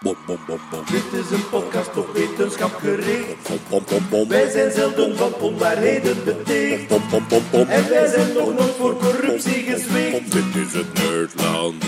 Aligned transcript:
Bom, 0.00 0.16
bom, 0.26 0.38
bom, 0.46 0.60
bom. 0.70 0.84
Dit 0.90 1.20
is 1.24 1.30
een 1.30 1.48
podcast 1.48 1.96
op 1.96 2.12
wetenschap 2.12 2.74
gericht. 2.74 3.48
Bom, 3.48 3.58
bom, 3.68 3.84
bom, 3.88 4.08
bom. 4.10 4.28
Wij 4.28 4.50
zijn 4.50 4.72
zelden 4.72 5.16
van 5.16 5.34
onwaarheden 5.34 6.24
beticht. 6.24 6.88
Bom, 6.88 7.02
bom, 7.10 7.24
bom, 7.28 7.42
bom. 7.50 7.68
En 7.68 7.88
wij 7.88 8.06
zijn 8.06 8.32
nog 8.32 8.54
nooit 8.54 8.74
voor 8.78 8.96
corruptie 8.96 9.62
gezwicht. 9.62 10.32
Dit 10.32 10.66
is 10.66 10.72
het 10.72 10.92
Nerdland. 10.92 11.84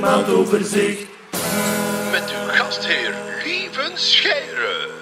Maandoverzicht. 0.00 1.06
Met 2.10 2.30
uw 2.30 2.48
gastheer 2.48 3.14
Lieven 3.44 3.98
Scheire. 3.98 4.95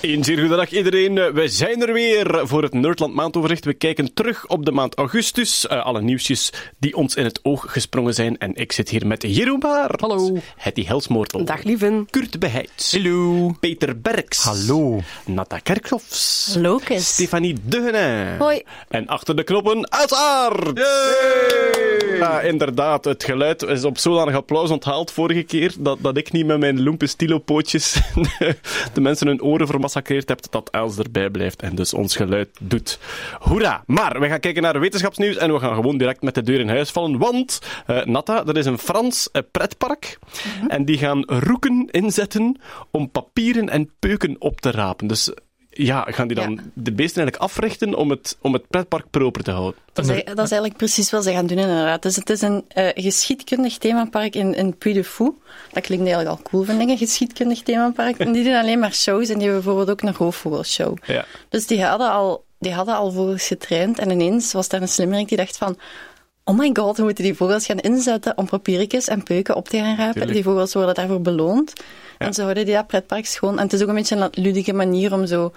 Een 0.00 0.24
zeer 0.24 0.38
goede 0.38 0.56
dag 0.56 0.70
iedereen. 0.70 1.18
Eh, 1.18 1.30
We 1.32 1.48
zijn 1.48 1.82
er 1.82 1.92
weer 1.92 2.40
voor 2.46 2.62
het 2.62 2.72
Nerdland 2.72 3.14
maandoverzicht. 3.14 3.64
We 3.64 3.74
kijken 3.74 4.14
terug 4.14 4.46
op 4.46 4.64
de 4.64 4.72
maand 4.72 4.94
augustus. 4.94 5.66
Eh, 5.66 5.84
alle 5.84 6.02
nieuwsjes 6.02 6.52
die 6.78 6.96
ons 6.96 7.14
in 7.14 7.24
het 7.24 7.40
oog 7.42 7.64
gesprongen 7.68 8.14
zijn. 8.14 8.38
En 8.38 8.54
ik 8.54 8.72
zit 8.72 8.88
hier 8.88 9.06
met 9.06 9.22
Jeroen 9.22 9.58
Baar. 9.58 9.90
Hallo. 10.00 10.36
Hetty 10.56 10.84
Helsmoortel. 10.84 11.44
Dag 11.44 11.62
lieven. 11.62 12.06
Kurt 12.10 12.38
Beheits. 12.38 12.92
Hallo. 12.92 13.54
Peter 13.60 14.00
Berks. 14.00 14.42
Hallo. 14.42 15.00
Nata 15.26 15.58
Kerkhoffs. 15.58 16.54
Lucas. 16.58 17.12
Stefanie 17.12 17.56
Deugene. 17.62 18.36
Hoi. 18.38 18.62
En 18.88 19.06
achter 19.06 19.36
de 19.36 19.42
knoppen, 19.44 19.90
uiteraard! 19.90 20.80
Ja, 22.18 22.40
inderdaad. 22.40 23.04
Het 23.04 23.24
geluid 23.24 23.62
is 23.62 23.84
op 23.84 23.98
zodanig 23.98 24.34
applaus 24.34 24.70
onthaald 24.70 25.10
vorige 25.10 25.42
keer 25.42 25.74
dat, 25.78 25.98
dat 26.00 26.16
ik 26.16 26.32
niet 26.32 26.46
met 26.46 26.58
mijn 26.58 26.82
loempe 26.82 27.06
stilo-pootjes 27.06 28.00
de 28.94 29.00
mensen 29.00 29.26
hun 29.26 29.42
oren 29.42 29.66
vermassacreerd 29.90 30.28
heb, 30.28 30.50
dat 30.50 30.70
Els 30.70 30.98
erbij 30.98 31.30
blijft 31.30 31.62
en 31.62 31.74
dus 31.74 31.94
ons 31.94 32.16
geluid 32.16 32.48
doet. 32.60 32.98
Hoera! 33.38 33.82
Maar 33.86 34.20
we 34.20 34.28
gaan 34.28 34.40
kijken 34.40 34.62
naar 34.62 34.80
wetenschapsnieuws 34.80 35.36
en 35.36 35.52
we 35.52 35.58
gaan 35.58 35.74
gewoon 35.74 35.98
direct 35.98 36.22
met 36.22 36.34
de 36.34 36.42
deur 36.42 36.60
in 36.60 36.68
huis 36.68 36.90
vallen, 36.90 37.18
want 37.18 37.58
eh 37.86 38.04
Natta, 38.04 38.46
er 38.46 38.56
is 38.56 38.66
een 38.66 38.78
Frans 38.78 39.30
eh, 39.30 39.42
pretpark 39.52 40.18
en 40.68 40.84
die 40.84 40.98
gaan 40.98 41.24
roeken 41.24 41.88
inzetten 41.90 42.60
om 42.90 43.10
papieren 43.10 43.68
en 43.68 43.90
peuken 43.98 44.36
op 44.38 44.60
te 44.60 44.70
rapen. 44.70 45.06
Dus 45.06 45.32
ja, 45.70 46.06
gaan 46.08 46.26
die 46.28 46.36
dan 46.36 46.50
Ja. 46.50 46.60
de 46.74 46.92
beesten 46.92 47.22
eigenlijk 47.22 47.52
africhten 47.52 47.94
om 47.94 48.10
het, 48.10 48.36
om 48.40 48.52
het 48.52 48.68
pretpark 48.68 49.10
proper 49.10 49.42
te 49.42 49.50
houden? 49.50 49.80
Dat 49.92 50.04
is, 50.08 50.24
dat 50.24 50.28
is 50.28 50.36
eigenlijk 50.36 50.76
precies 50.76 51.10
wat 51.10 51.24
ze 51.24 51.32
gaan 51.32 51.46
doen, 51.46 51.58
inderdaad. 51.58 52.02
Dus 52.02 52.16
het 52.16 52.30
is 52.30 52.40
een 52.40 52.64
eh, 52.68 52.88
geschiedkundig 52.94 53.78
themapark 53.78 54.34
in, 54.34 54.54
in 54.54 54.76
Puy 54.76 54.92
de 54.92 55.04
Fou. 55.04 55.34
Dat 55.72 55.82
klinkt 55.82 56.06
eigenlijk 56.06 56.28
al 56.38 56.42
cool, 56.50 56.64
vind 56.64 56.80
ik, 56.80 56.88
een 56.88 56.98
geschiedkundig 56.98 57.62
themapark. 57.62 58.18
En 58.18 58.32
die 58.36 58.44
doen 58.44 58.54
alleen 58.54 58.78
maar 58.78 58.94
shows 58.94 59.28
en 59.28 59.38
die 59.38 59.48
hebben 59.48 59.64
bijvoorbeeld 59.64 59.90
ook 59.90 60.08
een 60.08 60.14
roofvogelshow. 60.14 60.96
Ja. 61.06 61.24
Dus 61.48 61.66
die 61.66 61.84
hadden 61.84 62.10
al, 62.10 62.44
die 62.58 62.72
hadden 62.72 62.94
al 62.94 63.10
vogels 63.10 63.46
getraind 63.46 63.98
en 63.98 64.10
ineens 64.10 64.52
was 64.52 64.68
daar 64.68 64.82
een 64.82 64.88
slimmerik 64.88 65.28
die 65.28 65.36
dacht 65.36 65.56
van... 65.56 65.78
Oh 66.50 66.58
my 66.58 66.70
god, 66.72 66.96
we 66.96 67.02
moeten 67.02 67.24
die 67.24 67.34
vogels 67.34 67.66
gaan 67.66 67.78
inzetten 67.78 68.38
om 68.38 68.46
papiertjes 68.46 69.08
en 69.08 69.22
peuken 69.22 69.56
op 69.56 69.68
te 69.68 69.76
gaan 69.76 69.96
rapen. 69.96 70.12
Tuurlijk. 70.12 70.32
Die 70.32 70.42
vogels 70.42 70.72
worden 70.74 70.94
daarvoor 70.94 71.20
beloond. 71.20 71.72
En 72.18 72.34
zo 72.34 72.42
houden 72.42 72.64
die 72.64 72.74
dat 72.74 72.86
pretpark 72.86 73.26
schoon. 73.26 73.56
En 73.58 73.62
het 73.64 73.72
is 73.72 73.82
ook 73.82 73.88
een 73.88 73.94
beetje 73.94 74.16
een 74.16 74.28
ludieke 74.32 74.72
manier 74.72 75.12
om 75.12 75.26
zo... 75.26 75.52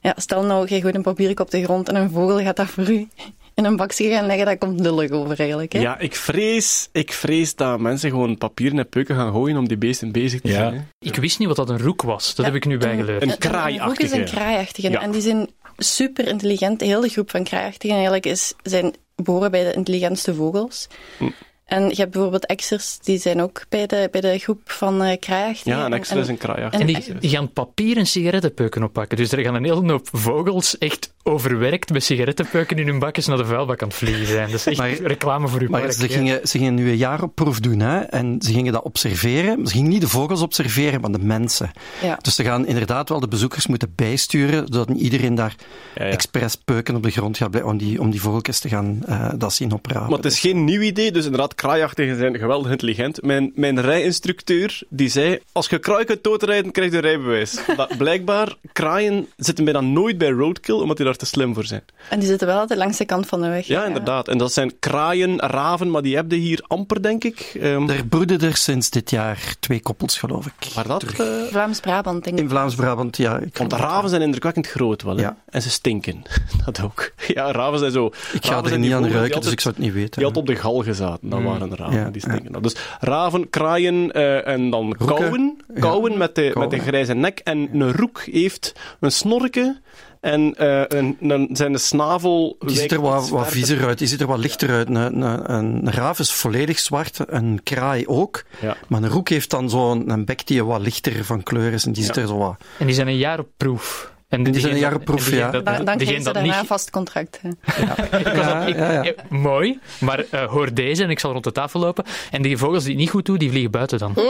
Ja, 0.00 0.14
stel 0.16 0.42
nou, 0.44 0.66
jij 0.66 0.80
gooit 0.80 0.94
een 0.94 1.02
papiertje 1.02 1.44
op 1.44 1.50
de 1.50 1.64
grond 1.64 1.88
en 1.88 1.94
een 1.96 2.10
vogel 2.10 2.40
gaat 2.40 2.56
dat 2.56 2.66
voor 2.66 2.90
u 2.90 3.08
in 3.54 3.64
een 3.64 3.76
bakje 3.76 4.10
gaan 4.10 4.26
leggen. 4.26 4.46
Dat 4.46 4.58
komt 4.58 4.80
lullig 4.80 5.10
over 5.10 5.38
eigenlijk. 5.40 5.72
Hè? 5.72 5.80
Ja, 5.80 5.98
ik 5.98 6.16
vrees, 6.16 6.88
ik 6.92 7.12
vrees 7.12 7.54
dat 7.54 7.80
mensen 7.80 8.10
gewoon 8.10 8.38
papieren 8.38 8.78
en 8.78 8.88
peuken 8.88 9.16
gaan 9.16 9.32
gooien 9.32 9.56
om 9.56 9.68
die 9.68 9.76
beesten 9.76 10.12
bezig 10.12 10.40
te 10.40 10.52
zijn. 10.52 10.74
hè. 10.74 10.80
Ik 10.98 11.16
wist 11.16 11.38
niet 11.38 11.48
wat 11.48 11.56
dat 11.56 11.70
een 11.70 11.80
roek 11.80 12.02
was. 12.02 12.34
Dat 12.34 12.46
heb 12.46 12.54
ik 12.54 12.64
nu 12.66 12.78
bijgeleerd. 12.78 13.22
Een 13.22 13.30
Een 13.30 13.38
kraaiachtige. 13.38 14.02
is 14.02 14.12
een 14.12 14.24
kraaiachtige. 14.24 14.90
Ja. 14.90 15.00
En 15.02 15.10
die 15.10 15.20
zijn 15.20 15.48
super 15.76 16.26
intelligent. 16.28 16.78
De 16.78 16.84
hele 16.84 17.08
groep 17.08 17.30
van 17.30 17.44
kraaiachtigen 17.44 17.94
eigenlijk 17.96 18.26
is, 18.26 18.54
zijn, 18.62 18.94
behoren 19.22 19.50
bij 19.50 19.64
de 19.64 19.72
intelligentste 19.72 20.34
vogels. 20.34 20.88
Hm. 21.18 21.30
En 21.64 21.88
je 21.88 21.94
hebt 21.94 22.10
bijvoorbeeld 22.10 22.46
exers, 22.46 22.98
die 22.98 23.18
zijn 23.18 23.42
ook 23.42 23.62
bij 23.68 23.86
de, 23.86 24.08
bij 24.10 24.20
de 24.20 24.38
groep 24.38 24.60
van 24.70 25.02
eh 25.02 25.18
kraaiachtigen. 25.18 25.78
Ja, 25.78 25.84
een 25.84 25.92
En- 25.92 25.98
extra 25.98 26.20
is 26.20 26.28
een 26.28 26.38
kraaiachtige. 26.38 26.82
En 26.82 26.86
die, 26.86 27.18
die 27.18 27.30
gaan 27.30 27.52
papieren 27.52 28.06
sigarettenpeuken 28.06 28.82
oppakken. 28.82 29.16
Dus 29.16 29.32
er 29.32 29.38
gaan 29.40 29.54
een 29.54 29.64
hele 29.64 29.92
hoop 29.92 30.08
vogels 30.12 30.78
echt 30.78 31.14
overwerkt 31.26 31.90
met 31.92 32.04
sigarettenpeuken 32.04 32.78
in 32.78 32.86
hun 32.86 32.98
bakjes 32.98 33.26
naar 33.26 33.36
de 33.36 33.44
vuilbak 33.44 33.82
aan 33.82 33.88
het 33.88 33.96
vliegen 33.96 34.26
zijn. 34.26 34.50
Dat 34.50 34.54
is 34.58 34.66
echt 34.66 34.76
Maar- 34.78 34.90
reclame 35.02 35.48
voor 35.48 35.60
uw 35.60 35.68
Maar 35.68 35.80
park. 35.80 35.92
ze 35.92 36.08
ja. 36.08 36.14
gingen, 36.14 36.48
ze 36.48 36.58
gingen 36.58 36.74
nu 36.74 36.88
een 36.90 36.96
jaar 36.96 37.22
op 37.22 37.34
proef 37.34 37.60
doen, 37.60 37.80
hè, 37.80 37.98
en 37.98 38.36
ze 38.40 38.52
gingen 38.52 38.72
dat 38.72 38.82
observeren. 38.82 39.66
Ze 39.66 39.72
gingen 39.72 39.90
niet 39.90 40.00
de 40.00 40.08
vogels 40.08 40.40
observeren, 40.42 41.00
maar 41.00 41.10
de 41.12 41.18
mensen. 41.18 41.70
Ja. 42.02 42.18
Dus 42.22 42.34
ze 42.34 42.44
gaan 42.44 42.66
inderdaad 42.66 43.08
wel 43.08 43.20
de 43.20 43.28
bezoekers 43.28 43.66
moeten 43.66 43.92
bijsturen, 43.96 44.66
zodat 44.66 44.88
niet 44.88 45.00
iedereen 45.00 45.34
daar 45.34 45.54
Ja, 45.94 46.04
ja. 46.04 46.10
expres 46.10 46.54
peuken 46.64 46.94
op 46.94 47.02
de 47.02 47.10
grond 47.10 47.36
gaat 47.36 47.50
blijven 47.50 47.70
om 47.72 47.78
die, 47.78 48.00
om 48.00 48.10
die 48.10 48.20
vogeltjes 48.20 48.58
te 48.60 48.68
gaan 48.68 48.98
eh, 49.06 49.28
dat 49.36 49.52
zien 49.54 49.72
oprapen. 49.72 50.08
Maar 50.08 50.18
het 50.18 50.32
is 50.32 50.40
geen 50.40 50.64
nieuw 50.64 50.80
idee, 50.80 51.12
dus 51.12 51.24
inderdaad, 51.24 51.54
kraaiachtigen 51.54 52.16
zijn 52.18 52.38
geweldig 52.38 52.70
intelligent. 52.70 53.22
Mijn, 53.22 53.52
mijn 53.54 53.80
rijinstructeur, 53.80 54.80
die 54.88 55.08
zei, 55.08 55.38
als 55.52 55.68
je 55.68 55.78
kraai 55.78 56.04
kunt 56.04 56.24
doodrijden, 56.24 56.72
krijg 56.72 56.90
je 56.90 56.96
een 56.96 57.02
rijbewijs. 57.02 57.58
Dat, 57.76 57.96
blijkbaar, 57.98 58.56
kraaien 58.72 59.26
zitten 59.36 59.64
bijna 59.64 59.80
nooit 59.80 60.18
bij 60.18 60.30
roadkill, 60.30 60.74
omdat 60.74 60.96
die 60.96 61.06
daar 61.06 61.15
te 61.16 61.26
slim 61.26 61.54
voor 61.54 61.64
zijn. 61.64 61.84
En 62.10 62.18
die 62.18 62.28
zitten 62.28 62.46
wel 62.46 62.58
altijd 62.58 62.78
langs 62.78 62.98
de 62.98 63.04
kant 63.04 63.26
van 63.26 63.40
de 63.42 63.48
weg. 63.48 63.66
Ja, 63.66 63.84
inderdaad. 63.84 64.28
En 64.28 64.38
dat 64.38 64.52
zijn 64.52 64.78
kraaien, 64.78 65.38
raven, 65.38 65.90
maar 65.90 66.02
die 66.02 66.16
heb 66.16 66.30
je 66.30 66.36
hier 66.36 66.64
amper, 66.66 67.02
denk 67.02 67.24
ik. 67.24 67.56
Ehm 67.60 67.88
Er 67.88 68.06
broeden 68.06 68.40
er 68.40 68.56
sinds 68.56 68.90
dit 68.90 69.10
jaar 69.10 69.54
twee 69.60 69.80
koppels, 69.80 70.18
geloof 70.18 70.46
ik. 70.46 70.74
maar 70.74 70.86
dat... 70.86 71.02
eh, 71.02 71.26
Vlaams-Brabant, 71.50 72.24
denk 72.24 72.36
ik. 72.36 72.42
In 72.42 72.48
Vlaams-Brabant, 72.48 73.16
ja. 73.16 73.38
Ik, 73.38 73.56
want 73.58 73.70
de 73.70 73.76
raven 73.76 74.08
zijn 74.10 74.22
indrukwekkend 74.22 74.66
groot 74.66 75.02
wel, 75.02 75.16
hè. 75.16 75.22
Ja. 75.22 75.36
En 75.48 75.62
ze 75.62 75.70
stinken. 75.70 76.22
Dat 76.64 76.80
ook. 76.82 77.10
Ja, 77.26 77.52
raven 77.52 77.78
zijn 77.78 77.92
zo... 77.92 78.06
ik 78.32 78.44
ga 78.46 78.50
raven 78.54 78.72
er 78.72 78.78
niet 78.78 78.92
aan 78.92 79.08
ruiken, 79.08 79.40
dus 79.40 79.52
ik 79.52 79.60
zou 79.60 79.74
het 79.74 79.84
niet 79.84 79.92
weten. 79.92 80.10
Die 80.20 80.24
had 80.24 80.36
op 80.36 80.46
de 80.46 80.56
gal 80.56 80.82
gezaten, 80.82 81.28
dat 81.30 81.42
waren 81.42 81.76
raven, 81.76 81.98
Ja, 81.98 82.10
die 82.10 82.20
stinken. 82.20 82.52
dan. 82.52 82.62
Dus 82.62 82.76
raven, 83.00 83.50
kraaien 83.50 84.12
eh, 84.12 84.46
en 84.46 84.70
dan 84.70 84.94
Roeken. 84.98 85.06
kauwen. 85.16 85.56
Kauwen 85.80 86.18
met, 86.18 86.34
de, 86.34 86.50
met 86.58 86.70
de 86.70 86.78
grijze 86.78 87.14
nek. 87.14 87.38
En 87.44 87.68
een 87.72 87.92
roek 87.92 88.20
heeft 88.20 88.72
een 89.00 89.12
snorke 89.12 89.80
en 90.20 90.54
eh, 90.54 90.98
een, 90.98 91.16
een, 91.20 91.48
zijn 91.52 91.78
snavel... 91.78 92.56
Die 92.58 92.76
ziet 92.76 92.92
er 92.92 93.00
wat, 93.00 93.28
wat 93.28 93.48
viezer 93.48 93.86
uit, 93.86 93.98
die 93.98 94.08
ziet 94.08 94.20
er 94.20 94.26
wat 94.26 94.38
lichter 94.38 94.70
uit. 94.70 94.88
Een, 94.88 94.94
een, 94.94 95.22
een 95.52 95.92
raaf 95.92 96.18
is 96.18 96.32
volledig 96.32 96.78
zwart, 96.78 97.18
een 97.26 97.60
kraai 97.62 98.06
ook. 98.06 98.44
Ja. 98.60 98.76
Maar 98.88 99.02
een 99.02 99.08
roek 99.08 99.28
heeft 99.28 99.50
dan 99.50 99.70
zo'n 99.70 100.10
een 100.10 100.24
bek 100.24 100.46
die 100.46 100.64
wat 100.64 100.80
lichter 100.80 101.24
van 101.24 101.42
kleur 101.42 101.72
is 101.72 101.84
en 101.84 101.92
die 101.92 102.04
ziet 102.04 102.16
er 102.16 102.26
zo 102.26 102.38
wat... 102.38 102.56
En 102.78 102.86
die 102.86 102.94
zijn 102.94 103.08
een 103.08 103.16
jaar 103.16 103.38
op 103.38 103.48
proef. 103.56 104.14
En 104.28 104.42
die 104.42 104.60
zijn 104.60 104.72
een 104.72 104.78
jaar 104.78 104.90
dat- 104.90 104.98
op 104.98 105.04
proef, 105.04 105.18
en 105.18 105.24
degene 105.30 105.40
ja. 105.46 105.50
dat- 105.50 105.64
Dan, 105.64 105.74
dan 105.74 105.84
degene 105.84 105.96
krijgen 105.96 106.18
ze 106.18 106.24
dat 106.24 106.34
daarna 106.34 106.50
niet- 106.52 106.60
een 106.60 106.66
vast 106.66 106.90
contract. 106.90 107.40
Ja, 107.42 108.66
Ik- 108.66 108.76
ja, 108.76 108.92
ja. 108.92 109.04
eh, 109.04 109.12
mooi, 109.28 109.78
maar 110.00 110.24
eh, 110.30 110.44
hoor 110.50 110.74
deze 110.74 111.02
en 111.02 111.10
ik 111.10 111.18
zal 111.20 111.32
rond 111.32 111.44
de 111.44 111.52
tafel 111.52 111.80
lopen. 111.80 112.04
En 112.30 112.42
die 112.42 112.56
vogels 112.56 112.82
die 112.82 112.92
het 112.92 113.00
niet 113.00 113.10
goed 113.10 113.24
doen, 113.26 113.38
die 113.38 113.50
vliegen 113.50 113.70
buiten 113.70 113.98
dan. 113.98 114.12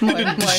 mooi, 0.00 0.24
mooi. 0.24 0.58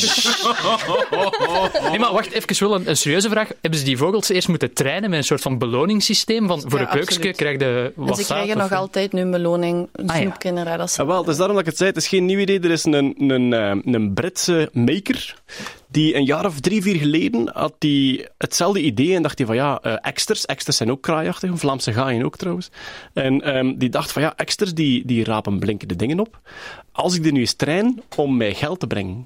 Nee, 1.89 1.99
maar 1.99 2.11
wacht, 2.13 2.31
even 2.31 2.67
wel 2.69 2.75
een, 2.75 2.89
een 2.89 2.97
serieuze 2.97 3.29
vraag. 3.29 3.47
Hebben 3.61 3.79
ze 3.79 3.85
die 3.85 3.97
vogels 3.97 4.29
eerst 4.29 4.47
moeten 4.47 4.73
trainen 4.73 5.09
met 5.09 5.19
een 5.19 5.25
soort 5.25 5.41
van 5.41 5.57
beloningssysteem? 5.57 6.47
Van 6.47 6.61
voor 6.61 6.79
Ja, 6.79 6.79
een 6.79 6.91
peukje 6.91 7.15
absoluut. 7.15 7.35
krijg 7.35 7.59
je 7.59 7.93
En 7.95 8.03
wat 8.05 8.17
ze 8.17 8.25
krijgen 8.25 8.57
nog 8.57 8.71
altijd 8.71 9.11
nu 9.13 9.21
een 9.21 9.31
beloning, 9.31 9.89
een 9.91 10.09
Ah. 10.09 10.79
Als 10.79 10.93
ze- 10.93 11.01
Ja, 11.01 11.07
wel, 11.07 11.17
het 11.19 11.27
is 11.27 11.37
daarom 11.37 11.55
dat 11.55 11.65
ik 11.65 11.69
het 11.69 11.77
zei. 11.77 11.89
Het 11.89 11.97
is 11.99 12.07
geen 12.07 12.25
nieuw 12.25 12.39
idee. 12.39 12.59
Er 12.59 12.71
is 12.71 12.83
een, 12.85 13.15
een, 13.17 13.53
eh, 13.53 13.93
een 13.93 14.13
Britse 14.13 14.69
maker 14.73 15.35
die 15.91 16.15
een 16.15 16.25
jaar 16.25 16.45
of 16.45 16.59
drie, 16.59 16.81
vier 16.81 16.95
geleden 16.95 17.49
had 17.53 17.73
die 17.77 18.25
hetzelfde 18.37 18.81
idee 18.81 19.15
en 19.15 19.21
dacht 19.21 19.37
hij 19.37 19.47
van 19.47 19.55
ja, 19.55 19.79
eh 19.81 19.97
eksters, 20.01 20.45
eksters 20.45 20.77
zijn 20.77 20.91
ook 20.91 21.01
kraaiachtig, 21.01 21.59
Vlaamse 21.59 21.93
gaaien 21.93 22.25
ook 22.25 22.37
trouwens. 22.37 22.69
En 23.13 23.41
ehm, 23.41 23.77
die 23.77 23.89
dacht 23.89 24.11
van 24.11 24.21
ja, 24.21 24.33
eksters 24.35 24.73
die, 24.73 25.05
die 25.05 25.23
rapen 25.23 25.59
blinkende 25.59 25.95
dingen 25.95 26.19
op. 26.19 26.39
Als 26.91 27.15
ik 27.15 27.23
die 27.23 27.31
nu 27.31 27.39
eens 27.39 27.53
train 27.53 28.01
om 28.15 28.37
mij 28.37 28.53
geld 28.53 28.79
te 28.79 28.87
brengen. 28.87 29.25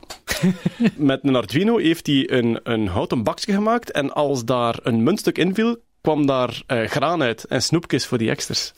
Met 0.96 1.19
een 1.24 1.35
Arduino 1.35 1.78
heeft 1.78 2.07
hij 2.07 2.31
een, 2.31 2.59
een 2.63 2.88
houten 2.88 3.24
bakje 3.24 3.53
gemaakt 3.53 3.91
en 3.91 4.13
als 4.13 4.45
daar 4.45 4.80
een 4.84 5.03
muntstuk 5.03 5.38
in 5.38 5.53
viel, 5.53 5.78
kwam 6.03 6.25
daar 6.25 6.61
eh, 6.67 6.83
graan 6.83 7.21
uit 7.21 7.43
en 7.43 7.61
snoepjes 7.61 8.05
voor 8.05 8.17
die 8.17 8.29
eksters. 8.29 8.73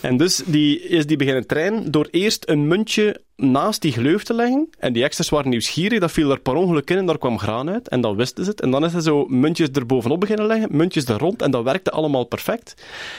En 0.00 0.16
dus 0.16 0.42
die, 0.46 0.80
is 0.80 1.06
die 1.06 1.16
beginnen 1.16 1.46
trainen 1.46 1.90
door 1.90 2.08
eerst 2.10 2.48
een 2.48 2.66
muntje 2.66 3.20
naast 3.36 3.82
die 3.82 3.92
gleuf 3.92 4.22
te 4.22 4.34
leggen. 4.34 4.68
En 4.78 4.92
die 4.92 5.02
eksters 5.02 5.28
waren 5.28 5.50
nieuwsgierig, 5.50 6.00
dat 6.00 6.12
viel 6.12 6.30
er 6.30 6.40
per 6.40 6.54
ongeluk 6.54 6.90
in 6.90 6.96
en 6.96 7.06
daar 7.06 7.18
kwam 7.18 7.38
graan 7.38 7.70
uit. 7.70 7.88
En 7.88 8.00
dan 8.00 8.16
wisten 8.16 8.44
ze 8.44 8.50
het. 8.50 8.60
En 8.60 8.70
dan 8.70 8.84
is 8.84 8.92
hij 8.92 9.00
zo 9.00 9.26
muntjes 9.26 9.68
er 9.72 9.86
bovenop 9.86 10.20
beginnen 10.20 10.46
leggen, 10.46 10.76
muntjes 10.76 11.04
er 11.04 11.18
rond. 11.18 11.42
En 11.42 11.50
dat 11.50 11.64
werkte 11.64 11.90
allemaal 11.90 12.24
perfect. 12.24 12.74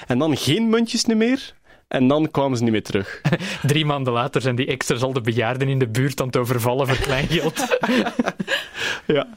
En 0.07 0.17
dan 0.17 0.37
geen 0.37 0.69
muntjes 0.69 1.05
meer. 1.05 1.53
En 1.93 2.07
dan 2.07 2.31
kwamen 2.31 2.57
ze 2.57 2.63
niet 2.63 2.71
meer 2.71 2.83
terug. 2.83 3.21
Drie 3.61 3.85
maanden 3.85 4.13
later 4.13 4.41
zijn 4.41 4.55
die 4.55 4.65
extras 4.65 5.01
al 5.01 5.13
de 5.13 5.21
bejaarden 5.21 5.67
in 5.67 5.79
de 5.79 5.87
buurt 5.87 6.21
aan 6.21 6.27
het 6.27 6.37
overvallen 6.37 6.87
voor 6.87 6.97
kleingeld. 6.97 7.65
Ja. 9.05 9.27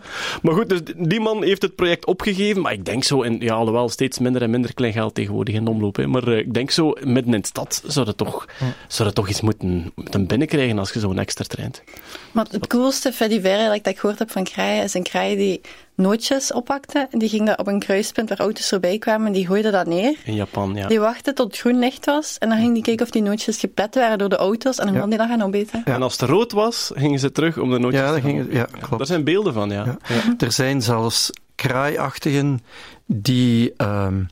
Maar 0.42 0.54
goed, 0.54 0.68
dus 0.68 0.80
die 0.96 1.20
man 1.20 1.42
heeft 1.42 1.62
het 1.62 1.74
project 1.74 2.06
opgegeven. 2.06 2.62
Maar 2.62 2.72
ik 2.72 2.84
denk 2.84 3.04
zo, 3.04 3.22
en 3.22 3.40
ja, 3.40 3.54
alhoewel 3.54 3.88
steeds 3.88 4.18
minder 4.18 4.42
en 4.42 4.50
minder 4.50 4.74
klein 4.74 4.92
geld 4.92 5.14
tegenwoordig 5.14 5.54
in 5.54 5.66
omloop. 5.66 5.96
Hè, 5.96 6.06
maar 6.06 6.28
eh, 6.28 6.38
ik 6.38 6.54
denk 6.54 6.70
zo, 6.70 6.92
midden 7.04 7.34
in 7.34 7.40
de 7.40 7.46
stad 7.46 7.82
zou 7.86 8.06
het 8.06 8.16
toch, 8.16 8.46
zou 8.88 9.12
toch 9.12 9.28
iets 9.28 9.40
moeten, 9.40 9.92
moeten 9.94 10.26
binnenkrijgen 10.26 10.78
als 10.78 10.92
je 10.92 11.00
zo'n 11.00 11.18
extra 11.18 11.44
traint. 11.44 11.82
Maar 12.36 12.46
het 12.50 12.66
coolste 12.66 13.12
eigenlijk 13.18 13.84
dat 13.84 13.92
ik 13.92 13.98
gehoord 13.98 14.18
heb 14.18 14.30
van 14.30 14.44
kraaien 14.44 14.82
is 14.84 14.94
een 14.94 15.02
kraai 15.02 15.36
die 15.36 15.60
nootjes 15.94 16.52
oppakte. 16.52 17.08
En 17.10 17.18
die 17.18 17.28
ging 17.28 17.46
dat 17.46 17.58
op 17.58 17.66
een 17.66 17.78
kruispunt 17.78 18.28
waar 18.28 18.38
auto's 18.38 18.68
voorbij 18.68 18.98
kwamen. 18.98 19.32
Die 19.32 19.46
gooide 19.46 19.70
dat 19.70 19.86
neer. 19.86 20.16
In 20.24 20.34
Japan, 20.34 20.74
ja. 20.74 20.86
Die 20.86 21.00
wachtte 21.00 21.32
tot 21.32 21.46
het 21.46 21.60
groen 21.60 21.78
licht 21.78 22.04
was. 22.06 22.38
En 22.38 22.48
dan 22.48 22.58
ging 22.58 22.74
die 22.74 22.82
kijken 22.82 23.04
of 23.06 23.10
die 23.12 23.22
nootjes 23.22 23.58
geplet 23.58 23.94
waren 23.94 24.18
door 24.18 24.28
de 24.28 24.36
auto's. 24.36 24.78
En 24.78 24.86
dan 24.86 25.00
kon 25.00 25.08
die 25.08 25.18
dat 25.18 25.28
gaan 25.28 25.42
opeten. 25.42 25.82
En 25.84 26.02
als 26.02 26.20
het 26.20 26.30
rood 26.30 26.52
was, 26.52 26.90
gingen 26.94 27.18
ze 27.18 27.32
terug 27.32 27.58
om 27.58 27.70
de 27.70 27.78
nootjes 27.78 28.00
Ja, 28.00 28.06
te 28.06 28.12
dat 28.12 28.22
gaan 28.22 28.30
ging, 28.30 28.52
ja 28.52 28.66
Daar 28.70 28.80
klopt. 28.88 29.06
zijn 29.06 29.24
beelden 29.24 29.52
van, 29.52 29.70
ja. 29.70 29.84
Ja. 29.84 29.98
Ja. 30.08 30.34
Er 30.38 30.52
zijn 30.52 30.82
zelfs 30.82 31.30
kraaiachtigen 31.54 32.60
die 33.06 33.72
ehm, 33.76 34.22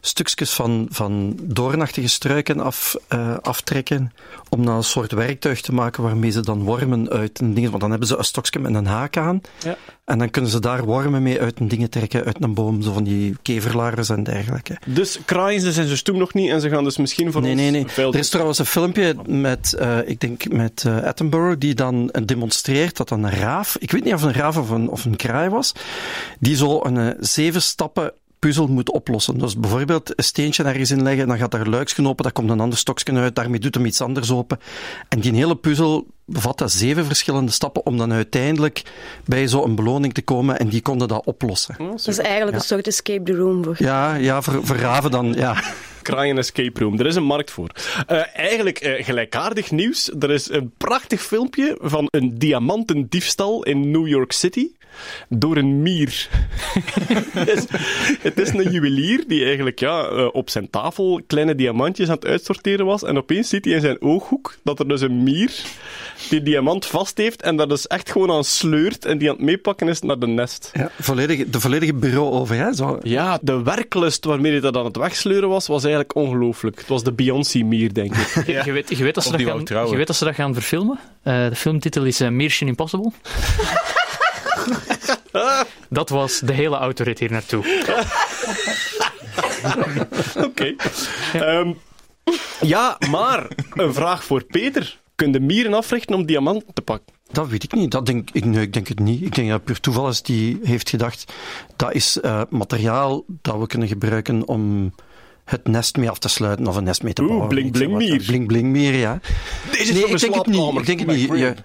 stukjes 0.00 0.50
van, 0.52 0.86
van 0.90 1.38
doornachtige 1.42 2.08
struiken 2.08 2.60
af, 2.60 2.96
eh, 3.08 3.36
aftrekken 3.42 4.12
om 4.48 4.64
dan 4.64 4.76
een 4.76 4.84
soort 4.84 5.12
werktuig 5.12 5.60
te 5.60 5.72
maken 5.74 6.02
waarmee 6.02 6.30
ze 6.30 6.40
dan 6.40 6.62
wormen 6.62 7.10
uit 7.10 7.40
een 7.40 7.54
ding... 7.54 7.68
Want 7.68 7.80
dan 7.80 7.90
hebben 7.90 8.08
ze 8.08 8.16
een 8.16 8.24
stokje 8.24 8.58
met 8.58 8.74
een 8.74 8.86
haak 8.86 9.16
aan 9.16 9.40
Ja. 9.64 9.76
en 10.04 10.18
dan 10.18 10.30
kunnen 10.30 10.50
ze 10.50 10.60
daar 10.60 10.84
wormen 10.84 11.22
mee 11.22 11.40
uit 11.40 11.60
een 11.60 11.68
dingen 11.68 11.90
trekken, 11.90 12.24
uit 12.24 12.36
een 12.42 12.54
boom, 12.54 12.82
zo 12.82 12.92
van 12.92 13.04
die 13.04 13.36
keverlarves 13.42 14.08
en 14.08 14.22
dergelijke. 14.22 14.78
Dus 14.86 15.18
kraaien 15.24 15.60
ze 15.60 15.72
zijn 15.72 15.86
ze 15.86 16.02
toen 16.02 16.18
nog 16.18 16.34
niet 16.34 16.50
en 16.50 16.60
ze 16.60 16.68
gaan 16.68 16.84
dus 16.84 16.96
misschien 16.96 17.32
voor 17.32 17.40
Nee, 17.40 17.50
ons 17.52 17.60
nee, 17.60 17.70
nee. 17.70 17.86
veel- 17.88 18.12
Er 18.12 18.18
is 18.18 18.28
trouwens 18.28 18.58
een 18.58 18.66
filmpje 18.66 19.14
met, 19.26 19.72
eh, 19.74 19.98
ik 20.08 20.20
denk 20.20 20.48
met 20.52 20.84
eh, 20.86 21.02
Attenborough, 21.02 21.58
die 21.60 21.74
dan 21.74 22.12
demonstreert 22.24 22.96
dat 22.96 23.10
een 23.10 23.30
raaf, 23.30 23.76
ik 23.78 23.90
weet 23.92 24.04
niet 24.04 24.14
of 24.14 24.22
een 24.22 24.32
raaf 24.32 24.56
of 24.56 24.70
een, 24.70 24.88
of 24.88 25.04
een 25.04 25.16
kraai 25.16 25.48
was, 25.48 25.72
die 26.38 26.56
zo 26.56 26.80
een 26.84 27.16
zeven 27.20 27.62
stappen 27.62 28.12
puzzel 28.44 28.66
moet 28.66 28.90
oplossen. 28.90 29.38
Dus 29.38 29.56
bijvoorbeeld 29.56 30.18
een 30.18 30.24
steentje 30.24 30.62
ergens 30.62 30.90
in 30.90 31.02
leggen, 31.02 31.26
dan 31.26 31.38
gaat 31.38 31.50
daar 31.50 31.60
een 31.60 31.68
luiksje 31.68 32.06
open, 32.06 32.22
daar 32.22 32.32
komt 32.32 32.50
een 32.50 32.60
ander 32.60 32.78
stokje 32.78 33.12
uit, 33.12 33.34
daarmee 33.34 33.60
doet 33.60 33.74
hem 33.74 33.86
iets 33.86 34.00
anders 34.00 34.30
open. 34.30 34.58
En 35.08 35.20
die 35.20 35.34
hele 35.34 35.56
puzzel 35.56 36.06
bevat 36.24 36.58
dat 36.58 36.72
zeven 36.72 37.04
verschillende 37.04 37.52
stappen 37.52 37.86
om 37.86 37.96
dan 37.96 38.12
uiteindelijk 38.12 38.82
bij 39.24 39.48
zo'n 39.48 39.74
beloning 39.74 40.14
te 40.14 40.22
komen 40.22 40.58
en 40.58 40.68
die 40.68 40.82
konden 40.82 41.08
dat 41.08 41.24
oplossen. 41.24 41.74
Dat 41.78 42.08
is 42.08 42.18
eigenlijk 42.18 42.56
een 42.56 42.62
soort 42.62 42.86
escape 42.86 43.22
the 43.22 43.36
room 43.36 43.64
voor. 43.64 43.76
Ja, 43.78 44.14
ja 44.14 44.42
voor, 44.42 44.66
voor 44.66 44.76
raven 44.76 45.10
dan, 45.10 45.32
ja. 45.32 45.62
Kraaien 46.04 46.38
Escape 46.38 46.80
Room. 46.80 46.98
Er 46.98 47.06
is 47.06 47.14
een 47.14 47.24
markt 47.24 47.50
voor. 47.50 47.70
Eh, 48.06 48.22
eigenlijk 48.34 48.78
eh, 48.78 49.04
gelijkaardig 49.04 49.70
nieuws. 49.70 50.10
Er 50.18 50.30
is 50.30 50.50
een 50.50 50.72
prachtig 50.76 51.22
filmpje 51.22 51.76
van 51.80 52.06
een 52.10 52.38
diamantendiefstal 52.38 53.62
in 53.62 53.90
New 53.90 54.08
York 54.08 54.32
City 54.32 54.70
door 55.28 55.56
een 55.56 55.82
mier. 55.82 56.28
het, 57.32 57.48
is, 57.48 57.66
het 58.20 58.38
is 58.38 58.48
een 58.48 58.70
juwelier 58.70 59.24
die 59.26 59.44
eigenlijk 59.44 59.78
ja, 59.78 60.08
eh, 60.08 60.28
op 60.32 60.50
zijn 60.50 60.70
tafel 60.70 61.20
kleine 61.26 61.54
diamantjes 61.54 62.08
aan 62.08 62.14
het 62.14 62.26
uitsorteren 62.26 62.86
was. 62.86 63.02
En 63.02 63.16
opeens 63.16 63.48
ziet 63.48 63.64
hij 63.64 63.74
in 63.74 63.80
zijn 63.80 64.02
ooghoek 64.02 64.56
dat 64.64 64.78
er 64.78 64.88
dus 64.88 65.00
een 65.00 65.22
mier 65.22 65.52
die 66.30 66.42
diamant 66.42 66.86
vast 66.86 67.18
heeft 67.18 67.42
en 67.42 67.56
daar 67.56 67.68
dus 67.68 67.86
echt 67.86 68.10
gewoon 68.10 68.30
aan 68.30 68.44
sleurt 68.44 69.04
en 69.04 69.18
die 69.18 69.28
aan 69.28 69.34
het 69.36 69.44
meepakken 69.44 69.88
is 69.88 70.00
naar 70.00 70.18
de 70.18 70.26
nest. 70.26 70.70
ja 70.72 70.90
volledige, 71.00 71.50
de 71.50 71.60
volledige 71.60 71.94
bureau 71.94 72.32
over, 72.32 72.56
hè. 72.56 72.72
Zo, 72.74 72.98
Ja, 73.02 73.38
de 73.42 73.62
werklust 73.62 74.24
waarmee 74.24 74.52
hij 74.52 74.60
dat 74.60 74.76
aan 74.76 74.84
het 74.84 74.96
wegsleuren 74.96 75.48
was, 75.48 75.66
was 75.66 75.82
eigenlijk 75.82 76.14
ongelooflijk. 76.14 76.78
Het 76.78 76.88
was 76.88 77.02
de 77.02 77.12
Beyoncé-mier, 77.12 77.94
denk 77.94 78.14
ik. 78.14 78.46
Je, 78.46 78.62
je 78.64 78.72
weet, 78.72 78.88
je, 78.88 79.04
weet 79.04 79.14
dat 79.14 79.24
ze 79.24 79.30
dat 79.30 79.40
gaan, 79.40 79.88
je 79.88 79.96
weet 79.96 80.06
dat 80.06 80.16
ze 80.16 80.24
dat 80.24 80.34
gaan 80.34 80.54
verfilmen. 80.54 80.98
Eh, 81.22 81.48
de 81.48 81.56
filmtitel 81.56 82.04
is 82.04 82.18
Mission 82.18 82.68
Impossible. 82.68 83.12
dat 85.88 86.08
was 86.08 86.40
de 86.40 86.52
hele 86.52 86.76
autorit 86.76 87.18
hier 87.18 87.30
naartoe. 87.30 87.82
Oké. 90.46 90.74
Ehm, 91.32 91.72
ja, 92.60 92.96
maar 93.10 93.46
een 93.74 93.94
vraag 93.94 94.24
voor 94.24 94.44
Peter. 94.44 94.98
Kun 95.14 95.32
je 95.32 95.40
mieren 95.40 95.74
africhten 95.74 96.14
om 96.16 96.26
diamanten 96.26 96.74
te 96.74 96.82
pakken? 96.82 97.14
Dat 97.32 97.48
weet 97.48 97.62
ik 97.64 97.72
niet. 97.72 97.90
Dat 97.90 98.06
denk, 98.06 98.30
ik, 98.32 98.44
nee, 98.44 98.62
ik 98.62 98.72
denk 98.72 98.88
het 98.88 98.98
niet. 98.98 99.22
Ik 99.22 99.34
denk 99.34 99.48
dat 99.48 99.56
het 99.56 99.64
puur 99.64 99.80
toeval 99.80 100.08
is 100.08 100.22
die 100.22 100.58
heeft 100.62 100.88
gedacht, 100.90 101.32
dat 101.76 101.92
is 101.94 102.20
eh, 102.20 102.42
materiaal 102.50 103.24
dat 103.42 103.58
we 103.58 103.66
kunnen 103.66 103.88
gebruiken 103.88 104.48
om 104.48 104.94
het 105.44 105.66
nest 105.68 105.96
mee 105.96 106.10
af 106.10 106.18
te 106.18 106.28
sluiten 106.28 106.66
of 106.66 106.76
een 106.76 106.84
nest 106.84 107.02
mee 107.02 107.12
te 107.12 107.22
Oeh, 107.22 107.30
bouwen. 107.30 107.54
mier. 107.96 108.22
Bling 108.26 108.46
bling 108.46 108.68
mier, 108.68 108.94
ja. 108.94 109.20
Deze 109.70 109.82
is 109.82 109.92
Nee, 109.92 110.04
ik 110.06 110.18
denk 110.20 110.34
het 110.34 110.46
niet. 110.46 110.78
Ik 110.78 110.86
denk 110.86 110.98
het 110.98 111.08
niet. 111.08 111.38
Ja, 111.38 111.54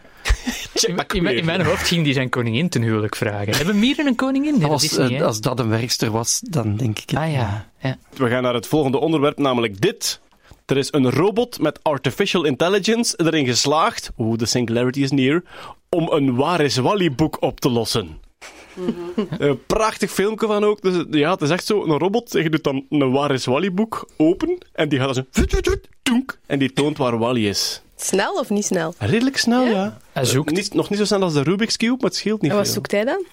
Check 0.74 1.14
In, 1.14 1.24
mijn- 1.24 1.38
in 1.38 1.46
mijn 1.46 1.62
hoofd 1.66 1.88
ging 1.88 2.04
die 2.04 2.14
zijn 2.14 2.30
koningin 2.30 2.70
ten 2.70 2.82
huwelijk 2.82 3.16
vragen. 3.16 3.56
Hebben 3.56 3.80
mieren 3.80 4.08
een 4.08 4.16
koningin? 4.16 4.52
Nee, 4.52 4.62
dat 4.62 4.70
als, 4.70 4.84
is 4.84 4.98
niet, 4.98 5.12
eh, 5.20 5.26
als 5.26 5.42
dat 5.42 5.60
een 5.60 5.70
werkster 5.70 6.12
was, 6.12 6.40
dan 6.44 6.76
denk 6.76 7.00
ik 7.00 7.10
het. 7.10 7.20
Ah 7.20 7.32
ja. 7.32 7.70
ja. 7.80 7.98
We 8.16 8.30
gaan 8.30 8.44
naar 8.44 8.54
het 8.54 8.68
volgende 8.68 8.98
onderwerp, 9.00 9.38
namelijk 9.38 9.82
dit. 9.82 10.22
Er 10.70 10.78
is 10.78 10.88
een 10.92 11.10
robot 11.12 11.60
met 11.60 11.80
artificial 11.82 12.44
intelligence 12.44 13.18
erin 13.18 13.46
geslaagd, 13.46 14.12
oeh, 14.18 14.38
de 14.38 14.46
singularity 14.46 15.02
is 15.02 15.12
near, 15.12 15.44
om 15.90 16.12
een 16.12 16.36
Waar 16.36 16.62
is 16.62 16.78
Wally-boek 16.78 17.42
op 17.42 17.60
te 17.60 17.70
lossen. 17.70 18.18
Een 19.38 19.66
prachtig 19.66 20.12
filmpje 20.12 20.48
van 20.48 20.64
ook. 20.64 20.82
Dus, 20.82 21.04
ja, 21.10 21.32
het 21.32 21.42
is 21.42 21.50
echt 21.50 21.66
zo, 21.66 21.84
een 21.84 21.98
robot, 21.98 22.32
je 22.32 22.50
doet 22.50 22.64
dan 22.64 22.86
een 22.90 23.12
Waar 23.12 23.32
is 23.32 23.46
Wally-boek 23.46 24.10
open, 24.18 24.58
en 24.74 24.90
die 24.90 25.00
gaat 25.00 25.16
dan 25.16 25.26
zo... 25.34 25.76
toenk, 26.04 26.40
en 26.46 26.60
die 26.60 26.74
toont 26.74 26.98
waar 26.98 27.18
Wally 27.18 27.48
is. 27.48 27.82
Snel 27.96 28.34
of 28.34 28.50
niet 28.50 28.66
snel? 28.66 28.94
Redelijk 28.98 29.38
snel, 29.38 29.64
ja. 29.66 29.98
Hij 30.12 30.26
zoekt. 30.26 30.52
Niet, 30.52 30.74
nog 30.74 30.90
niet 30.90 31.00
zo 31.00 31.06
snel 31.06 31.22
als 31.22 31.34
de 31.34 31.44
Rubik's 31.44 31.78
Cube, 31.78 31.92
maar 31.92 32.10
het 32.10 32.16
scheelt 32.16 32.42
niet 32.42 32.52
En 32.52 32.58
wat 32.58 32.66
veel. 32.66 32.76
zoekt 32.76 32.92
hij 32.92 33.04
dan? 33.04 33.26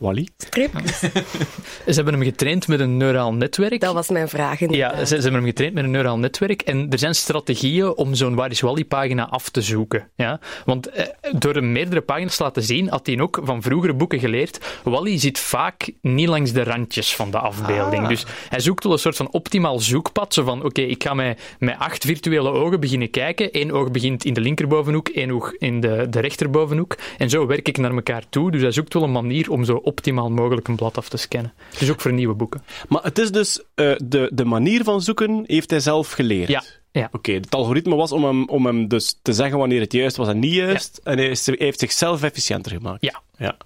Wally? 0.00 0.28
Script. 0.36 0.98
Ze 1.86 1.92
hebben 1.94 2.14
hem 2.14 2.22
getraind 2.22 2.68
met 2.68 2.80
een 2.80 2.96
neuraal 2.96 3.34
netwerk. 3.34 3.80
Dat 3.80 3.94
was 3.94 4.08
mijn 4.08 4.28
vraag. 4.28 4.58
Ja, 4.58 4.66
inderdaad. 4.66 4.98
ze, 4.98 5.06
ze 5.06 5.14
hebben 5.14 5.32
hem 5.32 5.44
getraind 5.44 5.74
met 5.74 5.84
een 5.84 5.90
neuraal 5.90 6.18
netwerk 6.18 6.62
en 6.62 6.86
er 6.90 6.98
zijn 6.98 7.14
strategieën 7.14 7.96
om 7.96 8.14
zo'n 8.14 8.34
Waar 8.34 8.50
is 8.50 8.60
Wally-pagina 8.60 9.28
af 9.28 9.48
te 9.48 9.60
zoeken. 9.60 10.08
Ja? 10.16 10.40
Want 10.64 10.88
eh, 10.88 11.06
door 11.32 11.54
hem 11.54 11.72
meerdere 11.72 12.00
pagina's 12.00 12.36
te 12.36 12.42
laten 12.42 12.62
zien, 12.62 12.88
had 12.88 13.06
hij 13.06 13.20
ook 13.20 13.40
van 13.44 13.62
vroegere 13.62 13.94
boeken 13.94 14.18
geleerd, 14.18 14.80
Wally 14.82 15.18
zit 15.18 15.38
vaak 15.38 15.90
niet 16.00 16.28
langs 16.28 16.52
de 16.52 16.62
randjes 16.62 17.14
van 17.16 17.30
de 17.30 17.38
afbeelding. 17.38 18.08
Dus 18.08 18.24
hij 18.48 18.60
zoekt 18.60 18.84
wel 18.84 18.92
een 18.92 18.98
soort 18.98 19.16
van 19.16 19.32
optimaal 19.32 19.78
zoekpad, 19.78 20.34
zo 20.34 20.44
van, 20.44 20.64
oké, 20.64 20.80
ik 20.80 21.02
ga 21.02 21.14
met, 21.14 21.40
met 21.58 21.78
acht 21.78 22.04
virtuele 22.04 22.50
ogen 22.50 22.80
beginnen 22.80 23.10
kijken. 23.10 23.48
Eén 23.52 23.72
oog 23.72 23.90
begint 23.90 24.24
in 24.24 24.34
de 24.34 24.40
linkerbovenhoek, 24.40 25.08
één 25.08 25.30
oog 25.30 25.52
in 25.58 25.80
de, 25.80 26.06
de 26.10 26.20
rechterbovenhoek. 26.20 26.96
En 27.18 27.30
zo 27.30 27.46
werk 27.46 27.68
ik 27.68 27.76
naar 27.76 27.94
elkaar 27.94 28.24
toe. 28.28 28.50
Dus 28.50 28.62
hij 28.62 28.72
zoekt 28.72 28.94
wel 28.94 29.02
een 29.02 29.12
manier 29.12 29.50
om 29.50 29.64
zo 29.64 29.80
optimaal 29.90 30.30
mogelijk 30.30 30.68
een 30.68 30.76
blad 30.76 30.96
af 30.96 31.08
te 31.08 31.16
scannen. 31.16 31.52
Dus 31.78 31.90
ook 31.90 32.00
voor 32.00 32.12
nieuwe 32.12 32.34
boeken. 32.34 32.62
Maar 32.88 33.02
het 33.02 33.18
is 33.18 33.30
dus, 33.30 33.62
eh, 33.74 33.92
de, 34.04 34.30
de 34.32 34.44
manier 34.44 34.84
van 34.84 35.02
zoeken 35.02 35.44
heeft 35.46 35.70
hij 35.70 35.80
zelf 35.80 36.10
geleerd. 36.12 36.48
Ja, 36.48 36.62
ja. 36.92 37.08
Oké, 37.12 37.32
het 37.32 37.54
algoritme 37.54 37.94
was 37.94 38.12
om 38.12 38.24
hem, 38.24 38.48
om 38.48 38.66
hem 38.66 38.88
dus 38.88 39.18
te 39.22 39.32
zeggen 39.32 39.58
wanneer 39.58 39.80
het 39.80 39.92
juist 39.92 40.16
was 40.16 40.28
en 40.28 40.38
niet 40.38 40.54
juist. 40.54 41.00
En 41.04 41.18
hij, 41.18 41.28
is, 41.28 41.46
hij 41.46 41.56
heeft 41.58 41.78
zichzelf 41.78 42.22
efficiënter 42.22 42.72
gemaakt. 42.72 43.02
Ja. 43.02 43.22
ja. 43.36 43.56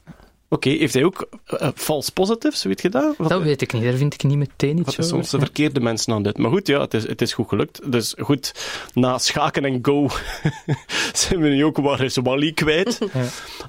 Oké, 0.54 0.68
heeft 0.70 0.94
hij 0.94 1.04
ook 1.04 1.28
eh, 1.46 1.68
false 1.74 2.12
positives, 2.12 2.62
weet 2.62 2.82
je 2.82 2.88
dat? 2.88 3.16
Wat, 3.16 3.28
Dat 3.28 3.42
weet 3.42 3.62
ik 3.62 3.72
niet, 3.72 3.82
daar 3.82 3.92
vind 3.92 4.14
ik 4.14 4.22
niet 4.22 4.36
meteen 4.36 4.78
iets 4.78 4.88
over. 4.88 5.04
soms 5.04 5.30
de 5.30 5.38
verkeerde 5.38 5.80
mensen 5.80 6.12
aan 6.12 6.22
dit. 6.22 6.38
Maar 6.38 6.50
goed, 6.50 6.66
ja, 6.66 6.80
het 6.80 6.94
is, 6.94 7.06
het 7.06 7.22
is 7.22 7.32
goed 7.32 7.48
gelukt. 7.48 7.92
Dus 7.92 8.14
goed, 8.18 8.54
na 8.94 9.18
schaken 9.18 9.64
en 9.64 9.78
go 9.82 10.08
zijn 11.12 11.40
we 11.40 11.48
nu 11.48 11.64
ook 11.64 11.76
waar 11.76 12.00
is 12.00 12.16
Wally 12.16 12.52
kwijt 12.52 12.98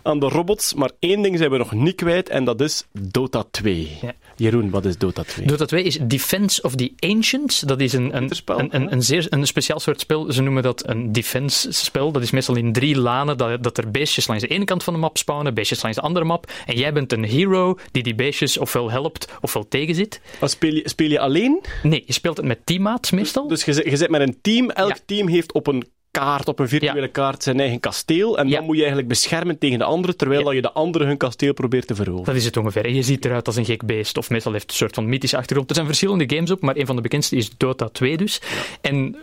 aan 0.04 0.20
de 0.20 0.28
robots. 0.28 0.74
Maar 0.74 0.92
één 1.00 1.22
ding 1.22 1.38
zijn 1.38 1.52
we 1.52 1.58
nog 1.58 1.72
niet 1.72 1.96
kwijt 1.96 2.30
en 2.30 2.44
dat 2.44 2.62
is 2.62 2.86
Dota 2.92 3.44
2. 3.52 3.98
Ja. 4.02 4.14
Jeroen, 4.38 4.70
wat 4.70 4.86
is 4.86 4.98
Dota 4.98 5.24
2? 5.24 5.46
Dota 5.48 5.66
2 5.66 5.84
is 5.84 5.98
Defense 6.02 6.62
of 6.62 6.76
the 6.76 6.92
Ancients. 7.00 7.60
Dat 7.60 7.82
is 7.82 7.94
een, 7.94 8.16
een, 8.18 8.32
een, 8.46 8.76
een, 8.76 8.92
een 8.92 9.04
zeer 9.04 9.28
een 9.30 9.48
speciaal 9.48 9.80
soort 9.80 10.00
spel. 10.00 10.32
Ze 10.32 10.42
noemen 10.42 10.64
dat 10.64 10.88
een 10.90 11.12
defense-spel. 11.12 12.12
Dat 12.12 12.22
is 12.22 12.32
meestal 12.32 12.56
in 12.56 12.74
drie 12.74 12.98
lanen, 13.00 13.38
dat, 13.38 13.64
dat 13.64 13.78
er 13.78 13.92
beestjes 13.92 14.28
langs 14.28 14.44
de 14.44 14.50
ene 14.50 14.66
kant 14.66 14.84
van 14.84 14.94
de 14.94 15.00
map 15.00 15.18
spawnen, 15.18 15.54
beestjes 15.54 15.82
langs 15.82 15.98
de 15.98 16.04
andere 16.04 16.26
map. 16.26 16.52
En 16.66 16.76
jij 16.78 16.94
bent 16.94 17.12
een 17.14 17.24
hero 17.24 17.78
die 17.92 18.04
die 18.04 18.16
beestjes 18.16 18.58
ofwel 18.58 18.92
helpt 18.92 19.28
ofwel 19.42 19.68
tegenzit. 19.68 20.22
Maar 20.40 20.50
speel, 20.50 20.74
je, 20.74 20.82
speel 20.90 21.10
je 21.10 21.20
alleen? 21.20 21.64
Nee, 21.84 22.04
je 22.06 22.14
speelt 22.14 22.38
het 22.38 22.46
met 22.46 22.60
teammates 22.66 23.12
meestal. 23.12 23.48
Dus 23.48 23.66
je, 23.66 23.74
zit- 23.74 23.86
je 23.86 23.98
zit 23.98 24.10
met 24.10 24.22
een 24.22 24.38
team. 24.42 24.70
Elk 24.70 24.90
Ja. 24.90 24.98
team 25.06 25.28
heeft 25.28 25.54
op 25.54 25.68
een 25.68 25.84
kaart, 26.20 26.48
op 26.48 26.60
een 26.60 26.68
virtuele 26.68 27.02
Ja. 27.02 27.08
kaart, 27.08 27.44
zijn 27.44 27.60
eigen 27.60 27.80
kasteel. 27.80 28.38
En 28.38 28.48
Ja. 28.48 28.56
dan 28.56 28.66
moet 28.66 28.74
je 28.76 28.80
eigenlijk 28.82 29.10
beschermen 29.10 29.58
tegen 29.58 29.78
de 29.78 29.84
andere, 29.84 30.16
terwijl 30.16 30.40
Ja. 30.40 30.46
dat 30.46 30.56
je 30.56 30.62
de 30.62 30.72
andere 30.72 31.06
hun 31.06 31.18
kasteel 31.18 31.54
probeert 31.54 31.88
te 31.88 31.96
veroveren. 31.96 32.26
Dat 32.26 32.36
is 32.36 32.46
het 32.46 32.58
ongeveer. 32.58 32.86
En 32.86 32.96
je 32.96 33.02
ziet 33.04 33.26
eruit 33.26 33.48
als 33.48 33.56
een 33.56 33.66
gek 33.66 33.86
beest, 33.86 34.18
of 34.18 34.30
meestal 34.30 34.52
heeft 34.52 34.64
het 34.64 34.72
een 34.72 34.78
soort 34.78 34.96
van 34.96 35.10
mythische 35.10 35.38
achtergrond. 35.38 35.70
Er 35.70 35.76
zijn 35.76 35.88
verschillende 35.88 36.36
games 36.36 36.52
op, 36.52 36.62
maar 36.62 36.76
een 36.76 36.86
van 36.86 36.96
de 36.96 37.02
bekendste 37.02 37.36
is 37.36 37.58
Dota 37.58 37.90
2 37.90 38.18
dus. 38.18 38.42
En 38.82 39.18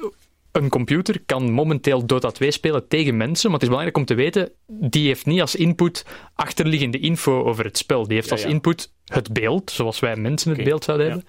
een 0.52 0.68
computer 0.68 1.22
kan 1.26 1.50
momenteel 1.52 2.06
Dota 2.06 2.30
2 2.30 2.50
spelen 2.50 2.88
tegen 2.88 3.16
mensen, 3.16 3.44
maar 3.50 3.60
het 3.60 3.62
is 3.62 3.68
belangrijk 3.68 3.96
om 3.96 4.04
te 4.04 4.14
weten, 4.14 4.50
die 4.66 5.06
heeft 5.06 5.26
niet 5.26 5.40
als 5.40 5.54
input 5.54 6.04
achterliggende 6.34 6.98
info 6.98 7.44
over 7.44 7.64
het 7.64 7.78
spel. 7.78 8.06
Die 8.06 8.14
heeft 8.14 8.28
Ja, 8.28 8.32
als 8.34 8.42
ja. 8.42 8.48
input 8.48 8.92
het 9.04 9.32
beeld, 9.32 9.70
zoals 9.70 10.00
wij 10.00 10.16
mensen 10.16 10.50
het 10.54 10.64
beeld 10.64 10.84
zouden 10.84 11.06
hebben. 11.06 11.26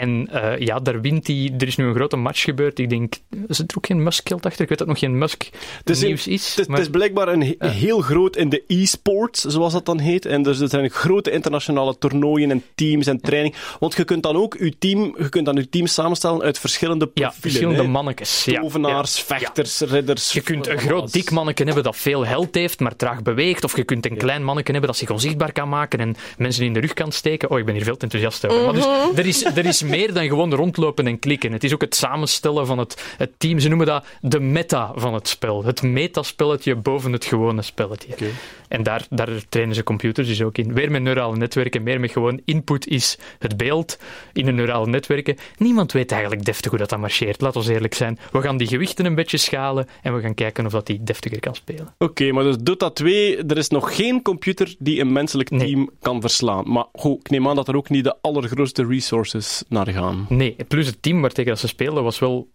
En 0.00 0.28
eh, 0.32 0.58
ja, 0.66 0.78
daar 0.80 1.00
wint 1.00 1.26
hij. 1.26 1.52
Er 1.58 1.66
is 1.66 1.76
nu 1.76 1.84
een 1.86 1.94
grote 1.94 2.16
match 2.16 2.42
gebeurd. 2.42 2.78
Ik 2.78 2.90
denk, 2.90 3.14
is 3.46 3.58
er 3.58 3.64
ook 3.76 3.86
geen 3.86 4.02
Musk-geld 4.02 4.46
achter? 4.46 4.62
Ik 4.62 4.68
weet 4.68 4.78
dat 4.78 4.86
nog 4.86 4.98
geen 4.98 5.18
Musk 5.18 5.48
is 5.84 6.00
een- 6.00 6.06
nieuws 6.06 6.26
is. 6.26 6.54
Het 6.56 6.78
is, 6.78 6.88
blijkbaar 6.90 7.28
een 7.28 7.42
he- 7.58 7.68
heel 7.70 8.00
groot 8.00 8.36
in 8.36 8.48
de 8.48 8.62
e-sports, 8.66 9.40
zoals 9.40 9.72
dat 9.72 9.86
dan 9.86 9.98
heet. 9.98 10.26
En 10.26 10.42
dus 10.42 10.60
er 10.60 10.68
zijn 10.68 10.90
grote 10.90 11.30
internationale 11.30 11.98
toernooien 11.98 12.50
en 12.50 12.62
teams 12.74 13.06
en 13.06 13.20
training. 13.20 13.54
Want 13.78 13.94
je 13.96 14.04
kunt 14.04 14.22
dan 14.22 14.36
ook 14.36 14.56
je 14.58 14.78
team, 14.78 15.14
je 15.18 15.28
kunt 15.28 15.46
dan 15.46 15.54
je 15.56 15.68
team 15.68 15.86
samenstellen 15.86 16.42
uit 16.42 16.58
verschillende 16.58 17.04
ja, 17.04 17.10
profielen. 17.12 17.40
verschillende 17.50 17.82
hè. 17.82 17.88
mannetjes. 17.88 18.44
Ja, 18.44 18.60
Tovenaars, 18.60 19.16
ja. 19.16 19.24
vechters, 19.24 19.80
ridders. 19.80 20.32
Je 20.32 20.40
kunt 20.40 20.66
een 20.66 20.78
groot 20.78 21.12
dik 21.12 21.30
manneke 21.30 21.64
hebben 21.64 21.82
dat 21.82 21.96
veel 21.96 22.26
held 22.26 22.54
heeft, 22.54 22.80
maar 22.80 22.96
traag 22.96 23.22
beweegt. 23.22 23.64
Of 23.64 23.76
je 23.76 23.84
kunt 23.84 24.06
een 24.10 24.16
klein 24.16 24.44
manneke 24.44 24.70
hebben 24.70 24.90
dat 24.90 24.98
zich 24.98 25.10
onzichtbaar 25.10 25.52
kan 25.52 25.68
maken 25.68 25.98
en 25.98 26.16
mensen 26.38 26.64
in 26.64 26.72
de 26.72 26.80
rug 26.80 26.92
kan 26.94 27.12
steken. 27.12 27.50
Oh, 27.50 27.58
ik 27.58 27.64
ben 27.64 27.74
hier 27.74 27.84
veel 27.84 27.96
te 27.96 28.02
enthousiast 28.02 28.46
over. 28.46 28.64
Maar 28.64 28.72
dus, 28.74 28.86
er, 29.14 29.26
is, 29.26 29.44
er 29.44 29.66
is 29.66 29.82
meer 29.96 30.14
dan 30.14 30.26
gewoon 30.26 30.54
rondlopen 30.54 31.06
en 31.06 31.18
klikken. 31.18 31.52
Het 31.52 31.64
is 31.64 31.74
ook 31.74 31.80
het 31.80 31.94
samenstellen 31.94 32.66
van 32.66 32.78
het, 32.78 33.14
het 33.16 33.30
team. 33.36 33.58
Ze 33.58 33.68
noemen 33.68 33.86
dat 33.86 34.04
de 34.20 34.40
meta 34.40 34.92
van 34.94 35.14
het 35.14 35.28
spel. 35.28 35.64
Het 35.64 35.82
metaspelletje 35.82 36.74
boven 36.76 37.12
het 37.12 37.24
gewone 37.24 37.62
spelletje. 37.62 38.30
En 38.68 38.82
daar, 38.82 39.06
daar 39.10 39.30
trainen 39.48 39.74
ze 39.74 39.82
computers 39.82 40.28
dus 40.28 40.42
ook 40.42 40.58
in. 40.58 40.74
Weer 40.74 40.90
met 40.90 41.02
neurale 41.02 41.36
netwerken, 41.36 41.82
meer 41.82 42.00
met 42.00 42.10
gewoon 42.10 42.40
input 42.44 42.86
is 42.86 43.18
het 43.38 43.56
beeld 43.56 43.98
in 44.32 44.44
de 44.44 44.52
neurale 44.52 44.86
netwerken. 44.86 45.36
Niemand 45.56 45.92
weet 45.92 46.12
eigenlijk 46.12 46.44
deftig 46.44 46.70
hoe 46.70 46.78
dat, 46.78 46.88
dat 46.88 46.98
marcheert, 46.98 47.40
laat 47.40 47.56
ons 47.56 47.68
eerlijk 47.68 47.94
zijn. 47.94 48.18
We 48.32 48.40
gaan 48.40 48.56
die 48.56 48.66
gewichten 48.66 49.04
een 49.04 49.14
beetje 49.14 49.36
schalen 49.36 49.86
en 50.02 50.14
we 50.14 50.20
gaan 50.20 50.34
kijken 50.34 50.66
of 50.66 50.72
dat 50.72 50.86
die 50.86 51.02
deftiger 51.02 51.40
kan 51.40 51.54
spelen. 51.54 51.94
Oké, 51.98 52.32
maar 52.32 52.44
dus 52.44 52.56
Dota 52.58 52.90
2, 52.90 53.36
er 53.36 53.56
is 53.56 53.68
nog 53.68 53.96
geen 53.96 54.22
computer 54.22 54.74
die 54.78 55.00
een 55.00 55.12
menselijk 55.12 55.50
Nee. 55.50 55.66
team 55.66 55.90
kan 56.00 56.20
verslaan. 56.20 56.70
Maar 56.72 56.84
goed, 56.92 57.18
ik 57.18 57.30
neem 57.30 57.48
aan 57.48 57.56
dat 57.56 57.68
er 57.68 57.76
ook 57.76 57.88
niet 57.88 58.04
de 58.04 58.16
allergrootste 58.20 58.86
resources 58.86 59.62
naar 59.68 59.86
gaan. 59.88 60.26
Nee, 60.28 60.56
plus 60.68 60.86
het 60.86 61.02
team 61.02 61.20
waartegen 61.20 61.50
dat 61.50 61.60
ze 61.60 61.66
speelden 61.68 62.02
was 62.02 62.18
wel 62.18 62.48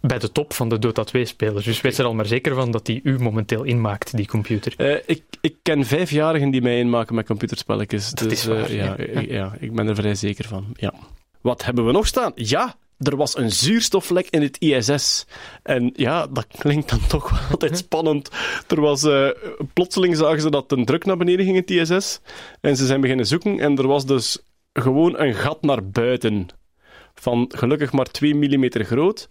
bij 0.00 0.18
de 0.18 0.32
top 0.32 0.52
van 0.52 0.68
de 0.68 0.78
Dota 0.78 1.04
2-spelers. 1.16 1.64
Dus 1.64 1.80
wees 1.80 1.98
er 1.98 2.04
al 2.04 2.14
maar 2.14 2.26
zeker 2.26 2.54
van 2.54 2.70
dat 2.70 2.86
die 2.86 3.00
u 3.02 3.18
momenteel 3.18 3.62
inmaakt, 3.62 4.16
die 4.16 4.26
computer. 4.26 4.74
Eh, 4.76 4.96
ik, 5.06 5.22
ik 5.40 5.54
ken 5.62 5.84
vijfjarigen 5.84 6.50
die 6.50 6.62
mij 6.62 6.78
inmaken 6.78 7.14
met 7.14 7.26
computerspelletjes. 7.26 8.10
Dat 8.10 8.28
dus 8.28 8.38
is 8.38 8.44
waar, 8.44 8.64
eh, 8.64 8.76
ja, 8.76 8.84
ja. 8.84 8.96
ik- 8.96 9.30
ja, 9.30 9.56
ik 9.60 9.74
ben 9.74 9.88
er 9.88 9.94
vrij 9.94 10.14
zeker 10.14 10.44
van. 10.48 10.64
Ja. 10.74 10.92
Wat 11.40 11.64
hebben 11.64 11.86
we 11.86 11.92
nog 11.92 12.06
staan? 12.06 12.32
Ja, 12.34 12.74
er 12.98 13.16
was 13.16 13.36
een 13.36 13.50
zuurstoflek 13.52 14.26
in 14.30 14.42
het 14.42 14.56
ISS. 14.58 15.26
En 15.62 15.90
ja, 15.96 16.26
dat 16.26 16.46
klinkt 16.58 16.88
dan 16.90 17.06
toch 17.06 17.30
wel 17.30 17.40
altijd 17.50 17.76
spannend. 17.78 18.28
Er 18.68 18.80
was, 18.80 19.02
eh, 19.02 19.28
plotseling 19.72 20.16
zagen 20.16 20.40
ze 20.40 20.50
dat 20.50 20.68
de 20.68 20.84
druk 20.84 21.04
naar 21.04 21.16
beneden 21.16 21.44
ging 21.44 21.56
in 21.56 21.76
het 21.76 21.90
ISS. 21.90 22.20
En 22.60 22.76
ze 22.76 22.86
zijn 22.86 23.00
beginnen 23.00 23.26
zoeken 23.26 23.58
en 23.60 23.76
er 23.78 23.86
was 23.86 24.06
dus 24.06 24.38
gewoon 24.80 25.18
een 25.20 25.34
gat 25.34 25.62
naar 25.62 25.88
buiten. 25.88 26.46
Van 27.14 27.50
gelukkig 27.54 27.92
maar 27.92 28.06
2 28.10 28.34
mm 28.34 28.68
groot. 28.70 29.28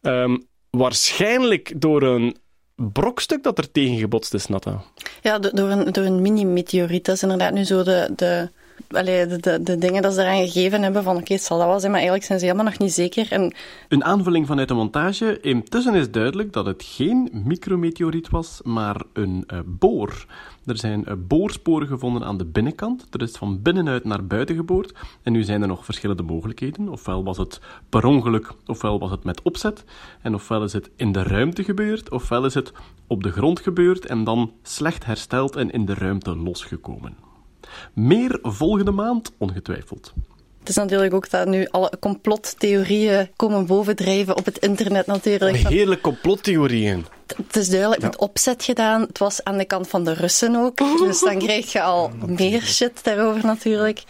Ehm, 0.00 0.36
waarschijnlijk 0.70 1.72
door 1.76 2.02
een 2.02 2.36
brokstuk 2.74 3.42
dat 3.42 3.58
er 3.58 3.72
tegen 3.72 3.98
gebotst 3.98 4.34
is, 4.34 4.46
Natta. 4.46 4.82
Ja, 5.22 5.38
do- 5.38 5.50
door 5.50 5.68
een, 5.68 5.92
door 5.92 6.04
een 6.04 6.22
mini-meteoriet. 6.22 7.04
Dat 7.04 7.14
is 7.14 7.22
inderdaad 7.22 7.52
nu 7.52 7.64
zo 7.64 7.82
de, 7.82 8.12
de, 8.16 8.48
allee, 8.90 9.26
de, 9.26 9.38
de, 9.40 9.62
de 9.62 9.78
dingen 9.78 10.02
dat 10.02 10.14
ze 10.14 10.20
eraan 10.20 10.48
gegeven 10.48 10.82
hebben 10.82 11.02
van 11.02 11.16
oké, 11.16 11.32
het 11.32 11.42
zal 11.42 11.58
dat 11.58 11.66
wel 11.66 11.78
zijn, 11.78 11.90
maar 11.90 12.00
eigenlijk 12.00 12.28
zijn 12.28 12.38
ze 12.38 12.44
helemaal 12.44 12.66
nog 12.66 12.78
niet 12.78 12.92
zeker. 12.92 13.32
En 13.32 13.54
Een 13.88 14.04
aanvulling 14.04 14.46
vanuit 14.46 14.68
de 14.68 14.74
montage. 14.74 15.40
Intussen 15.40 15.94
is 15.94 16.10
duidelijk 16.10 16.52
dat 16.52 16.66
het 16.66 16.82
geen 16.86 17.30
micrometeoriet 17.44 18.28
was, 18.30 18.60
maar 18.62 19.02
een 19.12 19.44
eh, 19.46 19.58
boor. 19.64 20.26
Er 20.64 20.78
zijn 20.78 21.04
eh, 21.04 21.14
boorsporen 21.18 21.88
gevonden 21.88 22.24
aan 22.24 22.38
de 22.38 22.44
binnenkant. 22.44 23.06
Er 23.10 23.22
is 23.22 23.36
van 23.36 23.62
binnenuit 23.62 24.04
naar 24.04 24.26
buiten 24.26 24.56
geboord. 24.56 24.94
En 25.22 25.32
nu 25.32 25.42
zijn 25.42 25.62
er 25.62 25.68
nog 25.68 25.84
verschillende 25.84 26.22
mogelijkheden. 26.22 26.88
Ofwel 26.88 27.24
was 27.24 27.36
het 27.36 27.60
per 27.88 28.06
ongeluk, 28.06 28.52
ofwel 28.66 28.98
was 28.98 29.10
het 29.10 29.24
met 29.24 29.42
opzet. 29.42 29.84
En 30.22 30.34
ofwel 30.34 30.64
is 30.64 30.72
het 30.72 30.90
in 30.96 31.12
de 31.12 31.22
ruimte 31.22 31.64
gebeurd, 31.64 32.10
ofwel 32.10 32.44
is 32.44 32.54
het 32.54 32.72
op 33.06 33.22
de 33.22 33.30
grond 33.30 33.60
gebeurd 33.60 34.06
en 34.06 34.24
dan 34.24 34.52
slecht 34.62 35.04
hersteld 35.04 35.56
en 35.56 35.70
in 35.70 35.84
de 35.84 35.94
ruimte 35.94 36.36
losgekomen. 36.36 37.16
Meer 37.92 38.38
volgende 38.42 38.90
maand, 38.90 39.32
ongetwijfeld. 39.38 40.12
Het 40.60 40.68
is 40.68 40.74
natuurlijk 40.74 41.14
ook 41.14 41.30
dat 41.30 41.46
nu 41.46 41.66
alle 41.70 41.92
complottheorieën 42.00 43.28
komen 43.36 43.66
bovendrijven 43.66 44.36
op 44.36 44.44
het 44.44 44.58
internet 44.58 45.06
natuurlijk. 45.06 45.56
Heerlijk 45.56 46.00
complottheorieën. 46.00 47.06
Het 47.46 47.56
is 47.56 47.68
duidelijk 47.68 48.02
met 48.02 48.16
opzet 48.16 48.64
gedaan. 48.64 49.00
Het 49.00 49.18
was 49.18 49.44
aan 49.44 49.58
de 49.58 49.64
kant 49.64 49.88
van 49.88 50.04
de 50.04 50.12
Russen 50.12 50.56
ook. 50.56 50.76
Dus 50.98 51.20
dan 51.20 51.38
krijg 51.48 51.72
je 51.72 51.82
al 51.82 52.10
meer 52.26 52.62
shit 52.62 53.04
daarover 53.04 53.44
natuurlijk. 53.44 54.02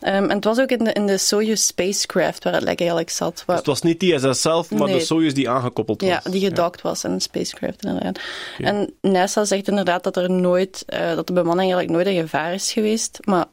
Ehm, 0.00 0.24
en 0.24 0.30
het 0.30 0.44
was 0.44 0.58
ook 0.58 0.68
in 0.70 0.84
de, 0.84 0.92
in 0.92 1.06
de 1.06 1.18
Soyuz 1.18 1.60
spacecraft 1.60 2.44
waar 2.44 2.52
het 2.52 2.62
lek 2.62 2.78
eigenlijk 2.78 3.10
zat. 3.10 3.42
Dus 3.46 3.56
het 3.56 3.66
was 3.66 3.82
niet 3.82 4.00
die 4.00 4.14
ISS 4.14 4.40
zelf, 4.40 4.70
maar 4.70 4.88
Nee. 4.88 4.98
de 4.98 5.04
Soyuz 5.04 5.32
die 5.32 5.50
aangekoppeld 5.50 6.00
was. 6.00 6.10
ja, 6.10 6.20
die 6.30 6.40
gedockt 6.40 6.80
was 6.82 7.04
in 7.04 7.10
een 7.10 7.20
spacecraft 7.20 7.84
inderdaad. 7.84 8.18
En 8.58 8.92
NASA 9.00 9.44
zegt 9.44 9.68
inderdaad 9.68 10.04
dat 10.04 10.16
er 10.16 10.30
nooit, 10.30 10.82
eh, 10.86 11.14
dat 11.14 11.26
de 11.26 11.32
bemanning 11.32 11.72
eigenlijk 11.72 11.90
nooit 11.90 12.16
in 12.16 12.22
gevaar 12.22 12.54
is 12.54 12.72
geweest. 12.72 13.18
Maar 13.24 13.44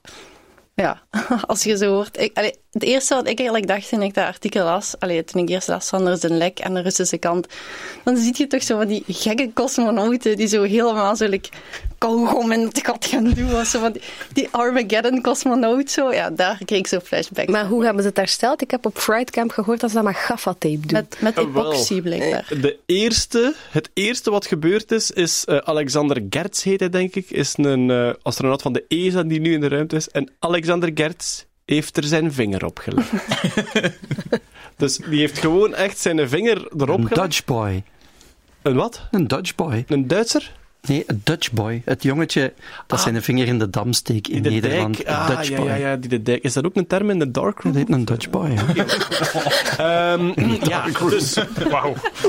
ja, 0.75 1.01
als 1.48 1.63
je 1.63 1.77
zo 1.77 1.94
hoort... 1.94 2.20
Ik, 2.20 2.56
het 2.72 2.84
eerste 2.84 3.15
wat 3.15 3.27
ik 3.27 3.38
eigenlijk 3.38 3.68
dacht 3.68 3.89
toen 3.89 4.01
ik 4.01 4.13
dat 4.13 4.25
artikel 4.25 4.63
las, 4.63 4.96
allee, 5.00 5.24
toen 5.24 5.42
ik 5.42 5.50
eerst 5.50 5.68
las 5.68 5.89
van 5.89 6.06
een 6.08 6.38
lek 6.38 6.62
aan 6.62 6.74
de 6.74 6.82
Russische 6.82 7.18
kant, 7.18 7.48
dan 8.03 8.18
zie 8.18 8.34
je 8.38 8.48
toch 8.48 8.63
zo 8.63 8.77
van 8.77 8.88
die 8.88 9.03
gekke 9.08 9.51
cosmonauten 9.53 10.38
die 10.38 10.48
zo 10.48 10.63
helemaal 10.63 11.15
zo 11.15 11.27
kauwgom 12.03 12.51
in 12.51 12.60
het 12.62 12.79
gat 12.83 13.05
gaan 13.05 13.29
doen. 13.29 13.65
Zo 13.65 13.79
van 13.79 13.91
die, 13.91 14.01
die 14.33 14.48
Armageddon-cosmonaut 14.51 15.91
zo. 15.91 16.13
Ja, 16.13 16.29
daar 16.29 16.57
kreeg 16.65 16.79
ik 16.79 16.88
zo 16.88 17.00
flashbacks. 17.00 17.51
Maar 17.51 17.67
hoe 17.67 17.83
hebben 17.83 18.01
ze 18.01 18.07
het 18.07 18.17
hersteld? 18.17 18.62
Ik 18.62 18.72
heb 18.72 18.86
op 18.86 18.98
Fright 18.98 19.29
Camp 19.31 19.51
gehoord 19.51 19.79
dat 19.79 19.89
ze 19.89 19.95
dat 19.95 20.05
met 20.05 20.15
gaffatape 20.15 20.79
doen. 20.79 20.91
Met, 20.91 21.17
met 21.19 21.38
Eh, 21.38 21.43
epoxy 21.43 22.01
blijkbaar. 22.01 22.48
De 22.62 22.77
eerste, 22.86 23.53
het 23.69 23.89
eerste 23.93 24.31
wat 24.31 24.45
gebeurd 24.45 24.91
is, 24.91 25.12
is 25.12 25.45
eh, 25.45 25.57
Alexander 25.57 26.24
Gertz 26.29 26.63
heet 26.63 26.79
hij, 26.79 26.89
denk 26.89 27.15
ik, 27.15 27.29
is 27.29 27.53
een 27.57 27.89
eh, 27.89 28.10
astronaut 28.22 28.62
van 28.62 28.74
de 28.74 28.86
ESA 28.88 29.24
die 29.24 29.39
nu 29.39 29.53
in 29.53 29.60
de 29.60 29.67
ruimte 29.67 29.95
is. 29.95 30.10
En 30.10 30.31
Alexander 30.39 30.91
Gertz 30.93 31.43
heeft 31.65 31.98
er 31.98 32.03
zijn 32.03 32.33
vinger 32.33 32.65
op 32.65 32.77
gelegd. 32.77 33.12
dus 34.77 34.98
die 34.98 35.19
heeft 35.19 35.38
gewoon 35.38 35.75
echt 35.75 35.98
zijn 35.98 36.29
vinger 36.29 36.57
erop 36.77 37.00
Een 37.00 37.07
gelegd. 37.07 37.15
Dutch 37.15 37.45
boy. 37.45 37.83
Een 38.62 38.75
wat? 38.75 39.01
Een 39.12 39.27
Dutch 39.27 39.55
boy. 39.55 39.86
Een 39.88 40.07
Duitser? 40.07 40.51
Nee, 40.87 41.05
Dutch 41.23 41.51
boy. 41.51 41.81
Het 41.85 42.03
jongetje 42.03 42.53
dat 42.87 43.01
zijn 43.01 43.23
vinger 43.23 43.47
in 43.47 43.59
de 43.59 43.69
dam 43.69 43.93
steekt 43.93 44.29
in 44.29 44.43
de 44.43 44.49
Nederland. 44.49 44.95
dijk... 44.97 45.09
Ah, 45.09 45.27
Dutch 45.27 45.47
ja, 45.49 45.57
boy. 45.57 45.67
ja, 45.67 45.75
ja, 45.75 45.95
die 45.95 46.09
de 46.09 46.21
dijk. 46.21 46.43
Is 46.43 46.53
dat 46.53 46.65
ook 46.65 46.75
een 46.75 46.87
term 46.87 47.09
in 47.09 47.19
de 47.19 47.31
darkroom? 47.31 47.73
Dat 47.73 47.81
heet 47.81 47.95
een 47.95 48.05
Dutch 48.05 48.29
boy. 48.29 48.49
Ehm, 49.77 50.31
ja, 50.69 50.85
dus 51.09 51.37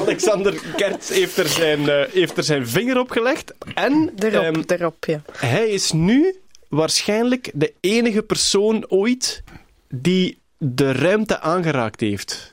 Alexander 0.03 0.55
Gertz 0.77 1.11
heeft 1.11 1.37
er 1.37 1.49
zijn, 1.49 1.89
eh, 1.89 2.13
heeft 2.13 2.37
er 2.37 2.45
zijn 2.45 2.69
vinger 2.69 2.99
op 2.99 3.11
gelegd. 3.11 3.55
En 3.75 4.13
Erop, 4.19 4.43
ehm, 4.43 4.63
erop, 4.67 5.05
ja. 5.05 5.23
hij 5.37 5.69
is 5.69 5.93
nu 5.93 6.35
waarschijnlijk 6.69 7.51
de 7.55 7.73
enige 7.81 8.23
persoon 8.23 8.85
ooit 8.89 9.43
die 9.89 10.39
de 10.59 10.93
ruimte 10.93 11.41
aangeraakt 11.41 12.01
heeft. 12.01 12.53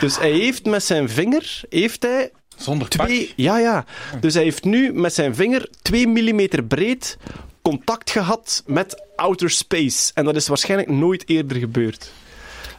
Dus 0.00 0.18
hij 0.18 0.30
heeft 0.30 0.64
met 0.64 0.82
zijn 0.84 1.08
vinger, 1.08 1.60
heeft 1.68 2.02
hij 2.02 2.30
Zonder 2.60 2.88
twee, 2.88 3.32
ja, 3.36 3.58
ja. 3.58 3.84
Dus 4.20 4.34
hij 4.34 4.42
heeft 4.42 4.64
nu 4.64 4.92
met 4.92 5.14
zijn 5.14 5.34
vinger 5.34 5.68
2 5.82 6.06
mm 6.06 6.66
breed 6.68 7.16
contact 7.62 8.10
gehad 8.10 8.62
met 8.66 9.02
outer 9.16 9.50
space. 9.50 10.10
En 10.14 10.24
dat 10.24 10.36
is 10.36 10.48
waarschijnlijk 10.48 10.90
nooit 10.90 11.28
eerder 11.28 11.56
gebeurd. 11.56 12.12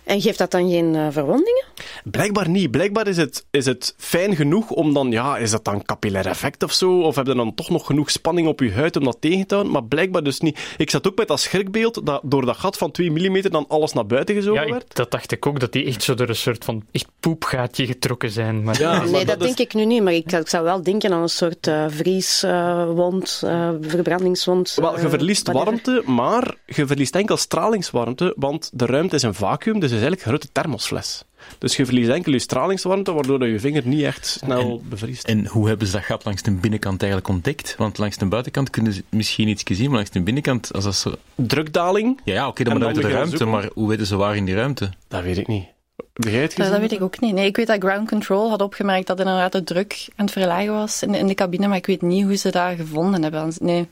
En 0.03 0.21
geeft 0.21 0.37
dat 0.37 0.51
dan 0.51 0.69
geen 0.69 0.95
eh, 0.95 1.07
verwondingen? 1.09 1.63
Blijkbaar 2.03 2.49
niet. 2.49 2.71
Blijkbaar 2.71 3.07
is 3.07 3.17
het, 3.17 3.45
is 3.51 3.65
het 3.65 3.93
fijn 3.97 4.35
genoeg 4.35 4.69
om 4.69 4.93
dan, 4.93 5.11
ja, 5.11 5.37
is 5.37 5.51
dat 5.51 5.65
dan 5.65 5.83
capillair 5.85 6.25
effect 6.27 6.63
of 6.63 6.71
zo? 6.71 7.01
Of 7.01 7.15
heb 7.15 7.25
je 7.27 7.35
dan 7.35 7.53
toch 7.55 7.69
nog 7.69 7.85
genoeg 7.85 8.09
spanning 8.11 8.47
op 8.47 8.59
je 8.59 8.71
huid 8.71 8.95
om 8.95 9.03
dat 9.03 9.17
tegen 9.19 9.47
te 9.47 9.53
houden? 9.53 9.73
Maar 9.73 9.83
blijkbaar 9.83 10.23
dus 10.23 10.39
niet. 10.39 10.59
Ik 10.77 10.89
zat 10.89 11.07
ook 11.07 11.17
met 11.17 11.27
dat 11.27 11.39
schrikbeeld 11.39 12.05
dat 12.05 12.21
door 12.23 12.45
dat 12.45 12.57
gat 12.57 12.77
van 12.77 12.91
2 12.91 13.11
mm 13.11 13.41
dan 13.41 13.65
alles 13.67 13.93
naar 13.93 14.05
buiten 14.05 14.35
gezogen 14.35 14.65
Ja, 14.65 14.71
werd. 14.71 14.83
ik- 14.83 14.95
dat 14.95 15.11
dacht 15.11 15.31
ik 15.31 15.45
ook, 15.45 15.59
dat 15.59 15.71
die 15.71 15.85
echt 15.85 16.03
zo 16.03 16.13
door 16.13 16.29
een 16.29 16.35
soort 16.35 16.63
van 16.65 16.83
echt 16.91 17.07
poepgaatje 17.19 17.85
getrokken 17.85 18.31
zijn. 18.31 18.63
Maar 18.63 18.79
Ja, 18.79 18.97
maar 18.97 19.09
nee, 19.09 19.25
dat, 19.25 19.39
is- 19.39 19.45
denk 19.45 19.57
ik 19.59 19.73
nu 19.73 19.85
niet. 19.85 20.03
Maar 20.03 20.13
ik, 20.13 20.31
ik 20.31 20.47
zou 20.49 20.63
wel 20.63 20.83
denken 20.83 21.13
aan 21.13 21.21
een 21.21 21.29
soort 21.29 21.67
eh, 21.67 21.85
vrieswond, 21.89 23.41
eh, 23.45 23.69
verbrandingswond. 23.81 24.73
Wel, 24.75 24.99
je 24.99 25.09
verliest 25.09 25.51
warmte, 25.51 26.03
maar 26.05 26.55
je 26.65 26.87
verliest 26.87 27.15
enkel 27.15 27.37
stralingswarmte, 27.37 28.33
want 28.37 28.69
de 28.73 28.85
ruimte 28.85 29.15
is 29.15 29.21
een 29.21 29.33
vacuüm, 29.33 29.79
dus 29.79 29.90
is 29.91 30.01
eigenlijk 30.01 30.21
een 30.21 30.27
grote 30.27 30.51
thermosfles. 30.51 31.23
Dus 31.57 31.75
je 31.75 31.85
verliest 31.85 32.09
enkel 32.09 32.31
je 32.31 32.39
stralingswarmte, 32.39 33.11
waardoor 33.13 33.39
dat 33.39 33.49
je 33.49 33.59
vinger 33.59 33.87
niet 33.87 34.03
echt 34.03 34.25
snel 34.27 34.81
bevriest. 34.89 35.27
En 35.27 35.47
hoe 35.47 35.67
hebben 35.67 35.87
ze 35.87 35.93
dat 35.93 36.03
gat 36.03 36.25
langs 36.25 36.41
de 36.41 36.51
binnenkant 36.51 37.01
eigenlijk 37.01 37.31
ontdekt? 37.31 37.75
Want 37.77 37.97
langs 37.97 38.17
de 38.17 38.25
buitenkant 38.25 38.69
kunnen 38.69 38.93
ze 38.93 39.03
misschien 39.09 39.47
iets 39.47 39.63
zien, 39.65 39.85
maar 39.85 39.95
langs 39.95 40.09
de 40.09 40.21
binnenkant, 40.21 40.73
als 40.73 40.83
dat 40.83 40.95
zo... 40.95 41.15
Drukdaling, 41.35 42.19
Ja, 42.23 42.33
ja 42.33 42.47
oké, 42.47 42.63
dan 42.63 42.79
dan 42.79 42.87
uit 42.87 42.95
de 42.95 43.01
ruimte, 43.01 43.29
zoeken. 43.37 43.49
maar 43.49 43.69
hoe 43.73 43.89
weten 43.89 44.05
ze 44.05 44.15
waar 44.15 44.35
in 44.35 44.45
die 44.45 44.55
ruimte? 44.55 44.89
dat 45.07 45.23
weet 45.23 45.37
ik 45.37 45.47
niet. 45.47 45.65
Ja, 46.13 46.29
gezien? 46.29 46.71
dat 46.71 46.79
weet 46.79 46.91
ik 46.91 47.01
ook 47.01 47.19
niet. 47.19 47.33
Nee, 47.33 47.45
ik 47.45 47.55
weet 47.55 47.67
dat 47.67 47.83
Ground 47.83 48.09
Control 48.09 48.49
had 48.49 48.61
opgemerkt 48.61 49.07
dat 49.07 49.19
inderdaad 49.19 49.51
de 49.51 49.63
druk 49.63 50.07
aan 50.15 50.25
het 50.25 50.33
verlagen 50.33 50.73
was 50.73 51.03
in 51.03 51.11
de, 51.11 51.17
in 51.17 51.27
de 51.27 51.33
cabine, 51.33 51.67
maar 51.67 51.77
ik 51.77 51.85
weet 51.85 52.01
niet 52.01 52.23
hoe 52.23 52.35
ze 52.35 52.51
dat 52.51 52.75
gevonden 52.77 53.21
hebben. 53.23 53.53
Nee, 53.57 53.89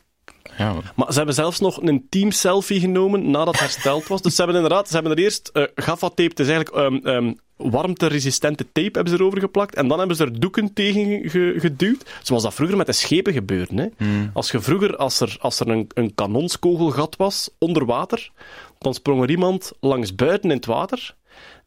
Ja, 0.57 0.75
Maar 0.95 1.11
ze 1.11 1.17
hebben 1.17 1.35
zelfs 1.35 1.59
nog 1.59 1.81
een 1.81 2.05
team 2.09 2.31
selfie 2.31 2.79
genomen 2.79 3.31
nadat 3.31 3.53
het 3.53 3.59
hersteld 3.59 4.07
was. 4.07 4.21
Dus 4.21 4.35
ze 4.35 4.41
hebben 4.43 4.61
inderdaad, 4.61 4.87
ze 4.87 4.93
hebben 4.93 5.11
er 5.11 5.17
eerst 5.17 5.49
eh 5.53 5.63
gaffa-tape, 5.75 6.29
het 6.29 6.39
is 6.39 6.47
eigenlijk 6.47 7.05
ehm 7.05 7.33
warmte-resistente 7.55 8.65
tape 8.71 8.89
hebben 8.91 9.09
ze 9.13 9.19
erover 9.19 9.39
geplakt. 9.39 9.75
En 9.75 9.87
dan 9.87 9.99
hebben 9.99 10.15
ze 10.17 10.23
er 10.23 10.39
doeken 10.39 10.73
tegen 10.73 11.29
ge- 11.29 11.55
geduwd. 11.57 12.05
Zoals 12.23 12.43
dat 12.43 12.53
vroeger 12.53 12.77
met 12.77 12.85
de 12.85 12.91
schepen 12.91 13.33
gebeurde. 13.33 13.91
Hè. 13.97 14.07
Als 14.33 14.51
je 14.51 14.59
vroeger, 14.59 14.95
als 14.95 15.19
er, 15.19 15.37
als 15.39 15.59
er 15.59 15.67
een, 15.69 15.87
een 15.93 16.15
kanonskogelgat 16.15 17.15
was 17.15 17.49
onder 17.57 17.85
water, 17.85 18.31
dan 18.77 18.93
sprong 18.93 19.23
er 19.23 19.29
iemand 19.29 19.71
langs 19.79 20.15
buiten 20.15 20.49
in 20.49 20.55
het 20.55 20.65
water. 20.65 21.15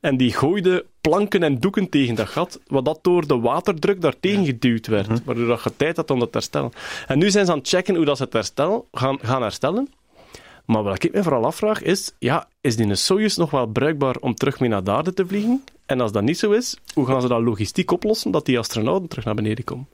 En 0.01 0.17
die 0.17 0.33
gooide 0.33 0.85
planken 1.03 1.43
en 1.43 1.59
doeken 1.59 1.89
tegen 1.89 2.15
dat 2.15 2.29
gat, 2.29 2.61
wat 2.67 2.85
dat 2.85 2.99
door 3.03 3.27
de 3.27 3.39
waterdruk 3.39 4.01
daartegen 4.01 4.45
geduwd 4.45 4.87
werd. 4.87 5.25
Waardoor 5.25 5.47
dat 5.47 5.63
je 5.63 5.77
tijd 5.77 5.97
had 5.97 6.11
om 6.11 6.19
dat 6.19 6.33
te 6.33 6.39
herstellen. 6.39 6.73
En 7.07 7.19
nu 7.19 7.31
zijn 7.31 7.47
ze 7.47 7.53
aan 7.53 7.59
het 7.59 7.69
checken 7.69 7.95
hoe 7.95 8.05
dat 8.05 8.17
ze 8.17 8.23
het 8.23 8.33
herstel, 8.33 8.89
gaan, 8.93 9.19
gaan 9.23 9.43
herstellen. 9.43 9.89
Maar 10.65 10.83
wat 10.83 11.05
ik 11.05 11.13
me 11.13 11.23
vooral 11.23 11.45
afvraag 11.45 11.83
is, 11.83 12.13
ja, 12.19 12.49
is 12.61 12.77
die 12.77 12.95
Soyuz 12.95 13.37
nog 13.37 13.51
wel 13.51 13.67
bruikbaar 13.67 14.17
om 14.21 14.35
terug 14.35 14.61
mee 14.61 14.69
naar 14.69 14.85
de 14.85 14.91
aarde 14.91 15.15
te 15.15 15.27
vliegen? 15.27 15.65
En 15.87 16.01
als 16.01 16.13
dat 16.13 16.23
niet 16.23 16.39
zo 16.39 16.51
is, 16.51 16.77
hoe 16.95 17.07
gaan 17.07 17.21
ze 17.21 17.29
dat 17.29 17.43
logistiek 17.43 17.91
oplossen 17.91 18.31
dat 18.31 18.47
die 18.47 18.59
astronauten 18.59 19.09
terug 19.09 19.25
naar 19.25 19.35
beneden 19.35 19.65
komen? 19.65 19.89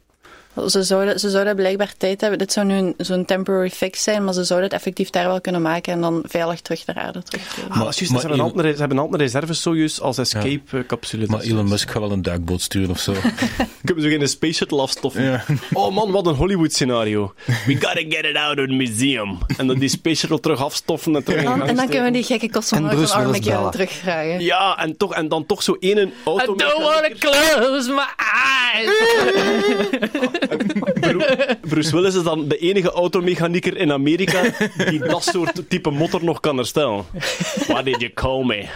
Ze 0.66 0.82
zouden, 0.82 1.20
ze 1.20 1.30
zouden 1.30 1.56
blijkbaar 1.56 1.92
tijd 1.98 2.20
hebben. 2.20 2.38
Dit 2.38 2.52
zou 2.52 2.66
nu 2.66 2.94
zo'n 2.96 3.24
temporary 3.24 3.70
fix 3.70 4.02
zijn, 4.02 4.24
maar 4.24 4.34
ze 4.34 4.44
zouden 4.44 4.68
het 4.68 4.78
effectief 4.78 5.10
daar 5.10 5.26
wel 5.26 5.40
kunnen 5.40 5.62
maken 5.62 5.92
en 5.92 6.00
dan 6.00 6.22
veilig 6.26 6.60
terug 6.60 6.86
naar 6.86 6.96
aarde 6.96 7.22
terugkomen. 7.22 7.70
Ah, 7.70 7.82
juist, 7.82 7.98
maar 7.98 8.06
ze, 8.08 8.12
hebben 8.14 8.30
een 8.30 8.38
Elon- 8.38 8.50
andere, 8.50 8.72
ze 8.72 8.78
hebben 8.78 8.96
een 8.96 9.02
andere 9.04 9.22
reserve 9.22 9.52
Soyuz 9.54 9.98
als 10.00 10.18
escape-capsule. 10.18 11.26
maar 11.26 11.40
Elon 11.40 11.68
Musk 11.68 11.90
gaat 11.90 12.02
wel 12.02 12.10
een 12.12 12.22
duikboot 12.22 12.60
sturen 12.60 12.90
of 12.90 12.98
zo. 13.00 13.12
Kunnen 13.84 14.04
ze 14.04 14.10
geen 14.10 14.28
space 14.28 14.52
shuttle 14.54 14.80
afstoffen? 14.80 15.22
Ja. 15.22 15.44
Oh 15.72 15.94
man, 15.94 16.10
wat 16.10 16.26
een 16.26 16.34
Hollywood-scenario. 16.34 17.34
We 17.66 17.72
gotta 17.74 18.00
get 18.08 18.24
it 18.24 18.36
out 18.36 18.58
of 18.58 18.66
the 18.66 18.72
museum. 18.72 19.38
En 19.56 19.66
dan 19.66 19.78
die 19.78 19.88
space 19.88 20.16
shuttle 20.16 20.40
terug 20.40 20.62
afstoffen 20.62 21.14
en 21.16 21.24
terug 21.24 21.42
En, 21.44 21.76
dan 21.76 21.86
kunnen 21.88 22.04
we 22.04 22.10
die 22.10 22.22
gekke 22.24 22.50
cosmonaut 22.50 23.10
van 23.10 23.20
Armageddon 23.20 23.52
bellen. 23.54 23.70
terugvragen. 23.70 24.40
Ja, 24.40 24.78
en, 24.78 24.96
toch, 24.96 25.14
en 25.14 25.28
dan 25.28 25.46
toch 25.46 25.62
zo 25.62 25.76
één 25.80 26.12
auto. 26.24 26.54
I 26.54 26.56
don't 26.58 26.82
want 26.82 27.20
to 27.20 27.30
close 27.30 27.90
my 27.90 28.06
eyes. 28.16 28.90
Bruce 31.60 31.92
Willis 31.92 32.14
is 32.14 32.22
dan 32.22 32.48
de 32.48 32.58
enige 32.58 32.90
automechanieker 32.90 33.76
in 33.76 33.92
Amerika 33.92 34.42
die 34.90 34.98
dat 34.98 35.24
soort 35.24 35.62
type 35.68 35.90
motor 35.90 36.24
nog 36.24 36.40
kan 36.40 36.56
herstellen. 36.56 37.04
Why 37.66 37.82
did 37.82 38.00
you 38.00 38.12
call 38.12 38.44
me? 38.44 38.68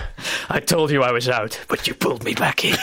I 0.57 0.61
told 0.65 0.91
you 0.91 1.09
I 1.09 1.13
was 1.13 1.29
out, 1.29 1.65
but 1.67 1.87
you 1.87 1.97
pulled 1.97 2.23
me 2.23 2.33
back 2.33 2.61
in. 2.61 2.75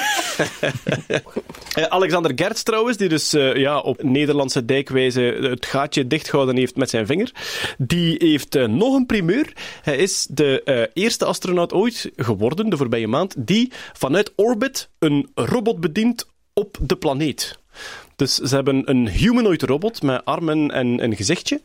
Eh, 1.69 1.83
Alexander 1.83 2.31
Gerts 2.35 2.63
trouwens, 2.63 2.97
die 2.97 3.09
dus 3.09 3.33
eh, 3.33 3.55
ja, 3.55 3.79
op 3.79 4.03
Nederlandse 4.03 4.65
dijkwijze 4.65 5.21
het 5.21 5.65
gaatje 5.65 6.07
dichtgehouden 6.07 6.57
heeft 6.57 6.75
met 6.75 6.89
zijn 6.89 7.05
vinger, 7.05 7.31
die 7.77 8.15
heeft 8.17 8.55
eh, 8.55 8.65
nog 8.67 8.95
een 8.95 9.05
primeur. 9.05 9.53
Hij 9.81 9.97
is 9.97 10.27
de 10.29 10.63
eh, 10.63 11.03
eerste 11.03 11.25
astronaut 11.25 11.73
ooit 11.73 12.11
geworden, 12.15 12.69
de 12.69 12.77
voorbije 12.77 13.07
maand, 13.07 13.35
die 13.37 13.71
vanuit 13.93 14.31
orbit 14.35 14.89
een 14.99 15.29
robot 15.35 15.79
bedient 15.79 16.27
op 16.53 16.77
de 16.81 16.95
planeet. 16.95 17.59
Dus 18.19 18.35
ze 18.35 18.55
hebben 18.55 18.89
een 18.89 19.07
humanoid 19.07 19.61
robot 19.61 20.01
met 20.01 20.25
armen 20.25 20.71
en 20.71 21.03
een 21.03 21.15
gezichtje. 21.15 21.61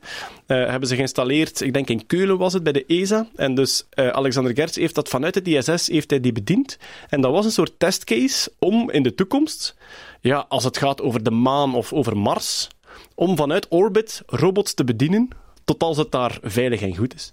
Eh, 0.47 0.57
hebben 0.67 0.89
ze 0.89 0.95
geïnstalleerd, 0.95 1.61
ik 1.61 1.73
denk 1.73 1.89
in 1.89 2.07
Keulen 2.07 2.39
was 2.39 2.53
het, 2.53 2.63
bij 2.63 2.73
de 2.73 2.85
ESA. 2.87 3.29
En 3.37 3.55
dus 3.55 3.87
eh, 3.91 4.09
Alexander 4.09 4.55
Gerts 4.55 4.77
heeft 4.77 4.95
dat 4.95 5.09
vanuit 5.09 5.35
het 5.35 5.49
ISS 5.49 5.87
heeft 5.87 6.11
hij 6.11 6.21
die 6.21 6.33
bediend. 6.33 6.79
En 7.09 7.21
dat 7.21 7.33
was 7.33 7.45
een 7.45 7.51
soort 7.51 7.79
testcase 7.79 8.53
om 8.59 8.91
in 8.91 9.03
de 9.03 9.15
toekomst, 9.15 9.77
ja, 10.21 10.47
als 10.49 10.65
het 10.65 10.79
gaat 10.79 11.03
over 11.03 11.23
de 11.23 11.31
maan 11.31 11.75
of 11.75 11.93
over 11.93 12.17
Mars, 12.17 12.69
om 13.15 13.37
vanuit 13.37 13.67
orbit 13.69 14.23
robots 14.27 14.75
te 14.75 14.85
bedienen 14.85 15.29
tot 15.65 15.83
als 15.83 15.97
het 15.97 16.11
daar 16.11 16.39
veilig 16.43 16.81
en 16.81 16.97
goed 16.97 17.15
is. 17.15 17.33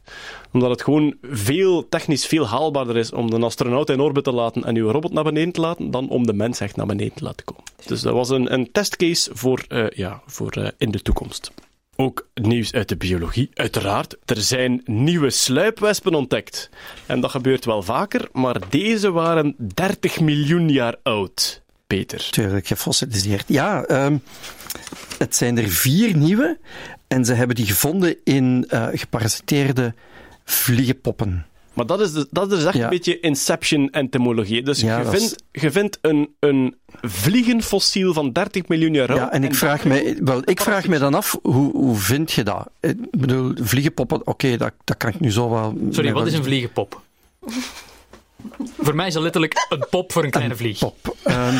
Omdat 0.51 0.69
het 0.69 0.81
gewoon 0.83 1.15
veel, 1.21 1.89
technisch 1.89 2.25
veel 2.25 2.47
haalbaarder 2.47 2.97
is 2.97 3.11
om 3.11 3.29
de 3.29 3.39
astronaut 3.39 3.89
in 3.89 3.99
orbit 3.99 4.23
te 4.23 4.31
laten 4.31 4.63
en 4.63 4.75
uw 4.75 4.91
robot 4.91 5.13
naar 5.13 5.23
beneden 5.23 5.53
te 5.53 5.61
laten, 5.61 5.91
dan 5.91 6.09
om 6.09 6.25
de 6.25 6.33
mens 6.33 6.59
echt 6.59 6.75
naar 6.75 6.85
beneden 6.85 7.13
te 7.13 7.23
laten 7.23 7.45
komen. 7.45 7.63
Dus 7.85 8.01
dat 8.01 8.13
was 8.13 8.29
een, 8.29 8.53
een 8.53 8.71
testcase 8.71 9.29
voor, 9.33 9.63
eh, 9.67 9.89
ja, 9.89 10.21
voor 10.25 10.51
eh, 10.51 10.67
in 10.77 10.91
de 10.91 11.01
toekomst. 11.01 11.51
Ook 11.95 12.27
nieuws 12.33 12.73
uit 12.73 12.89
de 12.89 12.97
biologie, 12.97 13.49
uiteraard. 13.53 14.17
Er 14.25 14.41
zijn 14.41 14.81
nieuwe 14.85 15.29
sluipwespen 15.29 16.13
ontdekt. 16.13 16.69
En 17.05 17.19
dat 17.19 17.31
gebeurt 17.31 17.65
wel 17.65 17.83
vaker, 17.83 18.29
maar 18.31 18.69
deze 18.69 19.11
waren 19.11 19.55
30 19.57 20.19
miljoen 20.19 20.69
jaar 20.69 20.95
oud. 21.03 21.61
Peter. 21.87 22.27
Tuurlijk, 22.29 22.67
gefossiliseerd. 22.67 23.43
Ja, 23.47 23.83
ehm, 23.83 24.17
het 25.17 25.35
zijn 25.35 25.57
er 25.57 25.69
vier 25.69 26.15
nieuwe. 26.15 26.57
En 27.11 27.25
ze 27.25 27.33
hebben 27.33 27.55
die 27.55 27.65
gevonden 27.65 28.15
in 28.23 28.65
eh 28.69 28.87
geparasiteerde 28.93 29.93
vliegenpoppen. 30.45 31.45
Maar 31.73 31.85
dat 31.85 32.01
is, 32.01 32.13
dus- 32.13 32.25
dat 32.29 32.51
is 32.51 32.63
echt 32.63 32.75
Ja. 32.77 32.83
een 32.83 32.89
beetje 32.89 33.19
Inception-entomologie. 33.19 34.63
Dus 34.63 34.81
Ja, 34.81 34.99
je, 34.99 35.03
is- 35.11 35.17
vindt, 35.19 35.43
je 35.51 35.71
vindt 35.71 35.97
een, 36.01 36.29
een 36.39 36.75
vliegenfossiel 37.01 38.13
van 38.13 38.31
30 38.31 38.67
miljoen 38.67 38.93
jaar 38.93 39.07
oud. 39.09 39.17
Ja, 39.17 39.31
en 39.31 39.43
ik 39.43 39.55
vraag, 39.55 39.83
mij, 39.85 40.17
wel, 40.23 40.41
ik 40.45 40.61
vraag 40.61 40.87
me 40.87 40.97
dan 40.99 41.13
af, 41.13 41.39
hoe, 41.41 41.71
hoe 41.71 41.95
vind 41.95 42.31
je 42.31 42.43
dat? 42.43 42.69
Ik 42.79 42.97
bedoel, 43.11 43.51
vliegenpoppen, 43.61 44.27
oké, 44.27 44.57
dat, 44.57 44.73
dat 44.83 44.97
kan 44.97 45.09
ik 45.09 45.19
nu 45.19 45.31
zo 45.31 45.49
wel... 45.49 45.77
Sorry, 45.89 46.11
wat 46.11 46.23
wel- 46.23 46.31
is 46.31 46.37
een 46.37 46.43
vliegenpop? 46.43 47.01
Voor 48.79 48.95
mij 48.95 49.07
is 49.07 49.13
dat 49.13 49.23
letterlijk 49.23 49.65
een 49.69 49.85
pop 49.89 50.11
voor 50.11 50.23
een 50.23 50.29
kleine 50.29 50.55
vlieg. 50.55 50.79
Pop. 50.79 51.15
Ehm, 51.23 51.55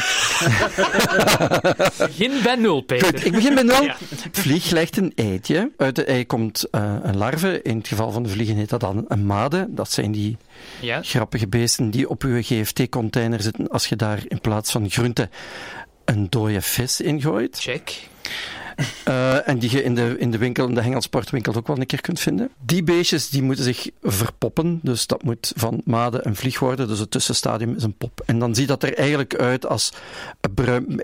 Begin 1.98 2.32
bij 2.44 2.56
nul, 2.56 2.82
Peter. 2.82 3.08
Goed, 3.08 3.26
ik 3.26 3.32
begin 3.32 3.54
bij 3.54 3.64
nul. 3.64 3.84
Ja. 3.84 3.98
Vlieg 4.32 4.70
legt 4.70 4.98
een 4.98 5.12
eitje. 5.16 5.72
Uit 5.78 5.96
de 5.96 6.04
ei 6.04 6.26
komt 6.26 6.70
eh, 6.70 6.96
een 7.04 7.18
larve. 7.18 7.62
In 7.62 7.78
het 7.78 7.88
geval 7.88 8.12
van 8.12 8.24
de 8.24 8.30
vliegen 8.30 8.56
heet 8.56 8.70
dat 8.70 8.80
dan 8.80 9.06
een 9.08 9.26
made. 9.26 9.66
Dat 9.70 9.92
zijn 9.92 10.12
die 10.12 10.38
Ja? 10.80 11.00
grappige 11.02 11.48
beesten 11.48 11.90
die 11.90 12.10
op 12.10 12.24
uw 12.24 12.42
GFT-container 12.42 13.42
zitten 13.42 13.68
als 13.70 13.88
je 13.88 13.96
daar 13.96 14.20
in 14.28 14.42
plaats 14.42 14.72
van 14.72 14.90
groente 14.90 15.30
een 16.06 16.28
dode 16.30 16.62
vis 16.62 17.02
in 17.02 17.22
gooit. 17.22 17.60
Check. 17.60 18.10
Eh, 19.04 19.48
en 19.48 19.60
die 19.60 19.72
je 19.72 19.84
in 19.84 19.96
de, 19.96 20.16
in 20.18 20.32
de 20.32 20.38
winkel, 20.38 20.68
in 20.68 20.74
de 20.74 20.82
hengelsportwinkel 20.82 21.56
ook 21.56 21.68
wel 21.68 21.78
een 21.78 21.86
keer 21.86 22.02
kunt 22.02 22.20
vinden. 22.20 22.50
Die 22.66 22.84
beestjes 22.84 23.30
die 23.30 23.42
moeten 23.42 23.64
zich 23.64 23.90
verpoppen. 24.02 24.80
Dus 24.84 25.08
dat 25.08 25.24
moet 25.24 25.52
van 25.56 25.82
made 25.86 26.20
een 26.26 26.36
vlieg 26.36 26.60
worden. 26.60 26.88
Dus 26.88 27.00
het 27.00 27.12
tussenstadium 27.12 27.76
is 27.76 27.84
een 27.84 27.98
pop. 27.98 28.22
En 28.26 28.40
dan 28.40 28.56
ziet 28.56 28.68
dat 28.68 28.84
er 28.84 28.98
eigenlijk 28.98 29.36
uit 29.36 29.66
als. 29.66 29.94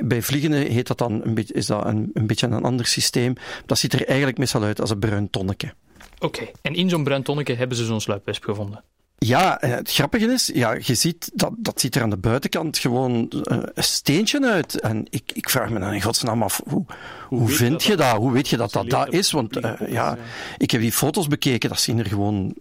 Bij 0.01 0.21
vliegen 0.21 0.51
heet 0.51 0.87
dat 0.87 0.97
dan 0.97 1.21
een 1.23 1.33
beetje, 1.33 1.53
is 1.53 1.65
dat 1.65 1.85
een, 1.85 2.09
een 2.13 2.27
beetje 2.27 2.47
een 2.47 2.63
ander 2.63 2.85
systeem. 2.85 3.33
Dat 3.65 3.77
ziet 3.77 3.93
er 3.93 4.05
eigenlijk 4.07 4.37
meestal 4.37 4.63
uit 4.63 4.81
als 4.81 4.89
een 4.89 4.99
bruin 4.99 5.29
tonnetje. 5.29 5.73
Oké. 6.19 6.47
En 6.61 6.75
in 6.75 6.89
zo'n 6.89 7.03
bruin 7.03 7.23
tonnetje 7.23 7.55
hebben 7.55 7.77
ze 7.77 7.85
zo'n 7.85 8.01
sluipwesp 8.01 8.43
gevonden. 8.43 8.83
Ja, 9.19 9.61
eh, 9.61 9.69
het 9.69 9.91
grappige 9.91 10.25
is, 10.25 10.51
ja, 10.53 10.77
je 10.81 10.95
ziet, 10.95 11.31
dat, 11.33 11.51
dat 11.57 11.81
ziet 11.81 11.95
er 11.95 12.01
aan 12.01 12.09
de 12.09 12.17
buitenkant 12.17 12.77
gewoon 12.77 13.29
eh, 13.29 13.57
een 13.73 13.83
steentje 13.83 14.45
uit. 14.51 14.79
En 14.79 15.05
ik, 15.09 15.31
ik 15.33 15.49
vraag 15.49 15.69
me 15.69 15.79
dan 15.79 15.93
in 15.93 16.01
godsnaam 16.01 16.43
af, 16.43 16.61
hoe, 16.69 16.85
hoe, 17.27 17.49
je 17.49 17.55
vind 17.55 17.71
dat 17.71 17.83
je 17.83 17.95
dat? 17.95 18.15
Hoe 18.15 18.31
weet 18.31 18.47
je 18.47 18.57
dat 18.57 18.71
dat 18.71 18.89
dat 18.89 19.13
is? 19.13 19.31
Want 19.31 19.57
eh, 19.57 19.73
ja, 19.87 20.17
ik 20.57 20.71
heb 20.71 20.81
die 20.81 20.91
foto's 20.91 21.27
bekeken, 21.27 21.69
dat 21.69 21.79
zien 21.79 21.99
er 21.99 22.05
gewoon 22.05 22.53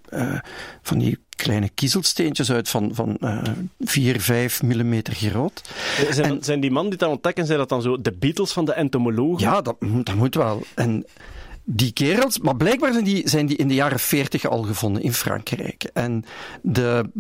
van 0.82 0.98
die 0.98 1.18
kleine 1.36 1.68
kiezelsteentjes 1.68 2.50
uit 2.50 2.68
van, 2.68 2.90
van 2.94 3.16
eh 3.16 3.42
4, 3.80 4.20
5 4.20 4.62
millimeter 4.62 5.14
groot. 5.14 5.62
Zijn, 6.10 6.30
En- 6.30 6.44
zijn 6.44 6.60
die 6.60 6.70
man 6.70 6.88
die 6.88 6.98
dat 6.98 7.10
ontdekken, 7.10 7.46
zijn 7.46 7.58
dat 7.58 7.68
dan 7.68 7.82
zo 7.82 8.00
de 8.00 8.12
Beatles 8.12 8.52
van 8.52 8.64
de 8.64 8.72
entomologen? 8.72 9.42
Ja, 9.42 9.60
dat, 9.60 9.76
dat 9.80 10.14
moet 10.14 10.34
wel. 10.34 10.62
En 10.74 11.06
die 11.68 11.92
kerels, 11.92 12.38
maar 12.38 12.57
blijkbaar 12.57 12.92
zijn 12.92 13.05
die, 13.05 13.29
zijn 13.29 13.46
die 13.46 13.57
in 13.57 13.68
de 13.68 13.74
jaren 13.74 14.00
40 14.00 14.44
al 14.44 14.62
gevonden 14.62 15.02
in 15.02 15.12
Frankrijk. 15.12 15.85
En 15.92 16.24
de, 16.62 17.11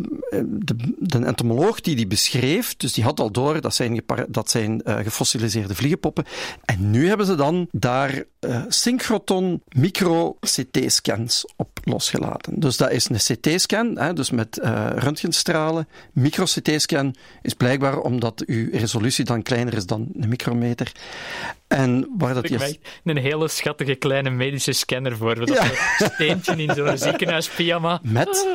de, 0.40 0.76
de 0.98 1.24
entomoloog 1.24 1.80
die 1.80 1.96
die 1.96 2.06
beschreef, 2.06 2.76
dus 2.76 2.92
die 2.92 3.04
had 3.04 3.20
al 3.20 3.30
door, 3.30 3.60
dat 3.60 3.74
zijn, 3.74 4.02
dat 4.28 4.50
zijn 4.50 4.82
eh, 4.82 4.96
gefossiliseerde 4.96 5.74
vliegenpoppen. 5.74 6.24
En 6.64 6.90
nu 6.90 7.08
hebben 7.08 7.26
ze 7.26 7.34
dan 7.34 7.68
daar 7.72 8.24
eh 8.40 8.62
synchroton 8.68 9.62
micro-CT-scans 9.68 11.44
op 11.56 11.75
losgelaten. 11.86 12.60
Dus 12.60 12.76
dat 12.76 12.90
is 12.90 13.08
een 13.08 13.36
CT-scan, 13.36 13.98
hè, 13.98 14.12
dus 14.12 14.30
met 14.30 14.58
eh 14.58 14.86
röntgenstralen. 14.96 15.88
Micro-CT-scan 16.12 17.14
is 17.42 17.54
blijkbaar 17.54 17.98
omdat 17.98 18.42
uw 18.46 18.68
resolutie 18.72 19.24
dan 19.24 19.42
kleiner 19.42 19.74
is 19.74 19.86
dan 19.86 20.08
een 20.18 20.28
micrometer. 20.28 20.92
En 21.68 22.08
waar 22.18 22.34
dat 22.34 22.44
Ik 22.50 22.50
je... 22.60 22.78
een 23.04 23.16
hele 23.16 23.48
schattige 23.48 23.94
kleine 23.94 24.30
medische 24.30 24.72
scanner 24.72 25.16
voor. 25.16 25.34
Dat 25.34 25.48
Ja. 25.48 25.64
zo'n 25.98 26.08
steentje 26.14 26.56
in 26.56 26.74
zo'n 26.74 26.98
ziekenhuispyjama. 27.08 28.00
Met, 28.02 28.46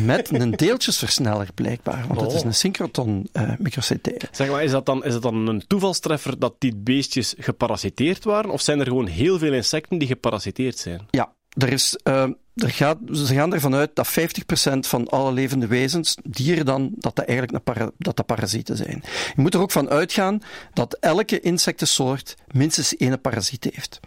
met 0.00 0.30
een 0.32 0.50
deeltjesversneller 0.50 1.48
blijkbaar, 1.54 2.04
want 2.08 2.20
het 2.20 2.32
is 2.32 2.40
Oh. 2.40 2.44
een 2.46 2.54
synchrotron 2.54 3.28
eh 3.32 3.50
micro-CT. 3.58 4.28
Zeg 4.30 4.50
maar, 4.50 4.62
is 4.62 4.70
dat, 4.70 4.86
dan, 4.86 5.04
is 5.04 5.12
dat 5.12 5.22
dan 5.22 5.46
een 5.48 5.64
toevalstreffer 5.66 6.38
dat 6.38 6.54
die 6.58 6.76
beestjes 6.76 7.34
geparasiteerd 7.38 8.24
waren? 8.24 8.50
Of 8.50 8.60
zijn 8.60 8.80
er 8.80 8.86
gewoon 8.86 9.06
heel 9.06 9.38
veel 9.38 9.52
insecten 9.52 9.98
die 9.98 10.08
geparasiteerd 10.08 10.78
zijn? 10.78 11.06
Ja, 11.10 11.32
er 11.56 11.72
is, 11.72 11.98
eh, 12.02 12.24
er 12.58 12.70
gaat, 12.70 12.98
ze 13.12 13.34
gaan 13.34 13.54
ervan 13.54 13.74
uit 13.74 13.90
dat 13.94 14.08
50% 14.08 14.78
van 14.78 15.08
alle 15.08 15.32
levende 15.32 15.66
wezens, 15.66 16.16
dieren 16.22 16.64
dan, 16.64 16.90
dat 16.94 17.16
dat 17.16 17.24
eigenlijk 17.24 17.64
para, 17.64 17.90
dat 17.98 18.16
dat 18.16 18.26
parasieten 18.26 18.76
zijn. 18.76 19.02
Je 19.34 19.40
moet 19.42 19.54
er 19.54 19.60
ook 19.60 19.70
van 19.70 19.88
uitgaan 19.88 20.40
dat 20.72 20.96
elke 21.00 21.40
insectensoort 21.40 22.36
minstens 22.50 22.96
één 22.96 23.20
parasiet 23.20 23.68
heeft. 23.72 24.00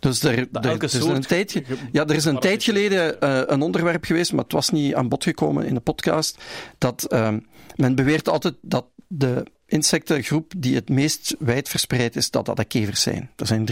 Dus 0.00 0.22
er, 0.22 0.38
er, 0.38 0.48
elke 0.52 0.86
er 0.86 0.94
is 0.94 1.04
een 1.04 1.20
tijdje, 1.20 1.64
ja, 1.92 2.06
er 2.06 2.14
is 2.14 2.24
een 2.24 2.38
tijd 2.38 2.62
geleden 2.62 3.20
eh, 3.20 3.42
een 3.46 3.62
onderwerp 3.62 4.04
geweest, 4.04 4.32
maar 4.32 4.44
het 4.44 4.52
was 4.52 4.70
niet 4.70 4.94
aan 4.94 5.08
bod 5.08 5.24
gekomen 5.24 5.66
in 5.66 5.74
de 5.74 5.80
podcast, 5.80 6.38
dat 6.78 7.04
ehm, 7.04 7.38
men 7.76 7.94
beweert 7.94 8.28
altijd 8.28 8.54
dat 8.60 8.84
de 9.06 9.44
insectengroep 9.66 10.52
die 10.56 10.74
het 10.74 10.88
meest 10.88 11.36
wijd 11.38 11.68
verspreid 11.68 12.16
is, 12.16 12.30
dat 12.30 12.46
dat 12.46 12.56
de 12.56 12.64
kevers 12.64 13.02
zijn. 13.02 13.30
Er 13.36 13.46
zijn 13.46 13.68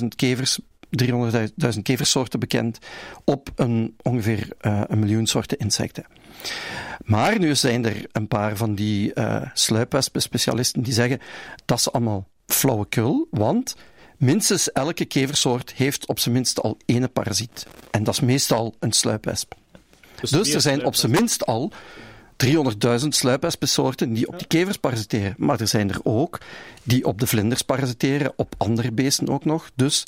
300.000 0.00 0.06
kevers 0.16 0.58
300.000 1.04 1.82
keversoorten 1.82 2.40
bekend 2.40 2.78
op 3.24 3.50
een, 3.54 3.96
ongeveer 4.02 4.48
eh, 4.60 4.82
een 4.86 4.98
miljoen 4.98 5.26
soorten 5.26 5.58
insecten. 5.58 6.04
Maar 7.04 7.38
nu 7.38 7.54
zijn 7.54 7.84
er 7.84 8.06
een 8.12 8.28
paar 8.28 8.56
van 8.56 8.74
die 8.74 9.10
uh, 9.14 9.42
sluipwespen-specialisten 9.54 10.82
die 10.82 10.92
zeggen 10.92 11.20
dat 11.64 11.78
is 11.78 11.92
allemaal 11.92 12.28
flauwekul, 12.46 13.28
want 13.30 13.76
minstens 14.16 14.72
elke 14.72 15.04
keversoort 15.04 15.72
heeft 15.72 16.06
op 16.06 16.18
zijn 16.18 16.34
minst 16.34 16.62
al 16.62 16.78
ene 16.84 17.08
parasiet. 17.08 17.66
En 17.90 18.04
dat 18.04 18.14
is 18.14 18.20
meestal 18.20 18.74
een 18.78 18.92
sluipwesp. 18.92 19.54
Dus, 20.20 20.30
dus 20.30 20.54
er 20.54 20.60
zijn 20.60 20.84
op 20.84 20.94
zijn 20.94 21.12
minst 21.12 21.46
al 21.46 21.72
300.000 22.46 23.08
sluipwespensoorten 23.08 24.12
die 24.12 24.28
op 24.28 24.38
die 24.38 24.46
kevers 24.46 24.76
parasiteren. 24.76 25.34
Maar 25.36 25.60
er 25.60 25.68
zijn 25.68 25.90
er 25.90 26.00
ook 26.02 26.40
die 26.82 27.04
op 27.04 27.20
de 27.20 27.26
vlinders 27.26 27.62
parasiteren, 27.62 28.32
op 28.36 28.54
andere 28.56 28.92
beesten 28.92 29.28
ook 29.28 29.44
nog. 29.44 29.70
Dus 29.74 30.04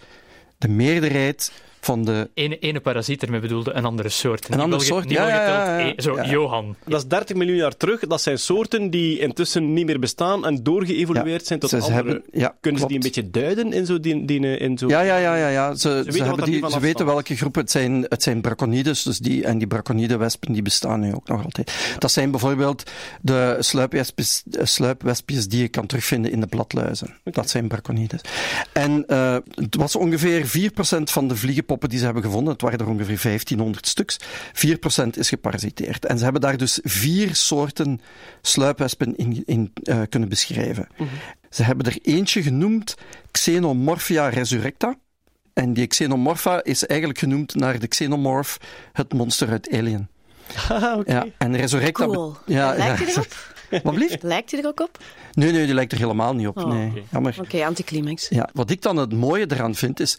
de 0.61 0.69
meerderheid 0.69 1.53
van 1.81 2.05
de... 2.05 2.31
Ene, 2.35 2.59
ene 2.59 2.81
parasiet 2.81 3.23
ermee 3.23 3.41
bedoelde 3.41 3.73
een 3.73 3.85
andere 3.85 4.09
soort. 4.09 4.49
Een 4.51 4.61
andere 4.61 4.83
soort, 4.83 5.11
ja, 5.11 5.29
ja, 5.29 5.45
ja, 5.47 5.79
ja, 5.79 5.93
Zo, 5.97 6.15
ja. 6.17 6.27
Johan. 6.31 6.77
Dat 6.85 7.01
is 7.01 7.07
30 7.09 7.37
miljoen 7.37 7.57
jaar 7.57 7.77
terug. 7.77 8.01
Dat 8.07 8.21
zijn 8.23 8.39
soorten 8.39 8.91
die 8.91 9.19
intussen 9.19 9.73
niet 9.73 9.87
meer 9.87 9.99
bestaan 9.99 10.47
en 10.47 10.63
doorgeëvolueerd 10.63 11.41
Ja, 11.41 11.47
zijn 11.47 11.59
tot 11.59 11.71
ze 11.71 11.77
andere. 11.77 11.95
hebben- 11.95 12.23
ja, 12.33 12.57
Kunnen 12.61 12.81
ze 12.81 12.87
die 12.87 12.97
een 12.97 13.03
beetje 13.03 13.31
duiden 13.31 13.73
in 13.73 13.87
zo... 13.87 14.01
Die, 14.01 14.25
die, 14.25 14.59
in 14.59 14.79
zo 14.79 14.89
Ja, 14.89 15.01
ja, 15.01 15.17
ja, 15.17 15.35
ja, 15.37 15.49
ja. 15.49 15.75
Ze, 15.75 15.79
ze, 15.79 16.11
weten 16.13 16.27
hebben 16.27 16.45
die, 16.45 16.71
ze 16.71 16.81
weten 16.81 17.07
welke 17.07 17.37
groep 17.37 17.55
het 17.55 17.71
zijn. 17.71 18.07
Het 18.09 18.23
zijn 18.23 18.41
braconides, 18.41 19.03
dus 19.03 19.19
die, 19.19 19.45
en 19.45 19.59
die 19.59 19.67
braconidewespen 19.67 20.53
die 20.53 20.63
bestaan 20.63 21.01
nu 21.01 21.15
ook 21.15 21.29
nog 21.29 21.45
altijd. 21.45 21.95
Dat 21.99 22.11
zijn 22.11 22.31
bijvoorbeeld 22.31 22.91
de 23.23 23.57
sluipwespjes, 23.59 24.43
eh, 24.51 24.65
sluipwespjes 24.65 25.49
die 25.49 25.61
je 25.61 25.69
kan 25.69 25.87
terugvinden 25.87 26.33
in 26.33 26.41
de 26.41 26.47
bladluizen. 26.47 27.17
Dat 27.25 27.51
zijn 27.51 27.69
braconides. 27.69 28.21
En 28.73 29.05
eh, 29.07 29.37
het 29.55 29.77
was 29.77 29.97
ongeveer 29.97 30.47
4% 30.47 31.11
van 31.11 31.29
de 31.29 31.37
vliegenpoppen 31.71 31.89
die 31.89 31.99
ze 31.99 32.05
hebben 32.05 32.23
gevonden. 32.23 32.53
Het 32.53 32.63
waren 32.63 32.79
er 32.79 32.89
ongeveer 32.89 33.21
1500 33.23 33.87
stuks. 33.87 34.19
4% 35.07 35.19
is 35.19 35.29
geparasiteerd. 35.29 36.05
En 36.05 36.19
ze 36.19 36.25
hebben 36.25 36.41
daar 36.41 36.57
dus 36.57 36.79
vier 36.83 37.35
soorten 37.35 38.01
sluipwespen 38.43 39.17
in, 39.17 39.43
in 39.47 39.73
eh, 39.83 40.01
kunnen 40.09 40.29
beschrijven. 40.29 40.89
Ze 41.51 41.63
hebben 41.63 41.87
er 41.87 41.99
eentje 42.03 42.43
genoemd 42.43 42.95
Xenomorphia 43.31 44.29
resurrecta. 44.29 44.97
En 45.53 45.73
die 45.73 45.87
Xenomorpha 45.87 46.63
is 46.63 46.87
eigenlijk 46.87 47.19
genoemd 47.19 47.55
naar 47.55 47.79
de 47.79 47.87
Xenomorph, 47.87 48.57
het 48.93 49.13
monster 49.13 49.49
uit 49.49 49.71
Alien. 49.73 50.09
Ah, 50.69 50.99
oké. 50.99 51.13
Ja, 51.13 51.27
en 51.39 51.57
Resurrecta... 51.57 52.05
Cool. 52.05 52.37
Ja, 52.47 52.75
Lijkt 52.77 52.99
ja. 52.99 53.05
hij 53.05 53.13
erop? 53.13 53.33
Wat 53.85 53.95
blieft? 53.95 54.23
Lijkt 54.23 54.51
hij 54.51 54.61
er 54.61 54.67
ook 54.67 54.81
op? 54.81 54.99
Nee, 55.33 55.53
nee, 55.53 55.65
die 55.65 55.75
lijkt 55.75 55.93
er 55.93 55.99
helemaal 55.99 56.35
niet 56.35 56.47
op. 56.47 56.57
Oh, 56.57 56.67
nee, 56.67 56.89
oké. 56.89 57.03
jammer. 57.11 57.37
Oké, 57.41 57.65
anticlimax. 57.65 58.29
Ja, 58.29 58.49
wat 58.53 58.71
ik 58.71 58.83
dan 58.83 58.97
het 58.97 59.13
mooie 59.13 59.47
eraan 59.49 59.75
vind 59.75 60.01
is. 60.01 60.19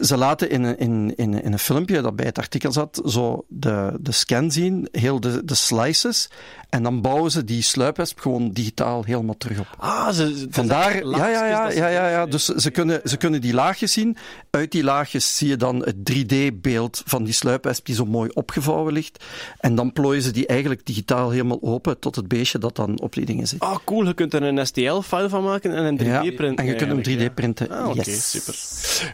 Ze 0.00 0.16
laten 0.16 0.50
in 0.50 0.62
een, 0.62 0.78
in, 0.78 1.12
in, 1.16 1.42
in 1.42 1.52
een 1.52 1.58
filmpje 1.58 2.00
dat 2.02 2.16
bij 2.16 2.26
het 2.26 2.38
artikel 2.38 2.72
zat, 2.72 3.02
zo 3.06 3.44
de, 3.48 3.96
de 4.00 4.12
scan 4.12 4.50
zien, 4.50 4.88
heel 4.92 5.20
de, 5.20 5.44
de 5.44 5.54
slices. 5.54 6.28
En 6.68 6.82
dan 6.82 7.00
bouwen 7.00 7.30
ze 7.30 7.44
die 7.44 7.62
sluipwesp 7.62 8.20
gewoon 8.20 8.50
digitaal 8.50 9.04
helemaal 9.04 9.36
terug 9.36 9.58
op. 9.58 9.66
Ah, 9.78 10.08
ze, 10.08 10.46
Vandaar, 10.50 11.06
ja, 11.06 11.28
ja, 11.28 11.46
ja, 11.46 11.70
ja, 11.70 11.88
ja, 11.88 12.08
ja. 12.08 12.26
Dus 12.26 12.44
ze 12.44 12.70
kunnen, 12.70 13.00
ze 13.04 13.16
kunnen 13.16 13.40
die 13.40 13.54
laagjes 13.54 13.92
zien. 13.92 14.16
Uit 14.50 14.72
die 14.72 14.84
laagjes 14.84 15.36
zie 15.36 15.48
je 15.48 15.56
dan 15.56 15.84
het 15.84 15.96
3D-beeld 16.12 17.02
van 17.06 17.24
die 17.24 17.32
sluipwesp 17.32 17.86
die 17.86 17.94
zo 17.94 18.04
mooi 18.04 18.30
opgevouwen 18.34 18.92
ligt. 18.92 19.24
En 19.58 19.74
dan 19.74 19.92
plooien 19.92 20.22
ze 20.22 20.30
die 20.30 20.46
eigenlijk 20.46 20.86
digitaal 20.86 21.30
helemaal 21.30 21.58
open 21.62 21.98
tot 21.98 22.16
het 22.16 22.28
beestje 22.28 22.58
dat 22.58 22.76
dan 22.76 23.00
op 23.00 23.12
die 23.12 23.24
dingen 23.24 23.46
zit. 23.46 23.60
Ah, 23.60 23.76
cool. 23.84 24.06
Je 24.06 24.14
kunt 24.14 24.34
er 24.34 24.42
een 24.42 24.66
STL-file 24.66 25.28
van 25.28 25.42
maken 25.42 25.74
en 25.74 25.84
een 25.84 25.98
3D-print. 25.98 26.58
Ja, 26.58 26.64
en 26.64 26.66
je 26.66 26.74
kunt 26.74 27.06
hem 27.06 27.18
3D-printen. 27.18 27.70
Ah, 27.70 27.88
oké, 27.88 28.02
yes. 28.04 28.30
super. 28.30 28.54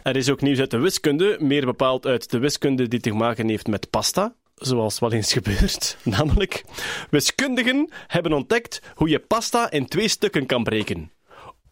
Er 0.03 0.15
is 0.15 0.29
ook 0.29 0.41
nieuws 0.41 0.59
uit 0.59 0.72
de 0.73 0.79
wiskunde, 0.79 1.37
meer 1.39 1.65
bepaald 1.65 2.05
uit 2.05 2.29
de 2.29 2.37
wiskunde 2.37 2.87
die 2.87 2.99
te 2.99 3.13
maken 3.13 3.49
heeft 3.49 3.67
met 3.67 3.89
pasta. 3.89 4.35
Zoals 4.55 4.99
wel 4.99 5.11
eens 5.11 5.33
gebeurt. 5.39 5.97
Namelijk, 6.03 6.63
wiskundigen 7.09 7.89
hebben 8.07 8.33
ontdekt 8.33 8.81
hoe 8.95 9.09
je 9.09 9.19
pasta 9.19 9.71
in 9.71 9.87
twee 9.87 10.07
stukken 10.07 10.45
kan 10.45 10.63
breken. 10.63 11.11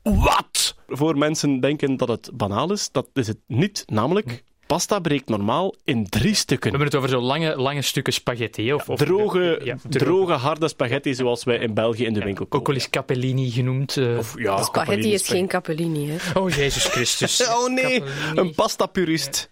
Wat? 0.01 0.75
Voor 0.87 1.17
mensen 1.17 1.59
denken 1.59 1.97
dat 1.97 2.07
het 2.07 2.29
banaal 2.33 2.71
is, 2.71 2.91
dat 2.91 3.09
is 3.13 3.27
het 3.27 3.39
niet. 3.47 3.83
Namelijk, 3.87 4.43
pasta 4.71 4.99
breekt 4.99 5.29
normaal 5.29 5.75
in 5.83 6.09
drie 6.09 6.33
stukken. 6.35 6.71
We 6.71 6.77
hebben 6.77 6.87
het 6.87 6.95
over 6.95 7.09
zo 7.09 7.25
lange, 7.25 7.55
lange 7.55 7.81
stukken 7.81 8.13
spaghetti. 8.13 8.73
Of, 8.73 8.89
of 8.89 8.99
Droge, 8.99 9.61
ja, 9.63 9.75
droge, 9.89 10.33
harde 10.33 10.67
spaghetti 10.67 11.13
zoals 11.13 11.43
wij 11.43 11.57
in 11.57 11.73
België 11.73 12.05
in 12.05 12.13
de 12.13 12.19
winkel 12.23 12.43
Ook 12.45 12.49
kopen. 12.51 12.67
wel 12.67 12.75
eens 12.75 12.89
capellini 12.89 13.49
genoemd. 13.51 13.97
eh. 13.97 14.17
Of, 14.17 14.33
ja, 14.37 14.63
Spaghetti 14.63 15.13
is 15.13 15.27
geen 15.27 15.47
capellini, 15.47 16.09
hè? 16.09 16.39
Oh, 16.39 16.49
Jezus 16.49 16.85
Christus. 16.85 17.39
Oh 17.49 17.67
nee, 17.69 17.99
Capellini. 17.99 18.39
een 18.39 18.53
pasta-purist. 18.53 19.49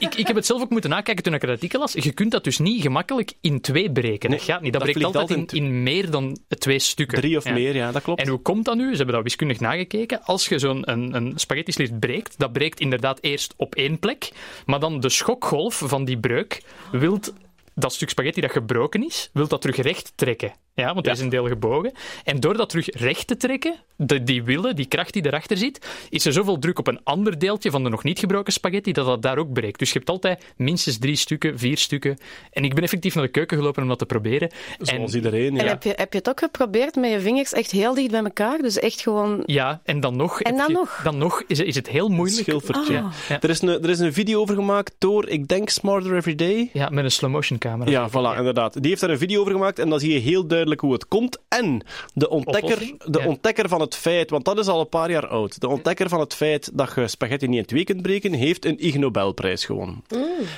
Ik, 0.00 0.14
ik 0.14 0.26
heb 0.26 0.36
het 0.36 0.46
zelf 0.46 0.62
ook 0.62 0.70
moeten 0.70 0.90
nakijken 0.90 1.24
toen 1.24 1.34
ik 1.34 1.40
het 1.40 1.50
artikel 1.50 1.80
las. 1.80 1.92
Je 1.92 2.12
kunt 2.12 2.30
dat 2.30 2.44
dus 2.44 2.58
niet 2.58 2.82
gemakkelijk 2.82 3.32
in 3.40 3.60
twee 3.60 3.92
breken. 3.92 4.30
dat 4.30 4.42
gaat 4.42 4.60
niet. 4.60 4.72
Dat, 4.72 4.82
dat 4.82 4.92
breekt 4.92 5.16
altijd 5.16 5.52
in, 5.52 5.64
in 5.64 5.82
meer 5.82 6.10
dan 6.10 6.38
twee 6.48 6.78
stukken. 6.78 7.18
Drie 7.18 7.36
of 7.36 7.44
Ja. 7.44 7.52
meer, 7.52 7.74
ja, 7.74 7.92
dat 7.92 8.02
klopt. 8.02 8.20
En 8.20 8.28
hoe 8.28 8.38
komt 8.38 8.64
dat 8.64 8.76
nu? 8.76 8.90
Ze 8.90 8.96
hebben 8.96 9.14
dat 9.14 9.22
wiskundig 9.22 9.60
nagekeken. 9.60 10.22
Als 10.24 10.48
je 10.48 10.58
zo'n 10.58 10.90
een, 10.90 11.14
een 11.14 11.32
spaghetti 11.36 11.92
breekt, 11.98 12.38
dat 12.38 12.52
breekt 12.52 12.80
inderdaad 12.80 13.18
eerst 13.20 13.54
op 13.56 13.74
één 13.74 13.98
plek, 13.98 14.30
maar 14.66 14.80
dan 14.80 15.00
de 15.00 15.08
schokgolf 15.08 15.82
van 15.84 16.04
die 16.04 16.18
breuk 16.18 16.62
wilt 16.92 17.32
dat 17.74 17.92
stuk 17.92 18.08
spaghetti 18.10 18.40
dat 18.40 18.50
gebroken 18.50 19.04
is, 19.04 19.30
wilt 19.32 19.50
dat 19.50 19.60
terug 19.60 19.76
recht 19.76 20.12
trekken. 20.14 20.52
Ja, 20.74 20.94
want 20.94 21.06
er 21.06 21.12
is 21.12 21.20
een 21.20 21.28
deel 21.28 21.46
gebogen. 21.46 21.92
En 22.24 22.40
door 22.40 22.56
dat 22.56 22.68
terug 22.68 22.86
recht 22.90 23.26
te 23.26 23.36
trekken, 23.36 23.74
de, 23.96 24.22
die 24.22 24.42
willen, 24.42 24.76
die 24.76 24.86
kracht 24.86 25.12
die 25.12 25.26
erachter 25.26 25.56
zit, 25.56 25.86
is 26.08 26.24
er 26.26 26.32
zoveel 26.32 26.58
druk 26.58 26.78
op 26.78 26.86
een 26.86 27.00
ander 27.04 27.38
deeltje 27.38 27.70
van 27.70 27.82
de 27.82 27.88
nog 27.88 28.02
niet 28.02 28.18
gebroken 28.18 28.52
spaghetti 28.52 28.92
dat 28.92 29.06
dat 29.06 29.22
daar 29.22 29.38
ook 29.38 29.52
breekt. 29.52 29.78
Dus 29.78 29.92
je 29.92 29.98
hebt 29.98 30.10
altijd 30.10 30.44
minstens 30.56 30.98
drie 30.98 31.16
stukken, 31.16 31.58
vier 31.58 31.78
stukken. 31.78 32.18
En 32.52 32.64
ik 32.64 32.74
ben 32.74 32.82
effectief 32.82 33.14
naar 33.14 33.24
de 33.24 33.30
keuken 33.30 33.56
gelopen 33.56 33.82
om 33.82 33.88
dat 33.88 33.98
te 33.98 34.06
proberen. 34.06 34.50
Zoals 34.78 35.10
en, 35.10 35.16
iedereen, 35.16 35.54
ja. 35.54 35.60
En 35.60 35.66
heb 35.68 35.82
je, 35.82 35.92
heb 35.96 36.12
je 36.12 36.18
het 36.18 36.28
ook 36.28 36.38
geprobeerd 36.38 36.94
met 36.94 37.10
je 37.10 37.20
vingers 37.20 37.52
echt 37.52 37.70
heel 37.70 37.94
dicht 37.94 38.10
bij 38.10 38.22
elkaar? 38.22 38.58
Dus 38.58 38.78
echt 38.78 39.00
gewoon... 39.00 39.42
Ja, 39.46 39.80
en 39.84 40.00
dan 40.00 40.16
nog, 40.16 40.40
En 40.40 40.56
dan 40.56 40.66
je- 40.66 40.72
nog? 40.72 41.00
dan 41.04 41.18
nog 41.18 41.42
is, 41.46 41.60
is 41.60 41.74
het 41.74 41.88
heel 41.88 42.08
moeilijk. 42.08 42.42
Schilfertje. 42.42 42.96
Ah. 42.98 43.12
Ja. 43.28 43.40
Er, 43.40 43.50
is 43.50 43.62
een, 43.62 43.68
er 43.68 43.90
is 43.90 43.98
een 43.98 44.12
video 44.12 44.40
over 44.40 44.54
gemaakt 44.54 44.94
door, 44.98 45.28
ik 45.28 45.48
denk, 45.48 45.68
Smarter 45.68 46.16
Every 46.16 46.34
Day. 46.34 46.70
Ja, 46.72 46.88
met 46.88 47.04
een 47.04 47.10
slow-motion 47.10 47.58
camera. 47.58 47.90
Ja, 47.90 48.08
voilà, 48.10 48.38
inderdaad. 48.38 48.72
Die 48.80 48.88
heeft 48.88 49.00
daar 49.00 49.10
een 49.10 49.18
video 49.18 49.40
over 49.40 49.52
gemaakt 49.52 49.78
en 49.78 49.88
dan 49.88 50.00
zie 50.00 50.12
je 50.12 50.18
heel 50.18 50.30
duidelijk 50.46 50.58
hoe 50.80 50.92
het 50.92 51.08
komt. 51.08 51.38
En 51.48 51.82
de 52.14 52.28
ontdekker, 52.28 52.92
de 53.04 53.20
ontdekker 53.20 53.68
van 53.68 53.80
het 53.80 53.96
feit, 53.96 54.30
want 54.30 54.44
dat 54.44 54.58
is 54.58 54.66
al 54.66 54.80
een 54.80 54.88
paar 54.88 55.10
jaar 55.10 55.26
oud, 55.26 55.60
de 55.60 55.68
ontdekker 55.68 56.08
van 56.08 56.20
het 56.20 56.34
feit 56.34 56.70
dat 56.72 56.92
je 56.94 57.08
spaghetti 57.08 57.46
niet 57.46 57.58
in 57.58 57.66
twee 57.66 57.84
kunt 57.84 58.02
breken, 58.02 58.32
heeft 58.32 58.64
een 58.64 58.84
Ig 58.84 58.94
Nobelprijs 58.94 59.64
gewonnen. 59.64 60.04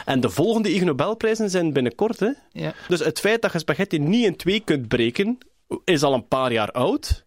En 0.04 0.20
de 0.20 0.30
volgende 0.30 0.74
Ig 0.74 0.82
Nobelprijzen 0.84 1.50
zijn 1.50 1.72
binnenkort, 1.72 2.20
hè. 2.20 2.30
Ja. 2.52 2.74
Dus 2.88 3.00
het 3.00 3.20
feit 3.20 3.42
dat 3.42 3.52
je 3.52 3.58
spaghetti 3.58 3.98
niet 3.98 4.24
in 4.24 4.36
twee 4.36 4.60
kunt 4.60 4.88
breken, 4.88 5.38
is 5.84 6.02
al 6.02 6.14
een 6.14 6.28
paar 6.28 6.52
jaar 6.52 6.70
oud. 6.70 7.24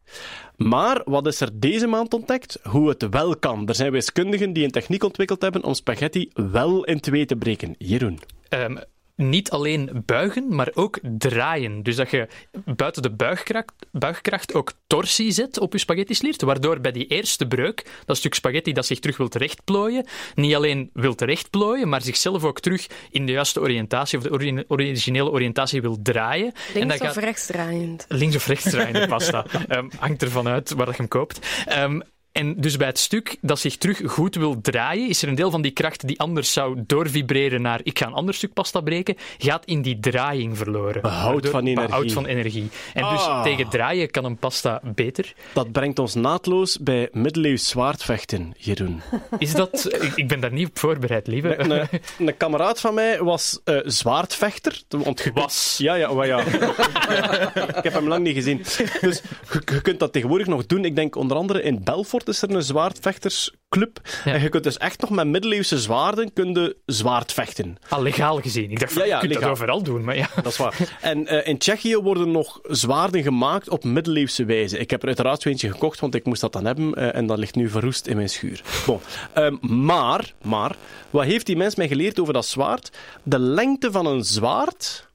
Maar 0.55 1.01
wat 1.05 1.27
is 1.27 1.41
er 1.41 1.49
deze 1.53 1.87
maand 1.87 2.13
ontdekt? 2.13 2.59
Hoe 2.63 2.89
het 2.89 3.09
wel 3.09 3.35
kan. 3.37 3.67
Er 3.67 3.75
zijn 3.75 3.91
wiskundigen 3.91 4.53
die 4.53 4.63
een 4.63 4.71
techniek 4.71 5.03
ontwikkeld 5.03 5.41
hebben 5.41 5.63
om 5.63 5.73
spaghetti 5.73 6.29
wel 6.33 6.83
in 6.83 6.99
twee 6.99 7.25
te 7.25 7.35
breken. 7.35 7.75
Jeroen. 7.77 8.19
Ehm, 8.49 8.77
niet 9.15 9.49
alleen 9.51 10.03
buigen, 10.05 10.55
maar 10.55 10.69
ook 10.73 10.99
draaien. 11.17 11.83
Dus 11.83 11.95
dat 11.95 12.09
je 12.11 12.27
buiten 12.65 13.01
de 13.01 13.11
buigkracht, 13.11 13.73
buigkracht 13.91 14.53
ook 14.53 14.71
torsie 14.87 15.31
zet 15.31 15.59
op 15.59 15.71
je 15.73 15.79
spaghetti-sliert, 15.79 16.41
waardoor 16.41 16.79
bij 16.79 16.91
die 16.91 17.07
eerste 17.07 17.47
breuk, 17.47 17.85
dat 18.05 18.17
stuk 18.17 18.33
spaghetti 18.33 18.73
dat 18.73 18.85
zich 18.85 18.99
terug 18.99 19.17
wil 19.17 19.27
terechtplooien, 19.27 20.05
niet 20.35 20.55
alleen 20.55 20.89
wil 20.93 21.15
terechtplooien, 21.15 21.89
maar 21.89 22.01
zichzelf 22.01 22.43
ook 22.43 22.59
terug 22.59 22.87
in 23.09 23.25
de 23.25 23.31
juiste 23.31 23.59
oriëntatie, 23.61 24.17
of 24.17 24.23
de 24.23 24.31
ori- 24.31 24.63
originele 24.67 25.31
oriëntatie 25.31 25.81
wil 25.81 25.97
draaien. 26.01 26.53
en 26.53 26.73
Links 26.73 26.97
dat 26.97 27.07
of 27.07 27.13
gaat 27.13 27.23
rechtsdraaiend? 27.23 28.05
links 28.09 28.35
of 28.35 28.47
rechts 28.47 28.69
draaiende 28.69 29.07
pasta. 29.07 29.45
Ehm, 29.67 29.89
hangt 29.99 30.21
ervan 30.21 30.47
uit 30.47 30.69
waar 30.73 30.85
dat 30.85 30.95
je 30.95 31.01
hem 31.01 31.09
koopt. 31.09 31.39
Ehm, 31.65 31.99
en 32.35 32.53
dus 32.57 32.77
bij 32.77 32.87
het 32.87 32.99
stuk 32.99 33.37
dat 33.41 33.59
zich 33.59 33.77
terug 33.77 34.01
goed 34.05 34.35
wil 34.35 34.61
draaien, 34.61 35.09
is 35.09 35.21
er 35.21 35.27
een 35.27 35.35
deel 35.35 35.51
van 35.51 35.61
die 35.61 35.71
kracht 35.71 36.07
die 36.07 36.19
anders 36.19 36.53
zou 36.53 36.83
doorvibreren 36.87 37.61
naar 37.61 37.79
ik 37.83 37.99
ga 37.99 38.07
een 38.07 38.13
ander 38.13 38.33
stuk 38.33 38.53
pasta 38.53 38.81
breken, 38.81 39.15
gaat 39.37 39.65
in 39.65 39.81
die 39.81 39.99
draaiing 39.99 40.57
verloren. 40.57 41.01
Behoud 41.01 41.49
van 41.49 41.65
energie. 41.65 41.87
Behoud 41.87 42.11
van 42.11 42.25
energie. 42.25 42.69
En 42.93 43.09
dus 43.09 43.23
Ah. 43.25 43.43
tegen 43.43 43.69
draaien 43.69 44.11
kan 44.11 44.25
een 44.25 44.37
pasta 44.37 44.81
beter. 44.83 45.33
Dat 45.53 45.71
brengt 45.71 45.99
ons 45.99 46.13
naadloos 46.13 46.77
bij 46.79 47.09
middeleeuws 47.11 47.67
zwaardvechten, 47.67 48.53
Jeroen. 48.57 49.01
Is 49.37 49.53
dat... 49.53 49.97
ik, 50.15 50.27
ben 50.27 50.39
daar 50.39 50.53
niet 50.53 50.67
op 50.67 50.79
voorbereid, 50.79 51.27
lieve. 51.27 51.59
Een, 51.59 51.71
een, 51.71 51.87
een 52.19 52.37
kameraad 52.37 52.79
van 52.79 52.93
mij 52.93 53.23
was 53.23 53.59
eh, 53.63 53.77
zwaardvechter. 53.83 54.81
Want 54.89 55.21
je 55.21 55.31
Was. 55.33 55.75
Ja, 55.77 55.95
ja, 55.95 56.23
ja. 56.25 56.39
ik 57.77 57.83
heb 57.83 57.93
hem 57.93 58.07
lang 58.07 58.23
niet 58.23 58.35
gezien. 58.35 58.57
Dus 59.01 59.21
je, 59.51 59.61
je 59.65 59.81
kunt 59.81 59.99
dat 59.99 60.13
tegenwoordig 60.13 60.47
nog 60.47 60.65
doen. 60.65 60.85
Ik 60.85 60.95
denk 60.95 61.15
onder 61.15 61.37
andere 61.37 61.61
in 61.61 61.83
Belfort 61.83 62.24
is 62.27 62.41
er 62.41 62.49
een 62.49 62.61
zwaardvechtersclub. 62.63 63.99
En 64.25 64.41
je 64.41 64.49
kunt 64.49 64.63
dus 64.63 64.77
echt 64.77 65.01
nog 65.01 65.09
met 65.09 65.27
middeleeuwse 65.27 65.79
zwaarden 65.79 66.33
kun 66.33 66.53
je 66.53 66.77
zwaard 66.85 67.33
vechten. 67.33 67.77
Al 67.89 68.01
legaal 68.01 68.39
gezien. 68.41 68.71
Ik 68.71 68.79
dacht, 68.79 68.93
van, 68.93 69.01
Ja, 69.01 69.07
ja, 69.07 69.13
je 69.13 69.19
kunt 69.19 69.33
legaal. 69.33 69.49
dat 69.49 69.57
overal 69.59 69.83
doen, 69.83 70.03
maar 70.03 70.15
ja. 70.15 70.29
Dat 70.35 70.45
is 70.45 70.57
waar. 70.57 70.97
En 71.01 71.27
eh, 71.27 71.47
in 71.47 71.57
Tsjechië 71.57 71.97
worden 71.97 72.31
nog 72.31 72.59
zwaarden 72.63 73.23
gemaakt 73.23 73.69
op 73.69 73.83
middeleeuwse 73.83 74.45
wijze. 74.45 74.77
Ik 74.77 74.89
heb 74.89 75.01
er 75.01 75.07
uiteraard 75.07 75.41
zo 75.41 75.49
eentje 75.49 75.71
gekocht, 75.71 75.99
want 75.99 76.15
ik 76.15 76.25
moest 76.25 76.41
dat 76.41 76.53
dan 76.53 76.65
hebben. 76.65 76.93
eh, 76.93 77.15
en 77.15 77.25
dat 77.27 77.37
ligt 77.37 77.55
nu 77.55 77.69
verroest 77.69 78.07
in 78.07 78.15
mijn 78.15 78.29
schuur. 78.29 78.61
Bon. 78.85 78.99
Ehm, 79.33 79.55
maar, 79.85 80.33
maar, 80.41 80.75
wat 81.09 81.23
heeft 81.25 81.45
die 81.45 81.57
mens 81.57 81.75
mij 81.75 81.87
geleerd 81.87 82.19
over 82.19 82.33
dat 82.33 82.45
zwaard? 82.45 82.91
De 83.23 83.39
lengte 83.39 83.91
van 83.91 84.05
een 84.05 84.23
zwaard 84.23 85.09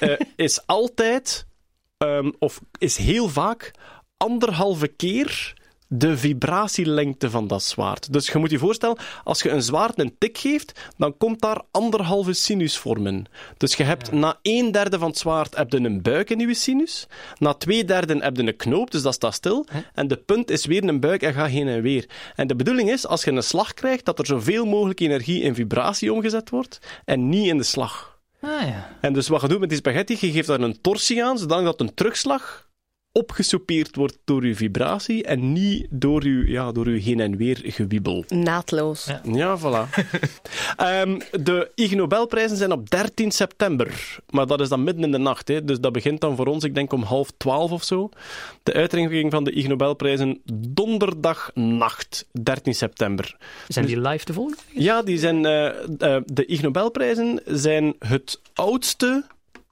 eh, 0.00 0.12
is 0.36 0.60
altijd, 0.66 1.46
ehm, 1.98 2.30
of 2.38 2.60
is 2.78 2.96
heel 2.96 3.28
vaak, 3.28 3.70
anderhalve 4.16 4.88
keer 4.88 5.58
de 5.92 6.18
vibratielengte 6.18 7.30
van 7.30 7.46
dat 7.46 7.62
zwaard. 7.62 8.12
Dus 8.12 8.26
je 8.26 8.38
moet 8.38 8.50
je 8.50 8.58
voorstellen, 8.58 8.98
als 9.24 9.42
je 9.42 9.50
een 9.50 9.62
zwaard 9.62 9.98
een 9.98 10.14
tik 10.18 10.38
geeft, 10.38 10.90
dan 10.96 11.16
komt 11.16 11.40
daar 11.40 11.62
anderhalve 11.70 12.32
sinusvorm 12.32 13.06
in. 13.06 13.26
Dus 13.56 13.74
je 13.74 13.82
hebt 13.82 14.12
na 14.12 14.38
een 14.42 14.72
derde 14.72 14.98
van 14.98 15.08
het 15.08 15.18
zwaard 15.18 15.56
heb 15.56 15.72
je 15.72 15.78
een 15.78 16.02
buik 16.02 16.30
in 16.30 16.38
je 16.38 16.54
sinus, 16.54 17.06
na 17.38 17.54
twee 17.54 17.84
derde 17.84 18.18
heb 18.18 18.36
je 18.36 18.42
een 18.42 18.56
knoop, 18.56 18.90
dus 18.90 19.02
dat 19.02 19.14
staat 19.14 19.34
stil, 19.34 19.66
en 19.94 20.08
de 20.08 20.16
punt 20.16 20.50
is 20.50 20.66
weer 20.66 20.84
een 20.84 21.00
buik 21.00 21.22
en 21.22 21.34
gaat 21.34 21.48
heen 21.48 21.68
en 21.68 21.82
weer. 21.82 22.08
En 22.36 22.46
de 22.46 22.56
bedoeling 22.56 22.90
is, 22.90 23.06
als 23.06 23.24
je 23.24 23.30
een 23.30 23.42
slag 23.42 23.74
krijgt, 23.74 24.04
dat 24.04 24.18
er 24.18 24.26
zoveel 24.26 24.64
mogelijk 24.64 25.00
energie 25.00 25.42
in 25.42 25.54
vibratie 25.54 26.12
omgezet 26.12 26.50
wordt, 26.50 26.78
en 27.04 27.28
niet 27.28 27.46
in 27.46 27.56
de 27.56 27.62
slag. 27.64 28.18
Ah, 28.40 28.62
ja. 28.62 28.96
En 29.00 29.12
dus 29.12 29.28
wat 29.28 29.40
je 29.40 29.48
doet 29.48 29.60
met 29.60 29.68
die 29.68 29.78
spaghetti, 29.78 30.16
je 30.20 30.32
geeft 30.32 30.46
daar 30.46 30.60
een 30.60 30.80
torsie 30.80 31.24
aan, 31.24 31.38
zodat 31.38 31.80
een 31.80 31.94
terugslag 31.94 32.68
opgesoupeerd 33.12 33.96
wordt 33.96 34.18
door 34.24 34.42
uw 34.42 34.54
vibratie 34.54 35.24
en 35.24 35.52
niet 35.52 35.86
door 35.90 36.22
uw, 36.22 36.46
ja, 36.46 36.72
door 36.72 36.86
uw 36.86 36.98
heen 36.98 37.20
en 37.20 37.36
weer 37.36 37.60
gewiebel. 37.62 38.24
Naadloos. 38.28 39.08
Ja, 39.32 39.58
voilà. 39.58 39.88
Ehm, 40.76 41.18
de 41.30 41.70
Ig 41.74 41.94
Nobelprijzen 41.94 42.56
zijn 42.56 42.72
op 42.72 42.90
13 42.90 43.30
september. 43.30 44.18
Maar 44.30 44.46
dat 44.46 44.60
is 44.60 44.68
dan 44.68 44.84
midden 44.84 45.04
in 45.04 45.12
de 45.12 45.18
nacht. 45.18 45.48
Hè. 45.48 45.64
Dus 45.64 45.80
dat 45.80 45.92
begint 45.92 46.20
dan 46.20 46.36
voor 46.36 46.46
ons, 46.46 46.64
ik 46.64 46.74
denk 46.74 46.92
om 46.92 47.02
half 47.02 47.30
twaalf 47.36 47.70
of 47.70 47.84
zo. 47.84 48.08
De 48.62 48.72
uitreiking 48.72 49.30
van 49.30 49.44
de 49.44 49.52
Ig 49.52 49.68
Nobelprijzen 49.68 50.40
donderdagnacht, 50.68 52.26
13 52.42 52.74
september. 52.74 53.36
Zijn 53.68 53.86
die 53.86 54.00
live 54.00 54.24
te 54.24 54.32
volgen? 54.32 54.56
Ja, 54.72 55.02
die 55.02 55.18
zijn, 55.18 55.46
eh, 55.46 55.66
eh, 55.66 56.22
de 56.24 56.46
Ig 56.46 56.62
Nobelprijzen 56.62 57.40
zijn 57.44 57.94
het 57.98 58.40
oudste 58.54 59.24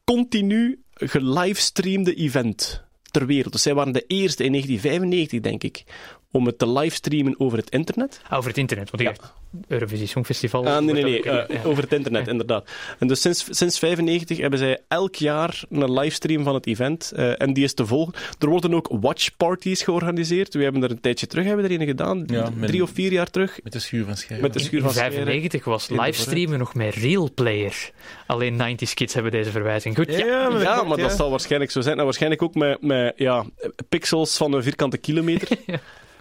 continu 0.05 0.83
gelivestreamde 0.95 2.15
event 2.15 2.87
ter 3.11 3.27
wereld. 3.27 3.53
Dus 3.53 3.63
zij 3.63 3.75
waren 3.75 3.93
de 3.93 4.05
eerste 4.07 4.45
in 4.45 4.51
1995, 4.51 5.41
denk 5.41 5.63
ik, 5.63 5.85
om 6.31 6.47
het 6.47 6.59
te 6.59 6.69
livestreamen 6.69 7.35
over 7.41 7.59
het 7.59 7.71
internet. 7.71 8.21
Ah, 8.29 8.37
over 8.39 8.49
het 8.51 8.59
internet, 8.59 8.91
want 8.91 9.03
ik 9.03 9.09
dacht, 9.19 9.33
Eurovisie 9.69 10.07
Songfestival... 10.07 10.67
Ah, 10.67 10.79
nee, 10.85 10.95
nee, 10.95 11.03
nee, 11.03 11.19
ook- 11.19 11.25
eh, 11.25 11.57
ja. 11.57 11.63
over 11.65 11.83
het 11.83 11.93
internet, 11.93 12.29
inderdaad. 12.29 12.71
En 12.99 13.07
dus 13.07 13.21
sinds, 13.21 13.47
sinds 13.51 13.79
95 13.79 14.39
hebben 14.39 14.59
zij 14.59 14.79
elk 14.89 15.15
jaar 15.15 15.63
een 15.71 15.93
livestream 15.93 16.45
van 16.45 16.55
het 16.55 16.67
event. 16.67 17.13
eh, 17.17 17.41
en 17.43 17.53
die 17.53 17.65
is 17.65 17.75
te 17.75 17.87
volgen. 17.87 18.15
Er 18.39 18.49
worden 18.49 18.75
ook 18.75 18.89
watchparties 19.01 19.83
georganiseerd. 19.83 20.55
We 20.55 20.63
hebben 20.63 20.83
er 20.83 20.91
een 20.91 21.01
tijdje 21.01 21.27
terug 21.27 21.45
hebben 21.45 21.65
we 21.69 21.75
er 21.75 21.81
een 21.81 21.87
gedaan. 21.87 22.25
Ja, 22.27 22.51
met- 22.55 22.69
Drie 22.69 22.83
of 22.83 22.91
vier 22.95 23.13
jaar 23.13 23.31
terug. 23.31 23.59
Met 23.63 23.73
de 23.73 23.79
schuur 23.79 24.05
van 24.05 24.17
Scherpen. 24.17 24.43
Met 24.43 24.53
de 24.53 24.59
schuur 24.61 24.79
In 24.79 24.85
van 24.85 24.93
Scheren. 24.95 25.13
95 25.13 25.65
was 25.65 25.89
In 25.89 26.01
livestreamen 26.01 26.59
nog 26.59 26.75
met 26.75 26.95
Real 26.95 27.31
Player. 27.35 27.91
Alleen 28.27 28.57
90s 28.57 28.95
kids 28.95 29.15
hebben 29.15 29.33
deze 29.33 29.51
verwijzing. 29.51 29.97
Goed, 29.97 30.11
ja. 30.11 30.27
Ja, 30.27 30.49
maar 30.49 30.99
ja. 30.99 31.03
dat 31.09 31.13
zal 31.17 31.31
waarschijnlijk 31.31 31.71
zo 31.71 31.81
zijn. 31.81 31.99
En 31.99 32.05
waarschijnlijk 32.05 32.43
ook 32.43 32.55
met, 32.55 32.83
met 32.83 33.13
ja, 33.17 33.45
pixels 33.89 34.37
van 34.37 34.53
een 34.53 34.63
vierkante 34.63 34.99
kilometer. 34.99 35.49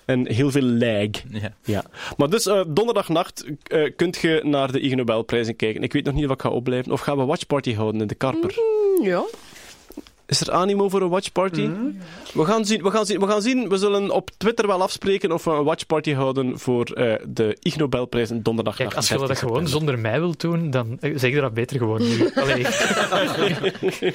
En 0.08 0.28
heel 0.32 0.52
veel 0.52 0.64
lag. 0.64 1.10
Ja. 1.30 1.54
Ja. 1.64 1.84
Maar 2.18 2.30
dus 2.30 2.46
eh, 2.46 2.62
donderdagnacht 2.68 3.46
eh 3.64 3.92
kunt 3.96 4.18
je 4.18 4.42
naar 4.44 4.72
de 4.72 4.80
Ig 4.80 4.96
Nobelprijzen 4.96 5.56
kijken. 5.56 5.84
Ik 5.84 5.94
weet 5.94 6.06
nog 6.06 6.14
niet 6.14 6.26
of 6.26 6.32
ik 6.32 6.42
ga 6.42 6.50
opblijven. 6.50 6.92
Of 6.92 7.02
gaan 7.02 7.18
we 7.18 7.26
watchparty 7.26 7.74
houden 7.74 8.02
in 8.02 8.08
de 8.08 8.16
Karper? 8.16 8.56
Ja. 9.02 9.24
Is 10.26 10.42
er 10.42 10.52
animo 10.52 10.90
voor 10.90 11.02
een 11.02 11.10
watchparty? 11.10 11.70
We, 12.34 12.46
gaan 12.46 12.66
zien, 12.66 12.84
we, 12.84 12.92
gaan 12.92 13.06
zien, 13.06 13.20
we 13.20 13.28
gaan 13.28 13.42
zien. 13.42 13.70
We 13.70 13.78
zullen 13.78 14.12
op 14.12 14.30
Twitter 14.38 14.68
wel 14.68 14.82
afspreken 14.82 15.32
of 15.32 15.44
we 15.44 15.52
een 15.52 15.64
watchparty 15.64 16.14
houden 16.14 16.60
voor 16.60 16.86
eh, 16.86 17.14
de 17.28 17.58
Ig 17.60 17.78
Nobelprijzen 17.78 18.44
donderdagnacht. 18.44 18.94
Kijk, 18.94 18.96
als 18.96 19.08
je 19.08 19.18
dat 19.18 19.28
13 19.28 19.48
gewoon 19.48 19.68
zonder 19.68 20.00
mij 20.00 20.20
wilt 20.20 20.42
doen, 20.42 20.70
dan 20.70 20.98
zeg 21.02 21.32
je 21.32 21.42
dat 21.42 21.54
beter 21.54 21.78
gewoon 21.78 22.02
nu. 22.02 22.30
Allee. 22.42 22.66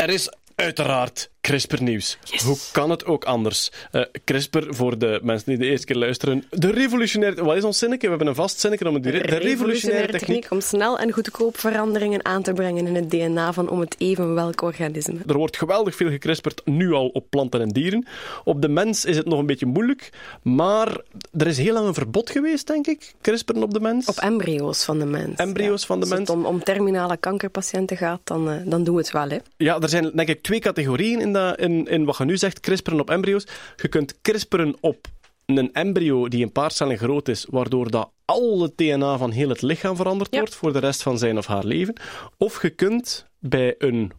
Er 0.00 0.08
is 0.08 0.32
uiteraard 0.60 1.30
CRISPR-nieuws. 1.40 2.18
Hoe 2.44 2.56
kan 2.72 2.90
het 2.90 3.04
ook 3.04 3.24
anders? 3.24 3.70
Eh, 3.90 4.02
CRISPR, 4.24 4.62
voor 4.68 4.98
de 4.98 5.20
mensen 5.22 5.48
die 5.48 5.58
de 5.58 5.66
eerste 5.66 5.86
keer 5.86 5.96
luisteren, 5.96 6.44
de 6.50 6.70
revolutionaire... 6.70 7.44
Wat 7.44 7.56
is 7.56 7.64
ons 7.64 7.78
zinnetje? 7.78 8.02
We 8.02 8.08
hebben 8.08 8.28
een 8.28 8.34
vast 8.34 8.60
zinnetje 8.60 8.88
om 8.88 8.94
het 8.94 9.02
direct... 9.02 9.28
De 9.28 9.36
revolutionaire 9.36 10.12
techniek. 10.12 10.46
om 10.50 10.60
snel 10.60 10.98
en 10.98 11.12
goedkoop 11.12 11.58
veranderingen 11.58 12.24
aan 12.24 12.42
te 12.42 12.52
brengen 12.52 12.86
in 12.86 12.94
het 12.94 13.10
DNA 13.10 13.52
van 13.52 13.68
om 13.68 13.80
het 13.80 13.94
even 13.98 14.34
welk 14.34 14.62
organisme. 14.62 15.18
Er 15.26 15.36
wordt 15.36 15.56
geweldig 15.56 15.94
veel 15.94 16.08
gecrisperd, 16.08 16.62
nu 16.64 16.92
al 16.92 17.08
op 17.08 17.26
planten 17.30 17.60
en 17.60 17.68
dieren. 17.68 18.06
Op 18.44 18.62
de 18.62 18.68
mens 18.68 19.04
is 19.04 19.16
het 19.16 19.26
nog 19.26 19.38
een 19.38 19.46
beetje 19.46 19.66
moeilijk, 19.66 20.10
maar 20.42 21.00
er 21.38 21.46
is 21.46 21.58
heel 21.58 21.72
lang 21.72 21.86
een 21.86 21.94
verbod 21.94 22.30
geweest, 22.30 22.66
denk 22.66 22.86
ik, 22.86 23.14
CRISPRen 23.20 23.62
op 23.62 23.74
de 23.74 23.80
mens. 23.80 24.06
Op 24.06 24.16
embryo's 24.16 24.84
van 24.84 24.98
de 24.98 25.06
mens. 25.06 25.36
Embryo's 25.38 25.86
van 25.86 26.00
de 26.00 26.06
Als 26.06 26.14
mens. 26.14 26.28
het 26.28 26.38
om, 26.38 26.46
om 26.46 26.62
terminale 26.64 27.16
kankerpatiënten 27.16 27.96
gaat, 27.96 28.20
dan, 28.24 28.50
eh, 28.50 28.56
dan 28.64 28.84
doen 28.84 28.94
we 28.94 29.00
het 29.00 29.10
wel. 29.10 29.28
Hè. 29.28 29.38
Ja, 29.56 29.78
er 29.80 29.88
zijn 29.88 30.10
denk 30.14 30.28
ik 30.28 30.42
twee 30.50 30.62
categorieën 30.62 31.20
in, 31.20 31.32
dat, 31.32 31.58
in, 31.60 31.86
in 31.86 32.04
wat 32.04 32.16
je 32.16 32.24
nu 32.24 32.36
zegt, 32.36 32.60
crisperen 32.60 33.00
op 33.00 33.10
embryo's. 33.10 33.46
Je 33.76 33.88
kunt 33.88 34.20
crisperen 34.22 34.76
op 34.80 35.06
een 35.46 35.72
embryo 35.72 36.28
die 36.28 36.42
een 36.44 36.52
paar 36.52 36.70
cellen 36.70 36.98
groot 36.98 37.28
is, 37.28 37.46
waardoor 37.50 37.90
dat 37.90 38.10
al 38.24 38.62
het 38.62 38.76
DNA 38.76 39.18
van 39.18 39.30
heel 39.30 39.48
het 39.48 39.62
lichaam 39.62 39.96
veranderd 39.96 40.32
Ja. 40.34 40.38
wordt 40.38 40.54
voor 40.54 40.72
de 40.72 40.78
rest 40.78 41.02
van 41.02 41.18
zijn 41.18 41.38
of 41.38 41.46
haar 41.46 41.64
leven. 41.64 41.94
Of 42.36 42.62
je 42.62 42.70
kunt 42.70 43.26
bij 43.38 43.74
een 43.78 44.12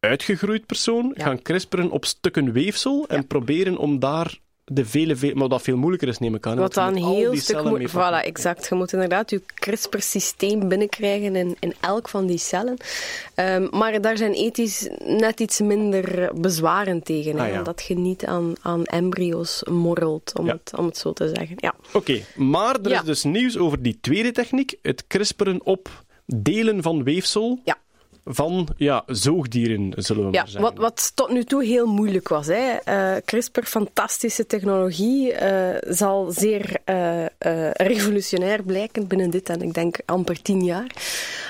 uitgegroeid 0.00 0.66
persoon 0.66 1.12
Ja. 1.16 1.24
gaan 1.24 1.42
crisperen 1.42 1.90
op 1.90 2.04
stukken 2.04 2.52
weefsel 2.52 3.04
en 3.08 3.26
proberen 3.26 3.76
om 3.76 3.98
daar 3.98 4.38
de 4.70 4.84
vele, 4.84 5.16
vele, 5.16 5.34
maar 5.34 5.48
dat 5.48 5.62
veel 5.62 5.76
moeilijker 5.76 6.08
is, 6.08 6.18
neem 6.18 6.34
ik 6.34 6.46
aan. 6.46 6.56
Wat 6.58 6.74
dan 6.74 6.94
heel 6.94 7.36
stuk 7.36 7.64
moet... 7.64 7.90
Voilà, 7.90 8.24
exact. 8.24 8.68
Je 8.68 8.74
moet 8.74 8.92
inderdaad 8.92 9.30
je 9.30 9.42
CRISPR-systeem 9.54 10.68
binnenkrijgen 10.68 11.36
in, 11.36 11.56
in 11.60 11.74
elk 11.80 12.08
van 12.08 12.26
die 12.26 12.38
cellen. 12.38 12.76
Ehm, 13.34 13.66
maar 13.70 14.00
daar 14.00 14.16
zijn 14.16 14.32
ethisch 14.32 14.88
net 15.04 15.40
iets 15.40 15.60
minder 15.60 16.30
bezwaren 16.40 17.02
tegen. 17.02 17.38
Ah, 17.38 17.48
ja. 17.48 17.58
Omdat 17.58 17.84
je 17.88 17.94
niet 17.94 18.24
aan, 18.24 18.52
aan 18.62 18.84
embryo's 18.84 19.62
morrelt, 19.70 20.32
om, 20.38 20.46
Ja. 20.46 20.52
het, 20.52 20.72
om 20.78 20.86
het 20.86 20.96
zo 20.98 21.12
te 21.12 21.28
zeggen. 21.34 21.56
Ja. 21.56 21.74
Oké, 21.92 22.20
maar 22.36 22.80
er 22.82 22.90
Ja. 22.90 22.98
is 23.00 23.04
dus 23.06 23.22
nieuws 23.24 23.58
over 23.58 23.82
die 23.82 23.98
tweede 24.00 24.32
techniek, 24.32 24.74
het 24.82 25.04
crisperen 25.06 25.60
op 25.64 25.88
delen 26.26 26.82
van 26.82 27.04
weefsel 27.04 27.60
Ja. 27.64 27.76
Van 28.28 28.68
ja, 28.76 29.02
zoogdieren, 29.06 29.92
zullen 29.96 30.26
we 30.26 30.32
Ja, 30.32 30.40
maar 30.40 30.50
zeggen. 30.50 30.70
wat, 30.70 30.78
wat 30.78 31.12
tot 31.14 31.30
nu 31.30 31.44
toe 31.44 31.64
heel 31.64 31.86
moeilijk 31.86 32.28
was. 32.28 32.46
Hè. 32.46 32.76
Eh, 32.84 33.16
CRISPR, 33.24 33.62
fantastische 33.62 34.46
technologie, 34.46 35.32
eh, 35.32 35.92
zal 35.94 36.30
zeer 36.30 36.76
eh, 36.84 37.24
revolutionair 37.70 38.62
blijken 38.62 39.06
binnen 39.06 39.30
dit 39.30 39.48
en 39.48 39.62
ik 39.62 39.74
denk 39.74 39.96
amper 40.04 40.42
tien 40.42 40.64
jaar. 40.64 40.90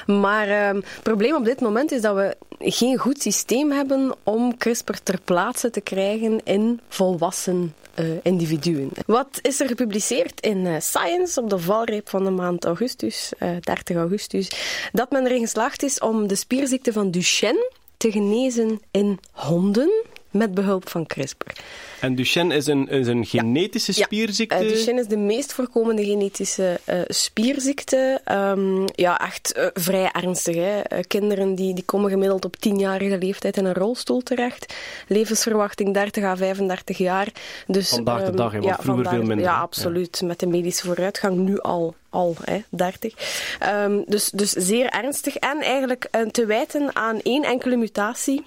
Maar 0.06 0.48
ehm, 0.48 0.74
het 0.76 1.02
probleem 1.02 1.34
op 1.34 1.44
dit 1.44 1.60
moment 1.60 1.92
is 1.92 2.00
dat 2.00 2.14
we 2.14 2.36
geen 2.58 2.96
goed 2.96 3.22
systeem 3.22 3.70
hebben 3.70 4.14
om 4.22 4.56
CRISPR 4.56 4.96
ter 5.02 5.20
plaatse 5.24 5.70
te 5.70 5.80
krijgen 5.80 6.40
in 6.44 6.80
volwassen 6.88 7.74
eh, 7.98 8.06
individuen. 8.22 8.90
Wat 9.06 9.38
is 9.42 9.60
er 9.60 9.66
gepubliceerd 9.66 10.40
in 10.40 10.66
eh, 10.66 10.80
Science 10.80 11.40
op 11.40 11.50
de 11.50 11.58
valreep 11.58 12.08
van 12.08 12.24
de 12.24 12.30
maand 12.30 12.64
augustus, 12.64 13.32
eh 13.38 13.50
30 13.60 13.96
augustus, 13.96 14.50
dat 14.92 15.10
men 15.10 15.26
erin 15.26 15.40
geslaagd 15.40 15.82
is 15.82 15.98
om 15.98 16.26
de 16.26 16.34
spierziekte 16.34 16.92
van 16.92 17.10
Duchenne 17.10 17.72
te 17.96 18.10
genezen 18.10 18.80
in 18.90 19.18
honden 19.32 19.90
met 20.30 20.54
behulp 20.54 20.88
van 20.88 21.06
CRISPR. 21.06 21.50
En 22.00 22.14
Duchenne 22.14 22.54
is 22.54 22.66
een, 22.66 22.88
is 22.88 23.06
een 23.06 23.26
genetische 23.26 23.92
Ja. 23.96 24.04
spierziekte. 24.04 24.54
Eh, 24.54 24.68
Duchenne 24.68 25.00
is 25.00 25.06
de 25.06 25.16
meest 25.16 25.52
voorkomende 25.52 26.04
genetische 26.04 26.80
eh, 26.84 27.00
spierziekte. 27.06 28.20
Ehm, 28.24 28.86
ja, 28.94 29.20
echt 29.20 29.52
eh, 29.52 29.66
vrij 29.74 30.10
ernstig. 30.12 30.54
Hè. 30.54 30.80
Eh, 30.80 30.98
kinderen 31.06 31.54
die, 31.54 31.74
die 31.74 31.84
komen 31.84 32.10
gemiddeld 32.10 32.44
op 32.44 32.56
10-jarige 32.56 33.18
leeftijd 33.18 33.56
in 33.56 33.64
een 33.64 33.74
rolstoel 33.74 34.22
terecht. 34.22 34.74
Levensverwachting 35.08 35.94
30 35.94 36.24
à 36.24 36.36
35 36.36 36.98
jaar. 36.98 37.28
Dus, 37.66 37.88
Vandaag 37.88 38.20
de 38.20 38.26
ehm, 38.26 38.36
dag, 38.36 38.52
hè, 38.52 38.60
want 38.60 38.74
vroeger 38.74 38.94
vandaag 38.94 39.12
veel 39.12 39.20
de- 39.22 39.26
minder, 39.28 39.46
Ja, 39.46 39.60
absoluut. 39.60 40.20
Met 40.24 40.40
de 40.40 40.46
medische 40.46 40.86
vooruitgang 40.86 41.36
nu 41.36 41.58
al. 41.60 41.94
Al, 42.10 42.36
hè, 42.44 42.58
30. 42.68 43.14
Ehm, 43.58 44.00
dus, 44.06 44.30
dus 44.30 44.50
zeer 44.50 44.86
ernstig. 44.86 45.36
En 45.36 45.60
eigenlijk 45.60 46.08
te 46.30 46.46
wijten 46.46 46.96
aan 46.96 47.20
één 47.22 47.42
enkele 47.44 47.76
mutatie 47.76 48.44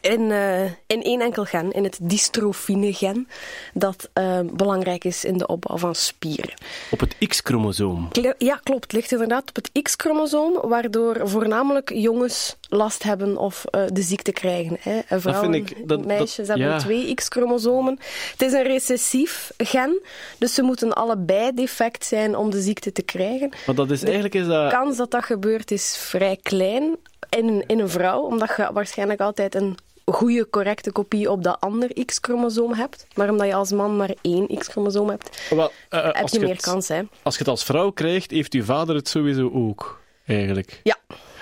in, 0.00 0.30
eh, 0.30 0.62
in 0.64 1.02
één 1.02 1.20
enkel 1.20 1.44
gen, 1.44 1.72
in 1.72 1.84
het 1.84 1.98
dystrofine-gen, 2.02 3.28
dat 3.74 4.08
eh, 4.12 4.38
belangrijk 4.52 5.04
is 5.04 5.24
in 5.24 5.38
de 5.38 5.46
opbouw 5.46 5.76
van 5.76 5.94
spieren. 5.94 6.54
Op 6.90 7.00
het 7.00 7.16
X-chromosoom. 7.28 8.08
Ja, 8.38 8.60
klopt. 8.62 8.82
Het 8.82 8.92
ligt 8.92 9.12
inderdaad 9.12 9.48
op 9.48 9.54
het 9.54 9.70
X-chromosoom, 9.82 10.58
waardoor 10.62 11.28
voornamelijk 11.28 11.92
jongens 11.94 12.56
last 12.68 13.02
hebben 13.02 13.36
of 13.36 13.64
eh, 13.64 13.82
de 13.92 14.02
ziekte 14.02 14.32
krijgen. 14.32 14.76
Hè. 14.80 14.98
En 15.08 15.20
Vrouwen, 15.20 15.52
vind 15.52 15.70
ik- 15.70 15.88
dat- 15.88 16.04
meisjes 16.04 16.36
dat- 16.36 16.46
hebben 16.46 16.66
ja. 16.66 16.78
twee 16.78 17.14
X-chromosomen. 17.14 17.98
Het 18.30 18.42
is 18.42 18.52
een 18.52 18.62
recessief 18.62 19.52
gen, 19.56 20.00
dus 20.38 20.54
ze 20.54 20.62
moeten 20.62 20.92
allebei 20.92 21.52
defect 21.54 22.04
zijn 22.04 22.36
om 22.36 22.50
de 22.50 22.60
ziekte 22.60 22.92
te 22.92 23.02
krijgen. 23.02 23.52
Maar 23.66 23.74
dat 23.74 23.90
is 23.90 24.02
eigenlijk 24.02 24.34
is 24.34 24.42
De 24.42 24.48
dat... 24.48 24.70
kans 24.72 24.96
dat 24.96 25.10
dat 25.10 25.24
gebeurt 25.24 25.70
is 25.70 25.96
vrij 25.98 26.38
klein 26.42 26.96
in, 27.30 27.48
een- 27.48 27.64
in 27.66 27.78
een 27.78 27.88
vrouw, 27.88 28.20
omdat 28.20 28.52
je 28.56 28.70
waarschijnlijk 28.72 29.20
altijd 29.20 29.54
een 29.54 29.76
goede, 30.04 30.48
correcte 30.50 30.92
kopie 30.92 31.30
op 31.30 31.42
dat 31.44 31.60
ander 31.60 32.04
X-chromosoom 32.04 32.72
hebt. 32.74 33.06
Maar 33.14 33.30
omdat 33.30 33.46
je 33.46 33.54
als 33.54 33.72
man 33.72 33.96
maar 33.96 34.14
één 34.22 34.58
X-chromosoom 34.58 35.08
hebt, 35.08 35.40
Wel, 35.50 35.70
eh, 35.88 35.98
eh, 35.98 36.04
heb 36.14 36.28
je 36.28 36.38
je 36.38 36.44
meer 36.44 36.54
het- 36.54 36.62
kans. 36.64 36.88
Hè? 36.88 37.02
Als 37.22 37.34
je 37.34 37.40
het 37.40 37.48
als 37.48 37.64
vrouw 37.64 37.90
krijgt, 37.90 38.30
heeft 38.30 38.52
uw 38.52 38.64
vader 38.64 38.94
het 38.94 39.08
sowieso 39.08 39.50
ook. 39.54 40.00
Eigenlijk. 40.26 40.80
Ja. 40.82 40.96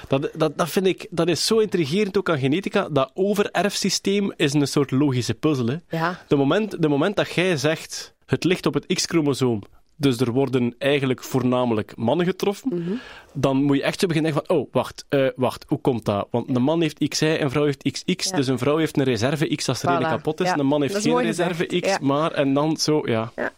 Dat, 0.08 0.30
dat, 0.34 0.58
dat 0.58 0.70
vind 0.70 0.86
ik, 0.86 1.06
dat 1.10 1.28
is 1.28 1.46
zo 1.46 1.58
intrigerend 1.58 2.18
ook 2.18 2.28
aan 2.30 2.38
genetica. 2.38 2.88
Dat 2.88 3.10
overerfsysteem 3.14 4.32
is 4.36 4.52
een 4.52 4.66
soort 4.66 4.90
logische 4.90 5.34
puzzel. 5.34 5.66
Hè. 5.66 5.76
Ja. 5.88 6.20
De, 6.28 6.36
moment, 6.36 6.82
de 6.82 6.88
moment 6.88 7.16
dat 7.16 7.32
jij 7.32 7.56
zegt, 7.56 8.14
het 8.26 8.44
ligt 8.44 8.66
op 8.66 8.74
het 8.74 8.86
X-chromosoom, 8.86 9.62
dus 9.96 10.18
er 10.20 10.30
worden 10.32 10.74
eigenlijk 10.78 11.22
voornamelijk 11.22 11.96
mannen 11.96 12.26
getroffen, 12.26 12.68
Mhm. 12.78 12.92
dan 13.32 13.56
moet 13.62 13.76
je 13.76 13.82
echt 13.82 14.00
zo 14.00 14.06
beginnen 14.06 14.32
denken 14.32 14.48
van, 14.48 14.62
oh, 14.62 14.68
wacht, 14.72 15.04
eh, 15.08 15.26
wacht, 15.36 15.64
hoe 15.68 15.80
komt 15.80 16.04
dat? 16.04 16.28
Want 16.30 16.56
een 16.56 16.62
man 16.62 16.80
heeft 16.80 17.08
XY 17.08 17.24
en 17.24 17.42
een 17.42 17.50
vrouw 17.50 17.64
heeft 17.64 17.82
XX, 17.92 18.28
Ja. 18.30 18.36
dus 18.36 18.46
een 18.46 18.58
vrouw 18.58 18.76
heeft 18.76 18.96
een 18.96 19.04
reserve 19.04 19.54
X 19.54 19.68
als 19.68 19.82
er 19.82 19.88
Voilà. 19.88 19.90
redelijk 19.92 20.14
kapot 20.16 20.40
is, 20.40 20.46
Ja. 20.46 20.58
een 20.58 20.66
man 20.66 20.82
heeft 20.82 20.96
geen 20.98 21.18
reserve 21.22 21.64
gezegd, 21.68 21.82
X, 21.84 21.88
ja. 21.88 21.98
maar, 22.00 22.30
en 22.32 22.54
dan 22.54 22.76
zo, 22.76 23.02
ja. 23.04 23.32
Ja. 23.36 23.52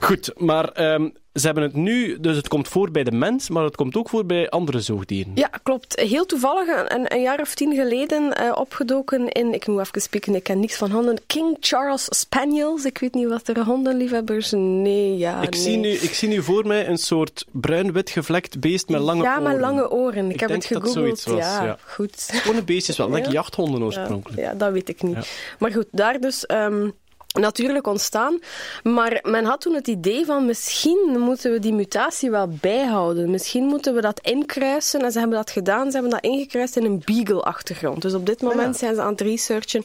Goed, 0.00 0.32
maar 0.36 0.68
ehm, 0.68 1.08
ze 1.34 1.46
hebben 1.46 1.62
het 1.62 1.74
nu, 1.74 2.20
dus 2.20 2.36
het 2.36 2.48
komt 2.48 2.68
voor 2.68 2.90
bij 2.90 3.04
de 3.04 3.12
mens, 3.12 3.48
maar 3.48 3.64
het 3.64 3.76
komt 3.76 3.96
ook 3.96 4.08
voor 4.08 4.26
bij 4.26 4.48
andere 4.50 4.80
zoogdieren. 4.80 5.32
Ja, 5.34 5.50
klopt. 5.62 6.00
Heel 6.00 6.26
toevallig, 6.26 6.68
een, 6.88 7.14
een 7.14 7.22
jaar 7.22 7.40
of 7.40 7.54
tien 7.54 7.74
geleden, 7.74 8.32
eh, 8.32 8.52
opgedoken 8.58 9.28
in, 9.28 9.54
ik 9.54 9.66
moet 9.66 9.80
even 9.80 10.00
spieken, 10.02 10.34
ik 10.34 10.42
ken 10.42 10.60
niks 10.60 10.76
van 10.76 10.90
honden, 10.90 11.18
King 11.26 11.56
Charles 11.60 12.06
Spaniels. 12.10 12.84
Ik 12.84 12.98
weet 12.98 13.14
niet 13.14 13.28
wat 13.28 13.48
er 13.48 13.64
hondenliefhebbers... 13.64 14.50
Nee, 14.50 15.16
ja, 15.18 15.42
Ik, 15.42 15.50
nee. 15.50 15.60
zie 15.60 15.76
nu, 15.76 15.88
ik 15.88 16.14
zie 16.14 16.28
nu 16.28 16.42
voor 16.42 16.66
mij 16.66 16.88
een 16.88 16.98
soort 16.98 17.46
bruin-wit 17.50 18.10
gevlekt 18.10 18.60
beest 18.60 18.88
met 18.88 19.00
lange 19.00 19.22
ja, 19.22 19.30
oren. 19.38 19.42
met 19.42 19.60
lange 19.60 19.90
oren. 19.90 20.26
Ik, 20.26 20.32
Ik 20.32 20.40
heb 20.40 20.48
denk 20.48 20.62
het 20.62 20.72
dat 20.72 20.82
gegoogeld. 20.82 21.18
zoiets 21.18 21.24
was, 21.26 21.54
ja, 21.56 21.64
ja. 21.64 21.78
goed. 21.86 22.28
Gewone 22.32 22.62
beestjes 22.62 22.96
wel, 22.96 23.16
Ja. 23.16 23.30
jachthonden 23.30 23.82
oorspronkelijk. 23.82 24.40
Ja, 24.40 24.54
dat 24.54 24.72
weet 24.72 24.88
ik 24.88 25.02
niet. 25.02 25.14
Ja. 25.14 25.22
Maar 25.58 25.72
goed, 25.72 25.86
daar 25.90 26.20
dus 26.20 26.46
ehm, 26.46 26.88
natuurlijk 27.32 27.86
ontstaan. 27.86 28.38
Maar 28.82 29.18
men 29.22 29.44
had 29.44 29.60
toen 29.60 29.74
het 29.74 29.88
idee 29.88 30.24
van 30.24 30.46
misschien 30.46 31.16
moeten 31.18 31.52
we 31.52 31.58
die 31.58 31.72
mutatie 31.72 32.30
wel 32.30 32.48
bijhouden. 32.48 33.30
Misschien 33.30 33.64
moeten 33.64 33.94
we 33.94 34.00
dat 34.00 34.20
inkruisen. 34.20 35.00
En 35.00 35.12
ze 35.12 35.18
hebben 35.18 35.36
dat 35.36 35.50
gedaan. 35.50 35.86
Ze 35.86 35.92
hebben 35.92 36.10
dat 36.10 36.30
ingekruist 36.30 36.76
in 36.76 36.84
een 36.84 37.02
beagle-achtergrond. 37.04 38.02
Dus 38.02 38.14
op 38.14 38.26
dit 38.26 38.42
moment 38.42 38.76
zijn 38.76 38.94
ze 38.94 39.02
aan 39.02 39.12
het 39.12 39.20
researchen 39.20 39.84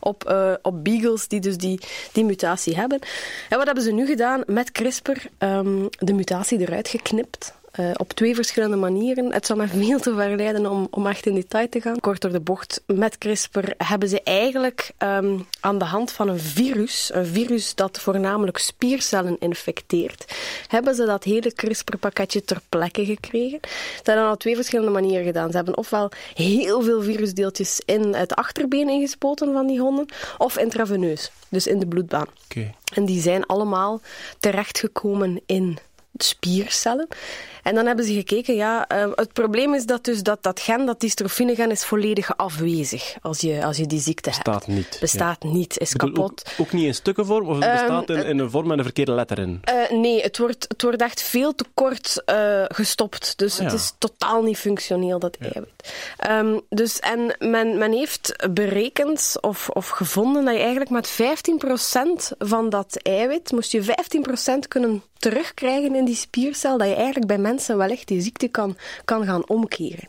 op, 0.00 0.24
eh, 0.24 0.52
op 0.62 0.84
beagles 0.84 1.28
die 1.28 1.40
dus 1.40 1.56
die, 1.56 1.80
die 2.12 2.24
mutatie 2.24 2.76
hebben. 2.76 2.98
En 3.48 3.56
wat 3.56 3.66
hebben 3.66 3.84
ze 3.84 3.92
nu 3.92 4.06
gedaan? 4.06 4.42
Met 4.46 4.72
CRISPR 4.72 5.26
ehm, 5.38 5.86
de 5.98 6.12
mutatie 6.12 6.60
eruit 6.60 6.88
geknipt. 6.88 7.54
Eh, 7.76 7.90
op 7.96 8.12
twee 8.12 8.34
verschillende 8.34 8.76
manieren. 8.76 9.32
Het 9.32 9.46
zou 9.46 9.58
me 9.58 9.68
veel 9.84 9.98
te 9.98 10.14
ver 10.14 10.36
leiden 10.36 10.70
om, 10.70 10.88
om 10.90 11.06
echt 11.06 11.26
in 11.26 11.34
detail 11.34 11.68
te 11.68 11.80
gaan. 11.80 12.00
Kort 12.00 12.20
door 12.20 12.32
de 12.32 12.40
bocht, 12.40 12.82
met 12.86 13.18
CRISPR 13.18 13.70
hebben 13.76 14.08
ze 14.08 14.22
eigenlijk 14.22 14.90
ehm, 14.96 15.38
aan 15.60 15.78
de 15.78 15.84
hand 15.84 16.12
van 16.12 16.28
een 16.28 16.40
virus, 16.40 17.10
een 17.14 17.26
virus 17.26 17.74
dat 17.74 18.00
voornamelijk 18.00 18.58
spiercellen 18.58 19.36
infecteert, 19.38 20.36
hebben 20.68 20.94
ze 20.94 21.04
dat 21.04 21.24
hele 21.24 21.52
CRISPR-pakketje 21.52 22.44
ter 22.44 22.60
plekke 22.68 23.04
gekregen. 23.04 23.60
Dat 23.96 24.06
hebben 24.06 24.24
ze 24.24 24.30
op 24.30 24.38
twee 24.38 24.54
verschillende 24.54 24.92
manieren 24.92 25.24
gedaan. 25.24 25.50
Ze 25.50 25.56
hebben 25.56 25.76
ofwel 25.76 26.10
heel 26.34 26.82
veel 26.82 27.02
virusdeeltjes 27.02 27.80
in 27.84 28.14
het 28.14 28.34
achterbeen 28.34 28.88
ingespoten 28.88 29.52
van 29.52 29.66
die 29.66 29.80
honden, 29.80 30.06
of 30.38 30.58
intraveneus, 30.58 31.30
dus 31.48 31.66
in 31.66 31.78
de 31.78 31.86
bloedbaan. 31.86 32.26
Oké. 32.44 32.74
En 32.94 33.04
die 33.04 33.20
zijn 33.20 33.46
allemaal 33.46 34.00
terechtgekomen 34.38 35.40
in 35.46 35.78
spiercellen. 36.24 37.08
En 37.62 37.74
dan 37.74 37.86
hebben 37.86 38.04
ze 38.04 38.12
gekeken, 38.12 38.54
ja, 38.54 38.88
eh, 38.88 39.08
het 39.14 39.32
probleem 39.32 39.74
is 39.74 39.86
dat 39.86 40.04
dus 40.04 40.22
dat, 40.22 40.42
dat 40.42 40.60
gen, 40.60 40.86
dat 40.86 41.00
dystrophinegen 41.00 41.70
is 41.70 41.84
volledig 41.84 42.36
afwezig 42.36 43.14
als 43.22 43.40
je, 43.40 43.64
als 43.64 43.76
je 43.76 43.86
die 43.86 44.00
ziekte 44.00 44.30
hebt. 44.30 44.44
Bestaat 44.44 44.66
niet. 44.66 44.96
Bestaat 45.00 45.42
niet, 45.42 45.78
is 45.78 45.92
bedoel, 45.92 46.12
kapot. 46.12 46.44
Ook, 46.52 46.66
ook 46.66 46.72
niet 46.72 46.84
in 46.86 46.94
stukkenvorm, 46.94 47.48
of 47.48 47.54
het 47.54 47.64
Ehm, 47.64 47.72
bestaat 47.72 48.10
in, 48.10 48.24
in 48.26 48.38
een 48.38 48.50
vorm 48.50 48.66
met 48.66 48.78
een 48.78 48.84
verkeerde 48.84 49.12
letter 49.12 49.38
in? 49.38 49.60
Eh, 49.64 49.90
nee, 49.90 50.20
het 50.22 50.38
wordt, 50.38 50.64
het 50.68 50.82
wordt 50.82 51.02
echt 51.02 51.22
veel 51.22 51.54
te 51.54 51.64
kort 51.74 52.22
eh, 52.24 52.64
gestopt. 52.68 53.38
Dus 53.38 53.54
Ah, 53.54 53.62
het 53.62 53.70
ja. 53.70 53.76
is 53.78 53.92
totaal 53.98 54.42
niet 54.42 54.58
functioneel, 54.58 55.18
dat 55.18 55.36
eiwit. 55.40 55.92
Ehm, 56.16 56.58
dus, 56.68 57.00
en 57.00 57.36
men, 57.38 57.78
men 57.78 57.92
heeft 57.92 58.46
berekend 58.50 59.36
of, 59.40 59.68
of 59.68 59.88
gevonden 59.88 60.44
dat 60.44 60.54
je 60.54 60.60
eigenlijk 60.60 60.90
met 60.90 61.10
15% 61.10 62.36
van 62.38 62.68
dat 62.70 62.96
eiwit, 63.02 63.52
moest 63.52 63.72
je 63.72 63.82
15% 63.82 64.68
kunnen 64.68 65.02
terugkrijgen 65.18 65.94
in 65.94 66.04
die 66.04 66.14
spiercel, 66.14 66.78
dat 66.78 66.88
je 66.88 66.94
eigenlijk 66.94 67.26
bij 67.26 67.38
mensen 67.38 67.76
wellicht 67.76 68.08
die 68.08 68.20
ziekte 68.20 68.48
kan, 68.48 68.76
kan 69.04 69.24
gaan 69.24 69.48
omkeren. 69.48 70.06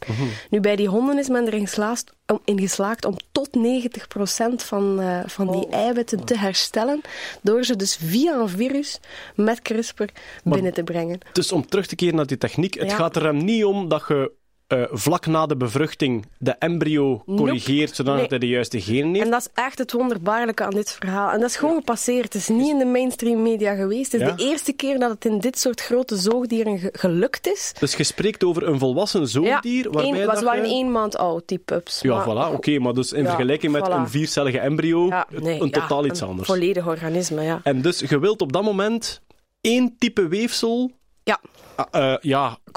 Nu, 0.50 0.60
bij 0.60 0.76
die 0.76 0.88
honden 0.88 1.18
is 1.20 1.28
men 1.28 1.46
erin 1.48 1.66
geslaagd 1.68 2.12
om, 2.28 2.40
in 2.46 2.60
geslaagd 2.60 3.06
om 3.06 3.16
tot 3.32 3.50
90% 3.58 4.64
van, 4.64 5.02
eh, 5.02 5.20
van 5.26 5.52
die 5.52 5.68
eiwitten 5.70 6.26
te 6.26 6.38
herstellen, 6.38 7.02
door 7.42 7.64
ze 7.64 7.76
dus 7.76 7.96
via 7.96 8.34
een 8.40 8.50
virus 8.50 9.00
met 9.36 9.62
CRISPR 9.62 10.04
binnen 10.44 10.74
te 10.74 10.84
brengen. 10.84 11.20
Dus 11.34 11.52
om 11.52 11.68
terug 11.68 11.88
te 11.88 11.96
keren 11.96 12.16
naar 12.16 12.28
die 12.28 12.38
techniek, 12.38 12.74
het 12.74 12.90
Ja. 12.90 12.96
gaat 12.96 13.16
er 13.16 13.24
hem 13.24 13.44
niet 13.44 13.66
om 13.66 13.90
dat 13.90 14.04
je 14.08 14.32
eh, 14.68 14.84
vlak 14.92 15.26
na 15.26 15.46
de 15.46 15.58
bevruchting 15.58 16.26
de 16.38 16.52
embryo 16.52 17.24
corrigeert, 17.26 17.96
zodat 17.96 18.16
Nee. 18.16 18.26
hij 18.28 18.38
de 18.40 18.48
juiste 18.48 18.82
genen 18.82 19.14
heeft. 19.14 19.26
En 19.26 19.32
dat 19.32 19.40
is 19.42 19.64
echt 19.64 19.78
het 19.78 19.92
wonderbaarlijke 19.92 20.64
aan 20.64 20.70
dit 20.74 20.92
verhaal. 20.92 21.32
En 21.32 21.40
dat 21.40 21.50
is 21.50 21.56
gewoon 21.56 21.76
gepasseerd. 21.76 22.24
Het 22.24 22.36
is 22.36 22.48
niet 22.48 22.70
in 22.70 22.78
de 22.78 22.86
mainstream 22.86 23.42
media 23.42 23.76
geweest. 23.76 24.12
Het 24.12 24.22
is 24.22 24.28
Ja. 24.28 24.34
de 24.36 24.44
eerste 24.44 24.74
keer 24.74 25.00
dat 25.00 25.10
het 25.10 25.26
in 25.26 25.40
dit 25.40 25.60
soort 25.60 25.82
grote 25.82 26.16
zoogdieren 26.16 26.80
ge- 26.80 26.90
gelukt 26.92 27.48
is. 27.48 27.74
Dus 27.80 27.96
je 27.96 28.04
spreekt 28.04 28.44
over 28.44 28.68
een 28.68 28.80
volwassen 28.80 29.28
zoogdier, 29.28 29.84
ja, 29.84 29.90
waarbij 29.90 30.26
dat 30.26 30.38
ze 30.38 30.44
waren 30.44 30.64
je- 30.64 30.70
één 30.74 30.92
maand 30.92 31.18
oud, 31.18 31.44
die 31.48 31.58
pups. 31.60 32.02
Ja, 32.02 32.16
Maar- 32.26 32.26
voilà, 32.52 32.54
oké, 32.56 32.80
maar 32.80 32.94
dus 32.94 33.12
in 33.12 33.24
Ja, 33.24 33.28
vergelijking 33.30 33.72
met 33.72 33.88
voilà. 33.90 33.94
een 33.94 34.10
viercellige 34.10 34.60
embryo, 34.60 35.10
nee, 35.30 35.62
een 35.62 35.72
totaal 35.72 36.06
iets 36.06 36.22
een 36.22 36.28
anders. 36.28 36.48
volledig 36.48 36.88
organisme, 36.88 37.42
ja. 37.42 37.60
En 37.64 37.82
dus 37.82 38.00
je 38.00 38.20
wilt 38.20 38.42
op 38.42 38.52
dat 38.54 38.64
moment 38.64 39.22
één 39.62 39.96
type 39.98 40.28
weefsel 40.28 40.92
Ja, 41.24 41.40
ah, 41.76 41.86
eh, 42.12 42.18
ja, 42.22 42.58
corrigeren. 42.72 42.74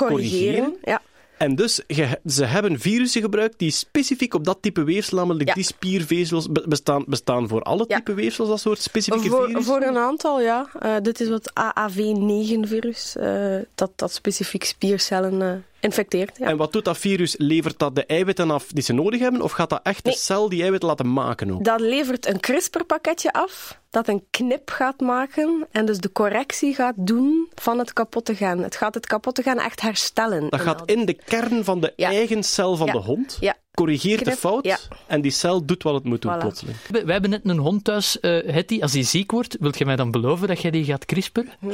corrigeren. 0.65 0.77
Ja. 0.83 1.01
En 1.41 1.55
dus 1.55 1.75
ze 2.27 2.45
hebben 2.45 2.81
virussen 2.81 3.23
gebruikt 3.23 3.59
die 3.59 3.71
specifiek 3.71 4.35
op 4.35 4.45
dat 4.45 4.59
type 4.61 4.83
weefsel, 4.85 5.17
namelijk 5.19 5.49
Ja. 5.49 5.55
die 5.55 5.65
spiervezels, 5.65 6.53
be- 6.53 6.65
bestaan, 6.69 7.05
bestaan 7.07 7.49
voor 7.49 7.63
alle 7.63 7.85
Ja. 7.89 7.97
type 7.97 8.15
weefsels 8.15 8.49
dat 8.49 8.61
soort 8.61 8.79
specifieke 8.81 9.29
Voor, 9.29 9.47
virussen? 9.47 9.73
voor 9.73 9.83
een 9.83 9.97
aantal, 9.97 10.41
ja. 10.41 10.69
Eh, 10.81 10.95
dit 11.03 11.21
is 11.21 11.29
wat 11.29 11.51
AAV9-virus, 11.55 13.17
eh, 13.17 13.57
dat, 13.75 13.91
dat 13.97 14.13
specifiek 14.13 14.65
spiercellen 14.65 15.43
eh, 15.43 15.53
infecteert. 15.81 16.39
Ja. 16.39 16.47
En 16.47 16.57
wat 16.57 16.73
doet 16.73 16.85
dat 16.85 16.99
virus? 16.99 17.35
Levert 17.39 17.79
dat 17.79 17.95
de 17.95 18.07
eiwitten 18.07 18.51
af 18.51 18.67
die 18.67 18.83
ze 18.83 18.93
nodig 18.93 19.21
hebben, 19.21 19.43
of 19.43 19.53
gaat 19.53 19.71
dat 19.71 19.81
echt 19.83 20.05
de 20.05 20.13
cel 20.13 20.49
die 20.49 20.63
eiwitten 20.63 20.89
laten 20.89 21.13
maken 21.13 21.51
ook? 21.51 21.65
Dat 21.65 21.81
levert 21.81 22.27
een 22.27 22.41
CRISPR-pakketje 22.41 23.33
af, 23.33 23.79
dat 23.91 24.09
een 24.09 24.25
knip 24.31 24.71
gaat 24.71 25.01
maken 25.01 25.67
en 25.71 25.87
dus 25.87 25.99
de 25.99 26.13
correctie 26.13 26.75
gaat 26.75 26.95
doen 26.97 27.49
van 27.55 27.79
het 27.79 27.93
kapotte 27.93 28.35
gen. 28.35 28.59
Het 28.59 28.77
gaat 28.77 28.95
het 28.95 29.07
kapotte 29.07 29.43
gen 29.43 29.59
echt 29.59 29.81
herstellen. 29.81 30.49
Dat 30.51 30.61
gaat 30.61 30.83
in 30.85 31.05
de 31.07 31.15
kern 31.15 31.65
van 31.65 31.81
de 31.81 31.93
Ja. 31.97 32.09
eigen 32.09 32.43
cel 32.43 32.77
van 32.77 32.87
Ja. 32.87 32.93
de 32.93 32.99
hond, 32.99 33.37
Ja. 33.41 33.55
Corrigeert 33.85 34.25
de 34.25 34.31
fout, 34.33 34.65
ja. 34.65 34.79
en 35.07 35.21
die 35.21 35.31
cel 35.31 35.65
doet 35.65 35.83
wat 35.83 35.95
het 35.95 36.05
moet 36.05 36.23
doen 36.23 36.35
Voilà. 36.35 36.39
plotseling. 36.39 36.77
We, 36.91 37.05
we 37.05 37.13
hebben 37.13 37.31
net 37.31 37.41
een 37.45 37.59
hond 37.59 37.85
thuis, 37.85 38.21
eh 38.21 38.53
Hetty. 38.55 38.79
Als 38.81 38.93
die 38.93 39.05
ziek 39.05 39.31
wordt, 39.31 39.57
wilt 39.61 39.79
je 39.79 39.85
mij 39.85 39.97
dan 39.97 40.11
beloven 40.11 40.49
dat 40.49 40.61
jij 40.61 40.71
die 40.71 40.85
gaat 40.85 41.05
crisperen? 41.05 41.51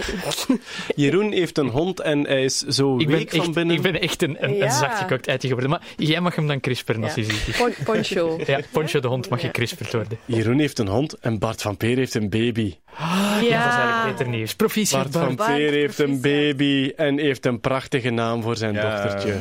Jeroen 0.96 1.32
heeft 1.32 1.58
een 1.58 1.68
hond 1.68 2.00
en 2.00 2.20
hij 2.26 2.44
is 2.44 2.58
zo 2.58 2.98
Ik 2.98 3.06
ben 3.06 3.16
week 3.16 3.30
van 3.34 3.52
binnen. 3.52 3.76
ik 3.76 3.82
ben 3.82 4.00
echt 4.00 4.22
een, 4.22 4.36
een, 4.44 4.54
Ja. 4.54 4.64
een 4.64 4.70
zacht 4.70 4.98
gekookt 4.98 5.26
eitje 5.28 5.48
geworden. 5.48 5.70
Maar 5.70 5.82
jij 5.96 6.20
mag 6.20 6.34
hem 6.34 6.46
dan 6.46 6.60
crisperen 6.60 7.02
als 7.02 7.14
hij 7.14 7.24
ziek 7.24 7.46
is. 7.46 7.56
Pon- 7.56 7.74
Poncho. 7.84 8.38
Ja, 8.46 8.60
Poncho 8.72 9.00
de 9.00 9.08
hond 9.08 9.28
mag 9.28 9.40
gekrisperd 9.40 9.92
worden. 9.92 10.18
Jeroen 10.24 10.58
heeft 10.58 10.78
een 10.78 10.88
hond 10.88 11.12
en 11.14 11.38
Bart 11.38 11.62
van 11.62 11.76
Peer 11.76 11.96
heeft 11.96 12.14
een 12.14 12.28
baby. 12.30 12.74
Ja, 12.98 13.40
dat 13.40 13.42
is 13.42 13.50
eigenlijk 13.78 14.16
beter 14.16 14.28
nieuws. 14.28 14.54
Proficiat, 14.54 15.10
Bart 15.10 15.24
van 15.24 15.36
Bart. 15.36 15.54
Peer 15.54 15.70
heeft 15.72 15.98
een 15.98 16.20
baby 16.20 16.92
en 16.96 17.18
heeft 17.18 17.46
een 17.46 17.60
prachtige 17.60 18.10
naam 18.10 18.42
voor 18.42 18.56
zijn 18.56 18.74
dochtertje. 18.74 19.34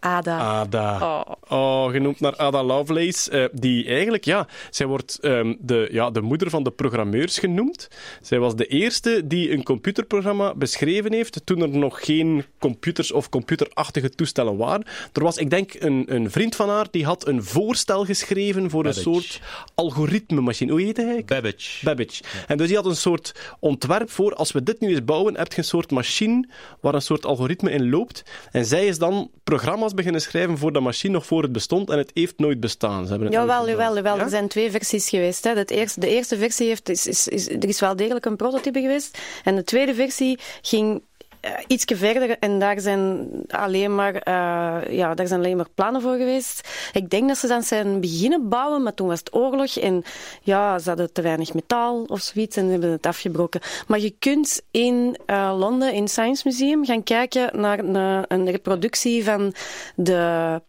Ada. 0.00 0.38
Ada. 0.38 0.98
Oh. 1.00 1.32
Oh, 1.48 1.90
genoemd 2.04 2.20
naar 2.20 2.36
Ada 2.36 2.64
Lovelace, 2.64 3.30
eh, 3.30 3.44
die 3.52 3.86
eigenlijk, 3.86 4.24
ja, 4.24 4.46
zij 4.70 4.86
wordt 4.86 5.18
ehm, 5.20 5.54
de, 5.58 5.88
ja, 5.92 6.10
de 6.10 6.20
moeder 6.20 6.50
van 6.50 6.62
de 6.62 6.70
programmeurs 6.70 7.38
genoemd. 7.38 7.88
Zij 8.22 8.38
was 8.38 8.56
de 8.56 8.66
eerste 8.66 9.26
die 9.26 9.50
een 9.52 9.62
computerprogramma 9.62 10.54
beschreven 10.54 11.12
heeft 11.12 11.40
toen 11.44 11.62
er 11.62 11.68
nog 11.68 12.04
geen 12.04 12.44
computers 12.58 13.12
of 13.12 13.28
computerachtige 13.28 14.10
toestellen 14.10 14.56
waren. 14.56 14.86
Er 15.12 15.22
was, 15.22 15.36
ik 15.36 15.50
denk, 15.50 15.74
een, 15.78 16.04
een 16.06 16.30
vriend 16.30 16.56
van 16.56 16.68
haar 16.68 16.86
die 16.90 17.04
had 17.04 17.26
een 17.26 17.44
voorstel 17.44 18.04
geschreven 18.04 18.70
voor 18.70 18.82
Babbage. 18.82 19.08
een 19.08 19.14
soort 19.14 19.40
algoritme-machine. 19.74 20.72
Hoe 20.72 20.80
heette 20.80 21.02
hij? 21.02 21.22
Babbage. 21.24 21.84
Babbage. 21.84 22.22
En 22.46 22.56
dus 22.56 22.66
die 22.66 22.76
had 22.76 22.86
een 22.86 22.96
soort 22.96 23.34
ontwerp 23.60 24.10
voor, 24.10 24.34
als 24.34 24.52
we 24.52 24.62
dit 24.62 24.80
nu 24.80 24.88
eens 24.88 25.04
bouwen, 25.04 25.36
heb 25.36 25.52
je 25.52 25.58
een 25.58 25.64
soort 25.64 25.90
machine 25.90 26.48
waar 26.80 26.94
een 26.94 27.02
soort 27.02 27.26
algoritme 27.26 27.70
in 27.70 27.90
loopt. 27.90 28.22
En 28.50 28.64
zij 28.64 28.86
is 28.86 28.98
dan 28.98 29.30
programma's 29.44 29.94
beginnen 29.94 30.20
schrijven 30.20 30.58
voor 30.58 30.72
dat 30.72 30.82
machine, 30.82 31.12
nog 31.12 31.26
voor 31.26 31.42
het 31.42 31.52
bestond. 31.52 31.83
Bestond 31.84 31.90
en 31.90 32.06
het 32.06 32.10
heeft 32.14 32.38
nooit 32.38 32.60
bestaan. 32.60 33.04
Ze 33.04 33.10
hebben 33.10 33.26
het 33.28 33.36
Jawel, 33.36 33.68
jawel, 33.68 33.94
jawel. 33.94 34.16
Ja? 34.16 34.22
Er 34.22 34.28
zijn 34.28 34.48
twee 34.48 34.70
versies 34.70 35.08
geweest. 35.08 35.44
Hè. 35.44 35.50
Het 35.50 35.70
eerste, 35.70 36.00
de 36.00 36.08
eerste 36.08 36.36
versie 36.36 36.66
heeft, 36.66 36.88
is, 36.88 37.06
is, 37.06 37.28
is, 37.28 37.48
er 37.48 37.68
is 37.68 37.80
wel 37.80 37.96
degelijk 37.96 38.24
een 38.24 38.36
prototype 38.36 38.80
geweest. 38.80 39.18
En 39.44 39.56
de 39.56 39.64
tweede 39.64 39.94
versie 39.94 40.38
ging 40.62 41.02
uh, 41.44 41.50
ietsje 41.66 41.96
verder 41.96 42.38
en 42.38 42.58
daar 42.58 42.80
zijn 42.80 43.28
alleen 43.48 43.94
maar, 43.94 44.14
uh, 44.14 44.96
ja, 44.96 45.14
daar 45.14 45.26
zijn 45.26 45.40
alleen 45.40 45.56
maar 45.56 45.68
plannen 45.74 46.02
voor 46.02 46.16
geweest. 46.16 46.68
Ik 46.92 47.10
denk 47.10 47.28
dat 47.28 47.38
ze 47.38 47.46
dan 47.46 47.62
zijn 47.62 48.00
beginnen 48.00 48.48
bouwen, 48.48 48.82
maar 48.82 48.94
toen 48.94 49.08
was 49.08 49.18
het 49.18 49.34
oorlog 49.34 49.76
en 49.76 50.02
ja, 50.42 50.78
ze 50.78 50.88
hadden 50.88 51.12
te 51.12 51.22
weinig 51.22 51.54
metaal 51.54 52.02
of 52.02 52.20
zoiets 52.20 52.56
en 52.56 52.68
hebben 52.68 52.90
het 52.90 53.06
afgebroken. 53.06 53.60
Maar 53.86 54.00
je 54.00 54.14
kunt 54.18 54.62
in 54.70 55.18
uh, 55.26 55.54
Londen, 55.58 55.92
in 55.92 56.02
het 56.02 56.10
Science 56.10 56.42
Museum, 56.48 56.84
gaan 56.84 57.02
kijken 57.02 57.60
naar 57.60 57.78
een, 57.78 58.24
een 58.28 58.50
reproductie 58.50 59.24
van 59.24 59.54
de 59.96 60.60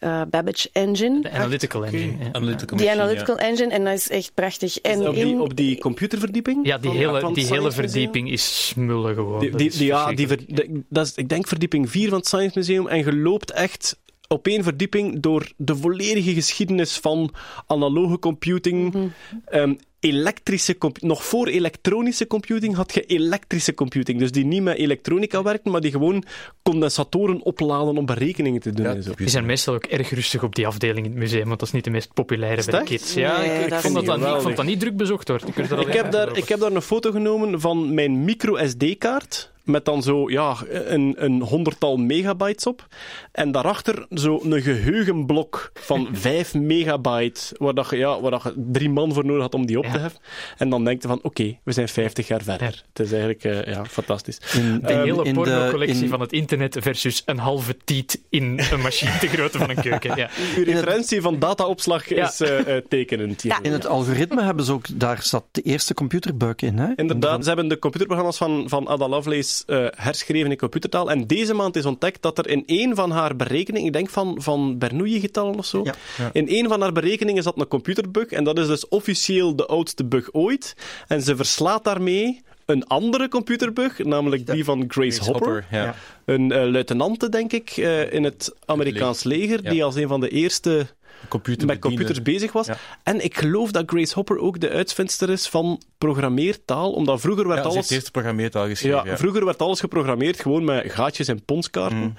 uh, 0.00 0.22
Babbage 0.30 0.68
Engine. 0.72 1.20
De 1.22 1.30
Analytical 1.30 1.84
Engine. 1.84 2.12
Ja. 2.24 2.28
Analytical 2.32 2.76
Die 2.76 2.86
machine, 2.86 3.02
Analytical 3.02 3.38
Engine, 3.38 3.68
en 3.72 3.84
dat 3.84 3.94
is 3.94 4.08
echt 4.08 4.30
prachtig. 4.34 4.78
En 4.78 5.08
op, 5.08 5.14
die, 5.14 5.24
in- 5.26 5.40
op 5.40 5.56
die 5.56 5.78
computerverdieping? 5.78 6.66
Ja, 6.66 6.78
die 6.78 6.90
hele, 6.90 7.32
die 7.32 7.46
hele 7.46 7.72
verdieping 7.72 8.30
is 8.30 8.66
smullen 8.68 9.14
gewoon. 9.14 9.40
Die, 9.40 9.56
die, 9.70 9.84
ja, 9.84 10.12
die, 10.12 10.26
ver- 10.26 10.44
de- 10.46 10.82
dat 10.88 11.06
is, 11.06 11.14
ik 11.14 11.28
denk 11.28 11.48
verdieping 11.48 11.90
4 11.90 12.08
van 12.08 12.18
het 12.18 12.26
Science 12.26 12.58
Museum. 12.58 12.86
En 12.86 12.98
je 12.98 13.16
loopt 13.16 13.50
echt 13.52 13.98
op 14.28 14.46
één 14.46 14.62
verdieping 14.62 15.20
door 15.20 15.52
de 15.56 15.76
volledige 15.76 16.34
geschiedenis 16.34 16.96
van 16.98 17.34
analoge 17.66 18.18
computing. 18.18 18.92
Mhm. 18.94 19.06
ehm, 19.44 19.74
elektrische 20.00 20.76
nog 21.00 21.24
voor 21.24 21.46
elektronische 21.46 22.26
computing 22.26 22.74
had 22.74 22.94
je 22.94 23.02
elektrische 23.02 23.74
computing. 23.74 24.18
Dus 24.18 24.32
die 24.32 24.44
niet 24.44 24.62
met 24.62 24.76
elektronica 24.76 25.42
werkten, 25.42 25.72
maar 25.72 25.80
die 25.80 25.90
gewoon 25.90 26.24
condensatoren 26.62 27.42
opladen 27.42 27.96
om 27.96 28.06
berekeningen 28.06 28.60
te 28.60 28.72
doen. 28.72 28.86
Ja, 28.86 28.94
en 28.94 29.02
zo. 29.02 29.12
Die 29.16 29.28
zijn 29.28 29.46
meestal 29.46 29.74
ook 29.74 29.84
erg 29.84 30.10
rustig 30.10 30.42
op 30.42 30.54
die 30.54 30.66
afdeling 30.66 31.06
in 31.06 31.10
het 31.12 31.20
museum, 31.20 31.46
want 31.46 31.58
dat 31.58 31.68
is 31.68 31.74
niet 31.74 31.84
de 31.84 31.90
meest 31.90 32.14
populaire 32.14 32.64
bij 32.64 32.78
de 32.78 32.84
kids. 32.84 33.14
Ja, 33.14 33.38
Nee, 33.38 33.64
ik, 33.66 33.74
vond 33.74 33.94
dat 33.94 34.04
dan, 34.04 34.18
niet 34.18 34.26
ik 34.26 34.32
vond 34.32 34.36
geweldig. 34.36 34.54
dat 34.56 34.64
niet 34.64 34.80
druk 34.80 34.96
bezocht 34.96 35.28
hoor. 35.28 35.40
Ik, 35.46 35.56
er 35.58 35.80
Ik 35.80 35.92
heb, 35.92 36.10
daar, 36.10 36.36
ik 36.36 36.48
heb 36.48 36.60
daar 36.60 36.72
een 36.72 36.82
foto 36.82 37.10
genomen 37.10 37.60
van 37.60 37.94
mijn 37.94 38.24
micro 38.24 38.66
SD-kaart. 38.66 39.54
Met 39.66 39.84
dan 39.84 40.02
zo, 40.02 40.30
ja, 40.30 40.56
een, 40.68 41.14
een 41.18 41.42
honderdtal 41.42 41.96
megabytes 41.96 42.66
op. 42.66 42.86
En 43.32 43.52
daarachter 43.52 44.06
zo 44.10 44.40
een 44.42 44.62
geheugenblok 44.62 45.70
van 45.74 46.08
5 46.12 46.54
megabyte. 46.54 47.40
Waar, 47.58 47.74
dat 47.74 47.90
je, 47.90 47.96
ja, 47.96 48.20
waar 48.20 48.30
dat 48.30 48.42
je 48.42 48.52
drie 48.72 48.90
man 48.90 49.12
voor 49.12 49.24
nodig 49.26 49.42
had 49.42 49.54
om 49.54 49.66
die 49.66 49.78
op 49.78 49.84
te 49.84 49.90
Ja. 49.90 49.98
heffen. 49.98 50.20
En 50.58 50.68
dan 50.70 50.84
denk 50.84 51.02
je 51.02 51.08
van, 51.08 51.18
oké, 51.22 51.58
we 51.62 51.72
zijn 51.72 51.88
50 51.88 52.28
jaar 52.28 52.42
verder. 52.42 52.82
Het 52.92 53.06
is 53.06 53.10
eigenlijk 53.12 53.44
eh, 53.44 53.72
ja, 53.74 53.84
fantastisch. 53.84 54.38
In, 54.54 54.80
De 54.80 54.92
hele 54.92 55.24
in 55.24 55.34
porno-collectie 55.34 56.02
in- 56.02 56.08
van 56.08 56.20
het 56.20 56.32
internet 56.32 56.76
versus 56.80 57.22
een 57.26 57.38
halve 57.38 57.76
tiet 57.84 58.20
in 58.30 58.60
een 58.72 58.80
machine 58.80 59.18
te 59.18 59.28
grootte 59.28 59.58
van 59.58 59.70
een 59.70 59.80
keuken. 59.82 60.16
Ja. 60.16 60.30
Uw 60.56 60.64
referentie 60.64 61.20
van 61.20 61.38
dataopslag 61.38 62.08
Ja. 62.08 62.28
is 62.28 62.40
eh, 62.40 62.76
eh, 62.76 62.84
tekenend. 62.88 63.42
hier. 63.42 63.58
In 63.62 63.72
het 63.72 63.86
algoritme 63.86 64.42
hebben 64.42 64.64
ze 64.64 64.72
ook, 64.72 64.86
daar 64.92 65.22
zat 65.22 65.44
de 65.50 65.62
eerste 65.62 65.94
computerbug 65.94 66.54
in. 66.56 66.78
Hè? 66.78 66.88
Inderdaad, 66.96 67.40
ze 67.42 67.48
hebben 67.48 67.68
de 67.68 67.78
computerprogramma's 67.78 68.36
van, 68.38 68.64
van 68.68 68.88
Ada 68.88 69.08
Lovelace 69.08 69.55
eh, 69.66 69.86
herschreven 69.90 70.50
in 70.50 70.56
computertaal. 70.56 71.10
En 71.10 71.26
deze 71.26 71.54
maand 71.54 71.76
is 71.76 71.84
ontdekt 71.86 72.22
dat 72.22 72.38
er 72.38 72.48
in 72.48 72.62
één 72.66 72.94
van 72.94 73.10
haar 73.10 73.36
berekeningen, 73.36 73.86
ik 73.86 73.92
denk 73.92 74.10
van, 74.10 74.36
van 74.42 74.78
Bernoulli-getallen 74.78 75.58
of 75.58 75.66
zo, 75.66 75.82
Ja. 75.84 75.94
in 76.32 76.48
één 76.48 76.68
van 76.68 76.80
haar 76.80 76.92
berekeningen 76.92 77.42
zat 77.42 77.58
een 77.58 77.68
computerbug. 77.68 78.26
En 78.30 78.44
dat 78.44 78.58
is 78.58 78.66
dus 78.66 78.88
officieel 78.88 79.56
de 79.56 79.66
oudste 79.66 80.04
bug 80.04 80.28
ooit. 80.32 80.76
En 81.08 81.22
ze 81.22 81.36
verslaat 81.36 81.84
daarmee 81.84 82.40
een 82.64 82.86
andere 82.86 83.28
computerbug, 83.28 83.98
namelijk 84.04 84.46
die 84.46 84.64
van 84.64 84.84
Grace, 84.88 85.10
Grace 85.16 85.32
Hopper. 85.32 85.52
Hopper, 85.52 85.66
ja. 85.78 85.94
Een 86.24 86.52
eh, 86.52 86.64
luitenante, 86.70 87.28
denk 87.28 87.52
ik, 87.52 87.70
eh, 87.76 88.12
in 88.12 88.24
het 88.24 88.54
Amerikaans 88.64 89.24
leger, 89.24 89.62
Ja. 89.62 89.70
die 89.70 89.84
als 89.84 89.94
een 89.94 90.08
van 90.08 90.20
de 90.20 90.28
eerste 90.28 90.86
Computer 91.28 91.66
met 91.66 91.78
computers 91.78 92.22
bezig 92.22 92.52
was. 92.52 92.66
Ja. 92.66 92.76
En 93.02 93.24
ik 93.24 93.38
geloof 93.38 93.70
dat 93.70 93.82
Grace 93.86 94.14
Hopper 94.14 94.38
ook 94.38 94.60
de 94.60 94.70
uitvindster 94.70 95.30
is 95.30 95.48
van 95.48 95.82
programmeertaal, 95.98 96.92
omdat 96.92 97.20
vroeger 97.20 97.48
werd 97.48 97.64
Ja, 97.64 97.68
alles... 97.68 97.90
eerst 97.90 98.10
programmeertaal 98.10 98.66
geschreven. 98.66 99.04
Ja, 99.04 99.16
vroeger 99.16 99.44
werd 99.44 99.62
alles 99.62 99.80
geprogrammeerd 99.80 100.40
gewoon 100.40 100.64
met 100.64 100.92
gaatjes 100.92 101.28
en 101.28 101.44
ponskaarten. 101.44 101.98
Mm. 101.98 102.14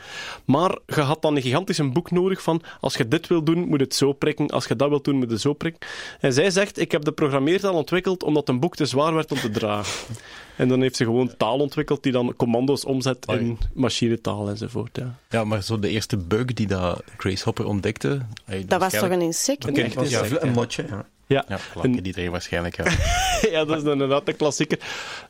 Maar 0.45 0.77
je 0.85 1.01
had 1.01 1.21
dan 1.21 1.35
een 1.35 1.41
gigantisch 1.41 1.91
boek 1.91 2.11
nodig 2.11 2.41
van 2.41 2.61
als 2.79 2.95
je 2.95 3.07
dit 3.07 3.27
wil 3.27 3.43
doen, 3.43 3.67
moet 3.67 3.79
het 3.79 3.95
zo 3.95 4.13
prikken. 4.13 4.47
Als 4.47 4.65
je 4.65 4.75
dat 4.75 4.89
wil 4.89 5.01
doen, 5.01 5.15
moet 5.15 5.31
het 5.31 5.41
zo 5.41 5.53
prikken. 5.53 5.87
En 6.19 6.33
zij 6.33 6.49
zegt, 6.49 6.79
ik 6.79 6.91
heb 6.91 7.03
de 7.03 7.11
programmeertaal 7.11 7.73
ontwikkeld 7.73 8.23
omdat 8.23 8.49
een 8.49 8.59
boek 8.59 8.75
te 8.75 8.85
zwaar 8.85 9.13
werd 9.13 9.31
om 9.31 9.39
te 9.39 9.49
dragen. 9.49 10.15
En 10.57 10.67
dan 10.67 10.81
heeft 10.81 10.95
ze 10.95 11.03
gewoon 11.03 11.37
taal 11.37 11.59
ontwikkeld 11.59 12.03
die 12.03 12.11
dan 12.11 12.33
commando's 12.35 12.85
omzet 12.85 13.25
in 13.27 13.57
machinetaal 13.73 14.49
enzovoort. 14.49 14.97
Ja. 14.97 15.15
Ja, 15.29 15.43
maar 15.43 15.63
zo 15.63 15.79
de 15.79 15.89
eerste 15.89 16.17
bug 16.17 16.45
die 16.45 16.67
dat 16.67 17.03
Grace 17.17 17.43
Hopper 17.43 17.65
ontdekte... 17.65 18.21
Dat 18.65 18.79
was 18.79 18.93
toch 18.93 19.09
een 19.09 19.21
insect? 19.21 19.67
Een 19.67 19.91
Dat 19.93 20.09
Ja, 20.09 20.23
een 20.29 20.51
motje. 20.51 20.85
Ja. 20.89 21.05
Ja, 21.27 21.45
Ja, 21.47 22.01
die 22.01 22.17
erin 22.17 22.31
waarschijnlijk, 22.31 22.77
ja. 22.77 22.83
ja, 23.55 23.65
dat 23.65 23.77
is 23.77 23.91
inderdaad 23.91 24.25
de 24.25 24.33
klassieker. 24.33 24.79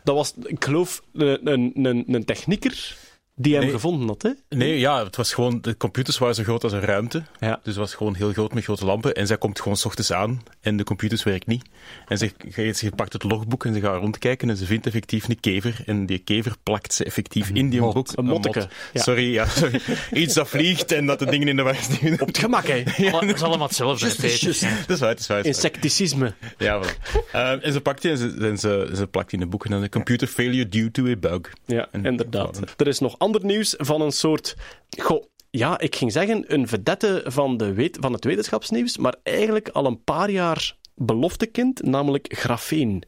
Dat 0.04 0.16
was, 0.16 0.34
ik 0.44 0.64
geloof, 0.64 1.02
een, 1.14 1.52
een, 1.52 1.72
een, 1.74 2.04
een 2.08 2.26
technieker 2.26 2.96
die 3.40 3.54
hem 3.54 3.62
Nee. 3.64 3.72
gevonden 3.72 4.08
had. 4.08 4.22
Hè? 4.22 4.58
Nee, 4.58 4.80
ja, 4.80 5.04
het 5.04 5.16
was 5.16 5.34
gewoon... 5.34 5.62
De 5.62 5.78
computers 5.78 6.18
waren 6.18 6.36
zo 6.36 6.44
groot 6.44 6.64
als 6.64 6.74
een 6.74 6.80
ruimte. 6.80 7.24
Ja. 7.40 7.50
Dus 7.56 7.60
het 7.66 7.76
was 7.76 7.94
gewoon 7.94 8.16
heel 8.16 8.32
groot 8.34 8.54
met 8.54 8.64
grote 8.64 8.86
lampen. 8.86 9.14
En 9.16 9.28
zij 9.28 9.38
komt 9.38 9.62
gewoon 9.62 9.78
s 9.78 9.86
ochtends 9.86 10.12
aan 10.14 10.42
en 10.62 10.78
de 10.78 10.84
computers 10.84 11.24
werken 11.24 11.50
niet. 11.52 11.66
En 12.08 12.18
ze, 12.18 12.32
ze 12.76 12.92
pakt 12.96 13.14
het 13.14 13.24
logboek 13.24 13.66
en 13.66 13.74
ze 13.74 13.80
gaat 13.80 14.00
rondkijken 14.02 14.50
en 14.50 14.58
ze 14.58 14.66
vindt 14.66 14.86
effectief 14.86 15.28
een 15.30 15.40
kever. 15.40 15.80
En 15.86 16.06
die 16.06 16.18
kever 16.20 16.56
plakt 16.64 16.94
ze 16.94 17.04
effectief 17.04 17.50
in 17.50 17.70
die 17.70 17.80
mot. 17.82 17.94
boek. 17.94 18.08
Een 18.16 18.26
motteke, 18.26 18.60
mot. 18.60 18.70
ja. 18.94 19.02
Sorry, 19.02 19.34
ja, 19.34 19.46
sorry. 19.46 19.80
Iets 20.12 20.34
dat 20.34 20.48
vliegt 20.50 20.92
en 20.92 21.06
dat 21.06 21.20
de 21.20 21.26
dingen 21.26 21.48
in 21.48 21.56
de 21.56 21.62
war 21.64 21.76
sturen. 21.76 22.22
Op 22.22 22.28
het 22.28 22.38
gemak, 22.38 22.68
hè. 22.68 22.84
Alle- 23.12 23.26
Dat 23.28 23.36
is 23.36 23.42
allemaal 23.42 23.68
hetzelfde. 23.68 24.16
Peter. 24.16 24.46
Dat 24.48 24.56
is 24.56 24.62
waar, 24.62 24.78
dat 24.88 24.90
is 24.90 25.00
waar. 25.00 25.10
dat 25.10 25.20
is 25.20 25.28
waar. 25.28 25.46
Insecticisme. 25.46 26.34
Ja, 26.58 26.82
voilà. 26.84 27.32
Ehm, 27.32 27.60
en 27.60 27.74
ze 27.74 27.82
pakt 27.82 28.02
die 28.02 28.12
en 28.12 28.18
ze, 28.18 28.36
en 28.40 28.58
ze, 28.58 28.92
ze 28.96 29.08
plakt 29.08 29.30
die 29.30 29.40
in 29.40 29.46
een 29.46 29.52
boek 29.52 29.66
en 29.66 29.72
dan 29.72 29.82
een 29.84 29.90
computer 29.90 30.28
failure 30.28 30.70
due 30.70 30.92
to 30.92 31.08
a 31.08 31.16
bug. 31.16 31.42
Ja, 31.66 31.88
En- 31.92 32.06
inderdaad. 32.06 32.60
Er 32.78 32.88
is 32.88 33.00
nog 33.00 33.16
ander 33.28 33.46
nieuws 33.46 33.74
van 33.78 34.02
een 34.02 34.12
soort... 34.12 34.56
Goh, 35.02 35.24
ja, 35.50 35.80
ik 35.80 35.96
ging 35.96 36.12
zeggen 36.12 36.54
een 36.54 36.68
vedette 36.68 37.24
van, 37.26 37.58
de 37.58 37.74
wet, 37.74 37.98
van 38.00 38.14
het 38.14 38.24
wetenschapsnieuws, 38.24 38.98
maar 38.98 39.16
eigenlijk 39.24 39.70
al 39.70 39.86
een 39.86 40.04
paar 40.04 40.30
jaar 40.30 40.76
beloftekind, 40.96 41.84
namelijk 41.84 42.34
grafeen. 42.38 43.04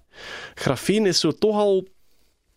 Grafeen 0.53 1.05
is 1.05 1.19
zo 1.19 1.31
toch 1.31 1.55
al 1.55 1.87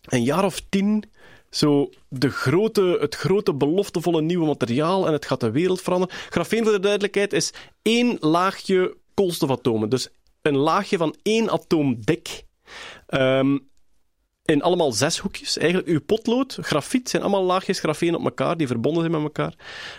een 0.01 0.23
jaar 0.23 0.45
of 0.45 0.61
tien 0.69 1.03
zo 1.49 1.89
de 2.09 2.29
grote, 2.29 2.97
het 2.99 3.15
grote 3.15 3.53
beloftevolle 3.53 4.21
nieuwe 4.21 4.45
materiaal 4.45 5.07
en 5.07 5.13
het 5.13 5.25
gaat 5.25 5.39
de 5.39 5.51
wereld 5.51 5.81
veranderen. 5.81 6.15
Grafeen, 6.29 6.63
voor 6.63 6.71
de 6.71 6.79
duidelijkheid, 6.79 7.33
is 7.33 7.53
één 7.81 8.17
laagje 8.19 8.97
koolstofatomen. 9.13 9.89
Dus 9.89 10.09
een 10.41 10.57
laagje 10.57 10.97
van 10.97 11.15
één 11.21 11.49
atoom 11.49 11.97
dik. 11.99 12.45
Ehm, 13.07 13.57
in 14.45 14.61
allemaal 14.61 14.91
zes 14.91 15.17
hoekjes. 15.17 15.57
Eigenlijk, 15.57 15.89
uw 15.89 16.01
potlood, 16.01 16.57
grafiet, 16.61 17.09
zijn 17.09 17.21
allemaal 17.21 17.43
laagjes 17.43 17.79
grafeen 17.79 18.15
op 18.15 18.23
elkaar, 18.23 18.57
die 18.57 18.67
verbonden 18.67 19.01
zijn 19.01 19.13
met 19.13 19.23
elkaar. 19.23 19.53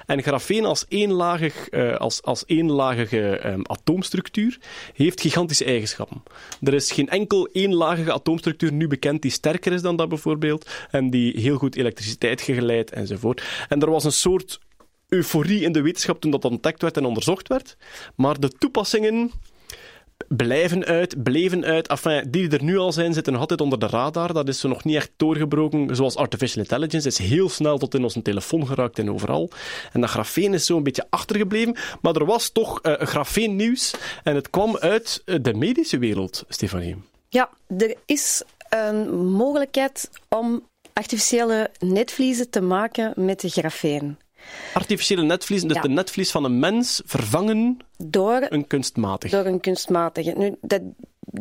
En 0.07 0.23
grafeen 0.23 0.65
als 0.65 0.85
eenlagig, 0.89 1.69
eh, 1.69 1.97
als, 1.97 2.23
als 2.23 2.45
eenlagige 2.47 3.39
ehm, 3.39 3.61
atoomstructuur 3.63 4.59
heeft 4.95 5.21
gigantische 5.21 5.65
eigenschappen. 5.65 6.23
Er 6.63 6.75
is 6.75 6.93
geen 6.93 7.09
enkel 7.09 7.49
eenlagige 7.53 8.13
atoomstructuur 8.13 8.73
nu 8.73 8.89
bekend 8.89 9.23
die 9.23 9.31
sterker 9.31 9.73
is 9.73 9.83
dan 9.83 9.97
dat 9.97 10.09
bijvoorbeeld, 10.09 10.71
en 10.91 11.11
die 11.11 11.41
heel 11.41 11.57
goed 11.57 11.77
elektriciteit 11.77 12.41
geleidt 12.41 12.91
enzovoort. 12.91 13.43
En 13.69 13.81
er 13.81 13.91
was 13.91 14.05
een 14.05 14.13
soort 14.13 14.59
euforie 15.09 15.61
in 15.61 15.73
de 15.73 15.83
wetenschap 15.83 16.21
toen 16.21 16.31
dat 16.31 16.45
ontdekt 16.45 16.83
werd 16.83 16.97
en 16.97 17.05
onderzocht 17.05 17.49
werd, 17.49 17.77
maar 18.17 18.41
de 18.41 18.49
toepassingen 18.49 19.33
blijven 20.37 20.85
uit, 20.85 21.23
bleven 21.23 21.65
uit. 21.65 21.89
Enfin, 21.89 22.31
die 22.31 22.51
er 22.51 22.63
nu 22.63 22.79
al 22.79 22.93
zijn, 22.93 23.13
zitten 23.13 23.37
altijd 23.37 23.61
onder 23.61 23.79
de 23.79 23.87
radar. 23.87 24.33
Dat 24.33 24.49
is 24.49 24.61
zo 24.61 24.69
nog 24.69 24.85
niet 24.85 24.97
echt 24.97 25.11
doorgebroken. 25.17 25.97
Zoals 25.97 26.17
artificial 26.17 26.63
intelligence 26.63 27.09
is 27.09 27.19
heel 27.19 27.49
snel 27.49 27.79
tot 27.79 27.95
in 27.95 28.03
onze 28.03 28.23
telefoon 28.23 28.67
geraakt 28.67 28.99
en 28.99 29.11
overal. 29.11 29.51
En 29.93 30.01
dat 30.01 30.11
grafeen 30.11 30.55
is 30.55 30.67
zo 30.67 30.77
een 30.77 30.83
beetje 30.83 31.07
achtergebleven. 31.11 31.77
Maar 32.01 32.15
er 32.15 32.25
was 32.25 32.51
toch 32.51 32.79
uh, 32.83 32.93
grafeen 32.93 33.57
nieuws. 33.57 33.95
En 34.23 34.35
het 34.35 34.51
kwam 34.51 34.77
uit 34.77 35.23
uh, 35.25 35.37
de 35.43 35.55
medische 35.55 35.99
wereld, 35.99 36.45
Stefanie. 36.49 36.97
Ja, 37.29 37.51
er 37.79 37.95
is 38.07 38.43
een 38.69 39.25
mogelijkheid 39.25 40.11
om 40.29 40.69
artificiële 40.93 41.71
netvliezen 41.79 42.51
te 42.51 42.61
maken 42.61 43.13
met 43.17 43.41
de 43.41 43.49
grafeen. 43.49 44.17
Artificiële 44.75 45.23
netvliezen, 45.23 45.69
dus 45.69 45.77
Ja. 45.77 45.83
de 45.83 45.89
netvlies 45.89 46.31
van 46.31 46.45
een 46.45 46.59
mens 46.59 47.03
vervangen 47.05 47.79
Door 47.97 48.47
een 48.49 48.67
kunstmatig. 48.67 49.31
Door 49.31 49.45
een 49.47 49.61
kunstmatige. 49.61 50.33
Nu, 50.37 50.55
dat, 50.61 50.81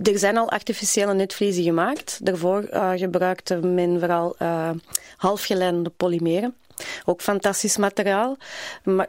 er 0.04 0.18
zijn 0.20 0.38
al 0.38 0.50
artificiële 0.50 1.14
netvliezen 1.14 1.64
gemaakt. 1.64 2.20
Daarvoor 2.24 2.68
uh, 2.74 2.92
gebruikte 2.96 3.56
men 3.56 4.00
vooral 4.00 4.36
uh, 4.42 4.70
halfgeleidende 5.18 5.90
polymeren. 5.90 6.56
Ook 7.06 7.22
fantastisch 7.22 7.78
materiaal. 7.78 8.38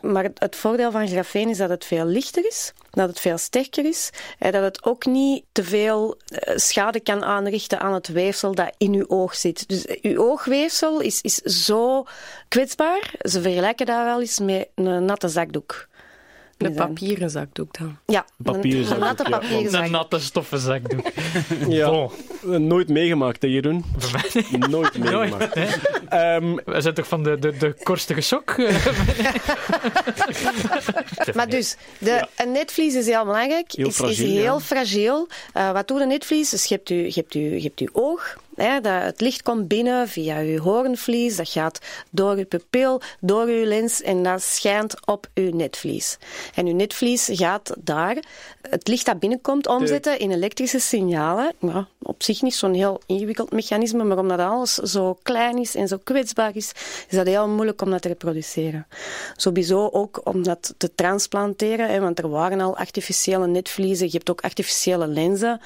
Maar, 0.01 0.31
het 0.35 0.57
voordeel 0.57 0.91
van 0.91 1.09
grafeen 1.09 1.49
is 1.49 1.59
dat 1.59 1.69
het 1.69 1.85
veel 1.85 2.05
lichter 2.05 2.47
is, 2.47 2.73
dat 2.91 3.09
het 3.09 3.21
veel 3.21 3.39
sterker 3.39 3.85
is 3.85 4.11
en 4.39 4.53
dat 4.53 4.63
het 4.63 4.85
ook 4.85 5.07
niet 5.07 5.45
te 5.53 5.65
veel 5.65 6.17
uh, 6.29 6.57
schade 6.57 7.01
kan 7.01 7.25
aanrichten 7.25 7.81
aan 7.81 7.95
het 7.95 8.09
weefsel 8.09 8.55
dat 8.55 8.75
in 8.79 8.93
uw 8.93 9.09
oog 9.09 9.35
zit. 9.35 9.69
Dus 9.69 9.87
uw 10.03 10.19
oogweefsel 10.19 11.01
is, 11.01 11.21
is 11.21 11.37
zo 11.37 12.05
kwetsbaar. 12.49 13.15
Ze 13.19 13.43
vergelijken 13.43 13.87
dat 13.87 14.05
wel 14.05 14.21
eens 14.21 14.39
met 14.39 14.69
een 14.75 15.05
natte 15.05 15.29
zakdoek. 15.29 15.89
Een 16.65 16.75
zijn. 16.75 16.89
papieren 16.89 17.31
zakdoek 17.31 17.79
dan. 17.79 17.97
Ja, 18.07 18.27
Papieren 18.43 18.81
een, 18.81 18.87
zakdoek, 18.87 19.03
een 19.03 19.15
natte 19.17 19.31
ja. 19.31 19.39
papieren 19.39 19.85
Een 19.85 19.91
natte 19.91 20.19
stoffen 20.19 20.59
zakdoek. 20.59 21.07
Ja. 21.69 21.91
Bon. 21.91 22.11
Nooit 22.67 22.89
meegemaakt, 22.89 23.43
hè, 23.43 23.49
Jeroen? 23.49 23.85
Nooit 24.71 24.99
meegemaakt. 24.99 25.55
hè? 25.55 25.67
Ehm, 26.09 26.55
We 26.65 26.81
zijn 26.81 26.95
toch 26.95 27.09
van 27.09 27.23
de, 27.23 27.39
de, 27.39 27.57
de 27.57 27.75
korstige 27.83 28.21
sok? 28.21 28.51
eh? 28.59 28.75
Maar 31.35 31.49
dus, 31.49 31.77
de, 31.99 32.27
een 32.37 32.53
netvlies 32.53 32.95
is 32.95 33.07
heel 33.07 33.25
belangrijk. 33.25 33.73
Heel 33.73 33.87
is, 33.89 33.95
fragiel, 33.95 34.27
is 34.27 34.33
heel 34.33 34.43
ja. 34.43 34.61
fragiel. 34.61 35.29
Eh, 35.53 35.73
wat 35.73 35.89
doet 35.89 36.01
een 36.01 36.09
netvlies? 36.09 36.51
Dus 36.51 36.65
je 36.65 36.75
hebt 36.75 36.89
je, 36.89 36.97
je 36.97 37.13
hebt 37.15 37.33
je, 37.33 37.41
je 37.41 37.63
hebt 37.63 37.81
je 37.81 37.89
oog. 37.93 38.37
Hè, 38.55 38.81
dat, 38.81 39.03
het 39.03 39.21
licht 39.21 39.43
komt 39.43 39.69
binnen 39.69 40.09
via 40.09 40.39
je 40.39 40.61
hoornvlies. 40.61 41.37
Dat 41.37 41.49
gaat 41.49 41.79
door 42.11 42.39
je 42.39 42.45
pupil, 42.45 43.01
door 43.21 43.51
je 43.51 43.67
lens 43.67 44.03
en 44.03 44.23
dat 44.23 44.43
schijnt 44.43 45.07
op 45.07 45.27
je 45.35 45.55
netvlies. 45.55 46.19
En 46.55 46.67
je 46.67 46.73
netvlies 46.73 47.31
gaat 47.33 47.75
daar 47.79 48.17
het 48.71 48.89
licht 48.89 49.07
dat 49.07 49.19
binnenkomt 49.19 49.67
omzetten 49.67 50.19
in 50.19 50.31
elektrische 50.31 50.79
signalen. 50.79 51.53
Op 52.03 52.23
zich 52.23 52.43
niet 52.43 52.55
zo'n 52.55 52.75
heel 52.75 53.01
ingewikkeld 53.07 53.53
mechanisme, 53.53 54.05
maar 54.05 54.19
omdat 54.19 54.39
alles 54.39 54.75
zo 54.75 55.19
klein 55.23 55.59
is 55.59 55.75
en 55.75 55.89
zo 55.89 55.99
kwetsbaar 56.05 56.57
is, 56.57 56.73
is 57.09 57.17
dat 57.17 57.27
heel 57.27 57.49
moeilijk 57.49 57.83
om 57.83 57.91
dat 57.91 58.03
te 58.03 58.09
reproduceren. 58.09 58.87
Sowieso 59.37 59.89
ook 59.93 60.21
om 60.25 60.43
dat 60.43 60.75
te 60.77 60.95
transplanteren, 60.95 61.89
hè, 61.89 62.01
want 62.01 62.19
er 62.19 62.29
waren 62.29 62.61
al 62.61 62.77
artificiële 62.77 63.47
netvliezen, 63.47 64.07
je 64.07 64.13
hebt 64.13 64.31
ook 64.31 64.41
artificiële 64.41 65.07
lenzen. 65.07 65.61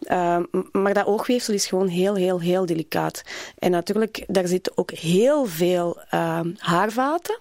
Uh, 0.00 0.38
maar 0.72 0.94
dat 0.94 1.06
oogweefsel 1.06 1.54
is 1.54 1.66
gewoon 1.66 1.88
heel, 1.88 2.14
heel, 2.14 2.25
heel 2.34 2.66
delicaat. 2.66 3.22
En 3.58 3.70
natuurlijk, 3.70 4.24
daar 4.26 4.46
zitten 4.46 4.72
ook 4.74 4.90
heel 4.90 5.46
veel 5.46 6.00
uh, 6.14 6.40
haarvaten. 6.58 7.38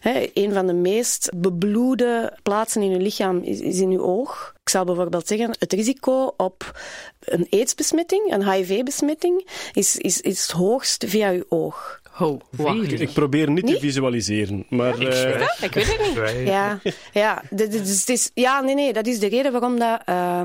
He, 0.00 0.30
een 0.34 0.52
van 0.52 0.66
de 0.66 0.72
meest 0.72 1.30
bebloede 1.36 2.36
plaatsen 2.42 2.82
in 2.82 2.92
uw 2.92 2.98
lichaam 2.98 3.38
is, 3.42 3.60
is 3.60 3.78
in 3.78 3.90
uw 3.90 4.02
oog. 4.02 4.54
Ik 4.62 4.68
zal 4.68 4.84
bijvoorbeeld 4.84 5.26
zeggen, 5.26 5.56
het 5.58 5.72
risico 5.72 6.34
op 6.36 6.80
een 7.20 7.46
aidsbesmetting, 7.50 8.32
een 8.32 8.50
HIV-besmetting, 8.50 9.48
is, 9.72 9.96
is, 9.96 10.20
is 10.20 10.42
het 10.42 10.50
hoogst 10.50 11.04
via 11.06 11.30
uw 11.30 11.44
oog. 11.48 12.00
Ho, 12.16 12.38
wacht. 12.50 13.00
ik 13.00 13.12
probeer 13.12 13.50
niet, 13.50 13.66
te 13.66 13.78
visualiseren, 13.80 14.66
maar... 14.68 15.00
Ik 15.00 15.08
eh. 15.08 15.40
Ik 15.60 15.74
weet 15.74 15.86
het 15.86 16.00
niet. 16.00 16.46
Ja, 16.48 16.80
ja, 17.12 17.42
dit- 17.50 17.72
dit 17.72 17.86
is- 17.88 18.00
het 18.00 18.08
is, 18.08 18.30
ja, 18.34 18.60
nee, 18.60 18.74
nee, 18.74 18.92
dat 18.92 19.06
is 19.06 19.18
de 19.18 19.28
reden 19.28 19.52
waarom 19.52 19.78
dat... 19.78 20.00
eh, 20.04 20.40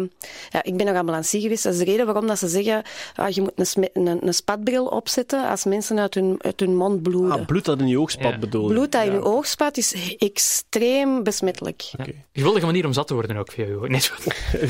ja, 0.50 0.64
ik 0.64 0.78
ben 0.78 0.86
nog 0.86 0.96
ambulancier 0.96 1.42
geweest. 1.42 1.64
Dat 1.64 1.74
is 1.74 1.80
de 1.80 1.86
reden 1.86 2.06
waarom 2.06 2.28
dat 2.28 2.40
ze 2.40 2.48
zeggen, 2.48 2.84
ah, 3.16 3.30
je 3.30 3.42
moet 3.42 3.52
een, 3.76 3.90
een, 4.08 4.28
een 4.28 4.34
spatbril 4.34 4.86
opzetten 4.86 5.50
als 5.50 5.64
mensen 5.66 6.00
uit 6.00 6.14
hun, 6.14 6.36
uit 6.42 6.60
hun 6.60 6.76
mond 6.76 7.02
bloeden. 7.02 7.32
ah, 7.40 7.46
bloed 7.46 7.66
dat 7.66 7.80
in 7.80 7.88
je 7.88 8.00
oogspat 8.00 8.32
Ja. 8.32 8.38
bedoel 8.38 8.68
je? 8.68 8.74
Bloed 8.74 8.92
dat 8.92 9.02
in 9.04 9.08
Ja. 9.12 9.14
je 9.18 9.24
oog 9.24 9.48
spat 9.48 9.78
is 9.78 10.16
extreem 10.18 11.24
besmettelijk. 11.24 11.82
Ja. 11.98 12.06
Geweldige 12.34 12.66
manier 12.66 12.86
om 12.86 12.94
zat 12.94 13.08
te 13.08 13.14
worden 13.14 13.38
ook 13.38 13.52
via 13.52 13.66
jou. 13.66 13.90
Nee, 13.90 14.02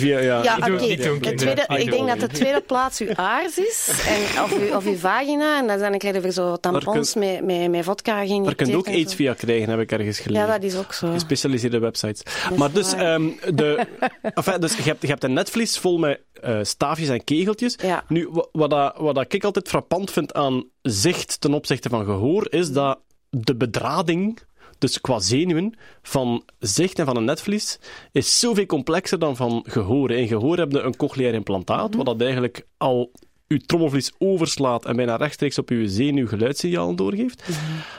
Via, 0.02 0.20
ja. 0.20 0.44
Ja, 0.44 0.68
niet 0.68 1.04
doen, 1.04 1.18
Het 1.22 1.38
tweede, 1.38 1.66
I 1.72 1.76
ik 1.76 1.92
denk 1.92 2.08
dat 2.08 2.20
de 2.20 2.28
tweede 2.28 2.62
plaats 2.62 3.00
uw 3.00 3.16
aars 3.16 3.58
is, 3.58 3.90
en, 4.08 4.44
of, 4.44 4.54
uw, 4.60 4.76
of 4.76 4.86
uw 4.86 4.96
vagina, 4.98 5.60
en 5.60 5.68
dan 5.68 5.80
zijn 5.80 5.98
krijg 5.98 6.24
je 6.24 6.32
zo 6.32 6.58
tampons 6.92 7.12
kun- 7.12 7.20
met, 7.22 7.46
met, 7.60 7.70
met 7.72 7.84
vodka 7.84 8.16
Daar 8.16 8.26
geïnjecteerd. 8.26 8.58
kun 8.58 8.68
je 8.68 8.78
ook 8.78 8.88
aids 8.88 9.16
via 9.16 9.34
krijgen, 9.34 9.70
heb 9.70 9.80
ik 9.80 9.92
ergens 9.92 10.20
gelezen. 10.20 10.46
Ja, 10.48 10.52
dat 10.54 10.64
is 10.64 10.78
ook 10.78 10.94
zo. 10.94 11.12
Gespecialiseerde 11.12 11.80
websites. 11.80 12.24
maar 12.58 12.72
dus, 12.72 12.94
ehm, 12.94 13.28
de, 13.56 13.88
enfin, 14.36 14.60
dus 14.62 14.76
je, 14.78 14.84
hebt, 14.84 15.02
je 15.02 15.08
hebt 15.08 15.24
een 15.24 15.34
netvlies 15.34 15.78
vol 15.78 15.98
met 15.98 16.22
eh, 16.42 16.60
staafjes 16.62 17.10
en 17.10 17.24
kegeltjes. 17.24 17.76
Ja. 17.82 18.04
Nu, 18.08 18.28
wa- 18.32 18.48
wat, 18.52 18.70
dat, 18.70 18.94
wat 18.98 19.16
dat 19.16 19.34
ik 19.34 19.44
altijd 19.44 19.68
frappant 19.68 20.12
vind 20.12 20.34
aan 20.34 20.64
zicht 20.82 21.42
ten 21.42 21.54
opzichte 21.54 21.90
van 21.90 22.06
gehoor, 22.06 22.48
is 22.50 22.72
dat 22.72 23.00
de 23.30 23.56
bedrading, 23.56 24.40
dus 24.78 25.02
qua 25.02 25.20
zenuwen, 25.20 25.78
van 26.02 26.44
zicht 26.60 27.00
en 27.00 27.06
van 27.06 27.18
een 27.18 27.24
netvlies, 27.26 27.80
is 28.12 28.40
zoveel 28.40 28.66
complexer 28.66 29.20
dan 29.20 29.36
van 29.36 29.66
gehoor. 29.68 30.12
In 30.12 30.28
gehoor 30.28 30.58
heb 30.58 30.72
je 30.72 30.80
een 30.80 30.96
cochleair 30.96 31.34
implantaat, 31.34 31.96
wat 31.96 32.06
dat 32.06 32.22
eigenlijk 32.22 32.68
al 32.78 33.12
uw 33.52 33.60
trommelvlies 33.66 34.12
overslaat 34.18 34.86
en 34.86 34.96
bijna 34.96 35.16
rechtstreeks 35.16 35.58
op 35.58 35.70
uw 35.70 35.88
zenuw 35.88 36.28
geluidssignalen 36.28 36.96
doorgeeft. 36.96 37.50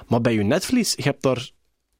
Maar 0.08 0.20
bij 0.20 0.34
uw 0.34 0.44
netvlies, 0.44 0.94
je 0.96 1.02
hebt 1.02 1.22
daar 1.22 1.50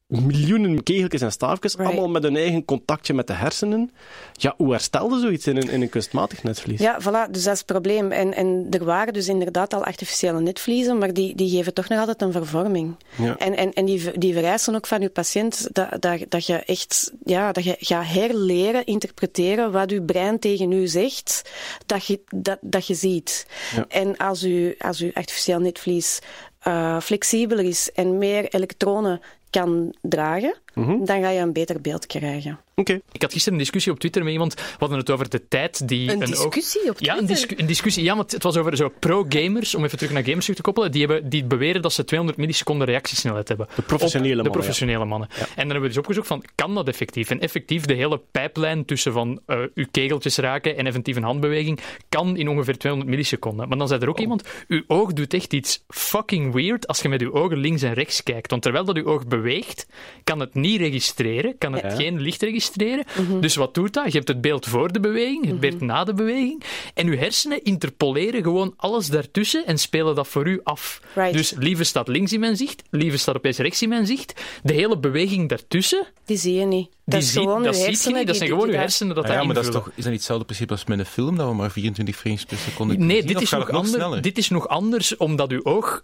miljoenen 0.07 0.83
kegeltjes 0.83 1.21
en 1.21 1.31
staafjes, 1.31 1.75
Right. 1.75 1.91
allemaal 1.91 2.09
met 2.09 2.23
een 2.23 2.35
eigen 2.35 2.65
contactje 2.65 3.13
met 3.13 3.27
de 3.27 3.33
hersenen. 3.33 3.91
Ja, 4.33 4.53
hoe 4.57 4.71
herstelde 4.71 5.19
zoiets 5.19 5.47
in 5.47 5.57
een, 5.57 5.69
in 5.69 5.81
een 5.81 5.89
kunstmatig 5.89 6.43
netvlies? 6.43 6.79
Ja, 6.79 7.01
voilà, 7.01 7.31
dus 7.31 7.43
dat 7.43 7.53
is 7.53 7.59
het 7.59 7.65
probleem. 7.65 8.11
En, 8.11 8.33
en 8.33 8.67
er 8.69 8.85
waren 8.85 9.13
dus 9.13 9.27
inderdaad 9.27 9.73
al 9.73 9.83
artificiële 9.83 10.39
netvliezen, 10.39 10.97
maar 10.97 11.13
die, 11.13 11.35
die 11.35 11.49
geven 11.49 11.73
toch 11.73 11.87
nog 11.87 11.99
altijd 11.99 12.21
een 12.21 12.31
vervorming. 12.31 12.95
Ja. 13.15 13.37
En, 13.37 13.57
en, 13.57 13.73
en 13.73 13.85
die, 13.85 14.17
die 14.17 14.33
vereisen 14.33 14.75
ook 14.75 14.87
van 14.87 15.01
je 15.01 15.09
patiënt 15.09 15.67
dat, 15.71 16.01
dat, 16.01 16.19
dat 16.29 16.45
je 16.45 16.55
echt 16.55 17.11
ja, 17.23 17.51
dat 17.51 17.63
je 17.63 17.75
gaat 17.79 18.07
herleren, 18.07 18.85
interpreteren 18.85 19.71
wat 19.71 19.89
je 19.89 20.01
brein 20.01 20.39
tegen 20.39 20.71
u 20.71 20.87
zegt, 20.87 21.41
dat 21.85 22.05
je, 22.05 22.21
dat, 22.35 22.57
dat 22.61 22.87
je 22.87 22.93
ziet. 22.93 23.45
Ja. 23.75 23.85
En 23.87 24.17
als 24.17 24.43
u, 24.43 24.75
als 24.77 24.99
uw 25.01 25.11
artificieel 25.13 25.59
netvlies 25.59 26.19
eh, 26.59 26.99
flexibeler 26.99 27.65
is 27.65 27.91
en 27.91 28.17
meer 28.17 28.53
elektronen 28.53 29.21
kan 29.53 29.93
dragen, 30.01 30.57
Mhm. 30.73 31.05
dan 31.05 31.21
ga 31.21 31.29
je 31.29 31.39
een 31.39 31.53
beter 31.53 31.81
beeld 31.81 32.05
krijgen. 32.05 32.59
Oké. 32.75 32.99
Ik 33.11 33.21
had 33.21 33.31
gisteren 33.31 33.53
een 33.57 33.63
discussie 33.63 33.91
op 33.91 33.99
Twitter 33.99 34.23
met 34.23 34.31
iemand. 34.33 34.53
We 34.53 34.61
hadden 34.79 34.97
het 34.97 35.09
over 35.09 35.29
de 35.29 35.47
tijd 35.47 35.87
die 35.87 36.11
Een 36.11 36.21
oog- 36.21 36.29
discussie 36.29 36.89
op 36.89 36.99
Ja, 36.99 37.11
een, 37.17 37.25
Twitter? 37.25 37.47
discu- 37.47 37.61
een 37.61 37.65
discussie. 37.67 38.03
Ja, 38.03 38.15
want 38.15 38.31
het 38.31 38.43
was 38.43 38.57
over 38.57 38.77
zo 38.77 38.89
pro-gamers, 38.99 39.75
om 39.75 39.83
even 39.83 39.97
terug 39.97 40.13
naar 40.13 40.23
gamers 40.23 40.41
terug 40.41 40.55
te 40.55 40.61
koppelen. 40.61 40.91
Die, 40.91 41.05
hebben, 41.05 41.29
die 41.29 41.43
beweren 41.45 41.81
dat 41.81 41.93
ze 41.93 42.03
200 42.03 42.39
milliseconden 42.39 42.87
reactiesnelheid 42.87 43.47
hebben. 43.47 43.67
De 43.75 43.81
professionele 43.81 44.27
mannen, 44.35 44.51
De 44.51 44.57
professionele 44.59 45.05
mannen. 45.05 45.29
En 45.31 45.45
dan 45.55 45.55
hebben 45.65 45.81
we 45.81 45.87
dus 45.87 45.97
opgezocht 45.97 46.27
van, 46.27 46.43
kan 46.55 46.75
dat 46.75 46.87
effectief? 46.87 47.29
En 47.29 47.39
effectief, 47.39 47.85
de 47.85 47.93
hele 47.93 48.21
pijplijn 48.31 48.85
tussen 48.85 49.13
van 49.13 49.39
eh, 49.45 49.59
uw 49.73 49.85
kegeltjes 49.91 50.37
raken 50.37 50.77
en 50.77 50.87
effectief 50.87 51.15
een 51.15 51.23
handbeweging 51.23 51.79
kan 52.09 52.37
in 52.37 52.47
ongeveer 52.47 52.77
200 52.77 53.11
milliseconden. 53.11 53.67
Maar 53.67 53.77
dan 53.77 53.87
zei 53.87 54.01
er 54.01 54.09
ook 54.09 54.19
iemand, 54.19 54.43
uw 54.67 54.83
oog 54.87 55.13
doet 55.13 55.33
echt 55.33 55.53
iets 55.53 55.83
fucking 55.87 56.53
weird 56.53 56.87
als 56.87 57.01
je 57.01 57.09
met 57.09 57.21
uw 57.21 57.33
ogen 57.33 57.57
links 57.57 57.81
en 57.81 57.93
rechts 57.93 58.23
kijkt. 58.23 58.49
Want 58.49 58.61
terwijl 58.61 58.85
dat 58.85 58.95
uw 58.97 59.05
oog 59.05 59.27
beweegt, 59.27 59.87
kan 60.23 60.39
het 60.39 60.53
niet 60.53 60.61
registreren, 60.71 61.57
kan 61.57 61.73
het 61.73 61.81
Ja. 61.81 61.89
geen 61.95 62.21
licht 62.21 62.41
registreren. 62.41 63.05
Mhm. 63.21 63.39
Dus 63.39 63.55
wat 63.55 63.73
doet 63.73 63.93
dat? 63.93 64.05
Je 64.05 64.11
hebt 64.17 64.27
het 64.27 64.41
beeld 64.41 64.65
voor 64.65 64.91
de 64.91 64.99
beweging, 64.99 65.45
het 65.45 65.59
beeld 65.59 65.81
na 65.81 66.03
de 66.03 66.13
beweging. 66.13 66.63
En 66.93 67.07
uw 67.07 67.17
hersenen 67.17 67.63
interpoleren 67.63 68.43
gewoon 68.43 68.73
alles 68.77 69.07
daartussen 69.07 69.65
en 69.65 69.77
spelen 69.77 70.15
dat 70.15 70.27
voor 70.27 70.47
u 70.47 70.59
af. 70.63 71.01
Right. 71.15 71.33
Dus 71.33 71.53
lieve 71.57 71.83
staat 71.83 72.07
links 72.07 72.33
in 72.33 72.39
mijn 72.39 72.57
zicht, 72.57 72.83
lieve 72.89 73.17
staat 73.17 73.35
opeens 73.35 73.57
rechts 73.57 73.81
in 73.81 73.89
mijn 73.89 74.05
zicht. 74.05 74.41
De 74.63 74.73
hele 74.73 74.97
beweging 74.99 75.49
daartussen, 75.49 76.07
Die 76.25 76.37
zie 76.37 76.53
je 76.53 76.65
niet. 76.65 76.89
die 76.89 76.99
Dat, 77.05 77.21
is 77.21 77.31
ziet, 77.31 77.41
gewoon 77.41 77.63
dat 77.63 77.67
uw 77.67 77.73
ziet 77.73 77.81
je 77.83 77.87
hersenen 77.89 78.17
niet. 78.17 78.27
Dat 78.27 78.35
zijn 78.35 78.49
gewoon 78.49 78.67
uw 78.67 78.73
hersenen 78.75 79.15
dat 79.15 79.23
Ah 79.23 79.29
ja, 79.29 79.35
dat 79.37 79.45
maar 79.45 79.55
dat 79.55 79.63
is, 79.65 79.71
toch, 79.71 79.87
is 79.87 79.93
dat 79.95 80.05
niet 80.05 80.13
hetzelfde 80.13 80.45
principe 80.45 80.71
als 80.71 80.85
met 80.85 80.99
een 80.99 81.05
film, 81.05 81.37
dat 81.37 81.47
we 81.49 81.53
maar 81.55 81.71
24 81.71 82.15
frames 82.15 82.45
per 82.45 82.57
seconde 82.57 82.93
kunnen 82.93 83.07
Nee, 83.07 83.17
zien, 83.23 83.33
dit 83.33 83.41
is, 83.41 83.49
nog 83.51 83.71
nog 83.71 84.19
dit 84.19 84.37
is 84.37 84.49
nog 84.49 84.67
anders, 84.67 85.17
omdat 85.17 85.51
uw 85.51 85.63
oog 85.63 86.01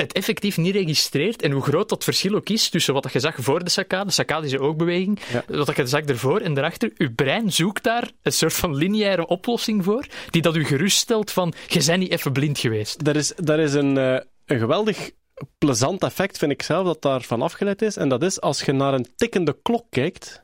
het 0.00 0.12
effectief 0.12 0.56
niet 0.56 0.74
registreert 0.74 1.42
en 1.42 1.50
hoe 1.50 1.62
groot 1.62 1.88
dat 1.88 2.04
verschil 2.04 2.34
ook 2.34 2.48
is 2.48 2.68
tussen 2.68 2.94
wat 2.94 3.12
je 3.12 3.20
zag 3.20 3.34
voor 3.38 3.64
de 3.64 3.70
saccade, 3.70 4.06
de 4.06 4.12
saccadische 4.12 4.60
oogbeweging, 4.60 5.18
wat 5.46 5.76
je 5.76 5.86
zag 5.86 6.00
ervoor 6.00 6.40
en 6.40 6.54
daarachter. 6.54 6.90
Uw 6.96 7.14
brein 7.14 7.52
zoekt 7.52 7.82
daar 7.82 8.10
een 8.22 8.32
soort 8.32 8.52
van 8.52 8.74
lineaire 8.74 9.26
oplossing 9.26 9.84
voor, 9.84 10.06
die 10.30 10.42
dat 10.42 10.56
u 10.56 10.64
geruststelt 10.64 11.30
van, 11.30 11.52
je 11.68 11.84
bent 11.86 11.98
niet 11.98 12.10
even 12.10 12.32
blind 12.32 12.58
geweest. 12.58 13.04
Daar 13.04 13.16
is, 13.16 13.32
is 13.34 13.74
een, 13.74 13.98
eh, 13.98 14.20
een 14.46 14.58
geweldig 14.58 15.10
plezant 15.58 16.02
effect, 16.02 16.38
vind 16.38 16.52
ik 16.52 16.62
zelf, 16.62 16.86
dat 16.86 17.02
daarvan 17.02 17.42
afgeleid 17.42 17.82
is. 17.82 17.96
En 17.96 18.08
dat 18.08 18.22
is 18.22 18.40
als 18.40 18.62
je 18.62 18.72
naar 18.72 18.94
een 18.94 19.06
tikkende 19.16 19.56
klok 19.62 19.86
kijkt. 19.90 20.42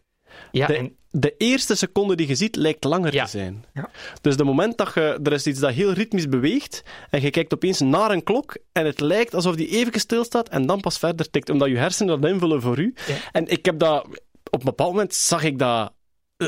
Ja, 0.50 0.66
de, 0.66 0.76
en 0.76 0.96
de 1.10 1.34
eerste 1.38 1.74
seconde 1.74 2.14
die 2.14 2.28
je 2.28 2.34
ziet 2.34 2.56
lijkt 2.56 2.84
langer 2.84 3.14
Ja. 3.14 3.24
te 3.24 3.30
zijn. 3.30 3.64
Ja. 3.74 3.90
Dus 4.20 4.34
het 4.36 4.44
moment 4.44 4.76
dat 4.78 4.94
je, 4.94 5.18
er 5.22 5.32
is 5.32 5.46
iets 5.46 5.60
dat 5.60 5.72
heel 5.72 5.92
ritmisch 5.92 6.28
beweegt 6.28 6.82
en 7.10 7.20
je 7.20 7.30
kijkt 7.30 7.54
opeens 7.54 7.80
naar 7.80 8.10
een 8.10 8.22
klok 8.22 8.56
en 8.72 8.86
het 8.86 9.00
lijkt 9.00 9.34
alsof 9.34 9.54
die 9.56 9.68
even 9.68 10.00
stilstaat 10.00 10.48
en 10.48 10.66
dan 10.66 10.80
pas 10.80 10.98
verder 10.98 11.30
tikt, 11.30 11.50
omdat 11.50 11.68
je 11.68 11.76
hersenen 11.76 12.20
dat 12.20 12.30
invullen 12.30 12.62
voor 12.62 12.78
u. 12.78 12.94
Ja. 13.06 13.14
En 13.32 13.46
ik 13.46 13.64
heb 13.64 13.78
dat, 13.78 14.06
op 14.50 14.58
een 14.58 14.64
bepaald 14.64 14.90
moment 14.92 15.14
zag 15.14 15.42
ik 15.44 15.58
dat 15.58 15.92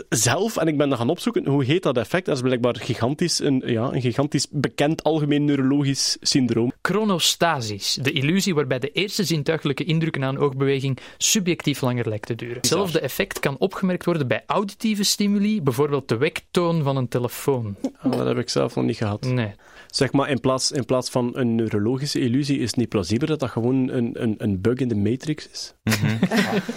zelf 0.08 0.56
en 0.56 0.66
ik 0.68 0.76
ben 0.78 0.88
dat 0.88 0.98
gaan 0.98 1.10
opzoeken. 1.10 1.46
Hoe 1.46 1.64
heet 1.64 1.82
dat 1.82 1.96
effect? 1.96 2.26
Dat 2.26 2.36
is 2.36 2.42
blijkbaar 2.42 2.76
gigantisch, 2.76 3.38
een, 3.38 3.62
ja, 3.66 3.82
een 3.92 4.00
gigantisch 4.00 4.46
bekend 4.50 5.02
algemeen 5.02 5.44
neurologisch 5.44 6.16
syndroom. 6.20 6.72
chronostasis, 6.82 7.98
de 8.02 8.12
illusie 8.12 8.54
waarbij 8.54 8.78
de 8.78 8.90
eerste 8.90 9.24
zintuigelijke 9.24 9.84
indrukken 9.84 10.24
aan 10.24 10.34
een 10.34 10.40
oogbeweging 10.40 10.98
subjectief 11.18 11.80
langer 11.80 12.08
lijkt 12.08 12.26
te 12.26 12.34
duren. 12.34 12.56
Hetzelfde 12.56 13.00
effect 13.00 13.40
kan 13.40 13.56
opgemerkt 13.58 14.04
worden 14.04 14.28
bij 14.28 14.42
auditieve 14.46 15.02
stimuli, 15.02 15.62
bijvoorbeeld 15.62 16.08
de 16.08 16.16
wektoon 16.16 16.82
van 16.82 16.96
een 16.96 17.08
telefoon. 17.08 17.76
Ah, 18.00 18.12
dat 18.12 18.26
heb 18.26 18.38
ik 18.38 18.48
zelf 18.48 18.74
nog 18.74 18.84
niet 18.84 18.96
gehad. 18.96 19.24
Nee. 19.26 19.52
Zeg 19.90 20.12
maar, 20.12 20.30
in 20.30 20.40
plaats, 20.40 20.70
in 20.72 20.84
plaats 20.84 21.10
van 21.10 21.30
een 21.36 21.54
neurologische 21.54 22.20
illusie, 22.20 22.58
is 22.58 22.66
het 22.66 22.76
niet 22.76 22.88
plausiebeler 22.88 23.28
dat 23.30 23.40
dat 23.40 23.50
gewoon 23.50 23.88
een, 23.88 24.22
een, 24.22 24.34
een 24.38 24.60
bug 24.60 24.74
in 24.78 24.88
de 24.88 24.94
matrix 24.94 25.48
is? 25.52 25.74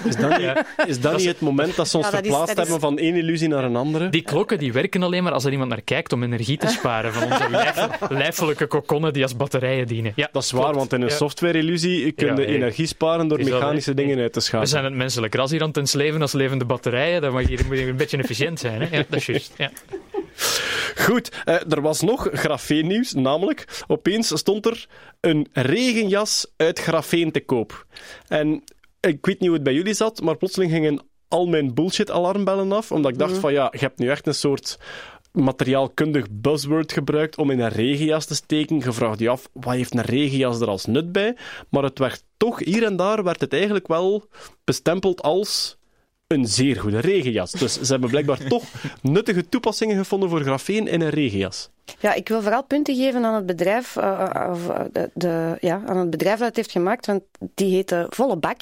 Is 0.06 0.16
dat 0.16 0.38
niet, 0.38 0.64
is 0.88 1.02
dat 1.02 1.18
niet 1.18 1.26
het 1.26 1.40
moment 1.40 1.76
dat 1.76 1.88
ze 1.88 1.98
ons 1.98 2.06
Ja, 2.06 2.12
dat 2.12 2.22
is- 2.22 2.28
verplaatst 2.28 2.58
is- 2.58 2.62
hebben 2.64 2.80
van 2.80 3.00
één 3.02 3.16
illusie 3.16 3.48
naar 3.48 3.64
een 3.64 3.76
andere. 3.76 4.10
Die 4.10 4.22
klokken 4.22 4.58
die 4.60 4.74
werken 4.74 5.04
alleen 5.04 5.24
maar 5.24 5.32
als 5.34 5.46
er 5.46 5.52
iemand 5.52 5.70
naar 5.70 5.82
kijkt 5.82 6.14
om 6.14 6.24
energie 6.24 6.58
te 6.58 6.68
sparen 6.68 7.14
van 7.14 7.24
onze 7.32 7.50
lijf, 7.50 7.88
lijfelijke 8.10 8.68
kokonnen 8.68 9.14
die 9.14 9.24
als 9.24 9.36
batterijen 9.36 9.88
dienen. 9.88 10.14
Ja, 10.16 10.30
Dat 10.32 10.44
is 10.44 10.52
waar, 10.52 10.62
klopt. 10.62 10.78
want 10.78 10.94
in 10.94 11.02
een 11.02 11.08
Ja. 11.08 11.16
software-illusie 11.16 12.12
kun 12.12 12.36
je 12.36 12.42
Ja, 12.42 12.48
energie 12.48 12.86
sparen 12.86 13.28
door 13.28 13.38
mechanische 13.44 13.94
dingen 13.94 14.20
uit 14.20 14.34
te 14.34 14.40
We 14.40 14.46
schakelen. 14.46 14.68
zijn 14.68 14.84
het 14.84 14.94
menselijk 14.94 15.36
ras 15.36 15.52
hier 15.52 15.62
aan 15.62 15.68
het 15.68 15.78
ensleven 15.78 16.22
als 16.22 16.32
levende 16.34 16.66
batterijen. 16.66 17.22
Dan 17.22 17.34
mag 17.34 17.50
je, 17.50 17.60
moet 17.68 17.78
je 17.80 17.86
een 17.88 17.96
beetje 17.96 18.18
efficiënt 18.18 18.60
zijn. 18.60 18.82
Hè? 18.82 18.98
Ja, 18.98 19.04
dat 19.10 19.20
is 19.20 19.26
juist. 19.26 19.54
Ja. 19.58 19.72
Goed, 20.96 21.30
eh, 21.46 21.56
er 21.72 21.82
was 21.82 22.02
nog 22.02 22.28
grafeennieuws, 22.32 23.14
namelijk 23.14 23.84
opeens 23.88 24.38
stond 24.38 24.66
er 24.66 24.86
een 25.20 25.48
regenjas 25.54 26.52
uit 26.58 26.80
grafeen 26.80 27.32
te 27.32 27.40
koop. 27.40 27.86
En 28.28 28.64
ik 29.00 29.26
weet 29.26 29.40
niet 29.40 29.48
hoe 29.48 29.54
het 29.54 29.64
bij 29.64 29.74
jullie 29.74 29.94
zat, 29.94 30.22
maar 30.22 30.38
plotseling 30.38 30.72
gingen 30.72 31.02
al 31.32 31.46
mijn 31.48 31.74
bullshit-alarmbellen 31.74 32.72
af, 32.72 32.92
omdat 32.92 33.12
ik 33.12 33.18
dacht 33.18 33.38
van 33.38 33.54
ja, 33.54 33.68
je 33.72 33.78
hebt 33.80 34.00
nu 34.00 34.10
echt 34.10 34.28
een 34.28 34.34
soort 34.34 34.78
materiaalkundig 35.32 36.26
buzzword 36.32 36.92
gebruikt 36.92 37.38
om 37.38 37.50
in 37.52 37.60
een 37.60 37.70
regenjas 37.70 38.26
te 38.26 38.36
steken. 38.36 38.76
Je 38.80 38.92
vraagt 38.92 39.20
je 39.20 39.30
af, 39.30 39.50
wat 39.54 39.74
heeft 39.74 39.94
een 39.94 40.02
regenjas 40.02 40.60
er 40.62 40.68
als 40.68 40.86
nut 40.86 41.12
bij? 41.12 41.36
Maar 41.70 41.84
het 41.84 42.00
werd 42.00 42.24
toch, 42.38 42.60
hier 42.60 42.84
en 42.84 42.96
daar, 42.96 43.24
werd 43.24 43.42
het 43.42 43.54
eigenlijk 43.54 43.88
wel 43.88 44.26
bestempeld 44.64 45.22
als 45.22 45.78
een 46.28 46.46
zeer 46.46 46.80
goede 46.80 47.00
regenjas. 47.00 47.52
Dus 47.52 47.82
ze 47.82 47.92
hebben 47.92 48.10
blijkbaar 48.10 48.48
toch 48.56 48.64
nuttige 49.02 49.50
toepassingen 49.50 49.98
gevonden 49.98 50.30
voor 50.30 50.42
grafeen 50.42 50.88
in 50.88 51.02
een 51.02 51.10
regenjas. 51.10 51.70
Ja, 52.00 52.14
ik 52.14 52.28
wil 52.28 52.42
vooral 52.42 52.64
punten 52.64 52.96
geven 52.96 53.26
aan 53.26 53.34
het 53.36 53.46
bedrijf, 53.46 53.98
of, 53.98 54.70
eh, 54.70 54.80
de, 54.92 55.10
de- 55.14 55.58
ja, 55.60 55.82
aan 55.86 55.98
het 55.98 56.10
bedrijf 56.10 56.38
dat 56.38 56.48
het 56.48 56.56
heeft 56.56 56.72
gemaakt, 56.72 57.06
want 57.06 57.24
die 57.56 57.74
heette 57.76 58.06
Volle 58.10 58.38
Bak. 58.38 58.62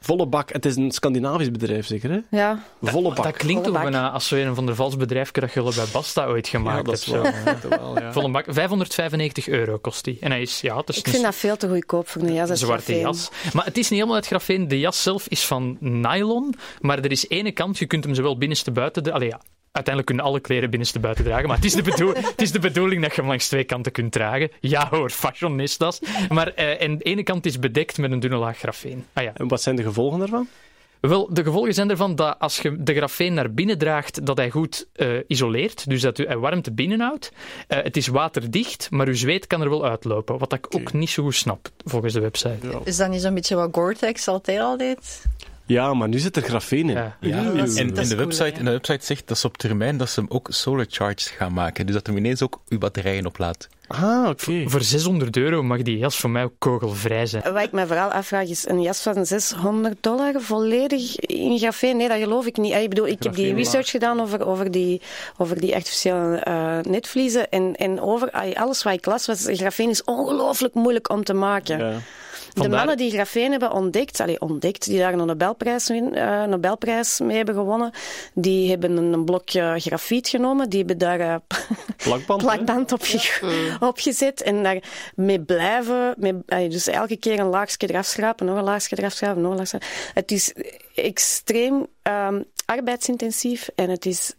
Volle 0.00 0.26
bak. 0.26 0.52
Het 0.52 0.66
is 0.66 0.76
een 0.76 0.90
Scandinavisch 0.90 1.50
bedrijf, 1.50 1.86
zeker, 1.86 2.10
hè? 2.10 2.18
Ja, 2.30 2.62
Volle 2.82 3.14
bak. 3.14 3.24
Dat 3.24 3.36
klinkt 3.36 3.66
ook 3.66 3.72
bijna 3.72 4.10
als 4.10 4.28
zo 4.28 4.36
een 4.36 4.54
van 4.54 4.66
de 4.66 4.74
vals 4.74 4.96
bedrijven 4.96 5.40
dat 5.40 5.52
je 5.52 5.62
bij 5.62 5.84
Basta 5.92 6.26
ooit 6.26 6.48
ja, 6.48 6.58
gemaakt 6.58 6.84
dat 6.84 6.94
is 6.94 7.04
hebt. 7.04 7.22
wel. 7.22 7.32
zo. 7.32 7.38
ja, 7.44 7.56
dat 7.68 7.80
wel, 7.80 7.98
ja. 8.00 8.12
Volle 8.12 8.30
bak, 8.30 8.44
595 8.48 9.48
euro 9.48 9.78
kost 9.78 10.04
die. 10.04 10.16
En 10.20 10.30
hij 10.30 10.42
is, 10.42 10.60
ja, 10.60 10.76
het 10.76 10.88
is 10.88 10.98
ik 10.98 11.08
vind 11.08 11.22
dat 11.22 11.34
veel 11.34 11.56
te 11.56 11.68
goedkoop 11.68 12.08
voor 12.08 12.22
een 12.22 12.34
jas. 12.34 12.50
uit 12.50 12.58
zwarte 12.58 12.84
grafeen. 12.84 13.00
jas. 13.00 13.30
Maar 13.52 13.64
het 13.64 13.78
is 13.78 13.88
niet 13.88 13.98
helemaal 13.98 14.14
uit 14.14 14.26
grafeen. 14.26 14.68
De 14.68 14.78
jas 14.78 15.02
zelf 15.02 15.28
is 15.28 15.46
van 15.46 15.76
nylon. 15.80 16.54
Maar 16.80 16.98
er 16.98 17.10
is 17.10 17.28
ene 17.28 17.52
kant, 17.52 17.78
je 17.78 17.86
kunt 17.86 18.04
hem 18.04 18.14
zowel 18.14 18.38
binnenste 18.38 18.70
buiten... 18.70 19.02
De, 19.02 19.12
allee, 19.12 19.28
ja, 19.28 19.40
uiteindelijk 19.74 20.06
kunnen 20.06 20.24
alle 20.24 20.40
kleren 20.40 20.70
binnenste 20.70 20.98
buiten 20.98 21.24
dragen. 21.24 21.46
Maar 21.46 21.56
het 21.56 21.64
is, 21.64 21.72
de 21.72 21.82
bedoel, 21.82 22.14
het 22.34 22.42
is 22.42 22.52
de 22.52 22.58
bedoeling 22.58 23.02
dat 23.02 23.14
je 23.14 23.20
hem 23.20 23.28
langs 23.28 23.48
twee 23.48 23.64
kanten 23.64 23.92
kunt 23.92 24.12
dragen. 24.12 24.50
Ja 24.60 24.88
hoor, 24.90 25.10
fashionistas. 25.10 26.00
Maar 26.28 26.48
eh, 26.48 26.82
en 26.82 26.98
de 26.98 27.04
ene 27.04 27.22
kant 27.22 27.46
is 27.46 27.58
bedekt 27.58 27.98
met 27.98 28.12
een 28.12 28.20
dunne 28.20 28.36
laag 28.36 28.58
grafeen. 28.58 29.04
Ah 29.12 29.24
ja. 29.24 29.32
En 29.34 29.48
wat 29.48 29.62
zijn 29.62 29.76
de 29.76 29.82
gevolgen 29.82 30.18
daarvan? 30.18 30.48
Wel, 31.00 31.28
de 31.30 31.42
gevolgen 31.42 31.74
zijn 31.74 31.90
ervan 31.90 32.14
dat 32.14 32.38
als 32.38 32.58
je 32.58 32.82
de 32.82 32.94
grafeen 32.94 33.34
naar 33.34 33.52
binnen 33.52 33.78
draagt, 33.78 34.26
dat 34.26 34.36
hij 34.36 34.50
goed 34.50 34.86
eh, 34.92 35.08
isoleert. 35.26 35.88
Dus 35.88 36.00
dat 36.00 36.16
hij 36.16 36.38
warmte 36.38 36.72
binnenhoudt. 36.72 37.32
Eh, 37.68 37.82
het 37.82 37.96
is 37.96 38.06
waterdicht, 38.06 38.90
maar 38.90 39.06
uw 39.06 39.14
zweet 39.14 39.46
kan 39.46 39.60
er 39.60 39.70
wel 39.70 39.86
uitlopen. 39.86 40.38
Wat 40.38 40.52
ik 40.52 40.66
ook 40.74 40.92
niet 40.92 41.10
zo 41.10 41.22
goed 41.22 41.34
snap, 41.34 41.68
volgens 41.84 42.12
de 42.12 42.20
website. 42.20 42.80
Is 42.84 42.96
dat 42.96 43.10
niet 43.10 43.20
zo'n 43.20 43.34
beetje 43.34 43.54
wat 43.54 43.68
Gore-Tex 43.72 44.28
altijd 44.28 44.60
al 44.60 44.76
deed? 44.76 45.24
Ja, 45.66 45.94
maar 45.94 46.08
nu 46.08 46.18
zit 46.18 46.36
er 46.36 46.42
grafeen 46.42 46.88
in. 46.88 46.96
Ja. 46.96 47.16
Ja, 47.20 47.36
En, 47.38 47.54
de, 47.54 47.92
cool, 47.92 48.16
website, 48.16 48.52
en 48.52 48.64
de 48.64 48.70
website 48.70 49.04
zegt 49.04 49.28
dat 49.28 49.38
ze 49.38 49.46
op 49.46 49.56
termijn 49.56 49.96
dat 49.96 50.10
ze 50.10 50.20
hem 50.20 50.28
ook 50.30 50.48
solar 50.50 50.86
charged 50.88 51.22
gaan 51.22 51.52
maken. 51.52 51.86
Dus 51.86 51.94
dat 51.94 52.06
hem 52.06 52.16
ineens 52.16 52.42
ook 52.42 52.60
uw 52.68 52.78
batterijen 52.78 53.26
oplaadt. 53.26 53.68
Ah, 53.86 54.28
oké. 54.28 54.64
Voor 54.66 54.82
600 54.82 55.36
euro 55.36 55.62
mag 55.62 55.82
die 55.82 55.98
jas 55.98 56.16
voor 56.16 56.30
mij 56.30 56.44
ook 56.44 56.52
kogelvrij 56.58 57.26
zijn. 57.26 57.52
Wat 57.52 57.62
ik 57.62 57.72
me 57.72 57.86
vooral 57.86 58.08
afvraag 58.10 58.48
is, 58.48 58.68
een 58.68 58.82
jas 58.82 59.00
van 59.02 59.26
600 59.26 59.96
dollar 60.00 60.40
volledig 60.40 61.16
in 61.16 61.58
grafeen? 61.58 61.96
Nee, 61.96 62.08
dat 62.08 62.18
geloof 62.18 62.46
ik 62.46 62.56
niet. 62.56 62.72
Eh, 62.72 62.82
Ik 62.82 62.88
bedoel, 62.88 63.06
ik 63.06 63.22
heb 63.22 63.34
die 63.34 63.54
research 63.54 63.90
gedaan 63.90 64.20
over, 64.20 64.46
over, 64.46 64.70
die, 64.70 65.00
over 65.36 65.60
die 65.60 65.74
artificiële 65.74 66.36
eh, 66.36 66.78
netvliezen 66.82 67.50
en, 67.50 67.74
en 67.76 68.00
over 68.00 68.30
alles 68.54 68.82
wat 68.82 68.92
ik 68.92 69.06
las, 69.06 69.26
was 69.26 69.46
grafeen 69.52 69.90
is 69.90 70.04
ongelooflijk 70.04 70.74
moeilijk 70.74 71.10
om 71.10 71.24
te 71.24 71.34
maken. 71.34 71.78
Ja. 71.78 71.98
De 72.54 72.68
mannen 72.68 72.96
die 72.96 73.10
grafeen 73.10 73.50
hebben 73.50 73.72
ontdekt, 73.72 74.20
allee, 74.20 74.40
ontdekt, 74.40 74.84
die 74.86 74.98
daar 74.98 75.12
een 75.12 75.26
Nobelprijs, 75.26 75.88
win- 75.88 76.14
eh, 76.14 76.44
Nobelprijs 76.44 77.20
mee 77.20 77.36
hebben 77.36 77.54
gewonnen, 77.54 77.90
die 78.34 78.70
hebben 78.70 78.96
een, 78.96 79.12
een 79.12 79.24
blokje 79.24 79.74
grafiet 79.78 80.28
genomen, 80.28 80.68
die 80.68 80.78
hebben 80.78 80.98
daar 80.98 81.20
eh, 81.20 81.34
Plakband, 82.04 82.42
plakband 82.42 82.92
op, 82.92 83.00
ge- 83.02 83.76
opgezet 83.90 84.42
en 84.42 84.62
daar 84.62 84.82
mee 85.14 85.40
blijven. 85.40 86.14
Mee, 86.18 86.32
allee, 86.46 86.68
dus 86.68 86.86
elke 86.86 87.16
keer 87.16 87.38
een 87.38 87.46
laagje 87.46 87.86
eraf 87.88 88.06
schrapen, 88.06 88.46
nog 88.46 88.56
een 88.56 88.64
laagje 88.64 88.96
eraf 88.98 89.12
schrapen, 89.12 89.42
nog 89.42 89.50
een 89.50 89.56
laagje. 89.58 89.80
Het 90.14 90.30
is 90.30 90.52
extreem 90.94 91.86
ehm, 92.02 92.42
arbeidsintensief 92.64 93.68
en 93.74 93.90
het 93.90 94.06
is 94.06 94.34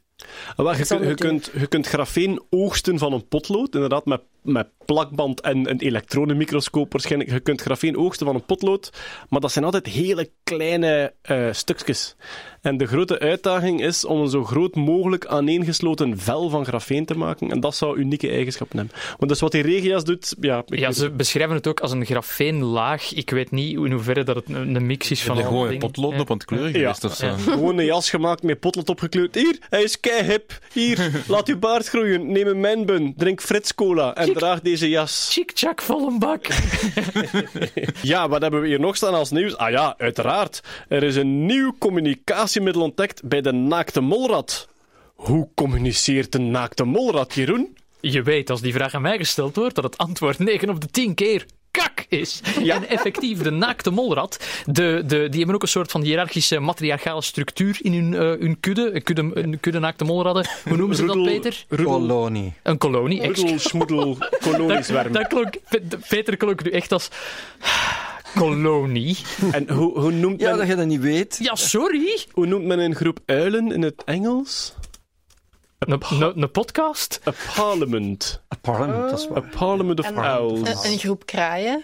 wel, 0.55 0.75
je, 0.75 0.85
kunt, 0.85 1.07
je, 1.07 1.15
kunt, 1.15 1.51
je 1.59 1.67
kunt 1.67 1.87
grafeen 1.87 2.41
oogsten 2.49 2.97
van 2.97 3.13
een 3.13 3.27
potlood, 3.27 3.73
inderdaad 3.73 4.05
met, 4.05 4.21
met 4.41 4.67
plakband 4.85 5.41
en 5.41 5.69
een 5.69 5.79
elektronenmicroscoop 5.79 6.91
waarschijnlijk. 6.91 7.31
Je 7.31 7.39
kunt 7.39 7.61
grafeen 7.61 7.97
oogsten 7.97 8.25
van 8.25 8.35
een 8.35 8.45
potlood, 8.45 8.89
maar 9.29 9.39
dat 9.39 9.51
zijn 9.51 9.65
altijd 9.65 9.87
hele 9.87 10.29
kleine 10.43 11.13
eh, 11.21 11.47
stukjes. 11.51 12.15
En 12.61 12.77
de 12.77 12.85
grote 12.85 13.19
uitdaging 13.19 13.81
is 13.83 14.05
om 14.05 14.21
een 14.21 14.29
zo 14.29 14.43
groot 14.43 14.75
mogelijk 14.75 15.25
aaneengesloten 15.25 16.17
vel 16.19 16.49
van 16.49 16.65
grafeen 16.65 17.05
te 17.05 17.17
maken. 17.17 17.51
En 17.51 17.59
dat 17.59 17.75
zou 17.75 17.97
unieke 17.97 18.29
eigenschappen 18.29 18.77
hebben. 18.77 18.95
Want 19.17 19.31
dus 19.31 19.39
wat 19.39 19.51
die 19.51 19.61
regenjas 19.61 20.03
doet, 20.03 20.35
ja... 20.39 20.63
ik 20.67 20.79
Ja, 20.79 20.87
weet- 20.87 20.95
ze 20.95 21.09
beschrijven 21.09 21.55
het 21.55 21.67
ook 21.67 21.79
als 21.79 21.91
een 21.91 22.05
grafeenlaag. 22.05 23.13
Ik 23.13 23.29
weet 23.29 23.51
niet 23.51 23.75
in 23.77 23.91
hoeverre 23.91 24.23
dat 24.23 24.35
het 24.35 24.49
een, 24.49 24.85
mix 24.85 25.11
is 25.11 25.23
van 25.23 25.37
gewoon 25.37 25.67
een 25.69 25.77
potlood 25.77 26.13
Ja. 26.13 26.19
op 26.19 26.29
aan 26.31 26.37
het 26.37 26.45
kleuren 26.45 26.71
Ja. 26.79 26.93
geweest 26.93 27.03
of 27.03 27.13
zo. 27.15 27.25
Ja. 27.25 27.37
Gewoon 27.37 27.77
een 27.77 27.85
jas 27.85 28.09
gemaakt 28.09 28.43
met 28.43 28.59
potlood 28.59 28.89
opgekleurd. 28.89 29.35
Hier, 29.35 29.57
hij 29.69 29.83
is 29.83 29.99
keihip. 30.15 30.59
Hier, 30.73 31.11
laat 31.27 31.47
uw 31.47 31.59
baard 31.59 31.87
groeien. 31.87 32.31
Neem 32.31 32.47
een 32.47 32.59
manbun. 32.59 33.13
Drink 33.17 33.41
Frits 33.41 33.75
Cola. 33.75 34.15
En 34.15 34.25
Chic. 34.25 34.37
draag 34.37 34.61
deze 34.61 34.89
jas. 34.89 35.29
Chick-chak, 35.31 35.81
vol 35.81 36.07
een 36.07 36.19
bak. 36.19 36.47
Ja, 38.01 38.29
wat 38.29 38.41
hebben 38.41 38.61
we 38.61 38.67
hier 38.67 38.79
nog 38.79 38.95
staan 38.95 39.13
als 39.13 39.31
nieuws? 39.31 39.57
Ah 39.57 39.71
ja, 39.71 39.95
uiteraard. 39.97 40.61
Er 40.87 41.03
is 41.03 41.15
een 41.15 41.45
nieuw 41.45 41.75
communicatiemiddel 41.79 42.81
ontdekt 42.81 43.23
bij 43.23 43.41
de 43.41 43.51
naakte 43.51 44.01
molrat. 44.01 44.67
Hoe 45.15 45.47
communiceert 45.55 46.31
de 46.31 46.39
naakte 46.39 46.83
molrat, 46.83 47.33
Jeroen? 47.33 47.77
Je 47.99 48.21
weet, 48.21 48.49
als 48.49 48.61
die 48.61 48.73
vraag 48.73 48.93
aan 48.93 49.01
mij 49.01 49.17
gesteld 49.17 49.55
wordt, 49.55 49.75
dat 49.75 49.83
het 49.83 49.97
antwoord 49.97 50.39
9 50.39 50.69
op 50.69 50.81
de 50.81 50.87
10 50.87 51.13
keer 51.13 51.45
kak 51.75 52.05
is. 52.09 52.41
En 52.67 52.89
effectief, 52.89 53.41
de 53.41 53.51
naakte 53.51 53.91
molrat, 53.91 54.39
de, 54.65 55.03
de, 55.05 55.27
die 55.29 55.37
hebben 55.37 55.55
ook 55.55 55.61
een 55.61 55.67
soort 55.67 55.91
van 55.91 56.01
hiërarchische 56.01 56.59
matriarchale 56.59 57.21
structuur 57.21 57.77
in 57.81 57.93
hun, 57.93 58.13
eh, 58.13 58.19
hun 58.39 58.59
kudde. 58.59 58.95
Een 58.95 59.03
kudde, 59.03 59.31
een 59.33 59.59
kudde 59.59 59.79
naakte 59.79 60.03
molradden. 60.03 60.47
Hoe 60.67 60.77
noemen 60.77 60.95
ze 60.95 61.05
dat, 61.05 61.23
Peter? 61.23 61.65
Roedel, 61.69 61.85
Kolonie. 61.85 62.53
Een 62.63 62.77
kolonie. 62.77 63.25
roedel, 63.25 63.59
schmoedel, 63.59 64.17
koloniezwerm. 64.41 65.11
Dat 65.11 65.27
klonk, 65.27 65.53
Peter 66.07 66.37
klonk 66.37 66.63
nu 66.63 66.71
echt 66.71 66.91
als 66.91 67.09
kolonie. 68.35 69.17
En 69.51 69.69
hoe, 69.69 69.99
hoe, 69.99 70.11
noemt 70.11 70.39
Ja, 70.39 70.49
men, 70.49 70.57
dat 70.57 70.67
je 70.67 70.75
dat 70.75 70.85
niet 70.85 71.01
weet. 71.01 71.37
Ja, 71.41 71.55
sorry. 71.55 72.25
hoe 72.31 72.45
noemt 72.45 72.65
men 72.65 72.79
een 72.79 72.95
groep 72.95 73.19
uilen 73.25 73.71
in 73.71 73.81
het 73.81 74.03
Engels? 74.05 74.73
Een, 75.79 76.01
een, 76.09 76.41
een 76.41 76.51
podcast? 76.51 77.19
A 77.27 77.33
parliament. 77.55 78.41
A 78.53 78.57
parliament, 78.61 79.09
dat 79.09 79.19
is 79.19 79.25
A 79.25 79.29
waar. 79.29 79.49
parliament 79.49 79.99
of 79.99 80.05
En- 80.05 80.17
owls. 80.37 80.85
Een, 80.85 80.91
een 80.91 80.97
groep 80.97 81.25
kraaien 81.25 81.83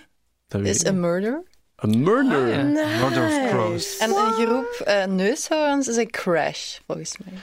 is 0.63 0.83
een 0.83 0.99
murder. 0.99 1.43
A 1.83 1.87
murder. 1.87 2.47
ja. 2.47 2.63
Murder 2.63 3.25
of 3.27 3.49
crows. 3.49 3.97
En 3.97 4.09
een 4.09 4.31
groep 4.33 4.81
eh, 4.85 5.05
neushoorns 5.05 5.87
is 5.87 5.95
een 5.95 6.09
crash, 6.09 6.77
volgens 6.85 7.15
mij. 7.17 7.33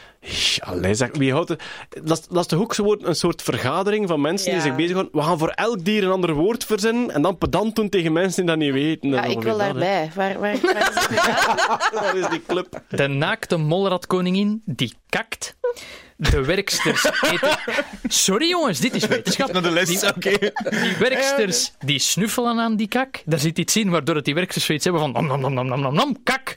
Allee, 0.60 0.94
zeg, 0.94 1.08
wie 1.12 1.32
houdt 1.32 1.48
het? 1.48 1.62
Dat, 2.02 2.18
is- 2.18 2.26
dat 2.26 2.38
is 2.38 2.46
toch 2.46 2.60
ook 2.60 2.74
zo 2.74 2.96
een 2.98 3.14
soort 3.14 3.42
vergadering 3.42 4.08
van 4.08 4.20
mensen 4.20 4.52
die 4.52 4.60
zich 4.60 4.74
bezighouden. 4.76 5.12
We 5.20 5.22
gaan 5.26 5.38
voor 5.38 5.48
elk 5.48 5.84
dier 5.84 6.04
een 6.04 6.10
ander 6.10 6.34
woord 6.34 6.64
verzinnen 6.64 7.10
en 7.10 7.22
dan 7.22 7.38
pedant 7.38 7.76
doen 7.76 7.88
tegen 7.88 8.12
mensen 8.12 8.46
die 8.46 8.54
dat 8.56 8.64
niet 8.64 8.72
weten. 8.72 9.10
Dat 9.10 9.24
Ja, 9.24 9.30
ik 9.30 9.42
wil 9.42 9.58
daarbij. 9.58 10.10
Waar, 10.14 10.38
waar, 10.38 10.56
waar 10.62 10.76
is 10.90 11.06
het. 11.06 11.92
Dat 12.02 12.14
is 12.14 12.28
die 12.28 12.42
club. 12.46 12.82
De 12.88 13.06
naakte 13.06 13.56
molradkoningin 13.56 14.62
die 14.64 14.94
kakt. 15.08 15.56
De 16.16 16.44
werksters 16.44 17.04
eten... 17.20 17.58
Sorry 18.08 18.48
jongens, 18.48 18.78
dit 18.80 18.94
is 18.94 19.06
wetenschap. 19.06 19.52
Naar 19.52 19.62
de 19.62 19.70
les, 19.70 20.04
oké. 20.04 20.38
Die 20.70 20.96
werksters 20.98 21.72
die 21.78 21.98
snuffelen 21.98 22.58
aan 22.58 22.76
die 22.76 22.88
kak. 22.88 23.22
Daar 23.24 23.38
zit 23.38 23.58
iets 23.58 23.76
in 23.76 23.90
waardoor 23.90 24.14
het 24.16 24.24
die 24.24 24.34
werksters 24.34 24.64
zoiets 24.64 24.84
hebben 24.84 25.02
van 25.02 25.12
nam, 25.12 25.26
nam, 25.26 25.40
nam, 25.54 25.66
nam, 25.66 25.80
nam, 25.80 25.94
nam, 25.94 26.22
kak. 26.22 26.56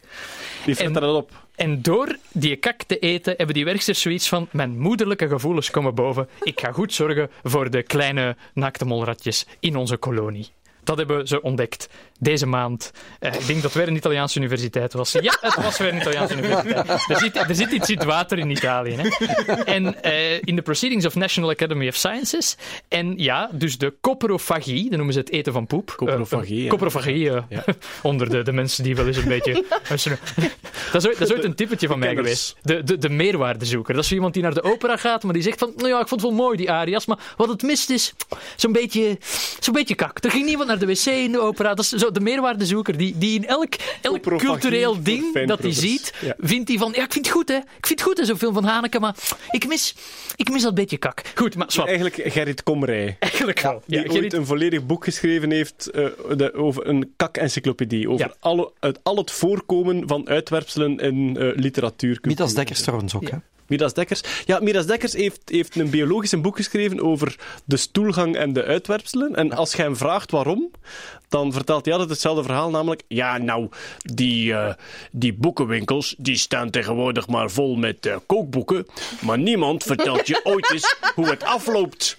Die 0.66 0.76
fretten 0.76 1.02
dat 1.02 1.16
op. 1.16 1.32
En 1.56 1.82
door 1.82 2.18
die 2.32 2.56
kak 2.56 2.84
te 2.84 3.00
eten 3.00 3.34
hebben 3.38 3.56
die 3.56 3.66
werksters 3.66 4.02
zoiets 4.02 4.30
van 4.30 4.48
mijn 4.52 4.80
moederlijke 4.80 5.28
gevoelens 5.28 5.70
komen 5.70 5.96
boven. 5.96 6.30
Ik 6.42 6.60
ga 6.60 6.72
goed 6.72 6.94
zorgen 6.94 7.30
voor 7.44 7.70
de 7.70 7.84
kleine 7.84 8.36
naakte 8.54 8.86
molratjes 8.86 9.46
in 9.60 9.76
onze 9.76 9.98
kolonie. 9.98 10.50
Dat 10.84 10.98
hebben 10.98 11.28
ze 11.28 11.42
ontdekt 11.42 11.90
deze 12.20 12.46
maand. 12.46 12.92
Eh, 13.20 13.34
ik 13.34 13.46
denk 13.48 13.62
dat 13.62 13.74
het 13.74 13.74
weer 13.74 13.88
een 13.88 13.96
Italiaanse 13.96 14.38
universiteit 14.40 14.94
was. 14.94 15.12
Ja, 15.12 15.38
het 15.42 15.56
was 15.56 15.78
weer 15.78 15.94
een 15.94 16.00
Italiaanse 16.00 16.34
universiteit. 16.38 16.88
Er 17.10 17.18
zit, 17.18 17.36
er 17.36 17.56
zit 17.56 17.72
iets 17.72 17.90
in 17.90 17.98
het 17.98 18.06
water 18.08 18.38
in 18.40 18.50
Italië. 18.50 18.96
Hè. 18.96 19.08
En 19.64 20.04
eh, 20.04 20.42
in 20.42 20.56
de 20.56 20.62
Proceedings 20.62 21.06
of 21.06 21.16
National 21.16 21.50
Academy 21.50 21.88
of 21.88 21.96
Sciences. 21.96 22.56
En 22.88 23.14
ja, 23.18 23.50
dus 23.54 23.78
de 23.78 23.94
coprofagie, 24.02 24.84
dat 24.84 24.96
noemen 24.98 25.14
ze 25.14 25.20
het 25.20 25.30
eten 25.32 25.54
van 25.54 25.68
poep. 25.68 25.94
Coprofagie, 25.96 26.58
Eh, 26.58 26.64
ja. 26.64 26.70
coprofagie, 26.70 27.30
eh, 27.30 27.44
onder 28.02 28.30
de, 28.30 28.42
de 28.44 28.52
mensen 28.52 28.84
die 28.84 28.96
wel 28.96 29.08
eens 29.08 29.18
een 29.18 29.28
beetje... 29.28 29.64
dat, 29.88 29.92
is 29.92 30.08
ooit, 30.08 30.20
dat 31.18 31.30
is 31.30 31.32
ooit 31.34 31.44
een 31.44 31.56
typetje 31.56 31.88
van 31.88 32.00
mij 32.00 32.14
kenners. 32.14 32.56
geweest. 32.62 32.86
De, 32.86 32.94
de, 32.94 32.98
de 32.98 33.10
meerwaardezoeker. 33.10 33.94
Dat 33.94 34.04
is 34.04 34.12
iemand 34.12 34.34
die 34.34 34.44
naar 34.44 34.54
de 34.54 34.64
opera 34.64 34.98
gaat, 34.98 35.24
maar 35.24 35.34
die 35.34 35.44
zegt 35.44 35.60
van, 35.60 35.74
nou 35.76 35.90
ja, 35.90 36.00
ik 36.00 36.08
vond 36.08 36.22
het 36.22 36.30
wel 36.30 36.40
mooi, 36.40 36.58
die 36.58 36.72
arias, 36.72 37.06
maar 37.06 37.18
wat 37.38 37.50
het 37.50 37.62
mist 37.62 37.90
is, 37.90 38.14
zo'n 38.56 38.72
beetje, 38.72 39.18
zo'n 39.60 39.74
beetje 39.74 39.96
kak. 39.96 40.24
Er 40.24 40.32
ging 40.32 40.46
niemand 40.46 40.70
naar 40.72 40.80
de 40.80 40.94
wc 40.94 41.06
in 41.06 41.32
de 41.32 41.40
opera. 41.40 41.74
Dat 41.74 41.86
is 41.86 41.90
zo 41.90 42.12
de 42.12 42.20
meerwaardezoeker, 42.20 42.98
die, 42.98 43.18
die 43.18 43.36
in 43.40 43.46
elk, 43.48 43.74
elk 44.02 44.38
cultureel 44.38 45.04
ding 45.04 45.46
dat 45.46 45.60
hij 45.62 45.74
ziet, 45.74 46.14
Ja. 46.22 46.36
vindt 46.40 46.70
hij 46.70 46.78
van, 46.78 46.92
ja, 46.96 47.04
ik 47.04 47.12
vind 47.14 47.26
het 47.26 47.36
goed, 47.36 47.48
hè. 47.50 47.56
Ik 47.56 47.86
vind 47.88 48.00
het 48.00 48.02
goed, 48.08 48.18
hè, 48.18 48.26
zo'n 48.26 48.38
film 48.38 48.54
van 48.54 48.64
Haneke, 48.64 49.00
maar 49.00 49.16
ik 49.50 49.68
mis, 49.68 49.96
ik 50.36 50.50
mis 50.50 50.62
dat 50.62 50.76
beetje 50.76 50.98
kak. 50.98 51.22
Goed, 51.36 51.56
maar 51.56 51.72
swap. 51.72 51.86
Eigenlijk 51.88 52.22
Gerrit 52.26 52.64
Komrij. 52.64 53.16
Eigenlijk 53.20 53.60
wel. 53.60 53.82
Die 53.86 53.98
Ja, 53.98 54.04
ooit 54.04 54.12
Gerrit- 54.14 54.34
een 54.34 54.46
volledig 54.46 54.86
boek 54.86 55.04
geschreven 55.04 55.52
heeft 55.52 55.90
eh, 55.90 56.06
de- 56.38 56.54
over 56.54 56.88
een 56.88 57.14
kak-encyclopedie. 57.18 58.10
Over 58.10 58.26
Ja. 58.26 58.36
alle, 58.40 58.72
het, 58.80 59.00
al 59.04 59.16
het 59.18 59.32
voorkomen 59.32 60.08
van 60.08 60.28
uitwerpselen 60.30 60.98
in 60.98 61.38
eh 61.38 61.48
literatuur. 61.56 62.20
Dekkers 62.56 62.82
trouwens 62.82 63.16
ook, 63.16 63.30
hè? 63.30 63.38
Midas 63.72 63.94
Dekkers. 63.94 64.22
Ja, 64.46 64.60
Midas 64.60 64.86
Dekkers 64.86 65.14
heeft, 65.14 65.42
heeft 65.46 65.76
een 65.76 65.90
biologisch 65.90 66.32
een 66.32 66.42
boek 66.42 66.56
geschreven 66.56 67.02
over 67.02 67.36
de 67.66 67.78
stoelgang 67.78 68.36
en 68.36 68.54
de 68.54 68.64
uitwerpselen. 68.64 69.36
En 69.36 69.52
als 69.52 69.74
je 69.74 69.82
hem 69.82 69.98
vraagt 69.98 70.32
waarom, 70.32 70.72
dan 71.30 71.54
vertelt 71.54 71.86
hij 71.86 71.94
altijd 71.94 72.12
hetzelfde 72.12 72.44
verhaal, 72.44 72.70
namelijk... 72.70 73.02
Ja, 73.08 73.38
nou, 73.38 73.70
die, 73.98 74.54
eh, 74.54 74.74
die 75.12 75.34
boekenwinkels 75.34 76.16
die 76.18 76.38
staan 76.38 76.70
tegenwoordig 76.70 77.28
maar 77.28 77.52
vol 77.52 77.76
met 77.76 78.06
eh, 78.06 78.16
kookboeken, 78.26 78.86
maar 79.22 79.38
niemand 79.38 79.84
vertelt 79.84 80.28
je 80.28 80.42
ooit 80.44 80.72
eens 80.72 80.96
hoe 81.16 81.30
het 81.30 81.44
afloopt. 81.44 82.18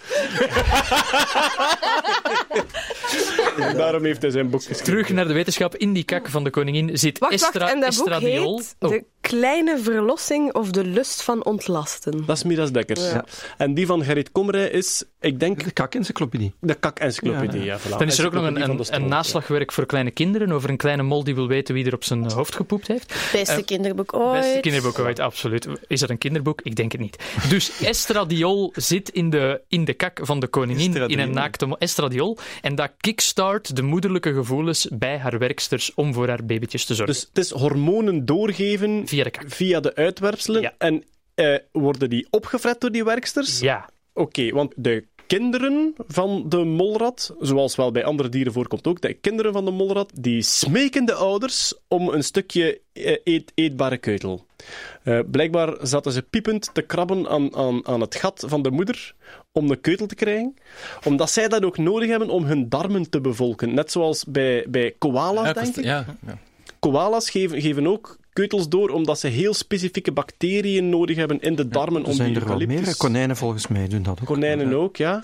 Daarom 3.77 4.05
heeft 4.05 4.23
hij 4.23 4.31
zijn 4.31 4.51
boek 4.51 4.61
geschreven. 4.61 4.85
Terug 4.85 5.09
naar 5.09 5.27
de 5.27 5.33
wetenschap. 5.33 5.77
In 5.77 5.93
die 5.93 6.05
kak 6.05 6.29
van 6.29 6.45
de 6.45 6.51
koningin 6.51 6.99
zit 6.99 7.19
Wacht, 7.19 7.33
estra, 7.33 7.61
wacht, 7.61 7.73
en 7.73 7.81
dat 7.81 7.97
boek 7.97 8.09
estradiol. 8.09 8.57
heet 8.57 8.77
Oh. 8.79 8.91
De 8.91 9.05
Kleine 9.23 9.79
Verlossing 9.79 10.55
of 10.55 10.71
de 10.71 10.85
Lust 10.85 11.23
van 11.23 11.45
Ontlasten. 11.45 12.23
Dat 12.27 12.37
is 12.37 12.43
Midas 12.43 12.73
Dekkers. 12.73 13.01
Ja. 13.01 13.25
En 13.57 13.75
die 13.75 13.87
van 13.87 14.05
Gerrit 14.05 14.33
Komrij 14.33 14.69
is, 14.69 15.05
ik 15.21 15.41
denk, 15.41 15.65
De 15.65 15.71
kak-encyclopedie. 15.71 16.53
de 16.61 16.75
kak-encyclopedie. 16.75 17.63
Ja. 17.65 17.79
voilà. 17.79 17.89
Dan 17.99 18.07
is 18.07 18.19
er 18.19 18.27
ook 18.27 18.33
nog 18.33 18.45
een, 18.47 18.95
een, 18.95 19.09
naslagwerk 19.09 19.73
voor 19.73 19.87
kleine 19.87 20.11
kinderen 20.11 20.53
over 20.53 20.71
een 20.71 20.77
kleine 20.77 21.03
mol 21.03 21.25
die 21.25 21.35
wil 21.35 21.47
weten 21.49 21.75
wie 21.75 21.85
er 21.87 21.95
op 21.95 22.05
zijn 22.05 22.31
hoofd 22.33 22.55
gepoept 22.55 22.87
heeft. 22.87 23.15
Beste 23.33 23.55
Eh, 23.55 23.65
kinderboek 23.65 24.15
ooit. 24.15 24.41
Beste 24.41 24.61
kinderboek 24.61 24.99
ooit, 24.99 25.19
absoluut. 25.19 25.69
Is 25.87 26.01
dat 26.01 26.11
een 26.11 26.19
kinderboek? 26.19 26.61
Ik 26.63 26.77
denk 26.77 26.93
het 26.93 27.01
niet. 27.01 27.17
Dus 27.49 27.81
estradiol 27.83 28.73
zit 28.75 29.09
in 29.09 29.31
de, 29.31 29.61
in 29.69 29.85
de 29.85 29.93
kak 29.95 30.19
van 30.23 30.41
de 30.41 30.47
koningin, 30.47 30.95
in 31.09 31.19
een 31.19 31.33
naakte 31.33 31.77
estradiol. 31.79 32.39
En 32.61 32.75
dat 32.75 32.91
kickstart 32.97 33.77
de 33.77 33.83
moederlijke 33.83 34.33
gevoelens 34.35 34.89
bij 34.93 35.19
haar 35.19 35.39
werksters 35.39 35.95
om 35.95 36.15
voor 36.15 36.29
haar 36.29 36.45
babytjes 36.45 36.85
te 36.85 36.95
zorgen. 36.95 37.15
Dus 37.15 37.29
het 37.29 37.39
is 37.39 37.51
hormonen 37.51 38.27
doorgeven 38.27 39.05
Via 39.13 39.25
de 39.25 39.31
kak. 39.31 39.45
via 39.49 39.81
de 39.81 39.95
uitwerpselen. 39.95 40.63
Ja. 40.63 40.75
En 40.79 41.05
eh, 41.35 41.55
worden 41.73 42.11
die 42.11 42.27
opgefret 42.31 42.81
door 42.81 42.91
die 42.93 43.05
werksters? 43.05 43.61
Ja. 43.61 43.89
Oké, 44.15 44.51
want 44.51 44.73
de 44.77 45.05
kinderen 45.27 45.95
van 46.07 46.45
de 46.49 46.57
molrat, 46.65 47.35
zoals 47.41 47.77
wel 47.77 47.91
bij 47.93 48.05
andere 48.05 48.29
dieren 48.29 48.53
voorkomt 48.53 48.87
ook, 48.87 49.01
de 49.01 49.15
kinderen 49.15 49.53
van 49.53 49.65
de 49.65 49.71
molrat, 49.71 50.11
die 50.15 50.43
smeken 50.43 51.05
de 51.05 51.15
ouders 51.15 51.75
om 51.89 52.09
een 52.09 52.25
stukje 52.25 52.81
eh, 52.93 53.17
eet, 53.25 53.53
eetbare 53.55 53.97
keutel. 53.99 54.47
Eh, 55.03 55.19
blijkbaar 55.31 55.77
zaten 55.83 56.13
ze 56.13 56.23
piepend 56.23 56.71
te 56.75 56.83
krabben 56.83 57.29
aan, 57.29 57.57
aan, 57.57 57.87
aan 57.87 58.01
het 58.01 58.15
gat 58.15 58.45
van 58.47 58.63
de 58.63 58.71
moeder 58.71 59.15
om 59.53 59.69
de 59.69 59.77
keutel 59.77 60.07
te 60.07 60.15
krijgen, 60.15 60.55
omdat 61.05 61.31
zij 61.31 61.49
dat 61.49 61.65
ook 61.65 61.79
nodig 61.79 62.09
hebben 62.09 62.29
om 62.29 62.45
hun 62.45 62.69
darmen 62.69 63.11
te 63.11 63.21
bevolken. 63.21 63.75
Net 63.75 63.93
zoals 63.93 64.25
bij, 64.25 64.65
bij 64.69 64.95
koala's, 64.99 65.47
Ja, 65.47 65.53
denk 65.53 65.77
ik. 65.77 65.85
ja, 65.85 66.17
ja. 66.27 66.39
Koala's 66.79 67.31
geven, 67.31 67.61
geven 67.61 67.87
ook 67.87 68.19
keutels 68.33 68.69
door 68.69 68.89
omdat 68.91 69.19
ze 69.19 69.27
heel 69.29 69.55
specifieke 69.55 70.13
bacteriën 70.13 70.89
nodig 70.89 71.17
hebben 71.17 71.41
in 71.41 71.55
de 71.55 71.69
darmen 71.69 72.03
Er 72.03 72.09
om 72.09 72.15
zijn 72.15 72.29
die 72.29 72.37
er 72.37 72.43
eucalyptus... 72.43 72.85
meer. 72.87 72.97
Konijnen 72.97 73.37
volgens 73.37 73.67
mij 73.67 73.89
doen 73.89 74.03
dat 74.03 74.21
ook. 74.21 74.27
Konijnen 74.27 74.75
ook, 74.75 74.97
ja. 74.97 75.21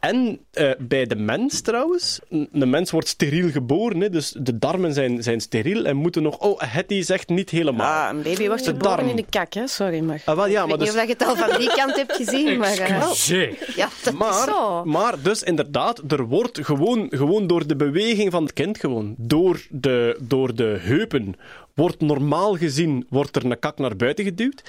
En 0.00 0.38
eh, 0.50 0.70
bij 0.78 1.06
de 1.06 1.16
mens 1.16 1.60
trouwens. 1.60 2.20
Een 2.30 2.48
een 2.52 2.70
mens 2.70 2.90
wordt 2.90 3.08
steriel 3.08 3.50
geboren, 3.50 4.00
hè, 4.00 4.10
dus 4.10 4.34
de 4.38 4.58
darmen 4.58 4.92
zijn, 4.92 5.22
zijn 5.22 5.40
steriel 5.40 5.84
en 5.84 5.96
moeten 5.96 6.22
nog... 6.22 6.38
Oh, 6.38 6.60
Hetty 6.60 7.02
zegt 7.02 7.28
niet 7.28 7.50
helemaal. 7.50 8.02
Ah, 8.10 8.16
een 8.16 8.22
baby 8.22 8.46
wordt 8.46 8.64
De 8.64 8.70
geboren 8.70 8.96
darm. 8.96 9.08
in 9.08 9.16
de 9.16 9.24
kak, 9.30 9.52
hè? 9.54 9.66
Sorry, 9.66 10.00
maar... 10.00 10.22
Ah, 10.24 10.36
wel, 10.36 10.46
ja, 10.46 10.62
ik 10.62 10.68
maar 10.68 10.78
weet 10.78 10.86
dus... 10.86 10.88
niet 10.88 10.96
of 11.02 11.06
je 11.06 11.12
het 11.12 11.26
al 11.26 11.48
van 11.48 11.58
die 11.58 11.68
kant 11.74 11.96
hebt 11.96 12.12
gezien, 12.16 12.58
maar... 12.58 12.78
eh, 12.78 12.96
Excuseer. 12.96 13.72
ja, 13.76 13.88
dat 14.02 14.12
is 14.12 14.18
Maar, 14.18 14.48
zo. 14.48 14.84
maar 14.84 15.22
dus 15.22 15.42
inderdaad, 15.42 16.02
er 16.12 16.24
wordt 16.24 16.58
gewoon, 16.64 17.06
gewoon 17.10 17.46
door 17.46 17.66
de 17.66 17.76
beweging 17.76 18.30
van 18.30 18.42
het 18.42 18.52
kind, 18.52 18.78
gewoon, 18.78 19.14
door 19.18 19.60
de, 19.70 20.16
door 20.20 20.54
de 20.54 20.76
heupen, 20.80 21.34
wordt 21.74 22.00
normaal 22.00 22.56
gezien 22.56 23.06
wordt 23.08 23.36
er 23.36 23.44
een 23.44 23.58
kak 23.58 23.78
naar 23.78 23.96
buiten 23.96 24.24
geduwd. 24.24 24.62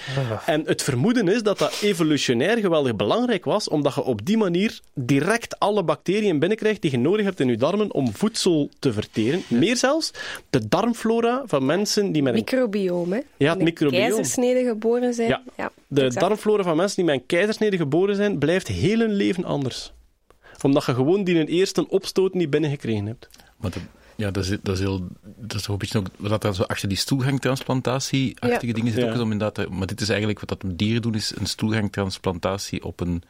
En 0.46 0.64
het 0.66 0.82
vermoeden 0.84 1.28
is 1.28 1.44
dat 1.44 1.58
dat 1.58 1.80
evolutionair 1.82 2.58
geweldig 2.58 2.96
belangrijk 2.96 3.46
was, 3.46 3.68
omdat 3.70 3.96
je 3.96 4.04
op 4.04 4.26
die 4.26 4.38
manier 4.38 4.80
direct 4.94 5.60
alle 5.60 5.84
bacteriën 5.84 6.40
binnenkrijgt 6.40 6.82
die 6.82 6.92
je 6.92 6.98
nodig 6.98 7.26
hebt 7.26 7.40
in 7.40 7.48
je 7.48 7.58
darmen 7.58 7.94
om 7.94 8.14
voedsel 8.14 8.70
te 8.80 8.94
verteren. 8.94 9.42
Meer 9.48 9.78
zelfs, 9.78 10.12
de 10.50 10.68
darmflora 10.68 11.44
van 11.46 11.66
mensen 11.66 12.12
die 12.12 12.24
met 12.24 12.34
een 12.34 12.40
Microbioom, 12.40 13.12
hè? 13.12 13.20
Ja, 13.38 13.50
het 13.50 13.58
Met 13.58 13.68
microbioom. 13.68 14.04
keizersnede 14.04 14.64
geboren 14.68 15.14
zijn. 15.14 15.42
Ja. 15.58 15.72
De 15.88 16.02
exact. 16.02 16.26
darmflora 16.26 16.64
van 16.64 16.76
mensen 16.78 16.96
die 16.96 17.06
met 17.06 17.16
een 17.16 17.26
keizersnede 17.26 17.78
geboren 17.78 18.16
zijn, 18.16 18.38
blijft 18.40 18.68
heel 18.68 19.00
hun 19.00 19.14
leven 19.14 19.44
anders. 19.44 19.92
Omdat 20.62 20.86
je 20.86 20.94
gewoon 20.94 21.24
die 21.24 21.40
een 21.40 21.48
eerste 21.48 21.90
opstoot 21.90 22.34
niet 22.34 22.50
binnengekregen 22.50 23.06
hebt. 23.06 23.30
Maar 23.58 23.72
ja, 24.16 24.32
dat 24.32 24.44
is, 24.44 24.50
dat 24.62 24.76
is 24.76 24.80
heel... 24.80 25.08
Dat 25.38 25.54
is 25.54 25.62
toch 25.62 25.72
een 25.72 25.78
beetje 25.78 25.98
ook... 26.00 26.08
Wat 26.18 26.44
er 26.44 26.56
zo 26.56 26.64
achter 26.64 26.88
die 26.90 26.98
stoelgangtransplantatie-achtige 26.98 28.68
Ja. 28.68 28.74
dingen 28.74 28.92
zit 28.92 29.02
Ja. 29.02 29.08
ook 29.08 29.14
eens 29.14 29.22
om 29.24 29.32
inderdaad... 29.32 29.70
Maar 29.70 29.88
dit 29.88 30.02
is 30.02 30.10
eigenlijk 30.10 30.40
wat 30.40 30.50
dat 30.50 30.64
dieren 30.78 31.02
doen, 31.02 31.14
is 31.16 31.34
een 31.36 31.46
stoelgangtransplantatie 31.46 32.84
op 32.84 33.00
een 33.00 33.24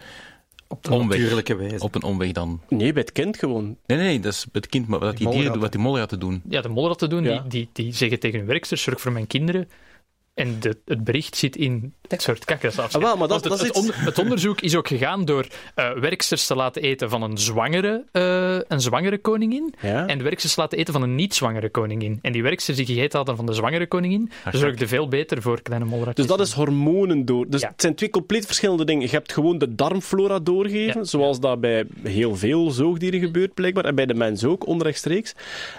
Op 0.67 0.83
de 0.83 0.91
omweg. 0.93 1.17
natuurlijke 1.17 1.55
wijze. 1.55 1.83
Op 1.83 1.95
een 1.95 2.03
omweg 2.03 2.31
dan. 2.31 2.61
Nee, 2.69 2.93
bij 2.93 3.01
het 3.01 3.11
kind 3.11 3.37
gewoon. 3.37 3.63
Nee, 3.85 3.97
nee, 3.97 4.07
nee, 4.07 4.19
dat 4.19 4.33
is 4.33 4.45
het 4.51 4.67
kind, 4.67 4.87
maar 4.87 4.99
wat 4.99 5.17
die, 5.17 5.29
dieren 5.29 5.51
doen, 5.51 5.61
wat 5.61 5.71
die 5.71 5.81
molratten 5.81 6.19
doen. 6.19 6.41
Ja, 6.49 6.61
de 6.61 6.69
molratten 6.69 7.09
doen, 7.09 7.23
Ja. 7.23 7.39
die, 7.39 7.49
die, 7.49 7.69
die 7.85 7.93
zeggen 7.93 8.19
tegen 8.19 8.37
hun 8.39 8.47
werksters, 8.47 8.81
zorg 8.81 9.01
voor 9.01 9.11
mijn 9.11 9.27
kinderen. 9.27 9.69
En 10.33 10.59
de, 10.59 10.77
het 10.85 11.03
bericht 11.03 11.35
zit 11.35 11.55
in 11.55 11.93
dat 12.01 12.21
soort 12.21 12.45
kakkersafscheid. 12.45 13.03
Ah, 13.03 13.09
wel, 13.09 13.17
maar 13.19 13.27
dat- 13.27 13.45
Want 13.47 13.61
het, 13.61 13.61
dat 13.61 13.61
is 13.61 13.67
het, 13.67 13.77
onder- 13.77 14.05
het 14.05 14.19
onderzoek 14.19 14.61
is 14.61 14.75
ook 14.75 14.87
gegaan 14.87 15.25
door 15.25 15.47
eh, 15.75 15.91
werksters 15.91 16.45
te 16.47 16.55
laten 16.55 16.81
eten 16.81 17.09
van 17.09 17.21
een 17.21 17.37
zwangere, 17.37 18.05
eh, 18.11 18.57
een 18.67 18.81
zwangere 18.81 19.17
koningin. 19.17 19.73
Ja. 19.81 20.07
En 20.07 20.23
werksters 20.23 20.53
te 20.53 20.61
laten 20.61 20.77
eten 20.77 20.93
van 20.93 21.01
een 21.01 21.15
niet-zwangere 21.15 21.69
koningin. 21.69 22.19
En 22.21 22.31
die 22.31 22.43
werksters 22.43 22.77
die 22.77 22.85
gegeten 22.85 23.17
hadden 23.17 23.35
van 23.35 23.45
de 23.45 23.53
zwangere 23.53 23.87
koningin, 23.87 24.31
zorgden 24.51 24.87
veel 24.87 25.07
beter 25.07 25.41
voor 25.41 25.61
kleine 25.61 25.85
molratjes. 25.85 26.15
Dus 26.27 26.37
dat 26.37 26.47
is 26.47 26.53
hormonen 26.53 27.25
door. 27.25 27.45
Dus 27.49 27.61
Ja. 27.61 27.67
het 27.67 27.81
zijn 27.81 27.95
twee 27.95 28.09
compleet 28.09 28.45
verschillende 28.45 28.85
dingen. 28.85 29.03
Je 29.03 29.09
hebt 29.09 29.33
gewoon 29.33 29.57
de 29.57 29.75
darmflora 29.75 30.39
doorgeven, 30.39 30.99
Ja. 30.99 31.03
zoals 31.03 31.39
dat 31.39 31.59
bij 31.61 31.85
heel 32.03 32.35
veel 32.35 32.71
zoogdieren 32.71 33.19
gebeurt, 33.19 33.53
blijkbaar. 33.53 33.85
En 33.85 33.95
bij 33.95 34.05
de 34.05 34.13
mens 34.13 34.43
ook, 34.43 34.67
onrechtstreeks. 34.67 35.33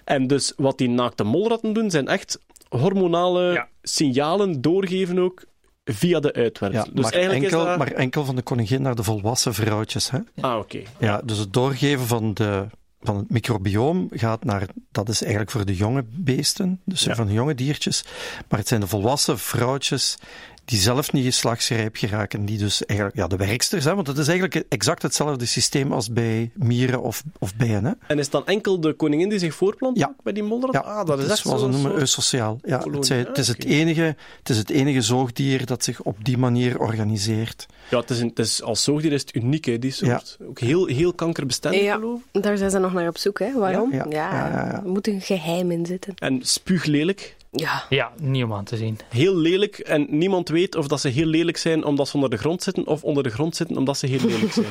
En 0.05 0.27
dus 0.27 0.53
wat 0.57 0.79
die 0.79 0.89
naakte 0.89 1.25
molratten 1.25 1.73
doen, 1.73 1.91
zijn 1.91 2.09
echt 2.09 2.39
hormonale 2.77 3.53
Ja. 3.53 3.69
signalen 3.83 4.61
doorgeven 4.61 5.19
ook 5.19 5.45
via 5.85 6.21
de 6.21 6.31
Ja, 6.35 6.41
uitwerpsel. 6.43 6.95
dus 6.95 7.03
maar, 7.03 7.13
eigenlijk 7.13 7.43
enkel, 7.45 7.61
is 7.61 7.67
dat... 7.67 7.79
maar 7.79 7.93
enkel 7.93 8.25
van 8.25 8.37
de 8.37 8.43
koningin 8.43 8.83
naar 8.83 8.95
de 8.95 9.03
volwassen 9.03 9.55
vrouwtjes. 9.55 10.11
Hè? 10.11 10.19
Ah, 10.41 10.59
oké. 10.59 10.83
Ja, 10.99 11.21
dus 11.25 11.39
het 11.39 11.53
doorgeven 11.53 12.07
van, 12.07 12.35
de, 12.35 12.67
van 13.01 13.17
het 13.17 13.31
microbioom 13.31 14.09
gaat 14.11 14.45
naar, 14.45 14.67
dat 14.91 15.09
is 15.09 15.21
eigenlijk 15.23 15.51
voor 15.51 15.65
de 15.65 15.77
jonge 15.77 16.05
beesten, 16.09 16.81
dus 16.85 17.05
Ja. 17.05 17.15
van 17.15 17.27
de 17.27 17.33
jonge 17.33 17.55
diertjes. 17.55 18.05
Maar 18.49 18.59
het 18.59 18.69
zijn 18.69 18.81
de 18.81 18.87
volwassen 18.87 19.39
vrouwtjes 19.39 20.17
die 20.65 20.79
zelf 20.79 21.13
niet 21.13 21.25
geslachtsrijp 21.25 21.97
geraken, 21.97 22.45
die 22.45 22.59
dus 22.59 22.85
eigenlijk, 22.87 23.19
ja, 23.19 23.27
de 23.27 23.37
werksters, 23.37 23.85
hè, 23.85 23.95
want 23.95 24.07
het 24.07 24.19
is 24.19 24.29
eigenlijk 24.29 24.65
exact 24.69 25.03
hetzelfde 25.03 25.47
systeem 25.47 25.93
als 25.93 26.13
bij 26.13 26.51
mieren 26.55 27.03
of, 27.03 27.23
of 27.39 27.57
bijen. 27.57 27.85
Hè. 27.85 27.93
En 28.07 28.19
is 28.19 28.25
het 28.25 28.33
dan 28.33 28.47
enkel 28.47 28.81
de 28.81 28.93
koningin 28.93 29.29
die 29.29 29.39
zich 29.39 29.55
voortplant 29.55 29.99
Ja. 29.99 30.15
bij 30.23 30.33
die 30.33 30.43
molrat? 30.43 30.73
Ja, 30.73 30.81
ah, 30.81 31.07
dat 31.07 31.19
is 31.19 31.29
echt 31.29 31.39
zoals 31.39 31.61
zo 31.61 31.67
ze 31.67 31.73
noemen 31.73 31.93
eusociaal. 31.99 32.59
Ja, 32.63 32.77
kolonie. 32.77 32.99
het, 32.99 33.07
zijn- 33.07 33.27
het, 33.27 33.39
is 33.39 33.49
het, 33.49 33.65
enige, 33.65 34.17
het 34.39 34.49
is 34.49 34.57
het 34.57 34.71
enige 34.71 35.01
zoogdier 35.01 35.67
dat 35.67 35.85
zich 35.85 36.03
op 36.03 36.25
die 36.25 36.39
manier 36.39 36.81
organiseert. 36.81 37.67
Ja, 37.91 38.01
het 38.01 38.11
is, 38.11 38.21
een, 38.21 38.29
het 38.29 38.39
is, 38.39 38.63
als 38.63 38.83
zoogdier 38.83 39.13
is 39.13 39.21
het 39.21 39.35
uniek, 39.35 39.65
hè, 39.65 39.79
die 39.79 39.91
soort. 39.91 40.37
Ook 40.49 40.59
heel, 40.61 40.87
heel 40.87 41.13
kankerbestendig, 41.13 41.83
Ja, 41.83 41.95
geloof 41.95 42.21
ik. 42.33 42.43
daar 42.43 42.57
zijn 42.57 42.71
ze 42.71 42.79
nog 42.79 42.93
naar 42.93 43.09
op 43.09 43.19
zoek, 43.19 43.39
hè? 43.39 43.53
Waarom? 43.59 43.93
Ja, 43.93 44.07
ja, 44.11 44.33
ja, 44.33 44.49
ja, 44.49 44.67
ja. 44.67 44.83
er 44.83 44.89
moet 44.89 45.07
een 45.09 45.21
geheim 45.21 45.71
in 45.71 45.87
zitten. 45.87 46.15
En 46.15 46.39
spuuglelijk. 46.43 47.37
Ja. 47.57 47.85
Ja, 47.89 48.13
niet 48.21 48.45
om 48.45 48.53
aan 48.53 48.65
te 48.65 48.77
zien. 48.77 48.99
Heel 49.09 49.37
lelijk. 49.37 49.79
En 49.79 50.07
niemand 50.09 50.49
weet 50.49 50.77
of 50.77 50.87
dat 50.87 51.01
ze 51.01 51.09
heel 51.09 51.27
lelijk 51.27 51.57
zijn 51.57 51.85
omdat 51.85 52.09
ze 52.09 52.15
onder 52.15 52.31
de 52.31 52.37
grond 52.37 52.63
zitten, 52.63 52.87
of 52.87 53.05
onder 53.05 53.23
de 53.23 53.31
grond 53.31 53.57
zitten 53.57 53.77
omdat 53.77 53.99
ze 53.99 54.07
heel 54.07 54.29
lelijk 54.29 54.53
zijn. 54.53 54.67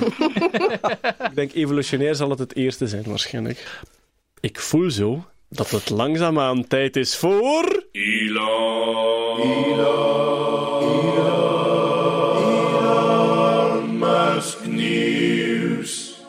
ik 1.29 1.35
denk, 1.35 1.53
evolutionair 1.53 2.15
zal 2.15 2.29
het 2.29 2.39
het 2.39 2.55
eerste 2.55 2.87
zijn, 2.87 3.03
waarschijnlijk. 3.03 3.81
ik 4.39 4.59
voel 4.59 4.91
zo 4.91 5.25
dat 5.49 5.69
het 5.69 5.89
langzaamaan 5.89 6.67
tijd 6.67 6.95
is 6.95 7.17
voor... 7.17 7.83
Elon. 7.91 9.39
Elon 9.39 11.03
Musk 13.97 14.65
nieuws. 14.65 16.21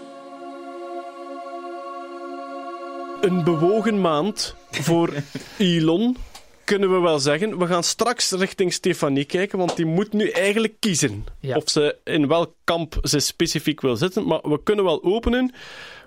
Een 3.20 3.44
bewogen 3.44 4.00
maand 4.00 4.54
voor 4.70 5.12
Elon, 5.58 6.16
kunnen 6.64 6.92
we 6.92 6.98
wel 7.00 7.18
zeggen. 7.18 7.58
We 7.58 7.66
gaan 7.66 7.82
straks 7.84 8.30
richting 8.30 8.72
Stefanie 8.72 9.24
kijken, 9.24 9.58
want 9.58 9.76
die 9.76 9.86
moet 9.86 10.12
nu 10.12 10.28
eigenlijk 10.28 10.74
kiezen 10.78 11.24
Ja. 11.40 11.56
of 11.56 11.70
ze 11.70 11.96
in 12.04 12.28
welk 12.28 12.52
kamp 12.64 12.98
ze 13.02 13.18
specifiek 13.18 13.80
wil 13.80 13.96
zitten. 13.96 14.26
Maar 14.26 14.40
we 14.42 14.62
kunnen 14.62 14.84
wel 14.84 15.02
openen. 15.04 15.52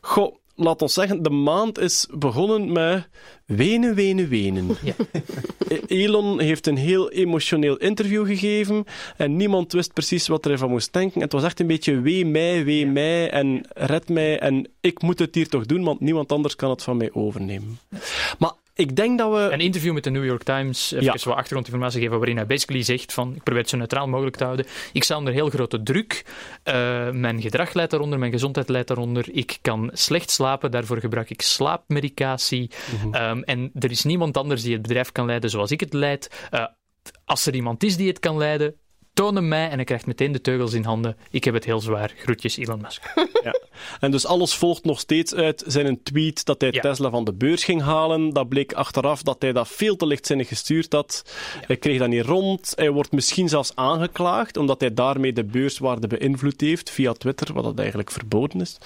Goh, 0.01 0.35
laat 0.55 0.81
ons 0.81 0.93
zeggen, 0.93 1.23
de 1.23 1.29
maand 1.29 1.79
is 1.79 2.07
begonnen 2.17 2.71
met 2.71 3.07
wenen, 3.45 3.95
wenen, 3.95 4.29
wenen. 4.29 4.77
Ja. 4.83 4.93
E- 5.67 5.79
Elon 5.87 6.39
heeft 6.39 6.67
een 6.67 6.77
heel 6.77 7.11
emotioneel 7.11 7.77
interview 7.77 8.25
gegeven 8.25 8.85
en 9.17 9.35
niemand 9.37 9.71
wist 9.73 9.93
precies 9.93 10.27
wat 10.27 10.45
er 10.45 10.57
van 10.57 10.69
moest 10.69 10.93
denken. 10.93 11.21
Het 11.21 11.31
was 11.31 11.43
echt 11.43 11.59
een 11.59 11.67
beetje 11.67 12.01
wee 12.01 12.25
mij, 12.25 12.63
wee 12.65 12.85
mij 12.85 13.29
en 13.29 13.65
red 13.73 14.09
mij 14.09 14.39
en 14.39 14.69
ik 14.81 15.01
moet 15.01 15.19
het 15.19 15.35
hier 15.35 15.47
toch 15.49 15.65
doen, 15.65 15.83
want 15.83 15.99
niemand 15.99 16.31
anders 16.31 16.55
kan 16.55 16.69
het 16.69 16.83
van 16.83 16.97
mij 16.97 17.09
overnemen. 17.13 17.79
Maar 18.39 18.51
ik 18.77 18.95
denk 18.95 19.17
dat 19.17 19.31
we... 19.31 19.49
Een 19.53 19.59
interview 19.59 19.93
met 19.93 20.03
de 20.03 20.09
New 20.09 20.25
York 20.25 20.43
Times, 20.43 20.91
even 20.91 21.03
Ja. 21.05 21.11
wat 21.11 21.25
achtergrondinformatie 21.35 22.01
geven, 22.01 22.17
waarin 22.17 22.35
hij 22.37 22.45
basically 22.45 22.81
zegt 22.83 23.13
van, 23.13 23.35
ik 23.35 23.43
probeer 23.43 23.61
het 23.61 23.69
zo 23.71 23.77
neutraal 23.77 24.07
mogelijk 24.07 24.35
te 24.35 24.43
houden, 24.43 24.65
ik 24.93 25.03
sta 25.03 25.17
onder 25.17 25.33
heel 25.33 25.49
grote 25.49 25.83
druk, 25.83 26.25
Eh, 26.63 27.09
mijn 27.11 27.41
gedrag 27.41 27.73
leidt 27.73 27.91
daaronder, 27.91 28.19
mijn 28.19 28.31
gezondheid 28.31 28.69
leidt 28.69 28.87
daaronder, 28.87 29.25
ik 29.31 29.57
kan 29.61 29.89
slecht 29.93 30.29
slapen, 30.31 30.71
daarvoor 30.71 30.97
gebruik 30.99 31.29
ik 31.29 31.41
slaapmedicatie, 31.41 32.69
Ehm, 33.11 33.41
en 33.41 33.71
er 33.79 33.91
is 33.91 34.03
niemand 34.03 34.37
anders 34.37 34.61
die 34.61 34.73
het 34.73 34.81
bedrijf 34.81 35.11
kan 35.11 35.25
leiden 35.25 35.49
zoals 35.49 35.71
ik 35.71 35.79
het 35.79 35.93
leid. 35.93 36.47
Eh, 36.51 36.65
als 37.25 37.45
er 37.45 37.55
iemand 37.55 37.83
is 37.83 37.97
die 37.97 38.07
het 38.07 38.19
kan 38.19 38.37
leiden, 38.37 38.75
toon 39.17 39.35
hem 39.35 39.47
mij 39.47 39.69
en 39.69 39.75
hij 39.75 39.83
krijgt 39.83 40.05
meteen 40.05 40.31
de 40.31 40.41
teugels 40.41 40.73
in 40.73 40.83
handen. 40.83 41.17
Ik 41.31 41.43
heb 41.43 41.53
het 41.53 41.65
heel 41.65 41.79
zwaar. 41.79 42.13
Groetjes, 42.17 42.57
Elon 42.57 42.81
Musk. 42.81 43.03
Ja. 43.43 43.59
En 43.99 44.11
dus 44.11 44.25
alles 44.25 44.55
volgt 44.55 44.83
nog 44.85 44.99
steeds 44.99 45.33
uit 45.35 45.63
zijn 45.67 45.85
een 45.85 46.03
tweet 46.03 46.45
dat 46.45 46.61
hij 46.61 46.71
Ja. 46.71 46.81
Tesla 46.81 47.09
van 47.09 47.23
de 47.23 47.33
beurs 47.33 47.63
ging 47.63 47.81
halen. 47.81 48.33
Dat 48.33 48.49
bleek 48.49 48.73
achteraf 48.73 49.21
dat 49.21 49.41
hij 49.41 49.51
dat 49.51 49.67
veel 49.67 49.95
te 49.95 50.05
lichtzinnig 50.05 50.47
gestuurd 50.47 50.93
had. 50.93 51.23
Hij 51.61 51.77
kreeg 51.77 51.99
dat 51.99 52.07
niet 52.07 52.25
rond. 52.25 52.73
Hij 52.75 52.91
wordt 52.91 53.11
misschien 53.11 53.49
zelfs 53.49 53.71
aangeklaagd, 53.75 54.57
omdat 54.57 54.79
hij 54.79 54.93
daarmee 54.93 55.33
de 55.33 55.43
beurswaarde 55.43 56.07
beïnvloed 56.07 56.61
heeft 56.61 56.89
via 56.89 57.13
Twitter, 57.13 57.53
wat 57.53 57.63
dat 57.63 57.79
eigenlijk 57.79 58.11
verboden 58.11 58.61
is. 58.61 58.77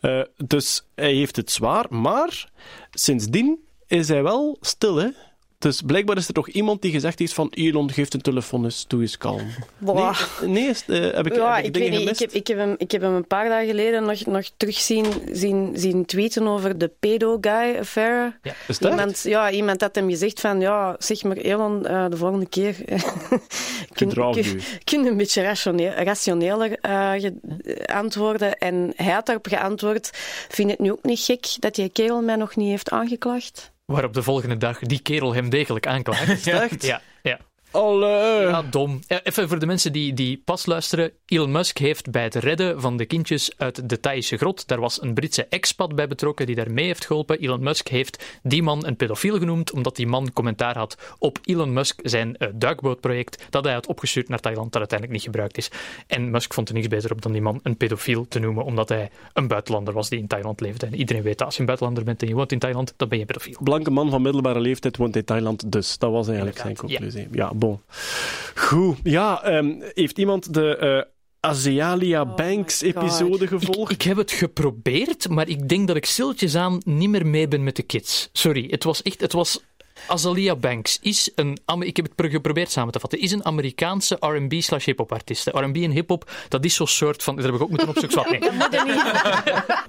Eh, 0.00 0.20
dus 0.36 0.84
hij 0.94 1.12
heeft 1.12 1.36
het 1.36 1.50
zwaar, 1.50 1.86
maar 1.88 2.50
sindsdien 2.90 3.58
is 3.86 4.08
hij 4.08 4.22
wel 4.22 4.56
stil, 4.60 4.96
hè? 4.96 5.08
Dus 5.58 5.82
blijkbaar 5.82 6.16
is 6.16 6.28
er 6.28 6.34
toch 6.34 6.48
iemand 6.48 6.82
die 6.82 6.90
gezegd 6.90 7.18
heeft 7.18 7.32
van 7.32 7.48
Elon, 7.54 7.92
geeft 7.92 8.14
een 8.14 8.20
telefoon 8.20 8.64
eens, 8.64 8.86
doe 8.86 9.00
eens 9.00 9.16
kalm. 9.16 9.40
Boah. 9.78 10.20
Nee, 10.40 10.50
nee 10.50 10.68
is, 10.68 10.84
eh, 10.86 11.00
heb 11.00 11.26
ik, 11.26 11.34
Ja, 11.34 11.54
heb 11.54 11.58
ik, 11.58 11.66
ik, 11.66 11.72
dingen 11.72 11.90
weet 11.90 11.98
niet. 11.98 12.08
Ik 12.10 12.18
heb, 12.18 12.32
ik, 12.32 12.46
heb 12.46 12.58
hem, 12.58 12.74
ik 12.78 12.90
heb 12.90 13.00
hem 13.00 13.14
een 13.14 13.26
paar 13.26 13.48
dagen 13.48 13.66
geleden 13.66 14.04
nog, 14.04 14.26
nog 14.26 14.50
terug 14.56 14.76
zien, 14.76 15.06
zien, 15.32 15.72
zien 15.74 16.04
tweeten 16.04 16.46
over 16.46 16.78
de 16.78 16.90
pedo-guy-affaire. 17.00 18.38
Ja. 18.42 18.54
Is 18.68 18.78
dat 18.78 18.90
Iemand, 18.90 19.22
ja, 19.22 19.50
iemand 19.50 19.80
had 19.80 19.94
hem 19.94 20.08
gezegd 20.08 20.40
van, 20.40 20.60
ja, 20.60 20.96
zeg 20.98 21.22
maar 21.22 21.36
Elon, 21.36 21.86
eh, 21.86 22.06
de 22.08 22.16
volgende 22.16 22.48
keer 22.48 22.74
kun, 23.92 24.12
kun, 24.12 24.60
kun 24.84 25.04
je 25.04 25.10
een 25.10 25.16
beetje 25.16 25.42
rationeel, 25.42 25.90
rationeler 25.90 26.78
eh, 26.78 27.14
antwoorden. 27.84 28.58
En 28.58 28.92
hij 28.96 29.12
had 29.12 29.26
daarop 29.26 29.46
geantwoord, 29.46 30.10
vind 30.48 30.70
het 30.70 30.78
nu 30.78 30.92
ook 30.92 31.04
niet 31.04 31.20
gek 31.20 31.46
dat 31.58 31.74
die 31.74 31.88
kerel 31.88 32.22
mij 32.22 32.36
nog 32.36 32.56
niet 32.56 32.68
heeft 32.68 32.90
aangeklaagd? 32.90 33.76
Waarop 33.92 34.14
de 34.14 34.22
volgende 34.22 34.56
dag 34.56 34.78
die 34.78 35.02
kerel 35.02 35.34
hem 35.34 35.50
degelijk 35.50 35.86
aanklaagt. 35.86 36.44
Ja. 36.84 37.00
Allee. 37.70 38.40
Ja, 38.40 38.62
dom. 38.62 39.00
Even 39.22 39.48
voor 39.48 39.58
de 39.58 39.66
mensen 39.66 39.92
die, 39.92 40.14
die 40.14 40.42
pas 40.44 40.66
luisteren. 40.66 41.12
Elon 41.26 41.52
Musk 41.52 41.78
heeft 41.78 42.10
bij 42.10 42.22
het 42.22 42.34
redden 42.34 42.80
van 42.80 42.96
de 42.96 43.04
kindjes 43.04 43.50
uit 43.56 43.88
de 43.88 44.00
Thaise 44.00 44.36
grot, 44.36 44.68
daar 44.68 44.80
was 44.80 45.02
een 45.02 45.14
Britse 45.14 45.46
expat 45.46 45.94
bij 45.94 46.08
betrokken 46.08 46.46
die 46.46 46.54
daar 46.54 46.70
mee 46.70 46.86
heeft 46.86 47.06
geholpen. 47.06 47.38
Elon 47.38 47.62
Musk 47.62 47.88
heeft 47.88 48.38
die 48.42 48.62
man 48.62 48.86
een 48.86 48.96
pedofiel 48.96 49.38
genoemd, 49.38 49.72
omdat 49.72 49.96
die 49.96 50.06
man 50.06 50.32
commentaar 50.32 50.76
had 50.76 50.96
op 51.18 51.38
Elon 51.44 51.72
Musk 51.72 52.00
zijn 52.02 52.36
eh, 52.36 52.48
duikbootproject 52.54 53.46
dat 53.50 53.64
hij 53.64 53.72
had 53.72 53.86
opgestuurd 53.86 54.28
naar 54.28 54.40
Thailand, 54.40 54.72
dat 54.72 54.78
uiteindelijk 54.80 55.18
niet 55.18 55.28
gebruikt 55.28 55.58
is. 55.58 55.70
En 56.06 56.30
Musk 56.30 56.54
vond 56.54 56.68
er 56.68 56.74
niks 56.74 56.88
beter 56.88 57.12
op 57.12 57.22
dan 57.22 57.32
die 57.32 57.42
man 57.42 57.60
een 57.62 57.76
pedofiel 57.76 58.28
te 58.28 58.38
noemen, 58.38 58.64
omdat 58.64 58.88
hij 58.88 59.10
een 59.32 59.48
buitenlander 59.48 59.94
was 59.94 60.08
die 60.08 60.18
in 60.18 60.26
Thailand 60.26 60.60
leefde. 60.60 60.86
En 60.86 60.94
iedereen 60.94 61.22
weet 61.22 61.38
dat 61.38 61.46
als 61.46 61.54
je 61.54 61.60
een 61.60 61.66
buitenlander 61.66 62.04
bent 62.04 62.22
en 62.22 62.28
je 62.28 62.34
woont 62.34 62.52
in 62.52 62.58
Thailand, 62.58 62.94
dan 62.96 63.08
ben 63.08 63.18
je 63.18 63.24
een 63.24 63.32
pedofiel. 63.32 63.58
Blanke 63.62 63.90
man 63.90 64.10
van 64.10 64.22
middelbare 64.22 64.60
leeftijd 64.60 64.96
woont 64.96 65.16
in 65.16 65.24
Thailand, 65.24 65.72
dus 65.72 65.98
dat 65.98 66.10
was 66.10 66.26
eigenlijk 66.26 66.58
zijn 66.58 66.76
conclusie. 66.76 67.28
Ja, 67.32 67.52
bon. 67.58 67.80
Goed. 68.54 68.96
Ja, 69.02 69.42
ehm, 69.42 69.74
heeft 69.94 70.18
iemand 70.18 70.54
de 70.54 70.76
eh 70.76 71.02
Azealia 71.40 72.22
Oh 72.22 72.36
Banks 72.36 72.82
my 72.82 72.92
God. 72.92 73.02
episode 73.02 73.44
Ik, 73.44 73.48
gevolgd? 73.48 73.92
ik 73.92 74.02
heb 74.02 74.16
het 74.16 74.30
geprobeerd, 74.32 75.28
maar 75.28 75.48
ik 75.48 75.68
denk 75.68 75.86
dat 75.86 75.96
ik 75.96 76.04
stilletjes 76.04 76.54
aan 76.54 76.80
niet 76.84 77.08
meer 77.08 77.26
mee 77.26 77.48
ben 77.48 77.64
met 77.64 77.76
de 77.76 77.82
kids. 77.82 78.28
Sorry, 78.32 78.66
het 78.70 78.84
was 78.84 79.02
echt... 79.02 79.20
Het 79.20 79.32
was... 79.32 79.60
Azalia 80.08 80.56
Banks 80.56 80.98
is 81.02 81.30
een... 81.34 81.58
Ik 81.80 81.96
heb 81.96 82.04
het 82.04 82.14
pro- 82.14 82.28
geprobeerd 82.28 82.70
samen 82.70 82.92
te 82.92 83.00
vatten. 83.00 83.20
Is 83.20 83.32
een 83.32 83.44
Amerikaanse 83.44 84.16
R&B 84.20 84.52
slash 84.62 84.84
hip-hop 84.84 85.12
artiest. 85.12 85.46
R&B 85.46 85.76
en 85.76 85.90
hip-hop, 85.90 86.30
dat 86.48 86.64
is 86.64 86.74
zo'n 86.74 86.86
soort 86.86 87.22
van... 87.22 87.36
Daar 87.36 87.44
heb 87.44 87.54
ik 87.54 87.62
ook 87.62 87.68
moeten 87.68 87.88
opzoeken. 87.88 88.40
Nee. 88.40 88.40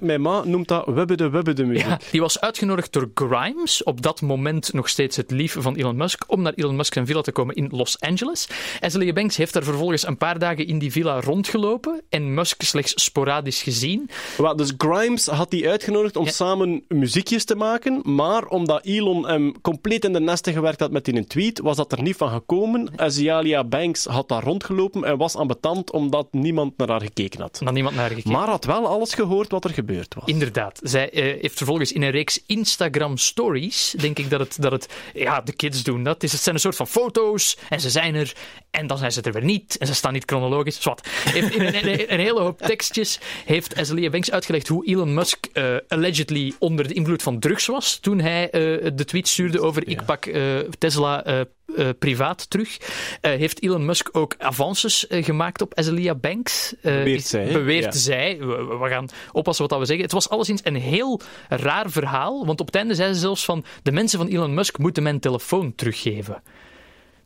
Mijn 0.00 0.20
ma 0.22 0.42
noemt 0.44 0.68
dat 0.68 0.86
webbede 0.86 1.28
webbede 1.30 1.64
muziek. 1.64 1.86
Ja, 1.86 1.98
die 2.10 2.20
was 2.20 2.40
uitgenodigd 2.40 2.92
door 2.92 3.10
Grimes, 3.14 3.82
op 3.82 4.02
dat 4.02 4.20
moment 4.20 4.72
nog 4.72 4.88
steeds 4.88 5.16
het 5.16 5.30
lief 5.30 5.56
van 5.58 5.76
Elon 5.76 5.96
Musk, 5.96 6.24
om 6.26 6.42
naar 6.42 6.52
Elon 6.56 6.76
Musk 6.76 6.92
zijn 6.92 7.06
villa 7.06 7.20
te 7.20 7.32
komen 7.32 7.54
in 7.54 7.68
Los 7.70 8.00
Angeles. 8.00 8.48
Azalia 8.80 9.12
Banks 9.12 9.36
heeft 9.36 9.52
daar 9.52 9.62
vervolgens 9.62 10.06
een 10.06 10.16
paar 10.16 10.38
dagen 10.38 10.66
in 10.66 10.78
die 10.78 10.92
villa 10.92 11.20
rondgelopen 11.20 12.02
en 12.08 12.34
Musk 12.34 12.62
slechts 12.62 13.04
sporadisch 13.04 13.62
gezien. 13.62 14.10
Dus 14.56 14.72
Grimes 14.78 15.26
had 15.26 15.50
die 15.50 15.68
uitgenodigd 15.68 16.16
om 16.16 16.24
Ja. 16.24 16.30
samen 16.30 16.84
muziekjes 16.88 17.44
te 17.44 17.54
maken, 17.54 18.00
maar 18.04 18.46
omdat 18.46 18.84
Elon 18.84 19.28
hem 19.28 19.60
compleet 19.60 20.04
in 20.10 20.16
de 20.16 20.30
nesten 20.30 20.52
gewerkt 20.52 20.80
had 20.80 20.90
met 20.90 21.04
die 21.04 21.14
een 21.14 21.26
tweet, 21.26 21.60
was 21.60 21.76
dat 21.76 21.92
er 21.92 22.02
niet 22.02 22.16
van 22.16 22.30
gekomen. 22.30 22.88
Azealia 22.96 23.64
Banks 23.64 24.04
had 24.04 24.28
daar 24.28 24.42
rondgelopen 24.42 25.04
en 25.04 25.16
was 25.16 25.34
ambetant 25.34 25.92
omdat 25.92 26.28
niemand 26.30 26.76
naar 26.76 26.88
haar 26.88 27.00
gekeken 27.00 27.40
had. 27.40 27.60
Naar 27.60 27.72
niemand 27.72 27.96
naar 27.96 28.08
gekeken. 28.08 28.32
Maar 28.32 28.48
had 28.48 28.64
wel 28.64 28.86
alles 28.86 29.14
gehoord 29.14 29.50
wat 29.50 29.64
er 29.64 29.70
gebeurd 29.70 30.14
was. 30.14 30.24
Inderdaad. 30.26 30.80
Zij 30.82 31.10
eh, 31.10 31.22
heeft 31.22 31.56
vervolgens 31.56 31.92
in 31.92 32.02
een 32.02 32.10
reeks 32.10 32.42
Instagram 32.46 33.16
stories, 33.16 33.94
denk 34.00 34.18
ik 34.18 34.30
dat 34.30 34.40
het, 34.40 34.56
dat 34.60 34.72
het 34.72 34.88
ja, 35.14 35.40
de 35.40 35.52
kids 35.52 35.82
doen 35.82 36.02
dat. 36.02 36.22
Het, 36.22 36.30
zijn 36.30 36.54
een 36.54 36.60
soort 36.60 36.76
van 36.76 36.86
foto's 36.86 37.56
en 37.68 37.80
ze 37.80 37.90
zijn 37.90 38.14
er 38.14 38.32
en 38.70 38.86
dan 38.86 38.98
zijn 38.98 39.12
ze 39.12 39.22
er 39.22 39.32
weer 39.32 39.44
niet 39.44 39.78
en 39.78 39.86
ze 39.86 39.94
staan 39.94 40.12
niet 40.12 40.24
chronologisch. 40.26 40.80
Zwat. 40.80 41.08
Heeft 41.24 41.54
in 41.54 41.60
een, 41.60 41.88
een, 41.88 42.12
een 42.12 42.20
hele 42.20 42.40
hoop 42.40 42.58
tekstjes 42.60 43.20
heeft 43.44 43.76
Azalia 43.76 44.10
Banks 44.10 44.30
uitgelegd 44.30 44.68
hoe 44.68 44.86
Elon 44.86 45.14
Musk 45.14 45.46
eh, 45.52 45.76
allegedly 45.88 46.52
onder 46.58 46.88
de 46.88 46.94
invloed 46.94 47.22
van 47.22 47.38
drugs 47.38 47.66
was 47.66 47.98
toen 47.98 48.18
hij 48.20 48.50
eh, 48.50 48.90
de 48.94 49.04
tweet 49.04 49.28
stuurde 49.28 49.60
over 49.60 49.88
ik 49.88 49.99
pak 50.04 50.26
eh, 50.26 50.58
Tesla 50.78 51.24
eh, 51.24 51.40
eh, 51.40 51.88
privaat 51.98 52.50
terug. 52.50 52.76
Heeft 53.20 53.62
Elon 53.62 53.84
Musk 53.84 54.08
ook 54.12 54.34
avances 54.38 55.06
gemaakt 55.08 55.62
op 55.62 55.74
Azalia 55.74 56.14
Banks? 56.14 56.74
Beweert 56.82 57.24
zij? 57.26 57.52
Beweert 57.52 57.84
Ja. 57.94 58.00
zij. 58.00 58.36
We, 58.38 58.46
we- 58.46 58.78
we 58.78 58.88
gaan 58.88 59.08
oppassen 59.32 59.62
wat 59.62 59.70
dat 59.72 59.78
we 59.80 59.86
zeggen. 59.86 60.04
Het 60.04 60.14
was 60.14 60.28
alleszins 60.28 60.60
een 60.64 60.76
heel 60.76 61.20
raar 61.48 61.90
verhaal, 61.90 62.46
want 62.46 62.60
op 62.60 62.66
het 62.66 62.74
einde 62.76 62.94
zei 62.94 63.12
ze 63.12 63.20
zelfs 63.20 63.44
van 63.44 63.64
de 63.82 63.92
mensen 63.92 64.18
van 64.18 64.28
Elon 64.28 64.54
Musk 64.54 64.78
moeten 64.78 65.02
mijn 65.02 65.20
telefoon 65.20 65.74
teruggeven. 65.74 66.42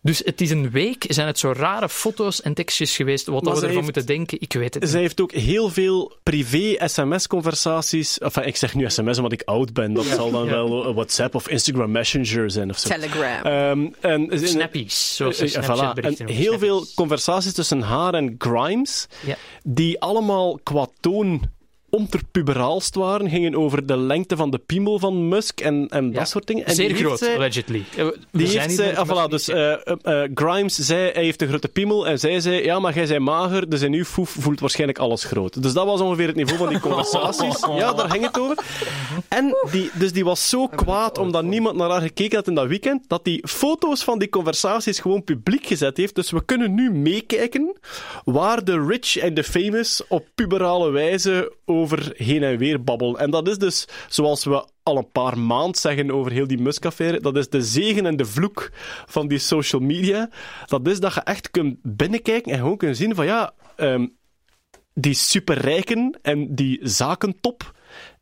Dus 0.07 0.23
het 0.25 0.41
is 0.41 0.51
een 0.51 0.71
week, 0.71 1.05
zijn 1.09 1.27
het 1.27 1.39
zo 1.39 1.53
rare 1.57 1.89
foto's 1.89 2.43
en 2.43 2.55
tekstjes 2.55 2.97
geweest, 2.97 3.27
wat 3.27 3.35
Maar 3.43 3.53
we 3.53 3.59
ervan 3.59 3.71
heeft- 3.71 3.83
moeten 3.85 4.07
denken, 4.07 4.41
ik 4.41 4.53
weet 4.53 4.75
het 4.75 4.83
niet. 4.83 4.93
Zij 4.93 5.01
heeft 5.01 5.21
ook 5.21 5.33
heel 5.33 5.69
veel 5.71 6.13
privé-sms-conversaties. 6.23 8.19
Enfin, 8.19 8.47
ik 8.47 8.57
zeg 8.57 8.75
nu 8.75 8.91
sms 8.91 9.17
omdat 9.17 9.33
ik 9.33 9.43
oud 9.45 9.73
ben. 9.73 9.93
Dat 9.93 10.05
zal 10.05 10.31
dan 10.31 10.45
Ja. 10.45 10.51
wel 10.51 10.87
eh, 10.89 10.95
WhatsApp 10.95 11.35
of 11.35 11.49
Instagram 11.49 11.91
Messenger 11.91 12.51
zijn 12.51 12.71
of 12.71 12.79
zo. 12.79 12.89
Telegram. 12.89 13.43
Ehm, 13.43 13.87
en, 14.01 14.49
Snappies, 14.49 15.17
zoals 15.17 15.39
eh, 15.39 15.63
voilà. 15.63 15.99
En 16.05 16.29
heel 16.29 16.59
veel 16.59 16.87
conversaties 16.95 17.53
tussen 17.53 17.81
haar 17.81 18.15
en 18.15 18.35
Grimes, 18.39 19.07
Ja. 19.27 19.37
die 19.63 20.01
allemaal 20.01 20.59
qua 20.63 20.87
toon 21.01 21.51
onderpuberaalst 21.95 22.95
waren, 22.95 23.29
gingen 23.31 23.55
over 23.55 23.87
de 23.87 23.97
lengte 23.97 24.37
van 24.37 24.51
de 24.51 24.59
piemel 24.59 24.99
van 24.99 25.29
Musk 25.29 25.61
en, 25.61 25.87
en 25.89 26.07
Ja. 26.11 26.19
dat 26.19 26.29
soort 26.29 26.47
dingen. 26.47 26.67
En 26.67 26.75
Zeer 26.75 26.95
groot, 26.95 27.19
zij- 27.19 27.35
allegedly. 27.35 27.85
Eh, 27.97 28.05
we 28.05 28.19
die 28.31 28.47
zijn 28.47 28.63
heeft 28.63 28.75
zij, 28.77 28.87
met 28.87 28.97
ah, 28.99 29.27
voilà, 29.27 29.31
dus 29.31 29.49
eh, 29.49 29.73
eh, 29.73 29.79
eh, 30.03 30.31
Grimes 30.35 30.75
zei, 30.75 31.11
hij 31.13 31.25
heeft 31.25 31.43
een 31.43 31.49
grote 31.49 31.69
piemel, 31.69 32.07
en 32.07 32.19
zij 32.19 32.41
zei, 32.41 32.63
ja, 32.65 32.79
maar 32.81 32.95
jij 32.95 33.07
bent 33.07 33.21
mager, 33.25 33.69
dus 33.69 33.83
in 33.83 33.93
uw 33.93 34.05
foef 34.05 34.37
voelt 34.39 34.61
waarschijnlijk 34.61 34.99
alles 34.99 35.25
groot. 35.25 35.63
Dus 35.63 35.73
dat 35.73 35.87
was 35.87 36.01
ongeveer 36.01 36.27
het 36.27 36.37
niveau 36.37 36.59
van 36.59 36.69
die 36.69 36.81
conversaties. 36.91 37.67
Ja, 37.77 37.93
daar 37.93 38.11
ging 38.11 38.25
het 38.27 38.39
over. 38.41 38.57
En 39.29 39.57
die, 39.71 39.91
dus 39.99 40.13
die 40.13 40.25
was 40.25 40.49
zo 40.49 40.67
kwaad 40.67 41.19
omdat 41.19 41.45
niemand 41.45 41.77
naar 41.77 41.91
haar 41.91 42.01
gekeken 42.01 42.37
had 42.37 42.47
in 42.49 42.55
dat 42.55 42.67
weekend, 42.67 43.05
dat 43.09 43.25
die 43.25 43.49
foto's 43.49 44.05
van 44.05 44.19
die 44.19 44.29
conversaties 44.29 44.99
gewoon 44.99 45.25
publiek 45.25 45.67
gezet 45.67 45.97
heeft. 45.97 46.15
Dus 46.15 46.31
we 46.31 46.45
kunnen 46.45 46.75
nu 46.75 46.91
meekijken 46.91 47.77
waar 48.25 48.65
de 48.65 48.85
rich 48.89 49.17
en 49.17 49.35
de 49.35 49.45
famous 49.45 50.03
op 50.09 50.27
puberale 50.35 50.91
wijze 50.91 51.53
over 51.65 51.84
over 51.85 52.13
heen 52.17 52.43
en 52.43 52.59
weer 52.59 52.85
babbelen. 52.85 53.19
En 53.19 53.31
dat 53.31 53.49
is 53.49 53.59
dus, 53.59 53.89
zoals 54.09 54.45
we 54.45 54.67
al 54.83 54.97
een 54.97 55.11
paar 55.11 55.39
maanden 55.39 55.81
zeggen 55.81 56.11
over 56.11 56.33
heel 56.33 56.47
die 56.47 56.61
Musk-affaire, 56.61 57.21
dat 57.21 57.37
is 57.37 57.49
de 57.49 57.63
zegen 57.63 58.07
en 58.07 58.17
de 58.17 58.25
vloek 58.25 58.71
van 59.07 59.29
die 59.29 59.39
social 59.39 59.83
media. 59.83 60.31
Dat 60.67 60.89
is 60.89 61.01
dat 61.01 61.15
je 61.15 61.21
echt 61.21 61.51
kunt 61.51 61.77
binnenkijken 61.83 62.53
en 62.53 62.59
gewoon 62.59 62.77
kunt 62.77 62.97
zien 62.97 63.15
van 63.15 63.25
ja, 63.25 63.53
ehm, 63.77 64.07
die 64.95 65.15
superrijken 65.15 66.19
en 66.23 66.55
die 66.55 66.79
zakentop 66.83 67.73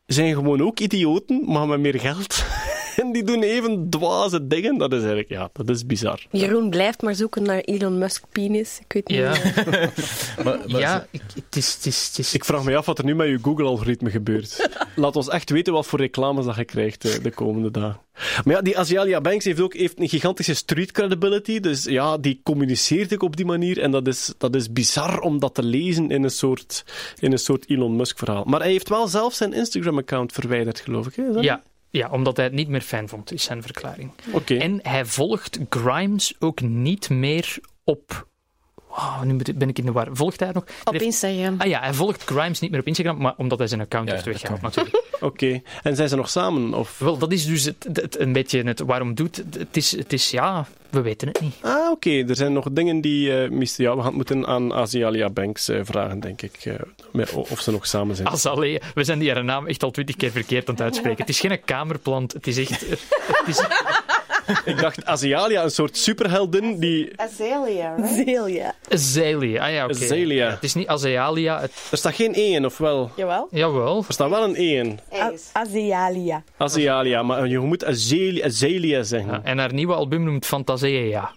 zijn 0.06 0.34
gewoon 0.34 0.62
ook 0.62 0.80
idioten, 0.80 1.42
maar 1.44 1.68
met 1.68 1.80
meer 1.80 2.00
geld. 2.00 2.44
en 2.96 3.12
die 3.12 3.24
doen 3.24 3.42
even 3.42 3.86
dwaze 3.90 4.46
dingen. 4.46 4.78
Dat 4.78 4.92
is 4.92 4.98
eigenlijk, 4.98 5.28
ja, 5.28 5.50
dat 5.52 5.68
is 5.68 5.86
bizar. 5.86 6.26
Jeroen 6.30 6.70
blijft 6.70 7.02
maar 7.02 7.14
zoeken 7.14 7.42
naar 7.42 7.58
Elon 7.60 7.98
Musk 7.98 8.24
penis. 8.32 8.78
Ik 8.86 8.92
weet 8.92 9.08
niet. 9.08 9.18
Ja, 9.18 9.30
Maar, 10.44 10.58
maar 10.68 10.80
ja 10.80 11.06
ik- 11.10 11.20
het 11.34 11.56
is... 11.56 11.74
Het 11.74 11.86
is, 11.86 12.06
het 12.06 12.18
is 12.18 12.34
Ik 12.34 12.44
vraag 12.44 12.64
me 12.64 12.76
af 12.76 12.86
wat 12.86 12.98
er 12.98 13.04
nu 13.04 13.14
met 13.14 13.28
je 13.28 13.38
Google-algoritme 13.42 14.10
gebeurt. 14.10 14.68
Laat 14.96 15.16
ons 15.16 15.28
echt 15.28 15.50
weten 15.50 15.72
wat 15.72 15.86
voor 15.86 15.98
reclames 15.98 16.44
dat 16.44 16.56
je 16.56 16.64
krijgt 16.64 17.04
eh, 17.04 17.22
de 17.22 17.30
komende 17.30 17.70
dagen. 17.70 18.00
Maar 18.44 18.54
ja, 18.54 18.60
die 18.62 18.78
Asialia 18.78 19.20
Banks 19.20 19.44
heeft 19.44 19.60
ook 19.60 19.74
heeft 19.74 20.00
een 20.00 20.08
gigantische 20.08 20.54
street 20.54 20.92
credibility. 20.92 21.60
Dus 21.60 21.84
ja, 21.84 22.18
die 22.18 22.40
communiceert 22.42 23.14
ook 23.14 23.22
op 23.22 23.36
die 23.36 23.44
manier. 23.46 23.80
En 23.80 23.90
dat 23.90 24.06
is, 24.06 24.32
dat 24.38 24.54
is 24.54 24.72
bizar 24.72 25.20
om 25.20 25.38
dat 25.38 25.54
te 25.54 25.62
lezen 25.62 26.10
in 26.10 26.22
een 26.22 26.30
soort, 26.30 26.84
in 27.18 27.32
een 27.32 27.38
soort 27.38 27.70
Elon 27.70 27.96
Musk-verhaal. 27.96 28.44
Maar 28.44 28.60
hij 28.60 28.70
heeft 28.70 28.88
wel 28.88 29.08
zelf 29.08 29.34
zijn 29.34 29.52
Instagram-account 29.52 30.32
verwijderd, 30.32 30.80
geloof 30.80 31.06
ik. 31.06 31.14
Hè? 31.16 31.28
Is 31.28 31.34
dat 31.34 31.44
ja, 31.44 31.62
ja, 31.92 32.08
omdat 32.10 32.36
hij 32.36 32.46
het 32.46 32.54
niet 32.54 32.68
meer 32.68 32.80
fijn 32.80 33.08
vond, 33.08 33.32
is 33.32 33.42
zijn 33.42 33.62
verklaring. 33.62 34.10
En 34.46 34.78
hij 34.82 35.04
volgt 35.04 35.58
Grimes 35.68 36.34
ook 36.38 36.60
niet 36.60 37.10
meer 37.10 37.58
op... 37.84 38.30
Wow, 38.96 39.22
nu 39.24 39.36
ben 39.54 39.68
ik 39.68 39.78
in 39.78 39.84
de 39.84 39.92
war. 39.92 40.08
Volgt 40.12 40.40
hij 40.40 40.50
nog? 40.52 40.64
Op 40.84 40.94
Instagram. 40.94 41.54
Ah 41.60 41.66
ja, 41.68 41.80
hij 41.80 41.92
volgt 41.94 42.22
Grimes 42.24 42.60
niet 42.60 42.70
meer 42.70 42.80
op 42.80 42.86
Instagram, 42.86 43.16
maar 43.18 43.34
omdat 43.36 43.58
hij 43.58 43.66
zijn 43.66 43.80
account 43.80 44.06
Ja, 44.08 44.12
heeft 44.14 44.26
weggehaald 44.26 44.60
natuurlijk. 44.62 45.02
Oké. 45.20 45.60
En 45.82 45.96
zijn 45.96 46.08
ze 46.08 46.16
nog 46.16 46.30
samen? 46.30 46.74
Of... 46.74 46.98
Wel, 46.98 47.18
dat 47.18 47.32
is 47.32 47.46
dus 47.46 47.64
het, 47.64 47.86
het- 47.92 48.18
een 48.20 48.32
beetje 48.32 48.62
het 48.62 48.80
waarom 48.80 49.14
doet. 49.14 49.36
Het 49.58 49.76
is, 49.76 49.90
het 49.96 50.12
is, 50.12 50.30
ja, 50.30 50.66
we 50.90 51.00
weten 51.00 51.28
het 51.28 51.40
niet. 51.40 51.54
Ah, 51.60 51.90
oké. 51.90 52.10
Er 52.10 52.36
zijn 52.36 52.52
nog 52.52 52.66
dingen 52.72 53.00
die 53.00 53.42
eh 53.42 53.50
mister... 53.50 53.84
Ja, 53.84 53.90
we 53.90 53.96
gaan 53.96 54.06
het 54.06 54.14
moeten 54.16 54.46
aan 54.46 54.72
Asialia 54.74 55.30
Banks 55.30 55.68
eh, 55.68 55.80
vragen, 55.82 56.20
denk 56.20 56.42
ik. 56.42 56.56
eh, 56.64 56.74
met- 57.12 57.32
of 57.32 57.60
ze 57.60 57.70
nog 57.70 57.86
samen 57.86 58.16
zijn. 58.16 58.28
Azalea, 58.28 58.80
we 58.94 59.04
zijn 59.04 59.18
die 59.18 59.32
haar 59.32 59.44
naam 59.44 59.66
echt 59.66 59.82
al 59.82 59.90
twintig 59.90 60.16
keer 60.16 60.30
verkeerd 60.30 60.68
aan 60.68 60.74
het 60.74 60.82
uitspreken. 60.84 61.18
Het 61.20 61.28
is 61.28 61.40
geen 61.40 61.60
kamerplant, 61.64 62.32
het 62.32 62.46
is 62.46 62.58
echt... 62.58 62.80
Het 62.80 63.48
is, 63.48 63.66
Ik 64.64 64.78
dacht 64.80 65.04
Asialia, 65.04 65.62
een 65.62 65.70
soort 65.70 65.96
superheldin 65.96 66.78
die... 66.78 67.20
Azalea, 67.20 67.94
Zelia. 68.14 68.74
Azalea, 68.90 69.64
ah 69.66 69.72
ja, 69.72 69.84
oké. 69.84 69.94
Azalea. 69.94 70.50
Het 70.50 70.62
is 70.62 70.74
niet 70.74 70.88
Azealia, 70.88 71.60
het, 71.60 71.72
Er 71.90 71.98
staat 71.98 72.14
geen 72.14 72.32
E 72.34 72.52
in, 72.52 72.66
of 72.66 72.78
wel? 72.78 73.10
Jawel. 73.16 73.48
jawel. 73.50 74.04
Er 74.08 74.12
staat 74.12 74.30
wel 74.30 74.42
een 74.44 74.54
E 74.56 74.76
in. 74.76 75.00
Azialia. 75.52 76.42
Asialia, 76.56 77.22
maar 77.22 77.48
je 77.48 77.58
moet 77.58 77.84
Azelia, 77.84 78.44
Azelia 78.44 79.02
zeggen. 79.02 79.32
Ja, 79.32 79.40
en 79.42 79.58
haar 79.58 79.72
nieuwe 79.72 79.94
album 79.94 80.24
noemt 80.24 80.46
Fantasia. 80.46 81.32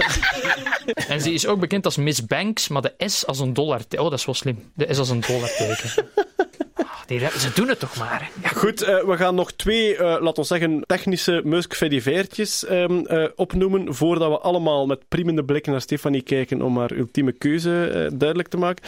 en 1.08 1.20
ze 1.20 1.32
is 1.32 1.46
ook 1.46 1.60
bekend 1.60 1.84
als 1.84 1.96
Miss 1.96 2.26
Banks, 2.26 2.68
maar 2.68 2.82
de 2.82 2.94
S 2.98 3.26
als 3.26 3.38
een 3.38 3.52
dollar. 3.52 3.80
Oh, 3.90 4.02
dat 4.02 4.12
is 4.12 4.24
wel 4.24 4.34
slim. 4.34 4.70
De 4.74 4.94
S 4.94 4.98
als 4.98 5.08
een 5.08 5.20
dollarteken. 5.20 5.90
Ze 7.18 7.50
doen 7.54 7.68
het 7.68 7.78
toch 7.78 7.96
maar. 7.96 8.30
Ja, 8.42 8.48
Goed, 8.48 8.82
eh, 8.82 9.04
we 9.04 9.16
gaan 9.16 9.34
nog 9.34 9.52
twee, 9.52 9.96
eh 9.96 10.20
laten 10.20 10.42
we 10.42 10.48
zeggen, 10.48 10.82
technische 10.86 11.40
musk 11.44 11.74
fediveertjes 11.74 12.64
ehm, 12.64 13.04
eh, 13.04 13.24
opnoemen, 13.36 13.94
voordat 13.94 14.30
we 14.30 14.38
allemaal 14.38 14.86
met 14.86 15.08
priemende 15.08 15.44
blikken 15.44 15.72
naar 15.72 15.80
Stefanie 15.80 16.22
kijken 16.22 16.62
om 16.62 16.78
haar 16.78 16.92
ultieme 16.92 17.32
keuze 17.32 18.10
duidelijk 18.14 18.48
te 18.48 18.56
maken. 18.56 18.84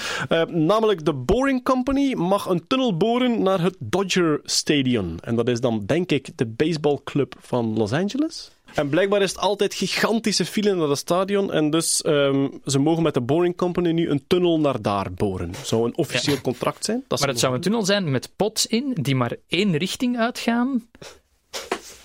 Namelijk 0.66 1.05
de 1.05 1.12
Boring 1.12 1.64
Company 1.64 2.14
mag 2.14 2.47
een 2.47 2.66
tunnel 2.66 2.97
boren 2.97 3.43
naar 3.43 3.61
het 3.61 3.77
Dodger 3.79 4.41
Stadium. 4.45 5.16
En 5.20 5.37
dat 5.37 5.49
is 5.49 5.61
dan, 5.61 5.83
denk 5.87 6.11
ik, 6.11 6.29
de 6.37 6.47
baseballclub 6.47 7.35
van 7.41 7.77
Los 7.77 7.93
Angeles. 7.93 8.51
En 8.75 8.89
blijkbaar 8.89 9.23
is 9.23 9.31
het 9.31 9.39
altijd 9.41 9.75
gigantische 9.75 10.45
file 10.45 10.75
naar 10.75 10.89
het 10.89 10.99
stadion. 10.99 11.53
En 11.53 11.70
dus 11.70 12.03
ehm, 12.03 12.49
ze 12.64 12.79
mogen 12.79 13.03
met 13.03 13.14
de 13.14 13.20
Boring 13.20 13.57
Company 13.57 13.91
nu 13.91 14.09
een 14.11 14.25
tunnel 14.27 14.61
naar 14.61 14.83
daar 14.83 15.12
boren. 15.12 15.53
Zou 15.64 15.85
een 15.87 15.97
officieel 15.97 16.41
contract 16.41 16.85
zijn. 16.85 17.05
Dat 17.09 17.18
Maar 17.20 17.29
het 17.29 17.39
zou 17.41 17.55
een 17.55 17.61
tunnel 17.61 17.85
zijn 17.85 18.11
met 18.11 18.31
pots 18.37 18.66
in 18.66 18.91
die 19.01 19.14
maar 19.14 19.37
één 19.49 19.77
richting 19.77 20.18
uitgaan. 20.18 20.89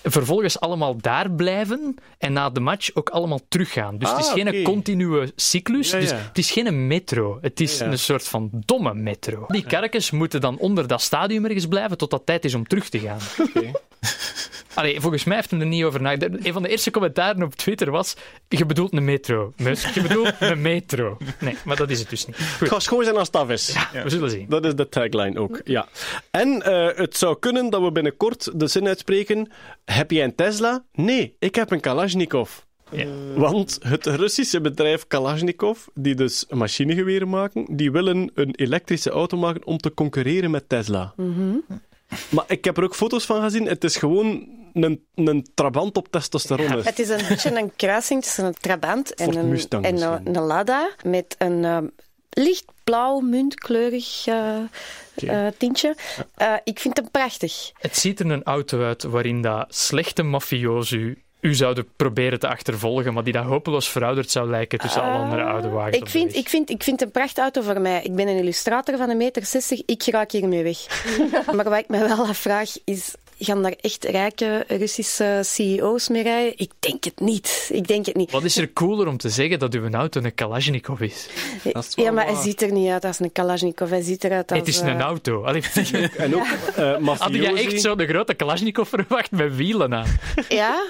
Vervolgens 0.02 0.60
allemaal 0.60 0.96
daar 0.96 1.30
blijven 1.30 1.94
en 2.18 2.32
na 2.32 2.50
de 2.50 2.60
match 2.60 2.90
ook 2.94 3.08
allemaal 3.08 3.40
teruggaan. 3.48 3.98
Dus 3.98 4.10
het 4.10 4.18
is 4.18 4.26
Ah, 4.28 4.32
geen 4.32 4.62
continue 4.62 5.32
cyclus. 5.36 5.90
Ja, 5.90 5.98
Dus 5.98 6.10
ja. 6.10 6.16
het 6.16 6.38
is 6.38 6.50
geen 6.50 6.86
metro. 6.86 7.38
Het 7.40 7.60
is 7.60 7.78
Ja. 7.78 7.86
een 7.86 7.98
soort 7.98 8.28
van 8.28 8.50
domme 8.52 8.94
metro. 8.94 9.44
Die 9.48 9.64
karkens 9.66 10.10
moeten 10.10 10.40
dan 10.40 10.58
onder 10.58 10.86
dat 10.86 11.02
stadium 11.02 11.44
ergens 11.44 11.66
blijven 11.66 11.98
tot 11.98 12.10
dat 12.10 12.26
tijd 12.26 12.44
is 12.44 12.54
om 12.54 12.66
terug 12.66 12.88
te 12.88 12.98
gaan. 12.98 13.18
Oké. 13.46 13.70
Allee, 14.78 15.00
volgens 15.00 15.24
mij 15.24 15.36
heeft 15.36 15.50
hem 15.50 15.60
er 15.60 15.66
niet 15.66 15.84
over 15.84 16.02
nagedacht. 16.02 16.46
Een 16.46 16.52
van 16.52 16.62
de 16.62 16.68
eerste 16.68 16.90
commentaren 16.90 17.42
op 17.42 17.54
Twitter 17.54 17.90
was: 17.90 18.16
Je 18.48 18.66
bedoelt 18.66 18.92
een 18.92 19.04
metro. 19.04 19.52
Musk, 19.56 19.94
je 19.94 20.02
bedoelt 20.02 20.32
een 20.40 20.60
metro. 20.60 21.16
Nee, 21.40 21.56
maar 21.64 21.76
dat 21.76 21.90
is 21.90 21.98
het 21.98 22.10
dus 22.10 22.26
niet. 22.26 22.36
Het 22.36 22.46
Goed, 22.46 22.68
gaat 22.68 22.82
schoon 22.82 23.04
zijn 23.04 23.16
als 23.16 23.26
het 23.26 23.36
af 23.36 23.50
is. 23.50 23.76
we 24.04 24.10
zullen 24.10 24.30
zien. 24.30 24.46
Dat 24.48 24.64
is 24.64 24.74
de 24.74 24.88
tagline 24.88 25.40
ook, 25.40 25.60
ja. 25.64 25.88
En 26.30 26.62
eh, 26.62 26.96
het 26.96 27.16
zou 27.16 27.38
kunnen 27.38 27.70
dat 27.70 27.82
we 27.82 27.92
binnenkort 27.92 28.60
de 28.60 28.66
zin 28.66 28.86
uitspreken: 28.86 29.50
Heb 29.84 30.10
jij 30.10 30.24
een 30.24 30.34
Tesla? 30.34 30.84
Nee, 30.92 31.36
ik 31.38 31.54
heb 31.54 31.70
een 31.70 31.80
Kalashnikov. 31.80 32.50
Ja. 32.90 33.06
Want 33.34 33.78
het 33.82 34.06
Russische 34.06 34.60
bedrijf 34.60 35.06
Kalashnikov, 35.06 35.86
die 35.94 36.14
dus 36.14 36.44
machinegeweren 36.50 37.28
maken, 37.28 37.66
die 37.76 37.90
willen 37.92 38.30
een 38.34 38.54
elektrische 38.54 39.10
auto 39.10 39.36
maken 39.36 39.66
om 39.66 39.78
te 39.78 39.94
concurreren 39.94 40.50
met 40.50 40.68
Tesla. 40.68 41.14
Maar 42.28 42.44
ik 42.48 42.64
heb 42.64 42.76
er 42.76 42.84
ook 42.84 42.94
foto's 42.94 43.24
van 43.24 43.42
gezien. 43.42 43.66
Het 43.66 43.84
is 43.84 43.96
gewoon 43.96 44.57
een, 44.82 45.06
een 45.14 45.46
trabant 45.54 45.96
op 45.96 46.08
testosteron. 46.10 46.70
Het 46.70 46.98
is 46.98 47.08
een 47.08 47.28
beetje 47.28 47.56
een 47.56 47.72
kruising 47.76 48.22
tussen 48.22 48.44
een 48.44 48.54
Trabant 48.60 49.14
en, 49.14 49.36
een, 49.36 49.48
Mustang 49.48 49.84
en 49.84 50.02
een, 50.02 50.36
een 50.36 50.42
Lada 50.42 50.90
met 51.04 51.34
een 51.38 51.90
lichtblauw, 52.38 53.20
muntkleurig 53.20 54.26
eh, 54.26 54.56
eh, 55.14 55.52
tintje. 55.56 55.96
Eh, 56.34 56.54
ik 56.64 56.78
vind 56.78 56.96
hem 56.96 57.10
prachtig. 57.10 57.72
Het 57.78 57.96
ziet 57.96 58.20
er 58.20 58.30
een 58.30 58.42
auto 58.42 58.82
uit 58.82 59.02
waarin 59.02 59.42
dat 59.42 59.74
slechte 59.74 60.22
mafiosi 60.22 61.22
u 61.40 61.54
zouden 61.54 61.88
proberen 61.96 62.38
te 62.38 62.48
achtervolgen, 62.48 63.14
maar 63.14 63.24
die 63.24 63.32
dat 63.32 63.44
hopeloos 63.44 63.88
verouderd 63.88 64.30
zou 64.30 64.50
lijken 64.50 64.78
tussen 64.78 65.02
alle 65.02 65.18
andere 65.18 65.42
oude 65.42 65.68
wagens. 65.68 65.96
Ik 65.96 66.08
vind, 66.08 66.36
ik, 66.36 66.48
vind, 66.48 66.70
ik 66.70 66.82
vind 66.82 67.02
een 67.02 67.10
prachtauto 67.10 67.62
voor 67.62 67.80
mij. 67.80 68.02
Ik 68.02 68.14
ben 68.14 68.28
een 68.28 68.36
illustrator 68.36 68.96
van 68.96 69.10
een 69.10 69.16
meter 69.16 69.46
60. 69.46 69.82
Ik 69.86 70.04
raak 70.06 70.30
hiermee 70.30 70.62
weg. 70.62 70.78
maar 71.56 71.64
wat 71.64 71.78
ik 71.78 71.88
me 71.88 71.98
wel 71.98 72.26
afvraag 72.26 72.70
is... 72.84 73.14
Gaan 73.40 73.62
daar 73.62 73.74
echt 73.80 74.04
rijke 74.04 74.64
Russische 74.68 75.40
CEO's 75.44 76.08
mee 76.08 76.22
rijden? 76.22 76.52
Ik 76.56 76.70
denk 76.78 77.04
het 77.04 77.20
niet. 77.20 77.70
Ik 77.72 77.86
denk 77.86 78.06
het 78.06 78.16
niet. 78.16 78.30
Wat 78.30 78.44
is 78.44 78.56
er 78.56 78.72
cooler 78.72 79.06
om 79.06 79.16
te 79.16 79.28
zeggen 79.28 79.58
dat 79.58 79.74
uw 79.74 79.90
auto 79.90 80.20
een 80.22 80.34
Kalashnikov 80.34 81.00
is? 81.00 81.28
Ja, 81.94 82.10
maar 82.10 82.26
hij 82.26 82.34
ziet 82.34 82.62
er 82.62 82.72
niet 82.72 82.90
uit 82.90 83.04
als 83.04 83.20
een 83.20 83.32
Kalashnikov. 83.32 83.90
Hij 83.90 84.02
ziet 84.02 84.24
eruit 84.24 84.50
als... 84.50 84.60
het 84.60 84.68
is 84.68 84.80
een 84.80 84.88
eh, 84.88 85.00
auto. 85.00 85.44
Allee, 85.44 85.62
En 86.16 86.34
ook 86.34 86.46
eh 86.76 87.18
had 87.18 87.34
je 87.34 87.52
echt 87.52 87.80
zo 87.80 87.94
de 87.94 88.06
grote 88.06 88.34
Kalashnikov 88.34 88.88
verwacht 88.88 89.30
met 89.30 89.56
wielen 89.56 89.94
aan? 89.94 90.18
Ja, 90.48 90.84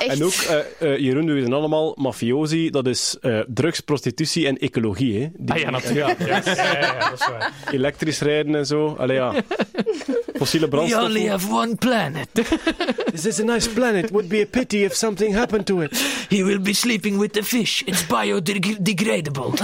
echt. 0.00 0.18
En 0.18 0.24
ook, 0.24 0.32
eh 0.32 0.92
eh 0.92 0.98
Jeroen, 0.98 1.26
we 1.26 1.32
weten 1.32 1.52
allemaal, 1.52 1.94
mafiosi, 1.98 2.70
dat 2.70 2.86
is 2.86 3.16
eh, 3.20 3.38
drugs, 3.48 3.80
prostitutie 3.80 4.46
en 4.46 4.58
ecologie. 4.58 5.20
Hè? 5.20 5.28
Die 5.36 5.54
Ah 5.54 5.60
ja, 5.60 5.70
natuurlijk. 5.70 6.18
Ja, 6.18 6.26
ja, 6.26 6.54
ja, 6.54 6.78
ja, 6.80 7.10
dat 7.10 7.20
is 7.20 7.26
waar. 7.26 7.52
Elektrisch 7.70 8.20
rijden 8.20 8.54
en 8.54 8.66
zo. 8.66 8.94
Allee, 8.98 9.16
ja. 9.16 9.32
Fossiele 10.38 10.68
We 10.68 10.96
only 11.00 11.26
have 11.26 11.52
one 11.52 11.74
planet. 11.76 12.28
This 13.12 13.26
is 13.26 13.40
a 13.40 13.44
nice 13.44 13.68
planet. 13.70 14.10
Would 14.10 14.28
be 14.28 14.40
a 14.40 14.46
pity 14.46 14.76
if 14.84 14.94
something 14.94 15.34
happened 15.34 15.66
to 15.66 15.80
it. 15.80 15.98
He 16.28 16.44
will 16.44 16.60
be 16.60 16.72
sleeping 16.72 17.18
with 17.18 17.32
the 17.32 17.42
fish. 17.42 17.82
It's 17.84 18.06
biodegradable. 18.06 19.52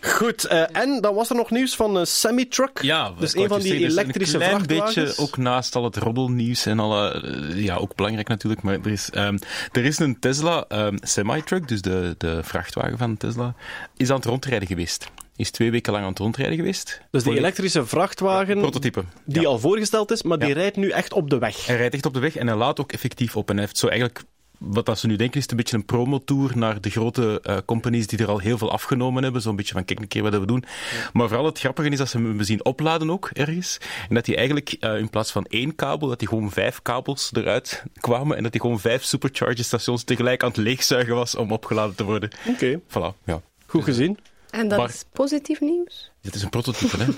Goed, 0.00 0.44
eh, 0.44 0.76
en 0.76 1.00
dan 1.00 1.14
was 1.14 1.30
er 1.30 1.36
nog 1.36 1.50
nieuws 1.50 1.76
van 1.76 1.96
een 1.96 2.06
semi-truck. 2.06 2.78
Ja, 2.82 3.12
Dus 3.18 3.36
een 3.36 3.48
van 3.48 3.60
die 3.60 3.68
zeggen, 3.68 3.88
elektrische 3.90 4.38
dus 4.38 4.46
Een 4.46 4.52
klein 4.52 4.64
vrachtwagens. 4.64 5.16
beetje, 5.16 5.22
ook 5.22 5.36
naast 5.36 5.74
al 5.76 5.84
het 5.84 5.96
roddelnieuws 5.96 6.66
en 6.66 6.78
alle... 6.80 7.22
ja, 7.54 7.74
ook 7.76 7.94
belangrijk 7.94 8.28
natuurlijk, 8.28 8.49
maar 8.62 8.74
er 8.74 8.86
is, 8.90 9.10
ehm, 9.10 9.38
er 9.72 9.84
is 9.84 9.98
een 9.98 10.18
Tesla 10.18 10.64
ehm, 10.68 10.96
semi-truck, 11.00 11.68
dus 11.68 11.82
de, 11.82 12.14
de 12.18 12.40
vrachtwagen 12.42 12.98
van 12.98 13.16
Tesla, 13.16 13.54
is 13.96 14.10
aan 14.10 14.16
het 14.16 14.24
rondrijden 14.24 14.68
geweest. 14.68 15.10
Is 15.36 15.50
twee 15.50 15.70
weken 15.70 15.92
lang 15.92 16.04
aan 16.04 16.10
het 16.10 16.18
rondrijden 16.18 16.56
geweest. 16.56 16.84
Dus 16.86 16.98
die 17.10 17.20
Volledig- 17.20 17.42
elektrische 17.42 17.86
vrachtwagen 17.86 18.58
Prototype. 18.58 19.04
die 19.24 19.42
Ja. 19.42 19.48
al 19.48 19.58
voorgesteld 19.58 20.10
is, 20.10 20.22
maar 20.22 20.38
die 20.38 20.48
Ja. 20.48 20.54
rijdt 20.54 20.76
nu 20.76 20.88
echt 20.90 21.12
op 21.12 21.30
de 21.30 21.38
weg. 21.38 21.66
Hij 21.66 21.76
rijdt 21.76 21.94
echt 21.94 22.06
op 22.06 22.14
de 22.14 22.20
weg 22.20 22.36
en 22.36 22.46
hij 22.46 22.56
laat 22.56 22.80
ook 22.80 22.92
effectief 22.92 23.36
op. 23.36 23.48
En 23.48 23.56
hij 23.56 23.64
heeft 23.64 23.78
zo 23.78 23.86
eigenlijk, 23.86 24.22
wat 24.60 24.86
dat 24.86 24.98
ze 24.98 25.06
nu 25.06 25.16
denken, 25.16 25.36
is 25.36 25.42
het 25.42 25.50
een 25.50 25.56
beetje 25.56 25.76
een 25.76 25.84
promotour 25.84 26.58
naar 26.58 26.80
de 26.80 26.90
grote 26.90 27.40
eh, 27.42 27.56
companies 27.64 28.06
die 28.06 28.18
er 28.18 28.28
al 28.28 28.38
heel 28.38 28.58
veel 28.58 28.70
afgenomen 28.72 29.22
hebben. 29.22 29.42
Zo'n 29.42 29.56
beetje 29.56 29.72
van, 29.72 29.84
kijk 29.84 30.00
een 30.00 30.08
keer 30.08 30.22
wat 30.22 30.38
we 30.38 30.46
doen. 30.46 30.64
Maar 31.12 31.28
vooral 31.28 31.46
het 31.46 31.58
grappige 31.58 31.88
is 31.88 31.98
dat 31.98 32.08
ze 32.08 32.16
hem 32.18 32.42
zien 32.42 32.64
opladen 32.64 33.10
ook 33.10 33.30
ergens. 33.32 33.78
En 34.08 34.14
dat 34.14 34.26
hij 34.26 34.36
eigenlijk 34.36 34.76
eh, 34.80 34.96
in 34.98 35.10
plaats 35.10 35.32
van 35.32 35.44
één 35.44 35.74
kabel, 35.74 36.08
dat 36.08 36.20
hij 36.20 36.28
gewoon 36.28 36.50
vijf 36.50 36.82
kabels 36.82 37.30
eruit 37.32 37.82
kwamen. 38.00 38.36
En 38.36 38.42
dat 38.42 38.52
hij 38.52 38.60
gewoon 38.60 38.80
vijf 38.80 39.04
supercharger 39.04 39.64
stations 39.64 40.04
tegelijk 40.04 40.42
aan 40.42 40.48
het 40.48 40.56
leegzuigen 40.58 41.14
was 41.14 41.34
om 41.36 41.52
opgeladen 41.52 41.94
te 41.94 42.04
worden. 42.04 42.30
Oké, 42.48 42.80
Voilà, 42.88 43.24
ja. 43.24 43.40
goed 43.66 43.84
gezien. 43.84 44.18
En 44.50 44.68
dat 44.68 44.78
Maar- 44.78 44.88
is 44.88 45.04
positief 45.12 45.60
nieuws? 45.60 46.10
Dit 46.20 46.34
is 46.34 46.42
een 46.42 46.48
prototype, 46.50 46.96
hè. 46.96 47.04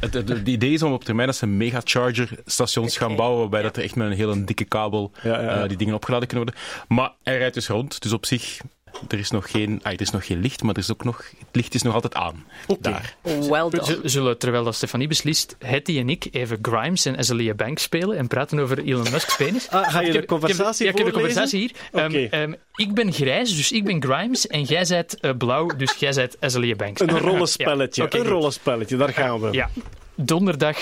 Het, 0.00 0.14
het, 0.14 0.28
het 0.28 0.48
idee 0.48 0.72
is 0.72 0.82
om 0.82 0.92
op 0.92 1.04
termijn 1.04 1.26
dat 1.28 1.36
ze 1.36 1.46
megacharger-stations 1.46 2.96
gaan 2.96 3.16
bouwen, 3.16 3.38
waarbij 3.40 3.62
dat 3.62 3.76
er 3.76 3.82
echt 3.82 3.94
met 3.96 4.06
een 4.10 4.16
hele 4.16 4.44
dikke 4.44 4.64
kabel 4.64 5.12
Ja, 5.22 5.30
ja, 5.40 5.40
ja. 5.42 5.62
eh, 5.62 5.68
die 5.68 5.76
dingen 5.76 5.94
opgeladen 5.94 6.28
kunnen 6.28 6.46
worden. 6.46 6.64
Maar 6.88 7.12
hij 7.22 7.38
rijdt 7.38 7.54
dus 7.54 7.68
rond, 7.68 8.02
dus 8.02 8.12
op 8.12 8.26
zich, 8.26 8.60
er 9.08 9.18
is 9.18 9.30
nog 9.30 9.50
geen, 9.50 9.80
ah, 9.82 9.92
er 9.92 10.00
is 10.00 10.10
nog 10.10 10.26
geen 10.26 10.40
licht, 10.40 10.62
maar 10.62 10.74
er 10.74 10.80
is 10.80 10.90
ook 10.90 11.04
nog, 11.04 11.24
het 11.38 11.48
licht 11.52 11.74
is 11.74 11.82
nog 11.82 11.94
altijd 11.94 12.14
aan. 12.14 12.46
Daar. 12.80 13.16
Well 13.22 13.48
done. 13.48 14.00
Zullen, 14.02 14.38
terwijl 14.38 14.64
dat 14.64 14.74
Stefanie 14.74 15.08
beslist, 15.08 15.56
Hetty 15.58 15.98
en 15.98 16.08
ik 16.08 16.28
even 16.30 16.58
Grimes 16.62 17.04
en 17.04 17.16
Azalea 17.16 17.54
Banks 17.54 17.82
spelen 17.82 18.16
en 18.16 18.26
praten 18.26 18.58
over 18.58 18.78
Elon 18.78 19.10
Musk's 19.10 19.36
penis? 19.36 19.68
Ah, 19.68 19.90
ga 19.90 20.00
je 20.00 20.06
Ik 20.06 20.12
de 20.12 20.24
conversatie 20.24 20.86
ik 20.86 20.96
heb, 20.96 21.06
ja, 21.06 21.06
ik 21.06 21.14
heb 21.14 21.14
de 21.14 21.20
conversatie 21.20 21.58
hier. 21.58 21.70
Ehm, 21.92 22.14
ehm, 22.30 22.54
ik 22.74 22.94
ben 22.94 23.12
grijs, 23.12 23.56
dus 23.56 23.72
ik 23.72 23.84
ben 23.84 24.02
Grimes 24.02 24.46
en 24.46 24.62
jij 24.62 24.84
bent 24.88 25.20
eh, 25.20 25.30
blauw, 25.38 25.66
dus 25.66 25.92
jij 25.92 26.12
bent 26.12 26.36
Azalea 26.40 26.74
Banks. 26.74 27.00
Een 27.00 27.18
rollenspelletje. 27.28 28.02
Ja, 28.02 28.08
een 28.12 28.18
goed. 28.18 28.28
rollenspelletje, 28.28 28.96
daar 28.96 29.12
gaan 29.12 29.40
we. 29.40 29.52
Ja. 29.52 29.70
Donderdag 30.14 30.78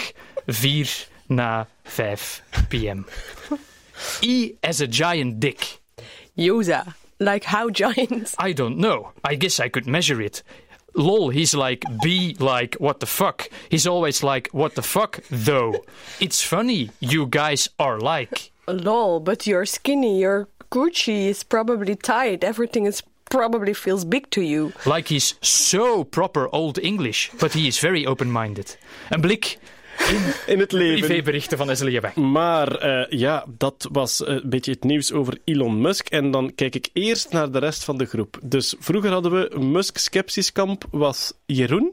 4 0.47 1.07
na 1.27 1.69
5 1.85 2.43
p.m. 2.69 3.05
E 4.21 4.51
as 4.61 4.81
a 4.81 4.87
giant 4.91 5.41
dick. 5.41 5.79
Yoza. 6.33 6.85
Like 7.21 7.45
how 7.45 7.71
giants. 7.71 8.35
I 8.39 8.53
don't 8.53 8.79
know. 8.79 9.13
I 9.23 9.35
guess 9.37 9.61
I 9.61 9.69
could 9.69 9.87
measure 9.87 10.21
it. 10.21 10.43
Lol, 10.95 11.29
he's 11.29 11.55
like 11.55 11.85
B, 12.03 12.35
like 12.41 12.75
what 12.77 13.01
the 13.01 13.07
fuck. 13.07 13.49
He's 13.69 13.87
always 13.87 14.23
like 14.23 14.49
what 14.53 14.75
the 14.75 14.83
fuck, 14.83 15.21
though. 15.31 15.85
It's 16.19 16.43
funny, 16.43 16.91
you 16.99 17.27
guys 17.27 17.69
are 17.79 18.01
like. 18.01 18.51
Lol, 18.67 19.21
but 19.21 19.47
you're 19.47 19.67
skinny. 19.67 20.21
Your 20.21 20.49
Gucci 20.73 21.29
is 21.29 21.45
probably 21.45 21.95
tight. 21.95 22.43
Everything 22.43 22.87
is 22.87 23.03
probably 23.31 23.75
feels 23.75 24.05
big 24.05 24.29
to 24.31 24.41
you. 24.43 24.73
Like 24.85 25.09
he's 25.09 25.35
so 25.41 26.05
proper 26.05 26.49
old 26.53 26.79
English, 26.79 27.31
but 27.39 27.53
he 27.53 27.69
is 27.69 27.79
very 27.79 28.05
open 28.07 28.31
minded. 28.31 28.77
And 29.11 29.23
blik 29.23 29.59
In 30.47 30.59
het 30.59 30.73
leven. 30.73 31.07
privéberichten 31.07 31.59
van 31.59 31.67
Banks. 31.67 32.15
Maar 32.15 32.77
eh, 32.77 33.19
ja, 33.19 33.45
dat 33.59 33.89
was 33.93 34.25
eh, 34.25 34.35
een 34.35 34.51
beetje 34.51 34.73
het 34.73 34.85
nieuws 34.85 35.13
over 35.13 35.39
Elon 35.45 35.81
Musk. 35.81 36.09
En 36.09 36.31
dan 36.31 36.55
kijk 36.55 36.75
ik 36.75 36.89
eerst 36.93 37.33
naar 37.33 37.51
de 37.51 37.59
rest 37.59 37.85
van 37.85 37.99
de 37.99 38.05
groep. 38.05 38.39
Dus 38.43 38.75
vroeger 38.79 39.11
hadden 39.11 39.33
we 39.33 39.59
Musk 39.61 39.99
Skepsiskamp 39.99 40.85
was 40.91 41.33
Jeroen. 41.47 41.93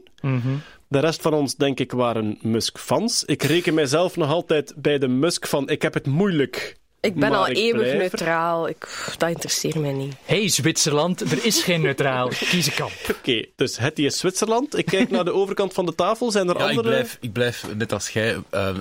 De 0.88 0.98
rest 0.98 1.22
van 1.22 1.34
ons, 1.34 1.56
denk 1.56 1.80
ik, 1.80 1.92
waren 1.92 2.38
Musk-fans. 2.40 3.24
Ik 3.24 3.42
reken 3.42 3.74
mijzelf 3.74 4.16
nog 4.16 4.30
altijd 4.30 4.74
bij 4.76 4.98
de 4.98 5.08
Musk 5.08 5.46
van 5.46 5.68
ik 5.68 5.82
heb 5.82 5.94
het 5.94 6.06
moeilijk. 6.06 6.76
Ik 7.00 7.14
ben 7.14 7.30
maar 7.30 7.38
al 7.38 7.48
ik 7.48 7.56
eeuwig 7.56 7.80
blijf 7.82 7.98
neutraal. 7.98 8.68
Ik, 8.68 8.78
pff, 8.78 9.16
dat 9.16 9.28
interesseert 9.28 9.74
mij 9.74 9.92
niet. 9.92 10.14
Hey 10.24 10.48
Zwitserland, 10.48 11.20
er 11.20 11.44
is 11.44 11.62
geen 11.62 11.80
neutraal. 11.80 12.28
Kies 12.50 12.66
een 12.66 12.74
kamp. 12.74 12.92
Oké, 13.18 13.44
dus 13.56 13.78
het 13.78 13.98
is 13.98 14.18
Zwitserland. 14.18 14.78
Ik 14.78 14.84
kijk 14.86 15.10
naar 15.10 15.24
de 15.24 15.32
overkant 15.32 15.72
van 15.72 15.86
de 15.86 15.94
tafel. 15.94 16.30
Zijn 16.30 16.48
er 16.48 16.56
Ja, 16.58 16.62
ik 16.62 16.68
andere... 16.68 16.88
blijf, 16.88 17.18
ik 17.20 17.32
blijf, 17.32 17.64
net 17.76 17.92
als 17.92 18.08
jij, 18.08 18.36
eh, 18.50 18.76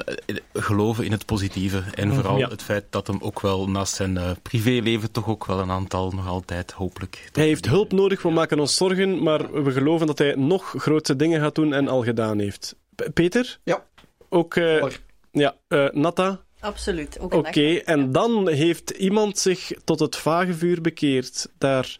geloven 0.53 1.05
in 1.05 1.11
het 1.11 1.25
positieve. 1.25 1.83
En 1.95 2.13
vooral 2.13 2.37
Ja. 2.37 2.47
het 2.49 2.61
feit 2.63 2.83
dat 2.89 3.07
hem 3.07 3.17
ook 3.21 3.41
wel 3.41 3.69
naast 3.69 3.93
zijn 3.95 4.17
eh, 4.17 4.29
privéleven 4.41 5.11
toch 5.11 5.27
ook 5.27 5.45
wel 5.45 5.59
een 5.59 5.71
aantal 5.71 6.11
nog 6.11 6.27
altijd 6.27 6.71
hopelijk... 6.71 7.29
Hij 7.31 7.45
heeft 7.45 7.65
hulp 7.65 7.91
nodig, 7.91 8.21
we 8.21 8.29
maken 8.29 8.59
ons 8.59 8.75
zorgen, 8.75 9.23
maar 9.23 9.63
we 9.63 9.71
geloven 9.71 10.07
dat 10.07 10.17
hij 10.17 10.33
nog 10.35 10.73
grootste 10.77 11.15
dingen 11.15 11.41
gaat 11.41 11.55
doen 11.55 11.73
en 11.73 11.87
al 11.87 12.03
gedaan 12.03 12.39
heeft. 12.39 12.75
P- 12.95 13.07
Peter? 13.13 13.57
Ja. 13.63 13.83
Ook, 14.29 14.55
eh, 14.55 14.85
ja, 15.31 15.55
eh, 15.67 15.85
Natta? 15.91 16.45
Absoluut. 16.59 17.19
Oké, 17.19 17.75
en 17.75 18.11
dan 18.11 18.49
heeft 18.49 18.89
iemand 18.89 19.37
zich 19.37 19.71
tot 19.83 19.99
het 19.99 20.15
vagevuur 20.15 20.81
bekeerd. 20.81 21.49
Daar, 21.57 21.97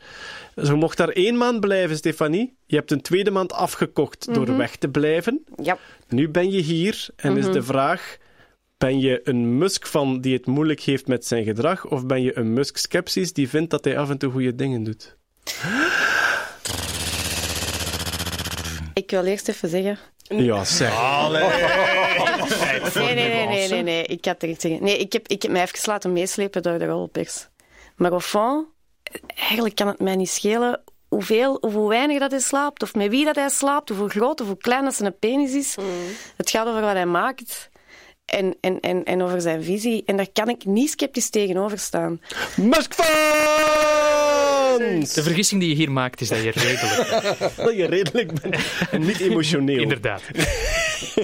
ze 0.63 0.73
mocht 0.73 0.97
daar 0.97 1.09
één 1.09 1.37
maand 1.37 1.59
blijven, 1.59 1.97
Stefanie. 1.97 2.55
Je 2.65 2.75
hebt 2.75 2.91
een 2.91 3.01
tweede 3.01 3.31
maand 3.31 3.53
afgekocht 3.53 4.33
door 4.33 4.57
weg 4.57 4.75
te 4.75 4.89
blijven. 4.89 5.43
Ja. 5.63 5.77
Nu 6.07 6.29
ben 6.29 6.51
je 6.51 6.61
hier 6.61 7.07
en 7.15 7.37
is 7.37 7.51
de 7.51 7.63
vraag... 7.63 8.17
Ben 8.77 8.99
je 8.99 9.21
een 9.23 9.57
Musk-fan 9.57 10.21
die 10.21 10.33
het 10.33 10.45
moeilijk 10.45 10.81
heeft 10.81 11.07
met 11.07 11.25
zijn 11.25 11.43
gedrag, 11.43 11.85
of 11.85 12.05
ben 12.05 12.21
je 12.21 12.37
een 12.37 12.53
Musk-skepsis 12.53 13.33
die 13.33 13.49
vindt 13.49 13.69
dat 13.69 13.83
hij 13.83 13.97
af 13.97 14.09
en 14.09 14.17
toe 14.17 14.31
goede 14.31 14.55
dingen 14.55 14.83
doet? 14.83 15.17
Ik 18.93 19.11
wil 19.11 19.23
eerst 19.23 19.47
even 19.47 19.69
zeggen. 19.69 19.97
Ja, 20.27 20.63
zeg. 20.63 20.93
Nee, 22.95 23.13
nee, 23.13 23.29
nee, 23.29 23.47
nee, 23.47 23.69
nee, 23.69 23.83
nee. 23.83 24.03
Ik 24.03 24.25
had 24.25 24.41
er 24.41 24.49
iets 24.49 24.61
zeggen. 24.61 24.83
Nee, 24.83 24.97
ik 24.97 25.13
heb, 25.13 25.27
ik 25.27 25.41
heb 25.41 25.51
mij 25.51 25.61
even 25.61 25.79
laten 25.91 26.13
meeslepen 26.13 26.61
door 26.61 26.79
de 26.79 26.85
rolpers. 26.85 27.47
Maar 27.95 28.11
au 28.11 28.21
fond, 28.21 28.67
eigenlijk 29.35 29.75
kan 29.75 29.87
het 29.87 29.99
mij 29.99 30.15
niet 30.15 30.29
schelen 30.29 30.83
hoeveel 31.07 31.55
of 31.55 31.73
hoe 31.73 31.89
weinig 31.89 32.19
dat 32.19 32.31
hij 32.31 32.39
slaapt, 32.39 32.83
of 32.83 32.93
met 32.95 33.09
wie 33.09 33.25
dat 33.25 33.35
hij 33.35 33.49
slaapt, 33.49 33.91
of 33.91 33.97
hoe 33.97 34.09
groot 34.09 34.41
of 34.41 34.47
hoe 34.47 34.57
klein 34.57 34.83
dat 34.83 34.95
zijn 34.95 35.19
penis 35.19 35.53
is. 35.53 35.75
Het 36.37 36.49
gaat 36.49 36.67
over 36.67 36.81
wat 36.81 36.93
hij 36.93 37.05
maakt. 37.05 37.69
En, 38.25 38.55
en, 38.61 38.79
en, 38.79 39.03
en 39.03 39.21
over 39.21 39.41
zijn 39.41 39.63
visie. 39.63 40.03
En 40.05 40.17
daar 40.17 40.31
kan 40.33 40.49
ik 40.49 40.65
niet 40.65 40.89
sceptisch 40.89 41.29
tegenover 41.29 41.79
staan. 41.79 42.21
De 44.77 45.23
vergissing 45.23 45.61
die 45.61 45.69
je 45.69 45.75
hier 45.75 45.91
maakt 45.91 46.21
is 46.21 46.27
dat 46.27 46.43
je 46.43 46.51
redelijk 46.51 46.81
bent. 46.81 47.55
Dat 47.67 47.75
je 47.75 47.85
redelijk 47.85 48.41
bent 48.41 48.55
en 48.91 49.05
niet 49.05 49.19
emotioneel. 49.19 49.81
Inderdaad. 49.81 50.21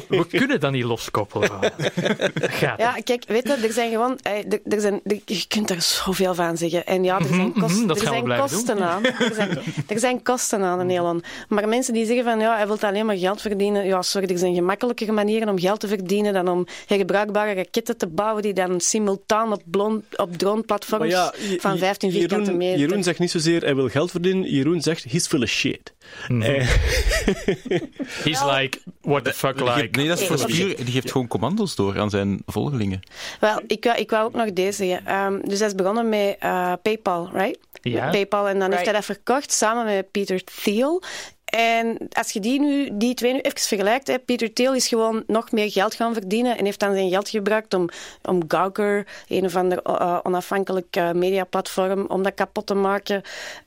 We 0.08 0.26
kunnen 0.40 0.60
dat 0.60 0.72
niet 0.72 0.84
loskoppelen. 0.84 1.50
Gaat. 2.60 2.80
Ja, 2.80 2.96
kijk, 3.04 3.24
weet 3.28 3.48
je, 3.48 3.54
er 3.54 3.72
zijn 3.74 3.92
gewoon... 3.92 4.20
Er, 4.22 4.44
er 4.70 4.82
zijn, 4.82 5.02
er- 5.06 5.20
je 5.26 5.46
kunt 5.48 5.70
er 5.70 5.82
zoveel 5.82 6.36
van 6.36 6.58
zeggen. 6.58 6.86
En 6.86 7.04
ja, 7.04 7.20
er 7.20 7.26
zijn, 7.26 7.54
kost- 7.54 7.76
mhm, 7.78 7.88
dat 7.88 8.02
er 8.02 8.08
zijn 8.08 8.38
kosten 8.40 8.80
aan. 8.84 9.06
Er 9.06 9.32
zijn, 9.34 9.58
er 9.88 10.00
zijn 10.00 10.22
kosten 10.24 10.62
aan, 10.64 10.80
een 10.80 10.90
Elon. 10.90 11.24
Maar 11.48 11.68
mensen 11.68 11.94
die 11.94 12.06
zeggen 12.06 12.24
van, 12.24 12.40
ja, 12.40 12.56
hij 12.56 12.68
wil 12.68 12.78
alleen 12.80 13.06
maar 13.06 13.18
geld 13.18 13.42
verdienen. 13.42 13.86
Ja, 13.86 14.02
sorry, 14.02 14.30
er 14.30 14.38
zijn 14.38 14.56
gemakkelijkere 14.56 15.12
manieren 15.12 15.50
om 15.50 15.60
geld 15.60 15.80
te 15.80 15.88
verdienen 15.88 16.34
dan 16.34 16.48
om 16.48 16.66
herbruikbare 16.88 17.54
raketten 17.54 17.98
te 17.98 18.08
bouwen 18.08 18.42
die 18.44 18.54
dan 18.54 18.82
simultaan 18.82 19.52
op, 19.54 19.62
blon, 19.66 20.04
op 20.16 20.38
drone-platforms 20.38 21.12
Maar 21.12 21.12
ja, 21.14 21.34
je- 21.50 21.60
van 21.62 21.78
15 21.78 22.12
vierkante 22.12 22.52
meter... 22.54 22.80
Jeroen 22.80 23.04
zegt 23.04 23.20
niet 23.20 23.32
zozeer 23.32 23.62
hij 23.62 23.76
wil 23.76 23.90
geld 23.90 24.12
verdienen. 24.12 24.50
Jeroen 24.52 24.82
zegt 24.82 25.04
he's 25.04 25.28
full 25.28 25.42
of 25.42 25.50
shit. 25.50 25.94
Eh, 26.30 26.68
He's 28.24 28.44
like, 28.44 28.80
what 29.02 29.24
the 29.24 29.34
fuck 29.34 29.60
Die 29.64 29.74
geeft- 29.74 29.86
like. 29.86 30.00
nee, 30.00 30.08
dat 30.08 30.20
is 30.20 30.28
voor. 30.28 30.48
Die 30.86 30.92
geeft 30.92 31.12
gewoon 31.12 31.28
commando's 31.28 31.76
door 31.76 32.00
aan 32.00 32.10
zijn 32.10 32.42
volgelingen. 32.46 33.00
Wel, 33.40 33.62
ik 33.68 33.84
wou, 33.84 33.98
ik 33.98 34.10
wou 34.10 34.26
ook 34.26 34.34
nog 34.34 34.54
deze 34.54 34.86
zeggen. 34.86 35.06
Ehm, 35.06 35.40
dus 35.42 35.60
hij 35.60 35.68
is 35.68 35.76
begonnen 35.76 36.10
met 36.10 36.36
eh, 36.40 36.74
PayPal, 36.82 37.30
right? 37.34 37.60
Ja. 37.82 38.04
Met 38.04 38.12
PayPal. 38.12 38.48
En 38.48 38.60
dan 38.60 38.72
heeft 38.72 38.84
hij 38.84 38.94
dat 38.94 39.06
verkocht 39.06 39.52
samen 39.52 39.86
met 39.86 40.12
Peter 40.12 40.44
Thiel. 40.64 41.02
En 41.46 41.98
als 42.12 42.32
je 42.32 42.40
die, 42.40 42.60
nu, 42.60 42.90
die 42.94 43.14
twee 43.14 43.34
nu 43.34 43.40
even 43.40 43.60
vergelijkt, 43.60 44.08
hè, 44.08 44.20
Peter 44.20 44.54
Thiel 44.54 44.74
is 44.74 44.88
gewoon 44.88 45.24
nog 45.28 45.52
meer 45.52 45.72
geld 45.72 45.94
gaan 45.94 46.14
verdienen 46.14 46.58
en 46.58 46.66
heeft 46.66 46.80
dan 46.80 46.94
zijn 46.94 47.10
geld 47.10 47.30
gebruikt 47.30 47.74
om, 47.74 47.90
om 48.22 48.44
Gawker, 48.48 49.08
een 49.28 49.46
of 49.46 49.56
ander 49.56 49.82
eh, 49.82 50.20
onafhankelijk 50.24 50.96
eh, 50.96 51.12
mediaplatform, 51.12 52.06
om 52.08 52.24
dat 52.24 52.34
kapot 52.34 52.66
te 52.66 52.74
maken. 52.74 53.22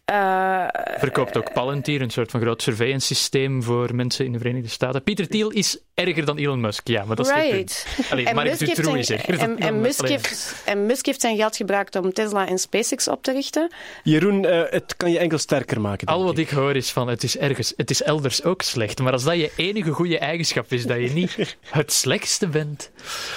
Eh, 0.06 0.66
Verkoopt 0.98 1.36
ook 1.36 1.52
Palantir, 1.52 2.00
een 2.00 2.10
soort 2.10 2.30
van 2.30 2.40
groot 2.40 2.62
surveillance 2.62 3.06
systeem 3.06 3.62
voor 3.62 3.94
mensen 3.94 4.24
in 4.24 4.32
de 4.32 4.38
Verenigde 4.38 4.68
Staten. 4.68 5.02
Pieter 5.02 5.28
Thiel 5.28 5.50
is 5.50 5.78
erger 5.94 6.24
dan 6.24 6.36
Elon 6.36 6.60
Musk, 6.60 6.88
ja, 6.88 7.04
maar 7.04 7.16
dat 7.16 7.26
is 7.26 7.32
geen 7.32 7.50
right. 7.50 7.86
punt. 7.96 8.10
Allee, 8.10 8.26
En 8.26 8.34
Mark 8.34 8.58
Dutroux 8.58 8.98
is 8.98 9.06
zijn, 9.06 9.20
erger 9.20 9.58
en, 9.58 9.80
Musk 9.80 10.08
heeft, 10.08 10.62
en 10.64 10.86
Musk 10.86 11.06
heeft 11.06 11.20
zijn 11.20 11.36
geld 11.36 11.56
gebruikt 11.56 11.96
om 11.96 12.12
Tesla 12.12 12.48
en 12.48 12.58
SpaceX 12.58 13.08
op 13.08 13.22
te 13.22 13.32
richten. 13.32 13.70
Jeroen, 14.02 14.44
eh, 14.44 14.62
het 14.70 14.96
kan 14.96 15.10
je 15.10 15.18
enkel 15.18 15.38
sterker 15.38 15.80
maken. 15.80 16.06
Al 16.06 16.24
wat 16.24 16.38
ik 16.38 16.50
hoor 16.50 16.76
is 16.76 16.90
van, 16.90 17.08
het 17.08 17.22
is 17.22 17.38
ergens, 17.38 17.72
het 17.76 17.90
is 17.90 18.02
elders 18.02 18.44
ook 18.44 18.62
slecht. 18.62 18.98
Maar 18.98 19.12
als 19.12 19.24
dat 19.24 19.36
je 19.36 19.52
enige 19.56 19.90
goede 19.90 20.18
eigenschap 20.18 20.72
is, 20.72 20.86
dat 20.86 20.96
je 20.96 21.10
niet 21.10 21.56
het 21.70 21.92
slechtste 21.92 22.48
bent. 22.48 22.90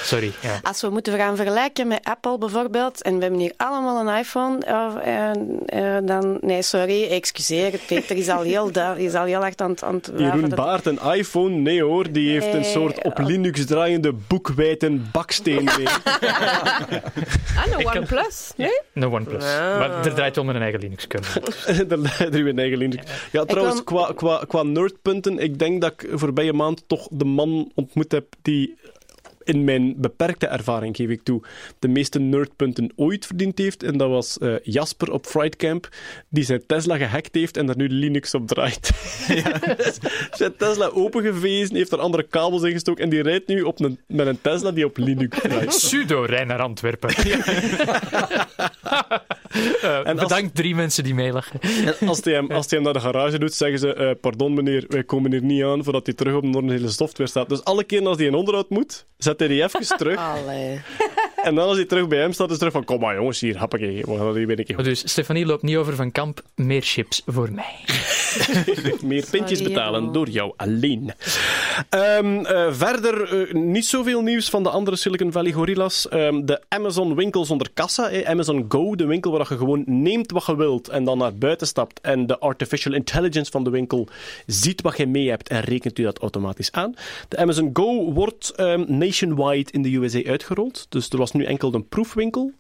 Sorry, 0.04 0.32
ja. 0.42 0.60
Als 0.64 0.82
we 0.82 0.90
moeten 0.90 1.18
gaan 1.18 1.36
vergelijken 1.36 1.88
met 1.88 2.04
Apple 2.04 2.38
bijvoorbeeld, 2.38 3.02
en 3.02 3.16
we 3.16 3.22
hebben 3.22 3.40
hier 3.40 3.54
allemaal 3.58 4.08
een 4.08 4.18
iPhone, 4.18 4.66
eh, 4.66 5.98
dan... 6.04 6.38
Nee, 6.42 6.58
sorry, 6.62 7.04
excuseer, 7.04 7.80
Peter 7.88 8.18
is 8.18 8.30
al 8.30 8.42
heel, 8.42 8.72
is 8.98 9.14
al 9.14 9.26
heel 9.26 9.42
hard 9.42 9.62
aan 9.62 9.70
het... 9.70 9.84
Aan 9.84 9.96
het 9.96 10.12
Jeroen 10.18 10.50
Baart 10.50 10.86
een 10.86 11.00
iPhone? 11.14 11.56
Nee 11.56 11.84
hoor, 11.84 12.12
die 12.12 12.32
heeft 12.32 12.54
een 12.54 12.66
soort 12.66 13.04
op 13.04 13.20
oh. 13.20 13.26
Linux 13.26 13.66
draaiende 13.66 14.14
boekwijten 14.28 15.10
baksteen 15.12 15.64
mee. 15.64 15.88
Ah, 17.58 17.80
een 17.80 17.88
OnePlus, 17.88 18.52
nee? 18.58 18.82
No 18.94 19.10
OnePlus. 19.12 19.44
Maar 19.44 20.06
er 20.06 20.14
draait 20.14 20.36
wel 20.36 20.46
met 20.46 20.56
een 20.56 20.62
eigen 20.62 20.80
Linux-kernel. 20.80 21.30
Daar 21.88 21.98
leidt 22.18 22.20
er 22.20 22.34
uw 22.34 22.56
eigen 22.56 22.78
Linux. 22.78 23.06
Ja, 23.32 23.46
trouwens, 23.46 23.84
kwam- 23.84 24.16
qua, 24.16 24.38
qua, 24.38 24.46
qua 24.48 24.64
nerdpunten, 24.64 25.40
ik 25.40 25.60
denk 25.60 25.82
dat 25.82 25.92
ik 25.92 26.10
voorbije 26.14 26.54
maand 26.54 26.84
toch 26.88 27.08
de 27.12 27.26
man 27.26 27.72
ontmoet 27.76 28.12
heb 28.12 28.26
die 28.42 28.78
in 29.50 29.64
mijn 29.64 29.94
beperkte 29.98 30.48
ervaring, 30.48 30.96
geef 30.96 31.10
ik 31.10 31.24
toe, 31.24 31.42
de 31.80 31.88
meeste 31.88 32.20
nerdpunten 32.20 32.92
ooit 32.96 33.26
verdiend 33.26 33.58
heeft. 33.58 33.84
En 33.84 33.98
dat 33.98 34.10
was 34.10 34.38
eh, 34.38 34.54
Jasper 34.64 35.12
op 35.12 35.26
Frightcamp, 35.26 35.90
die 36.30 36.44
zijn 36.44 36.66
Tesla 36.66 36.98
gehackt 36.98 37.36
heeft 37.36 37.58
en 37.58 37.66
daar 37.66 37.78
nu 37.78 37.90
Linux 37.90 38.34
op 38.34 38.48
draait. 38.48 38.92
zijn 40.32 40.56
Tesla 40.58 40.88
opengevezen, 40.88 41.76
heeft 41.76 41.92
er 41.92 42.00
andere 42.00 42.24
kabels 42.24 42.64
in 42.64 42.72
gestoken 42.72 43.04
en 43.04 43.10
die 43.10 43.22
rijdt 43.22 43.48
nu 43.48 43.62
op 43.62 43.80
een, 43.80 44.00
met 44.08 44.28
een 44.28 44.42
Tesla 44.42 44.72
die 44.72 44.86
op 44.86 44.98
Linux 44.98 45.42
draait. 45.42 45.68
Pseudo-rij 45.68 46.44
naar 46.44 46.62
Antwerpen. 46.62 47.10
Uh, 49.56 49.98
En 49.98 50.06
als- 50.06 50.28
bedankt 50.28 50.56
drie 50.56 50.76
mensen 50.76 51.04
die 51.04 51.14
meelachen. 51.14 51.60
En 52.00 52.08
als 52.08 52.20
hij, 52.24 52.34
hem, 52.34 52.52
als 52.52 52.66
hij 52.70 52.78
hem 52.80 52.84
naar 52.84 52.94
de 52.94 53.00
garage 53.08 53.40
doet, 53.40 53.54
zeggen 53.54 53.80
ze: 53.80 53.94
eh, 53.94 54.12
Pardon 54.22 54.54
meneer, 54.54 54.86
wij 54.88 55.04
komen 55.04 55.32
hier 55.32 55.44
niet 55.44 55.64
aan 55.64 55.84
voordat 55.84 56.06
hij 56.06 56.16
terug 56.16 56.36
op 56.36 56.42
de 56.42 56.58
originele 56.58 56.90
software 56.90 57.30
staat. 57.30 57.50
Dus 57.50 57.64
alle 57.64 57.84
keer 57.84 58.08
als 58.08 58.18
hij 58.18 58.26
in 58.26 58.34
onderhoud 58.34 58.70
moet, 58.70 59.06
zet 59.18 59.40
hij 59.40 59.48
die 59.48 59.64
even 59.64 59.98
terug. 59.98 60.18
Allee. 60.18 60.82
En 61.44 61.56
dan 61.56 61.68
als 61.68 61.76
hij 61.76 61.86
terug 61.86 62.08
bij 62.08 62.20
hem 62.20 62.32
staat, 62.34 62.46
is 62.46 62.52
het 62.52 62.60
terug 62.60 62.74
van: 62.74 62.86
Kom 62.86 63.00
maar 63.00 63.16
jongens, 63.16 63.40
hier, 63.40 63.58
happakee, 63.58 64.02
we 64.06 64.16
gaan 64.18 64.26
dat 64.26 64.36
hier 64.36 64.48
weer 64.48 64.60
een 64.60 64.66
keer 64.66 64.84
Dus 64.84 65.10
Stefanie 65.10 65.46
loopt 65.46 65.64
niet 65.64 65.76
over 65.76 65.96
van 65.96 66.12
kamp. 66.12 66.42
Meer 66.56 66.82
chips 66.82 67.22
voor 67.26 67.52
mij. 67.52 67.76
meer 69.04 69.26
pintjes 69.32 69.58
Sorry, 69.58 69.74
betalen 69.74 70.12
door 70.12 70.30
jou 70.30 70.54
alleen. 70.58 71.12
Ehm, 71.90 72.46
eh, 72.46 72.68
verder 72.72 73.48
eh, 73.48 73.54
niet 73.54 73.86
zoveel 73.86 74.22
nieuws 74.22 74.50
van 74.50 74.64
de 74.64 74.70
andere 74.70 74.96
Silicon 74.98 75.32
Valley 75.32 75.52
gorillas. 75.52 76.08
Ehm, 76.10 76.46
de 76.46 76.62
Amazon 76.68 77.16
winkel 77.16 77.46
zonder 77.46 77.68
kassa, 77.74 78.10
eh, 78.10 78.30
Amazon 78.30 78.66
Go, 78.70 78.96
de 78.96 79.06
winkel 79.06 79.32
waar 79.32 79.39
je 79.48 79.58
gewoon 79.58 79.84
neemt 79.86 80.32
wat 80.32 80.46
je 80.46 80.56
wilt 80.56 80.88
en 80.88 81.04
dan 81.04 81.18
naar 81.18 81.36
buiten 81.36 81.68
stapt 81.68 82.02
en 82.02 82.28
de 82.28 82.40
artificial 82.40 82.94
intelligence 82.94 83.52
van 83.52 83.64
de 83.64 83.70
winkel 83.70 84.08
ziet 84.46 84.82
wat 84.82 84.98
je 84.98 85.08
mee 85.08 85.30
hebt 85.30 85.50
en 85.50 85.62
rekent 85.62 86.00
u 86.00 86.04
dat 86.04 86.20
automatisch 86.20 86.72
aan. 86.72 86.94
De 87.28 87.38
Amazon 87.38 87.70
Go 87.74 88.14
wordt 88.14 88.50
ehm, 88.50 88.84
nationwide 88.88 89.72
in 89.72 89.82
de 89.82 89.96
USA 89.96 90.24
uitgerold, 90.24 90.86
dus 90.90 91.10
er 91.10 91.18
was 91.18 91.32
nu 91.32 91.44
enkel 91.44 91.74
een 91.74 91.88
proefwinkel 91.88 92.52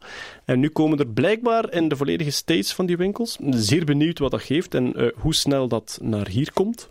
en 0.45 0.59
nu 0.59 0.69
komen 0.69 0.99
er 0.99 1.07
blijkbaar 1.07 1.73
in 1.73 1.87
de 1.87 1.95
volledige 1.95 2.31
states 2.31 2.73
van 2.73 2.85
die 2.85 2.97
winkels. 2.97 3.37
Zeer 3.49 3.85
benieuwd 3.85 4.19
wat 4.19 4.31
dat 4.31 4.41
geeft 4.41 4.73
en 4.73 4.93
eh, 4.95 5.07
hoe 5.15 5.35
snel 5.35 5.67
dat 5.67 5.99
naar 6.01 6.27
hier 6.27 6.51
komt. 6.53 6.89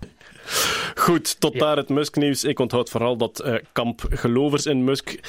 Goed, 0.94 1.40
tot 1.40 1.52
Ja. 1.52 1.58
daar 1.58 1.76
het 1.76 1.88
Musk-nieuws. 1.88 2.44
Ik 2.44 2.58
onthoud 2.58 2.90
vooral 2.90 3.16
dat 3.16 3.40
eh, 3.40 3.54
kamp 3.72 4.02
gelovers 4.10 4.66
in 4.66 4.84
Musk 4.84 5.20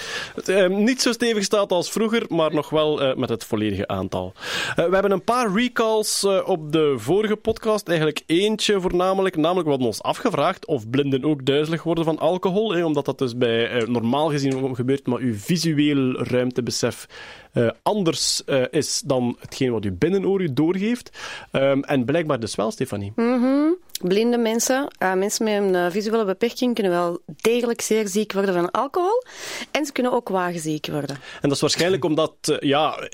eh, 0.46 0.68
niet 0.68 1.02
zo 1.02 1.12
stevig 1.12 1.44
staat 1.44 1.72
als 1.72 1.92
vroeger, 1.92 2.26
maar 2.30 2.54
nog 2.54 2.70
wel 2.70 3.02
eh, 3.02 3.16
met 3.16 3.30
het 3.30 3.44
volledige 3.44 3.88
aantal. 3.88 4.34
Eh, 4.76 4.86
we 4.86 4.94
hebben 4.94 5.12
een 5.12 5.24
paar 5.24 5.54
recalls 5.54 6.24
eh, 6.24 6.40
op 6.46 6.72
de 6.72 6.94
vorige 6.98 7.36
podcast. 7.36 7.88
Eigenlijk 7.88 8.22
eentje 8.26 8.82
voornamelijk. 8.82 9.36
Namelijk, 9.36 9.64
we 9.66 9.70
hadden 9.70 9.88
ons 9.88 10.02
afgevraagd 10.02 10.66
of 10.66 10.90
blinden 10.90 11.24
ook 11.24 11.46
duizelig 11.46 11.84
worden 11.84 12.04
van 12.04 12.20
alcohol. 12.20 12.74
hè, 12.74 12.86
omdat 12.86 13.06
dat 13.06 13.18
dus 13.18 13.38
bij 13.38 13.70
eh, 13.70 13.88
normaal 13.88 14.30
gezien 14.30 14.76
gebeurt, 14.76 15.08
maar 15.08 15.20
uw 15.20 15.34
visueel 15.36 16.24
ruimtebesef 16.24 17.06
eh, 17.54 17.70
anders 17.84 18.44
eh, 18.46 18.64
is 18.72 19.02
dan 19.06 19.36
hetgeen 19.40 19.72
wat 19.72 19.84
uw 19.84 19.96
binnenoor 19.98 20.42
u 20.42 20.54
doorgeeft. 20.54 21.18
Ehm, 21.52 21.80
en 21.80 22.06
blijkbaar 22.06 22.40
dus 22.40 22.56
wel, 22.56 22.72
Stefanie. 22.72 23.14
Blinde 24.02 24.38
mensen, 24.38 24.88
eh, 24.98 25.14
mensen 25.14 25.44
met 25.44 25.54
een 25.54 25.76
eh, 25.76 25.92
visuele 25.92 26.26
beperking, 26.26 26.74
kunnen 26.74 26.92
wel 26.92 27.20
degelijk 27.26 27.82
zeer 27.82 28.08
ziek 28.08 28.34
worden 28.34 28.54
van 28.54 28.72
alcohol. 28.72 29.24
En 29.72 29.86
ze 29.86 29.92
kunnen 29.92 30.12
ook 30.12 30.30
wagenziek 30.30 30.88
worden. 30.88 31.16
En 31.16 31.42
dat 31.42 31.52
is 31.52 31.62
waarschijnlijk 31.62 32.06
omdat 32.06 32.34
eh, 32.42 32.58
ja, 32.60 33.10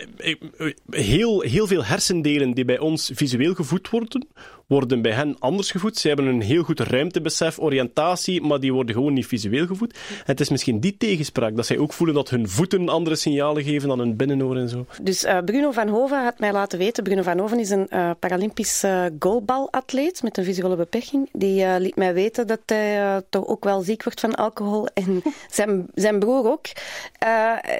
heel, 0.89 1.41
heel 1.41 1.67
veel 1.67 1.85
hersendelen 1.85 2.51
die 2.51 2.65
bij 2.65 2.79
ons 2.79 3.11
visueel 3.13 3.53
gevoed 3.53 3.89
worden, 3.89 4.27
worden 4.67 5.01
bij 5.01 5.11
hen 5.11 5.35
anders 5.39 5.71
gevoed. 5.71 5.97
Ze 5.97 6.07
hebben 6.07 6.25
een 6.25 6.41
heel 6.41 6.63
goed 6.63 6.79
ruimtebesef, 6.79 7.59
oriëntatie, 7.59 8.41
maar 8.41 8.59
die 8.59 8.73
worden 8.73 8.95
gewoon 8.95 9.13
niet 9.13 9.27
visueel 9.27 9.65
gevoed. 9.65 9.97
Het 10.23 10.39
is 10.39 10.49
misschien 10.49 10.79
die 10.79 10.97
tegenspraak, 10.97 11.55
dat 11.55 11.65
zij 11.65 11.77
ook 11.77 11.93
voelen 11.93 12.15
dat 12.15 12.29
hun 12.29 12.49
voeten 12.49 12.89
andere 12.89 13.15
signalen 13.15 13.63
geven 13.63 13.87
dan 13.87 13.99
hun 13.99 14.15
binnenoor 14.15 14.57
en 14.57 14.69
zo. 14.69 14.85
Dus 15.01 15.23
eh, 15.23 15.37
Bruno 15.45 15.71
van 15.71 15.87
Hoven 15.87 16.23
had 16.23 16.39
mij 16.39 16.51
laten 16.51 16.79
weten. 16.79 17.03
Bruno 17.03 17.21
van 17.21 17.39
Hoven 17.39 17.59
is 17.59 17.69
een 17.69 17.89
eh, 17.89 18.11
Paralympisch 18.19 18.83
goalbalatleet 19.19 20.23
met 20.23 20.37
een 20.37 20.43
visuele 20.43 20.75
beperking. 20.75 21.29
Die 21.31 21.63
eh, 21.63 21.75
liet 21.79 21.95
mij 21.95 22.13
weten 22.13 22.47
dat 22.47 22.59
hij 22.65 23.21
toch 23.29 23.45
ook 23.45 23.63
wel 23.63 23.81
ziek 23.81 24.03
wordt 24.03 24.19
van 24.19 24.35
alcohol. 24.35 24.87
En 24.93 25.21
zijn, 25.49 25.87
zijn 25.93 26.19
broer 26.19 26.51
ook, 26.51 26.65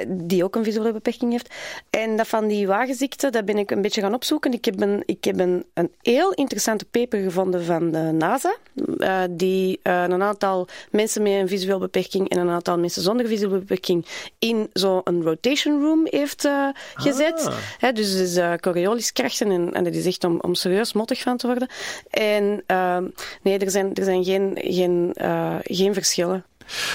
die 0.08 0.44
ook 0.44 0.56
een 0.56 0.64
visuele 0.64 0.94
beperking 0.94 1.32
heeft. 1.32 1.54
En 1.90 2.18
dat 2.18 2.28
van 2.28 2.48
die 2.48 2.68
wagenziekte, 2.68 3.30
dat 3.30 3.46
ben 3.46 3.58
ik 3.58 3.72
een 3.72 3.82
beetje 3.82 4.02
gaan 4.02 4.14
opzoeken. 4.14 4.54
Ik 4.54 4.66
heb 4.66 4.82
een, 4.82 5.04
ik 5.06 5.24
heb 5.24 5.40
een, 5.40 5.66
een 5.74 5.92
heel 6.02 6.34
interessante 6.76 7.00
paper 7.00 7.20
gevonden 7.24 7.64
van 7.64 7.92
de 7.92 8.12
NASA. 8.12 8.56
eh, 8.98 9.22
die 9.30 9.80
eh, 9.84 10.04
een 10.08 10.22
aantal 10.22 10.68
mensen 10.92 11.22
met 11.22 11.32
een 11.32 11.48
visuele 11.48 11.80
beperking 11.80 12.30
en 12.30 12.38
een 12.40 12.50
aantal 12.50 12.80
mensen 12.80 13.02
zonder 13.02 13.28
visuele 13.28 13.60
beperking 13.60 14.06
in 14.40 14.70
zo'n 14.74 15.22
rotation 15.24 15.82
room 15.82 16.08
heeft 16.10 16.46
eh, 16.46 16.68
gezet. 16.96 17.50
Hè, 17.78 17.92
dus 17.92 18.10
het 18.12 18.20
is 18.20 18.36
eh, 18.36 18.54
Corioliskrachten 18.54 19.52
en, 19.52 19.74
en 19.74 19.84
dat 19.84 19.94
is 19.94 20.06
echt 20.06 20.24
om, 20.24 20.40
om 20.42 20.56
serieus 20.56 20.94
mottig 20.94 21.22
van 21.22 21.38
te 21.38 21.48
worden. 21.48 21.68
En 22.10 22.64
ehm, 22.66 23.08
nee, 23.42 23.58
er 23.58 23.72
zijn, 23.72 23.94
er 23.94 24.04
zijn 24.04 24.24
geen, 24.24 24.52
geen, 24.62 25.16
geen 25.64 25.94
verschillen. 25.94 26.46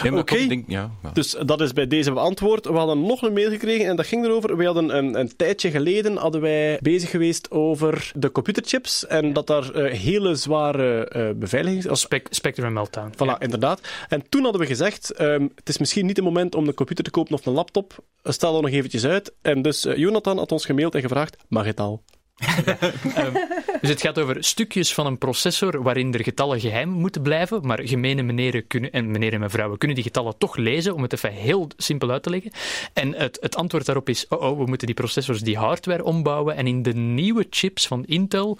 Ja, 0.02 0.18
Oké. 0.18 0.36
ja, 0.66 0.90
ja. 1.02 1.10
Dus 1.12 1.36
dat 1.46 1.60
is 1.60 1.72
bij 1.72 1.86
deze 1.86 2.12
beantwoord. 2.12 2.66
We 2.66 2.72
hadden 2.72 3.00
nog 3.00 3.22
een 3.22 3.32
mail 3.32 3.50
gekregen 3.50 3.86
en 3.86 3.96
dat 3.96 4.06
ging 4.06 4.24
erover. 4.24 4.56
We 4.56 4.64
hadden 4.64 4.96
een, 4.96 5.20
een 5.20 5.36
tijdje 5.36 5.70
geleden 5.70 6.16
hadden 6.16 6.40
wij 6.40 6.78
bezig 6.82 7.10
geweest 7.10 7.50
over 7.50 8.12
de 8.14 8.32
computerchips 8.32 9.06
en 9.06 9.32
dat 9.32 9.46
daar 9.46 9.70
eh, 9.70 9.98
hele 9.98 10.34
zware 10.34 11.04
eh 11.08 11.30
beveiligings... 11.36 11.88
Als 11.88 12.00
Spec 12.00 12.26
Spectrum 12.30 12.72
Meltdown. 12.72 13.12
Voilà, 13.12 13.38
inderdaad. 13.38 13.80
En 14.08 14.28
toen 14.28 14.42
hadden 14.42 14.60
we 14.60 14.66
gezegd, 14.66 15.10
ehm, 15.10 15.48
het 15.54 15.68
is 15.68 15.78
misschien 15.78 16.06
niet 16.06 16.16
het 16.16 16.24
moment 16.24 16.54
om 16.54 16.66
een 16.68 16.74
computer 16.74 17.04
te 17.04 17.10
kopen 17.10 17.34
of 17.34 17.46
een 17.46 17.52
laptop. 17.52 18.04
Stel 18.22 18.52
dat 18.52 18.62
nog 18.62 18.70
eventjes 18.70 19.04
uit. 19.04 19.32
En 19.42 19.62
dus 19.62 19.84
eh, 19.84 19.96
Jonathan 19.96 20.38
had 20.38 20.52
ons 20.52 20.64
gemaild 20.64 20.94
en 20.94 21.00
gevraagd, 21.00 21.36
mag 21.48 21.64
het 21.64 21.80
al? 21.80 22.02
Dus 23.80 23.90
het 23.90 24.00
gaat 24.00 24.18
over 24.18 24.44
stukjes 24.44 24.94
van 24.94 25.06
een 25.06 25.18
processor 25.18 25.82
waarin 25.82 26.14
er 26.14 26.22
getallen 26.22 26.60
geheim 26.60 26.88
moeten 26.88 27.22
blijven, 27.22 27.66
maar 27.66 27.80
gemene 27.82 28.22
meneren 28.22 28.66
kunnen, 28.66 28.92
en 28.92 29.10
meneer 29.10 29.32
en 29.32 29.40
mevrouwen 29.40 29.78
kunnen 29.78 29.96
die 29.96 30.06
getallen 30.06 30.38
toch 30.38 30.56
lezen, 30.56 30.94
om 30.94 31.02
het 31.02 31.12
even 31.12 31.32
heel 31.32 31.68
simpel 31.76 32.10
uit 32.10 32.22
te 32.22 32.30
leggen. 32.30 32.50
En 32.92 33.14
het, 33.14 33.38
het 33.40 33.56
antwoord 33.56 33.86
daarop 33.86 34.08
is, 34.08 34.26
oh, 34.28 34.42
oh, 34.42 34.58
we 34.58 34.64
moeten 34.64 34.86
die 34.86 34.96
processors, 34.96 35.40
die 35.40 35.56
hardware 35.56 36.04
ombouwen. 36.04 36.56
En 36.56 36.66
in 36.66 36.82
de 36.82 36.94
nieuwe 36.94 37.46
chips 37.50 37.86
van 37.86 38.04
Intel, 38.04 38.58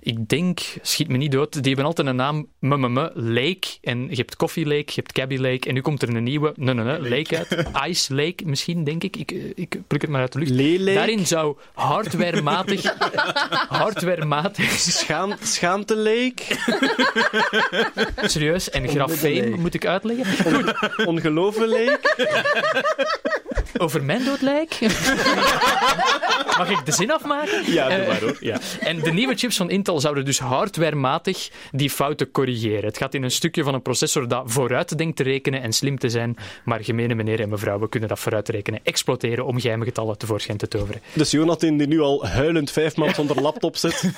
ik 0.00 0.28
denk, 0.28 0.60
schiet 0.82 1.08
me 1.08 1.16
niet 1.16 1.32
dood, 1.32 1.52
die 1.52 1.62
hebben 1.62 1.84
altijd 1.84 2.06
een 2.06 2.16
naam, 2.16 2.46
MMM, 2.58 3.10
Lake. 3.14 3.68
En 3.82 4.08
je 4.08 4.16
hebt 4.16 4.36
Coffee 4.36 4.66
Lake, 4.66 4.84
je 4.86 4.92
hebt 4.94 5.12
Cabby 5.12 5.36
Lake, 5.36 5.68
en 5.68 5.74
nu 5.74 5.80
komt 5.80 6.02
er 6.02 6.16
een 6.16 6.22
nieuwe, 6.22 6.52
nee, 6.56 6.74
nee, 6.74 6.84
nee, 6.84 7.08
Lake 7.10 7.36
uit. 7.36 7.66
Ice 7.90 8.14
Lake 8.14 8.44
misschien, 8.44 8.84
denk 8.84 9.04
ik. 9.04 9.16
Ik, 9.16 9.30
eh, 9.30 9.38
ik 9.54 9.78
pluk 9.86 10.00
het 10.00 10.10
maar 10.10 10.20
uit 10.20 10.32
de 10.32 10.38
lucht. 10.38 10.94
Daarin 10.94 11.26
zou 11.26 11.56
hardwarematig, 11.74 12.82
hardwarematig 13.68 14.70
Schaam, 14.70 15.34
schaamte 15.42 15.96
leek, 15.96 16.58
Serieus, 18.16 18.70
en 18.70 18.88
grafeen 18.88 19.60
moet 19.60 19.74
ik 19.74 19.86
uitleggen? 19.86 20.52
Goed, 20.54 21.06
ongeloven 21.06 21.68
leek. 21.68 22.00
over 23.78 24.04
mijn 24.04 24.24
dood 24.24 24.40
lijk? 24.40 24.78
Mag 26.58 26.70
ik 26.70 26.86
de 26.86 26.92
zin 26.92 27.12
afmaken? 27.12 27.72
Ja, 27.72 27.88
doe 27.88 27.98
Eh, 27.98 28.08
maar 28.08 28.20
hoor. 28.20 28.36
Ja. 28.40 28.58
En 28.80 29.00
de 29.00 29.12
nieuwe 29.12 29.34
chips 29.34 29.56
van 29.56 29.70
Intel 29.70 30.00
zouden 30.00 30.24
dus 30.24 30.38
hardwarematig 30.38 31.50
die 31.70 31.90
fouten 31.90 32.30
corrigeren. 32.30 32.84
Het 32.84 32.96
gaat 32.96 33.14
in 33.14 33.22
een 33.22 33.30
stukje 33.30 33.62
van 33.62 33.74
een 33.74 33.82
processor 33.82 34.28
dat 34.28 34.42
vooruit 34.46 34.98
denkt 34.98 35.16
te 35.16 35.22
rekenen 35.22 35.62
en 35.62 35.72
slim 35.72 35.98
te 35.98 36.08
zijn, 36.08 36.36
maar 36.64 36.84
gemene 36.84 37.14
meneer 37.14 37.40
en 37.40 37.48
mevrouwen 37.48 37.88
kunnen 37.88 38.08
dat 38.08 38.18
vooruit 38.18 38.48
rekenen, 38.48 38.80
exploiteren 38.82 39.46
om 39.46 39.60
geheime 39.60 39.84
getallen 39.84 40.18
tevoorschijn 40.18 40.58
te 40.58 40.68
toveren. 40.68 41.00
Dus 41.12 41.30
Jonathan, 41.30 41.76
die 41.76 41.86
nu 41.86 42.00
al 42.00 42.26
huilend 42.26 42.70
vijf 42.70 42.96
maanden 43.16 43.34
zonder 43.34 43.42
laptop 43.52 43.76
zit, 43.76 44.10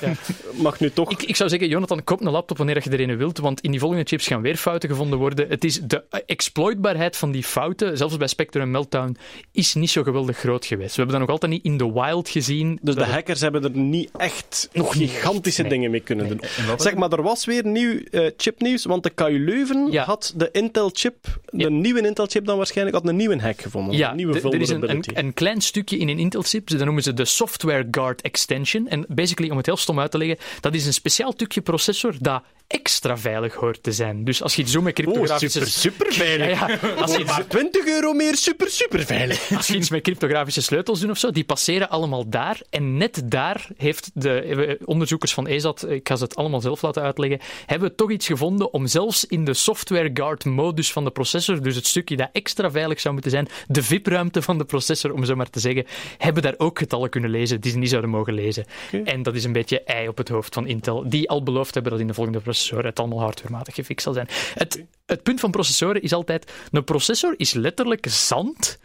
mag 0.61 0.79
nu 0.79 0.91
toch... 0.91 1.11
Ik, 1.11 1.23
ik 1.23 1.35
zou 1.35 1.49
zeggen, 1.49 1.67
Jonathan, 1.67 2.03
koop 2.03 2.21
een 2.21 2.31
laptop 2.31 2.57
wanneer 2.57 2.81
je 2.83 2.89
er 2.89 3.09
een 3.09 3.17
wilt, 3.17 3.37
want 3.37 3.61
in 3.61 3.71
die 3.71 3.79
volgende 3.79 4.03
chips 4.05 4.27
gaan 4.27 4.41
weer 4.41 4.55
fouten 4.55 4.89
gevonden 4.89 5.19
worden. 5.19 5.49
Het 5.49 5.63
is 5.63 5.79
de 5.83 6.03
exploitbaarheid 6.25 7.17
van 7.17 7.31
die 7.31 7.43
fouten, 7.43 7.97
zelfs 7.97 8.17
bij 8.17 8.27
Spectre 8.27 8.61
en 8.61 8.71
Meltdown, 8.71 9.17
is 9.51 9.73
niet 9.73 9.89
zo 9.89 10.03
geweldig 10.03 10.37
groot 10.37 10.65
geweest. 10.65 10.95
We 10.95 11.01
hebben 11.01 11.19
dat 11.19 11.27
nog 11.27 11.29
altijd 11.31 11.51
niet 11.51 11.63
in 11.63 11.77
the 11.77 11.93
wild 11.93 12.29
gezien. 12.29 12.79
Dus 12.81 12.95
de 12.95 13.03
hackers 13.05 13.41
hebben 13.41 13.63
er 13.63 13.77
niet 13.77 14.09
echt 14.17 14.69
nog 14.73 14.93
gigantische 14.95 15.61
Nee. 15.61 15.71
dingen 15.71 15.91
mee 15.91 15.99
kunnen 15.99 16.27
doen. 16.27 16.41
Zeg 16.77 16.95
maar, 16.95 17.11
er 17.11 17.21
was 17.23 17.45
weer 17.45 17.65
nieuw 17.65 17.99
eh, 18.11 18.31
chipnieuws, 18.37 18.85
want 18.85 19.03
de 19.03 19.09
KU 19.09 19.39
Leuven 19.45 19.91
Ja. 19.91 20.03
had 20.03 20.33
de 20.35 20.49
Intel-chip, 20.51 21.15
de 21.45 21.57
Ja. 21.57 21.69
nieuwe 21.69 22.01
Intel-chip 22.07 22.45
dan 22.45 22.57
waarschijnlijk, 22.57 22.97
had 22.97 23.07
een 23.07 23.15
nieuwe 23.15 23.39
hack 23.41 23.61
gevonden. 23.61 23.97
Ja, 23.97 24.09
een 24.09 24.15
nieuwe 24.15 24.31
er 24.31 24.37
is 24.37 24.43
een, 24.43 24.59
een, 24.59 24.65
vulnerability. 24.67 25.09
een 25.13 25.33
klein 25.33 25.61
stukje 25.61 25.97
in 25.97 26.09
een 26.09 26.19
Intel-chip, 26.19 26.69
dat 26.69 26.79
noemen 26.85 27.03
ze 27.03 27.13
de 27.13 27.25
Software 27.25 27.87
Guard 27.91 28.21
Extension. 28.21 28.74
En 28.75 29.05
basically, 29.07 29.51
om 29.51 29.57
het 29.57 29.65
heel 29.65 29.77
stom 29.77 29.99
uit 29.99 30.11
te 30.11 30.17
leggen, 30.17 30.37
dat 30.59 30.73
is 30.73 30.85
een 30.85 30.93
speciaal 30.93 31.31
stukje 31.31 31.61
processor 31.61 32.15
dat 32.19 32.43
extra 32.67 33.17
veilig 33.17 33.53
hoort 33.53 33.83
te 33.83 33.91
zijn. 33.91 34.23
Dus 34.23 34.43
als 34.43 34.55
je 34.55 34.61
iets 34.61 34.71
zo 34.71 34.81
met 34.81 34.99
Oh, 34.99 35.03
cryptografische... 35.03 35.65
super, 35.65 35.71
super 35.71 36.13
veilig. 36.13 36.59
Ja, 36.59 36.67
ja. 36.69 37.01
Als 37.01 37.11
je 37.11 37.19
iets 37.19 37.31
Maar 37.31 37.47
20 37.47 37.85
euro 37.85 38.13
meer, 38.13 38.35
super, 38.35 38.69
super 38.69 39.05
veilig. 39.05 39.51
Als 39.57 39.67
je 39.67 39.75
iets 39.75 39.89
met 39.89 40.01
cryptografische 40.01 40.61
sleutels 40.61 40.99
doet 40.99 41.09
of 41.09 41.17
zo, 41.17 41.31
die 41.31 41.43
passeren 41.43 41.89
allemaal 41.89 42.29
daar. 42.29 42.61
En 42.69 42.97
net 42.97 43.21
daar 43.25 43.67
heeft 43.77 44.11
de 44.13 44.41
eh, 44.41 44.75
onderzoekers 44.85 45.33
van 45.33 45.47
ESAT, 45.47 45.89
ik 45.89 46.07
ga 46.07 46.15
ze 46.15 46.23
het 46.23 46.35
allemaal 46.35 46.61
zelf 46.61 46.81
laten 46.81 47.01
uitleggen, 47.01 47.39
hebben 47.65 47.95
toch 47.95 48.11
iets 48.11 48.27
gevonden 48.27 48.73
om 48.73 48.87
zelfs 48.87 49.25
in 49.25 49.45
de 49.45 49.53
software 49.53 50.09
guard 50.13 50.45
modus 50.45 50.91
van 50.91 51.03
de 51.03 51.11
processor, 51.11 51.61
dus 51.61 51.75
het 51.75 51.87
stukje 51.87 52.15
dat 52.15 52.29
extra 52.31 52.71
veilig 52.71 52.99
zou 52.99 53.13
moeten 53.13 53.31
zijn, 53.31 53.47
de 53.67 53.83
VIP-ruimte 53.83 54.41
van 54.41 54.57
de 54.57 54.65
processor, 54.65 55.13
om 55.13 55.25
zo 55.25 55.35
maar 55.35 55.49
te 55.49 55.59
zeggen, 55.59 55.85
hebben 56.17 56.43
daar 56.43 56.55
ook 56.57 56.77
getallen 56.77 57.09
kunnen 57.09 57.29
lezen 57.29 57.61
die 57.61 57.71
ze 57.71 57.77
niet 57.77 57.89
zouden 57.89 58.09
mogen 58.09 58.33
lezen. 58.33 58.65
En 59.03 59.23
dat 59.23 59.35
is 59.35 59.43
een 59.43 59.51
beetje 59.51 59.81
ei 59.83 60.07
op 60.07 60.17
het 60.17 60.29
hoofd 60.29 60.53
van 60.53 60.67
Intel, 60.67 61.09
die 61.09 61.29
al 61.29 61.43
beloofd 61.43 61.73
hebben 61.73 61.91
dat 61.91 62.01
in 62.01 62.07
de 62.07 62.13
volgende 62.13 62.39
processor 62.39 62.54
het 62.63 62.99
allemaal 62.99 63.19
hardwarematig 63.19 63.75
gefixt 63.75 64.03
zal 64.03 64.13
zijn. 64.13 64.27
Het, 64.53 64.83
het 65.05 65.23
punt 65.23 65.39
van 65.39 65.51
processoren 65.51 66.01
is 66.01 66.13
altijd, 66.13 66.51
een 66.71 66.83
processor 66.83 67.33
is 67.37 67.53
letterlijk 67.53 68.07
zand 68.09 68.79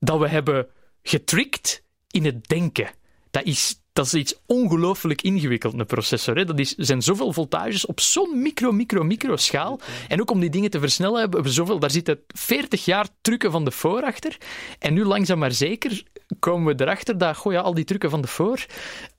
dat 0.00 0.18
we 0.18 0.28
hebben 0.28 0.66
getrikt 1.02 1.82
in 2.10 2.24
het 2.24 2.48
denken. 2.48 2.90
Dat 3.30 3.44
is 3.44 3.80
dat 3.92 4.06
is 4.06 4.14
iets 4.14 4.34
ongelooflijk 4.46 5.22
ingewikkeld, 5.22 5.78
een 5.78 5.86
processor. 5.86 6.36
Hè. 6.36 6.44
Dat 6.44 6.58
is, 6.58 6.74
zijn 6.74 7.02
zoveel 7.02 7.32
voltages 7.32 7.86
op 7.86 8.00
zo'n 8.00 8.42
micro, 8.42 8.72
micro, 8.72 9.02
micro 9.02 9.36
schaal. 9.36 9.80
En 10.08 10.20
ook 10.20 10.30
om 10.30 10.40
die 10.40 10.50
dingen 10.50 10.70
te 10.70 10.80
versnellen 10.80 11.20
hebben 11.20 11.42
we 11.42 11.50
zoveel... 11.50 11.78
Daar 11.78 11.90
zitten 11.90 12.20
40 12.26 12.84
jaar 12.84 13.08
trucken 13.20 13.50
van 13.50 13.64
de 13.64 13.70
voor 13.70 14.02
achter. 14.02 14.36
En 14.78 14.94
nu 14.94 15.04
langzaam 15.04 15.38
maar 15.38 15.52
zeker 15.52 16.02
komen 16.38 16.76
we 16.76 16.82
erachter 16.82 17.18
dat 17.18 17.36
goh, 17.36 17.62
al 17.62 17.74
die 17.74 17.84
trucken 17.84 18.10
van 18.10 18.20
de 18.20 18.28
voor... 18.28 18.66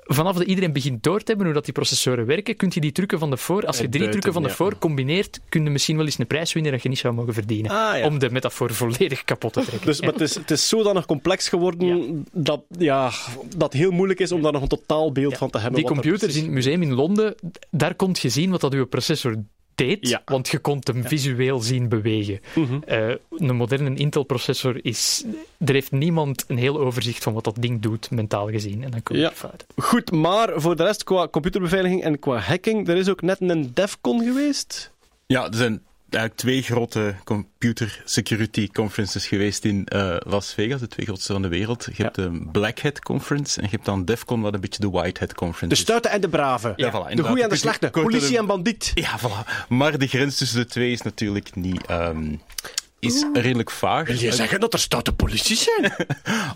Vanaf 0.05 0.35
dat 0.35 0.47
iedereen 0.47 0.73
begint 0.73 1.03
door 1.03 1.19
te 1.19 1.25
hebben 1.25 1.45
hoe 1.45 1.55
dat 1.55 1.65
die 1.65 1.73
processoren 1.73 2.25
werken, 2.25 2.55
kun 2.55 2.71
je 2.73 2.79
die 2.79 2.91
trucken 2.91 3.19
van 3.19 3.29
de 3.29 3.37
voor... 3.37 3.65
Als 3.65 3.77
je 3.77 3.89
drie 3.89 4.01
Uitbuiten, 4.01 4.21
trucken 4.21 4.33
van 4.33 4.43
de 4.43 4.49
ja. 4.49 4.55
voor 4.55 4.77
combineert, 4.77 5.39
kun 5.49 5.63
je 5.63 5.69
misschien 5.69 5.97
wel 5.97 6.05
eens 6.05 6.19
een 6.19 6.27
prijs 6.27 6.53
winnen 6.53 6.71
dat 6.71 6.83
je 6.83 6.89
niet 6.89 6.97
zou 6.97 7.13
mogen 7.13 7.33
verdienen. 7.33 7.71
Ah, 7.71 7.97
ja. 7.97 8.05
Om 8.05 8.19
de 8.19 8.29
metafoor 8.29 8.73
volledig 8.73 9.23
kapot 9.23 9.53
te 9.53 9.61
trekken. 9.61 9.85
Dus, 9.87 10.01
maar 10.01 10.11
het 10.11 10.21
is, 10.21 10.35
het 10.35 10.51
is 10.51 10.69
zodanig 10.69 11.05
complex 11.05 11.49
geworden 11.49 12.25
dat, 12.31 12.63
ja, 12.77 13.11
dat 13.55 13.73
het 13.73 13.81
heel 13.81 13.91
moeilijk 13.91 14.19
is 14.19 14.31
om 14.31 14.41
daar 14.41 14.51
nog 14.51 14.61
een 14.61 14.67
totaalbeeld 14.67 15.37
van 15.37 15.49
te 15.49 15.57
hebben. 15.57 15.79
Die 15.79 15.89
computers 15.89 16.35
in 16.35 16.43
het 16.43 16.51
museum 16.51 16.81
in 16.81 16.93
Londen, 16.93 17.35
daar 17.71 17.95
kon 17.95 18.15
je 18.21 18.29
zien 18.29 18.51
wat 18.51 18.61
dat 18.61 18.73
uw 18.73 18.85
processor 18.85 19.35
deed, 19.75 20.07
Ja. 20.09 20.21
want 20.25 20.47
je 20.47 20.59
kon 20.59 20.79
hem 20.83 21.07
visueel 21.07 21.59
zien 21.59 21.89
bewegen. 21.89 22.39
Mhm. 22.55 22.79
Eh, 22.85 23.09
een 23.29 23.55
moderne 23.55 23.95
Intel-processor 23.95 24.85
is... 24.85 25.23
Er 25.65 25.73
heeft 25.73 25.91
niemand 25.91 26.45
een 26.47 26.57
heel 26.57 26.79
overzicht 26.79 27.23
van 27.23 27.33
wat 27.33 27.43
dat 27.43 27.55
ding 27.59 27.81
doet, 27.81 28.11
mentaal 28.11 28.49
gezien. 28.49 28.83
En 28.83 28.91
dan 28.91 29.03
kom 29.03 29.15
je 29.15 29.21
Ja. 29.21 29.31
fout. 29.31 29.65
Goed, 29.75 30.11
maar 30.11 30.49
voor 30.55 30.75
de 30.75 30.83
rest, 30.83 31.03
qua 31.03 31.27
computerbeveiliging 31.27 32.03
en 32.03 32.19
qua 32.19 32.37
hacking, 32.37 32.87
er 32.87 32.97
is 32.97 33.09
ook 33.09 33.21
net 33.21 33.41
een 33.41 33.71
DEFCON 33.73 34.23
geweest. 34.23 34.91
Ja, 35.25 35.45
er 35.47 35.55
zijn 35.55 35.81
eigenlijk 36.13 36.35
twee 36.35 36.61
grote 36.61 37.15
computer 37.23 38.01
security 38.05 38.67
conferences 38.67 39.27
geweest 39.27 39.65
in 39.65 39.85
eh, 39.85 40.15
Las 40.19 40.53
Vegas, 40.53 40.79
de 40.79 40.87
twee 40.87 41.05
grootste 41.05 41.33
van 41.33 41.41
de 41.41 41.47
wereld. 41.47 41.87
Je 41.95 42.03
hebt 42.03 42.15
de 42.15 42.47
Black 42.51 42.79
Hat 42.79 42.99
Conference 42.99 43.57
en 43.59 43.63
je 43.63 43.71
hebt 43.71 43.85
dan 43.85 44.05
DEFCON, 44.05 44.41
wat 44.41 44.53
een 44.53 44.59
beetje 44.59 44.81
de 44.81 44.89
White 44.89 45.19
Hat 45.19 45.33
Conference 45.33 45.75
De 45.75 45.81
stuiten 45.81 46.11
en 46.11 46.21
de. 46.21 46.27
Ja, 46.75 46.91
voilà, 46.91 47.13
de 47.15 47.23
goeie 47.23 47.43
en 47.43 47.49
de 47.49 47.55
slechte. 47.55 47.89
Politie 47.89 48.37
en 48.37 48.45
bandiet. 48.45 48.91
Ja, 48.93 49.19
voilà. 49.19 49.67
Maar 49.67 49.97
de 49.97 50.07
grens 50.07 50.37
tussen 50.37 50.57
de 50.57 50.65
twee 50.65 50.91
is 50.91 51.01
natuurlijk 51.01 51.55
niet... 51.55 51.85
ehm, 51.85 52.35
is 53.03 53.25
redelijk 53.33 53.71
vaag. 53.71 54.07
Wil 54.07 54.17
je 54.17 54.31
zeggen 54.31 54.59
dat 54.59 54.73
er 54.73 54.79
stoute 54.79 55.13
politie 55.13 55.55
zijn? 55.55 55.91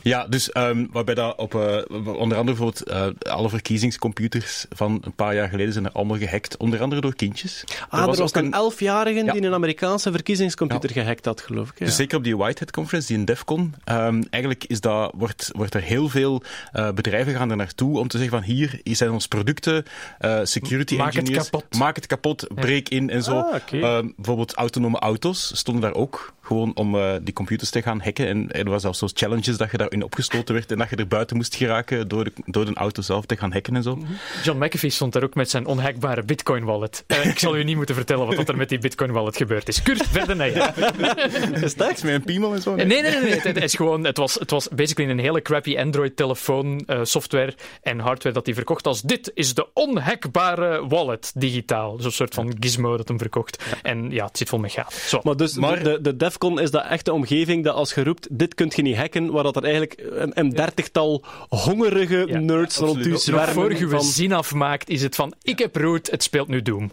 Ja, 0.01 0.27
dus 0.27 0.51
ehm, 0.51 0.85
waarbij 0.91 1.15
dat 1.15 1.37
op 1.37 1.55
eh, 1.55 1.59
onder 2.05 2.37
andere 2.37 2.43
bijvoorbeeld 2.43 2.83
eh, 2.83 3.07
alle 3.31 3.49
verkiezingscomputers 3.49 4.65
van 4.69 5.01
een 5.01 5.13
paar 5.13 5.35
jaar 5.35 5.49
geleden 5.49 5.73
zijn 5.73 5.85
er 5.85 5.91
allemaal 5.91 6.17
gehackt, 6.17 6.57
onder 6.57 6.81
andere 6.81 7.01
door 7.01 7.15
kindjes. 7.15 7.63
Ah, 7.89 7.99
er 7.99 8.05
was, 8.05 8.19
ook 8.19 8.35
een 8.35 8.53
elfjarige 8.53 9.23
Ja. 9.23 9.33
die 9.33 9.41
een 9.43 9.53
Amerikaanse 9.53 10.11
verkiezingscomputer 10.11 10.89
gehackt 10.89 11.25
had, 11.25 11.41
geloof 11.41 11.69
ik. 11.69 11.79
Ja. 11.79 11.85
Dus 11.85 11.95
zeker 11.95 12.17
op 12.17 12.23
die 12.23 12.37
Whitehead 12.37 12.71
Conference, 12.71 13.07
die 13.07 13.17
in 13.17 13.25
DEFCON, 13.25 13.75
ehm, 13.83 14.23
eigenlijk 14.29 14.63
is 14.63 14.81
dat, 14.81 15.13
wordt, 15.15 15.49
wordt 15.55 15.73
er 15.73 15.81
heel 15.81 16.09
veel 16.09 16.41
eh, 16.71 16.91
bedrijven 16.91 17.33
gaan 17.33 17.49
er 17.49 17.55
naartoe 17.55 17.99
om 17.99 18.07
te 18.07 18.17
zeggen 18.17 18.37
van 18.37 18.47
hier 18.47 18.79
zijn 18.83 19.11
onze 19.11 19.27
producten, 19.27 19.85
eh, 20.19 20.39
security 20.43 20.95
Maak 20.95 21.13
het 21.13 21.29
kapot. 21.29 21.77
maak 21.77 21.95
het 21.95 22.05
kapot, 22.07 22.47
breek 22.55 22.89
in 22.89 23.09
en 23.09 23.23
zo. 23.23 23.39
Ah. 23.39 23.61
Ehm, 23.71 24.07
bijvoorbeeld 24.15 24.53
autonome 24.53 24.99
auto's 24.99 25.51
stonden 25.57 25.81
daar 25.83 25.93
ook 25.93 26.33
gewoon 26.47 26.71
om 26.75 26.95
eh, 26.95 27.13
die 27.21 27.33
computers 27.33 27.69
te 27.69 27.81
gaan 27.81 28.01
hacken. 28.01 28.27
En 28.27 28.51
er 28.51 28.69
was 28.69 28.81
zelfs 28.81 28.99
zo'n 28.99 29.09
challenges 29.13 29.57
dat 29.57 29.71
je 29.71 29.77
daarin 29.77 30.03
opgesloten 30.03 30.53
werd 30.53 30.71
en 30.71 30.77
dat 30.77 30.89
je 30.89 30.95
er 30.95 31.07
buiten 31.07 31.35
moest 31.35 31.55
geraken 31.55 32.07
door 32.07 32.23
de, 32.23 32.31
door 32.45 32.65
de 32.65 32.73
auto 32.73 33.01
zelf 33.01 33.25
te 33.25 33.37
gaan 33.37 33.51
hacken 33.51 33.75
en 33.75 33.83
zo. 33.83 33.99
John 34.43 34.63
McAfee 34.63 34.89
stond 34.89 35.13
daar 35.13 35.23
ook 35.23 35.35
met 35.35 35.49
zijn 35.49 35.65
onhackbare 35.65 36.23
Bitcoin-wallet. 36.23 37.03
Eh, 37.07 37.25
ik 37.25 37.39
zal 37.39 37.57
u 37.57 37.63
niet 37.63 37.75
moeten 37.75 37.95
vertellen 37.95 38.35
wat 38.35 38.49
er 38.49 38.57
met 38.57 38.69
die 38.69 38.79
Bitcoin-wallet 38.79 39.37
gebeurd 39.37 39.67
is. 39.67 39.81
Kurt, 39.81 40.07
verder 40.07 40.35
naar 40.35 40.51
jou. 40.51 40.71
Met 40.97 42.03
een 42.03 42.23
piemel 42.23 42.53
en 42.53 42.61
zo? 42.61 42.75
Nee, 42.75 42.85
nee, 42.85 43.01
nee. 43.01 43.21
nee. 43.21 43.31
Het, 43.31 43.43
het 43.43 43.63
is 43.63 43.75
gewoon, 43.75 44.05
het, 44.05 44.17
was, 44.17 44.33
het 44.33 44.51
was 44.51 44.69
basically 44.69 45.11
een 45.11 45.19
hele 45.19 45.41
crappy 45.41 45.77
Android-telefoon, 45.77 46.83
eh, 46.85 46.99
software 47.03 47.53
en 47.81 47.99
hardware 47.99 48.35
dat 48.35 48.45
hij 48.45 48.55
verkocht 48.55 48.87
als 48.87 49.01
dit 49.01 49.31
is 49.33 49.53
de 49.53 49.67
onhackbare 49.73 50.87
wallet, 50.87 51.31
digitaal. 51.35 51.97
Zo'n 51.99 52.11
soort 52.11 52.33
van 52.33 52.55
gizmo 52.59 52.97
dat 52.97 53.07
hem 53.07 53.17
verkocht. 53.17 53.63
En 53.81 54.11
ja, 54.11 54.25
het 54.25 54.37
zit 54.37 54.49
vol 54.49 54.59
met 54.59 54.71
gaten. 54.71 54.99
Zo. 54.99 55.19
Maar 55.23 55.37
dus 55.37 55.55
Maar- 55.55 55.83
de, 55.83 56.01
de 56.01 56.15
DEFCON 56.37 56.59
is 56.59 56.71
dat 56.71 56.85
echte 56.85 57.13
omgeving 57.13 57.63
dat 57.63 57.75
als 57.75 57.93
je 57.93 58.03
roept, 58.03 58.27
dit 58.31 58.55
kunt 58.55 58.75
je 58.75 58.81
niet 58.81 58.95
hacken, 58.95 59.31
waar 59.31 59.43
dat 59.43 59.55
er 59.55 59.63
eigenlijk 59.63 60.03
een, 60.09 60.31
een 60.33 60.49
dertigtal 60.49 61.23
hongerige 61.49 62.25
Ja, 62.27 62.39
nerds 62.39 62.77
rond 62.77 63.05
u 63.05 63.09
voor 63.09 63.19
zwermen 63.19 63.77
je 63.77 63.89
van... 63.89 64.03
zin 64.03 64.33
afmaakt, 64.33 64.89
is 64.89 65.01
het 65.01 65.15
van 65.15 65.33
ik 65.41 65.59
heb 65.59 65.75
root, 65.75 66.11
het 66.11 66.23
speelt 66.23 66.47
nu 66.47 66.61
Doom. 66.61 66.91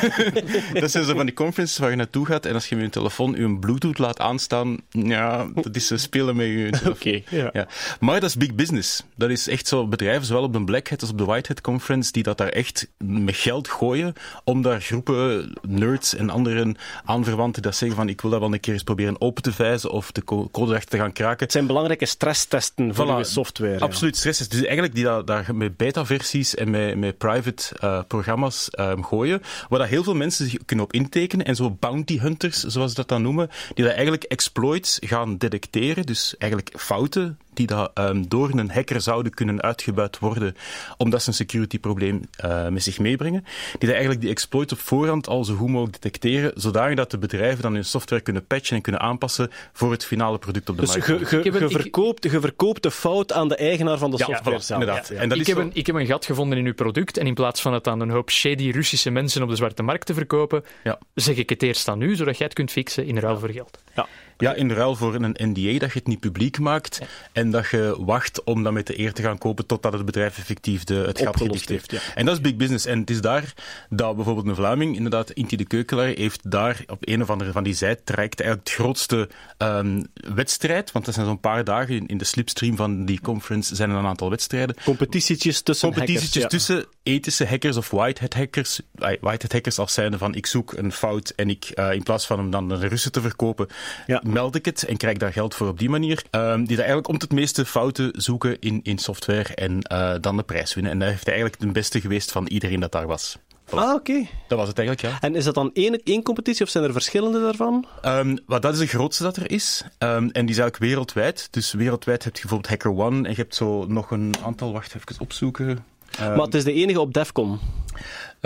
Dat 0.80 0.90
zijn 0.90 1.04
zo 1.04 1.14
van 1.14 1.26
die 1.26 1.34
conferences 1.34 1.78
waar 1.78 1.90
je 1.90 1.96
naartoe 1.96 2.26
gaat 2.26 2.46
en 2.46 2.54
als 2.54 2.68
je 2.68 2.76
met 2.76 2.84
je 2.84 2.90
telefoon 2.90 3.32
je 3.32 3.58
Bluetooth 3.58 3.98
laat 3.98 4.20
aanstaan, 4.20 4.76
ja, 4.90 5.46
dat 5.54 5.76
is 5.76 5.86
ze 5.86 5.96
spelen 5.96 6.36
met 6.36 6.46
je 6.46 6.68
telefoon. 6.70 6.92
Oké, 6.96 7.22
ja. 7.36 7.50
Ja. 7.52 7.68
Maar 8.00 8.20
dat 8.20 8.28
is 8.28 8.36
big 8.36 8.54
business. 8.54 9.04
Dat 9.16 9.30
is 9.30 9.48
echt 9.48 9.66
zo 9.66 9.86
bedrijven, 9.86 10.26
zowel 10.26 10.42
op 10.42 10.52
de 10.52 10.64
Black 10.64 10.88
Hat 10.88 11.00
als 11.00 11.10
op 11.10 11.18
de 11.18 11.24
White 11.24 11.48
Hat 11.48 11.60
Conference, 11.60 12.12
die 12.12 12.22
dat 12.22 12.38
daar 12.38 12.48
echt 12.48 12.88
met 12.98 13.36
geld 13.36 13.68
gooien 13.68 14.14
om 14.44 14.62
daar 14.62 14.80
groepen 14.80 15.52
nerds 15.68 16.14
en 16.14 16.30
anderen 16.30 16.76
aanverwanten 17.04 17.62
dat 17.62 17.76
zeggen 17.76 17.96
van 17.96 18.08
ik 18.08 18.20
wil 18.20 18.30
dat 18.30 18.40
wel 18.40 18.48
een 18.56 18.62
keer 18.62 18.72
eens 18.74 18.82
proberen 18.82 19.20
open 19.20 19.42
te 19.42 19.52
vijzen 19.52 19.90
of 19.90 20.12
de 20.12 20.24
co- 20.24 20.48
code 20.52 20.70
erachter 20.70 20.90
te 20.90 20.96
gaan 20.96 21.12
kraken. 21.12 21.38
Het 21.44 21.52
zijn 21.52 21.66
belangrijke 21.66 22.06
stresstesten 22.06 22.94
voor 22.94 23.06
Voilà. 23.06 23.18
je 23.18 23.24
software. 23.24 23.72
ja. 23.72 23.78
Absoluut 23.78 24.16
stress 24.16 24.40
is. 24.40 24.48
Dus 24.48 24.62
eigenlijk 24.62 24.94
die 24.94 25.24
daar 25.24 25.54
met 25.54 25.76
beta-versies 25.76 26.54
en 26.54 26.70
met, 26.70 26.96
met 26.96 27.18
private 27.18 27.62
eh, 27.80 28.00
programma's 28.08 28.70
ehm, 28.70 29.02
gooien, 29.02 29.42
waar 29.68 29.78
dat 29.78 29.88
heel 29.88 30.02
veel 30.04 30.14
mensen 30.14 30.48
zich 30.50 30.58
kunnen 30.64 30.84
op 30.84 30.92
intekenen 30.92 31.46
en 31.46 31.56
zo 31.56 31.70
bounty 31.70 32.18
hunters, 32.18 32.62
zoals 32.62 32.90
ze 32.90 32.96
dat 32.96 33.08
dan 33.08 33.22
noemen, 33.22 33.50
die 33.74 33.84
dat 33.84 33.94
eigenlijk 33.94 34.22
exploits 34.24 34.98
gaan 35.00 35.36
detecteren, 35.38 36.06
dus 36.06 36.34
eigenlijk 36.38 36.80
fouten 36.80 37.38
die 37.54 37.66
dat, 37.66 37.90
ehm, 37.94 38.22
door 38.28 38.50
een 38.54 38.70
hacker 38.70 39.00
zouden 39.00 39.34
kunnen 39.34 39.62
uitgebuit 39.62 40.18
worden, 40.18 40.56
omdat 40.96 41.22
ze 41.22 41.28
een 41.28 41.34
security 41.34 41.78
probleem 41.78 42.20
eh, 42.36 42.68
met 42.68 42.82
zich 42.82 42.98
meebrengen, 42.98 43.44
die 43.70 43.78
dat 43.78 43.90
eigenlijk 43.90 44.20
die 44.20 44.30
exploits 44.30 44.72
op 44.72 44.78
voorhand 44.78 45.28
al 45.28 45.44
zo 45.44 45.54
goed 45.54 45.68
mogelijk 45.68 46.02
detecteren, 46.02 46.52
zodanig 46.54 46.96
dat 46.96 47.10
de 47.10 47.18
bedrijven 47.18 47.62
dan 47.62 47.74
hun 47.74 47.84
software 47.84 48.22
kunnen 48.22 48.45
patchen 48.46 48.76
en 48.76 48.82
kunnen 48.82 49.00
aanpassen 49.00 49.50
voor 49.72 49.90
het 49.90 50.04
finale 50.04 50.38
product 50.38 50.68
op 50.68 50.74
de 50.76 50.80
Dus 50.82 50.90
markt. 51.06 51.30
je, 51.30 51.40
je, 51.42 51.68
verkoopt, 51.68 52.22
je 52.30 52.40
verkoopt 52.40 52.82
de 52.82 52.90
fout 52.90 53.32
aan 53.32 53.48
de 53.48 53.56
eigenaar 53.56 53.98
van 53.98 54.10
de 54.10 54.16
Ja, 54.16 54.24
software 54.24 54.60
zelf. 54.60 54.80
inderdaad. 54.80 55.08
Ja, 55.08 55.14
ja. 55.14 55.20
En 55.20 55.28
dat 55.28 55.38
ik, 55.38 55.42
is 55.42 55.48
heb 55.48 55.56
zo- 55.56 55.62
een, 55.62 55.70
ik 55.74 55.86
heb 55.86 55.96
een 55.96 56.06
gat 56.06 56.24
gevonden 56.26 56.58
in 56.58 56.66
uw 56.66 56.74
product 56.74 57.16
en 57.16 57.26
in 57.26 57.34
plaats 57.34 57.60
van 57.60 57.72
het 57.74 57.86
aan 57.88 58.00
een 58.00 58.10
hoop 58.10 58.30
shady 58.30 58.70
Russische 58.70 59.10
mensen 59.10 59.42
op 59.42 59.48
de 59.48 59.56
zwarte 59.56 59.82
markt 59.82 60.06
te 60.06 60.14
verkopen, 60.14 60.64
Ja. 60.84 60.98
zeg 61.14 61.36
ik 61.36 61.48
het 61.48 61.62
eerst 61.62 61.88
aan 61.88 62.00
u, 62.00 62.16
zodat 62.16 62.36
jij 62.36 62.46
het 62.46 62.54
kunt 62.54 62.70
fixen 62.70 63.06
in 63.06 63.18
ruil 63.18 63.38
voor 63.38 63.50
geld. 63.50 63.78
Ja, 63.94 64.06
in 64.38 64.70
ruil 64.70 64.96
voor 64.96 65.14
een 65.14 65.36
NDA 65.38 65.78
dat 65.78 65.92
je 65.92 65.98
het 65.98 66.06
niet 66.06 66.20
publiek 66.20 66.58
maakt 66.58 67.00
en 67.32 67.50
dat 67.50 67.68
je 67.70 67.96
wacht 67.98 68.44
om 68.44 68.62
dat 68.62 68.72
met 68.72 68.86
de 68.86 68.98
eer 68.98 69.12
te 69.12 69.22
gaan 69.22 69.38
kopen 69.38 69.66
totdat 69.66 69.92
het 69.92 70.04
bedrijf 70.04 70.38
effectief 70.38 70.84
de, 70.84 70.94
het 70.94 71.20
gat 71.20 71.36
gedicht 71.36 71.68
heeft. 71.68 71.90
ja. 71.90 71.98
En 72.14 72.24
dat 72.24 72.34
is 72.34 72.40
big 72.40 72.56
business. 72.56 72.86
En 72.86 73.00
het 73.00 73.10
is 73.10 73.20
daar 73.20 73.54
dat 73.90 74.16
bijvoorbeeld 74.16 74.46
een 74.46 74.54
Vlaming, 74.54 74.96
inderdaad, 74.96 75.30
Inti 75.30 75.56
de 75.56 75.64
Keukelaar, 75.64 76.06
heeft 76.06 76.50
daar 76.50 76.84
op 76.86 76.98
een 77.00 77.22
of 77.22 77.30
andere 77.30 77.52
van 77.52 77.64
die 77.64 77.74
zijtrajecten 77.74 78.44
eigenlijk 78.44 78.68
het 78.68 78.78
grootste 78.78 79.28
ehm, 79.56 80.02
wedstrijd, 80.34 80.92
want 80.92 81.04
dat 81.04 81.14
zijn 81.14 81.26
zo'n 81.26 81.40
paar 81.40 81.64
dagen 81.64 81.94
in, 81.94 82.06
in 82.06 82.18
de 82.18 82.24
slipstream 82.24 82.76
van 82.76 83.04
die 83.04 83.20
conference 83.20 83.74
zijn 83.74 83.90
er 83.90 83.96
een 83.96 84.06
aantal 84.06 84.30
wedstrijden. 84.30 84.76
Competitietjes 84.84 85.60
tussen 85.60 85.88
Competitietjes 85.88 86.42
hackers, 86.42 86.66
ja. 86.66 86.74
tussen 86.74 86.86
ethische 87.02 87.46
hackers 87.46 87.76
of 87.76 87.90
whitehead 87.90 88.34
hackers. 88.34 88.80
eh, 88.94 89.06
Whitehead 89.20 89.52
hackers 89.52 89.78
als 89.78 89.92
zijnde 89.92 90.18
van 90.18 90.34
ik 90.34 90.46
zoek 90.46 90.72
een 90.72 90.92
fout 90.92 91.32
en 91.36 91.50
ik, 91.50 91.64
eh, 91.64 91.92
in 91.92 92.02
plaats 92.02 92.26
van 92.26 92.38
hem 92.38 92.50
dan 92.50 92.68
de 92.68 92.88
Russen 92.88 93.12
te 93.12 93.20
verkopen, 93.20 93.66
Ja. 94.06 94.20
Meld 94.26 94.54
ik 94.54 94.64
het 94.64 94.82
en 94.82 94.96
krijg 94.96 95.16
daar 95.16 95.32
geld 95.32 95.54
voor 95.54 95.68
op 95.68 95.78
die 95.78 95.90
manier. 95.90 96.24
Ehm, 96.30 96.56
die 96.56 96.76
daar 96.76 96.86
eigenlijk 96.86 97.08
om 97.08 97.14
het 97.14 97.32
meeste 97.32 97.64
fouten 97.64 98.10
zoeken 98.16 98.60
in, 98.60 98.80
in 98.82 98.98
software 98.98 99.54
en 99.54 99.82
eh, 99.82 100.14
dan 100.20 100.36
de 100.36 100.42
prijs 100.42 100.74
winnen. 100.74 100.92
En 100.92 100.98
dat 100.98 101.08
heeft 101.08 101.28
eigenlijk 101.28 101.60
de 101.60 101.66
beste 101.66 102.00
geweest 102.00 102.32
van 102.32 102.46
iedereen 102.46 102.80
dat 102.80 102.92
daar 102.92 103.06
was. 103.06 103.38
Ah, 103.70 103.94
oké. 103.94 104.26
Dat 104.48 104.58
was 104.58 104.68
het 104.68 104.78
eigenlijk, 104.78 105.08
ja. 105.08 105.20
En 105.20 105.34
is 105.34 105.44
dat 105.44 105.54
dan 105.54 105.70
één, 105.72 106.02
één 106.04 106.22
competitie 106.22 106.64
of 106.64 106.70
zijn 106.70 106.84
er 106.84 106.92
verschillende 106.92 107.40
daarvan? 107.40 107.86
Ehm, 108.02 108.36
wat 108.46 108.62
dat 108.62 108.72
is 108.72 108.78
de 108.78 108.86
grootste 108.86 109.22
dat 109.22 109.36
er 109.36 109.50
is. 109.50 109.84
Ehm, 109.98 110.12
en 110.12 110.46
die 110.46 110.54
is 110.54 110.58
eigenlijk 110.58 110.76
wereldwijd. 110.76 111.48
Dus 111.50 111.72
wereldwijd 111.72 112.24
heb 112.24 112.34
je 112.34 112.40
bijvoorbeeld 112.40 112.70
HackerOne 112.70 113.24
en 113.24 113.30
je 113.30 113.36
hebt 113.36 113.54
zo 113.54 113.86
nog 113.86 114.10
een 114.10 114.34
aantal, 114.44 114.72
wacht 114.72 114.94
even 114.94 115.20
opzoeken. 115.20 115.84
Maar 116.18 116.36
het 116.36 116.54
is 116.54 116.64
de 116.64 116.72
enige 116.72 117.00
op 117.00 117.14
DEFCON. 117.14 117.58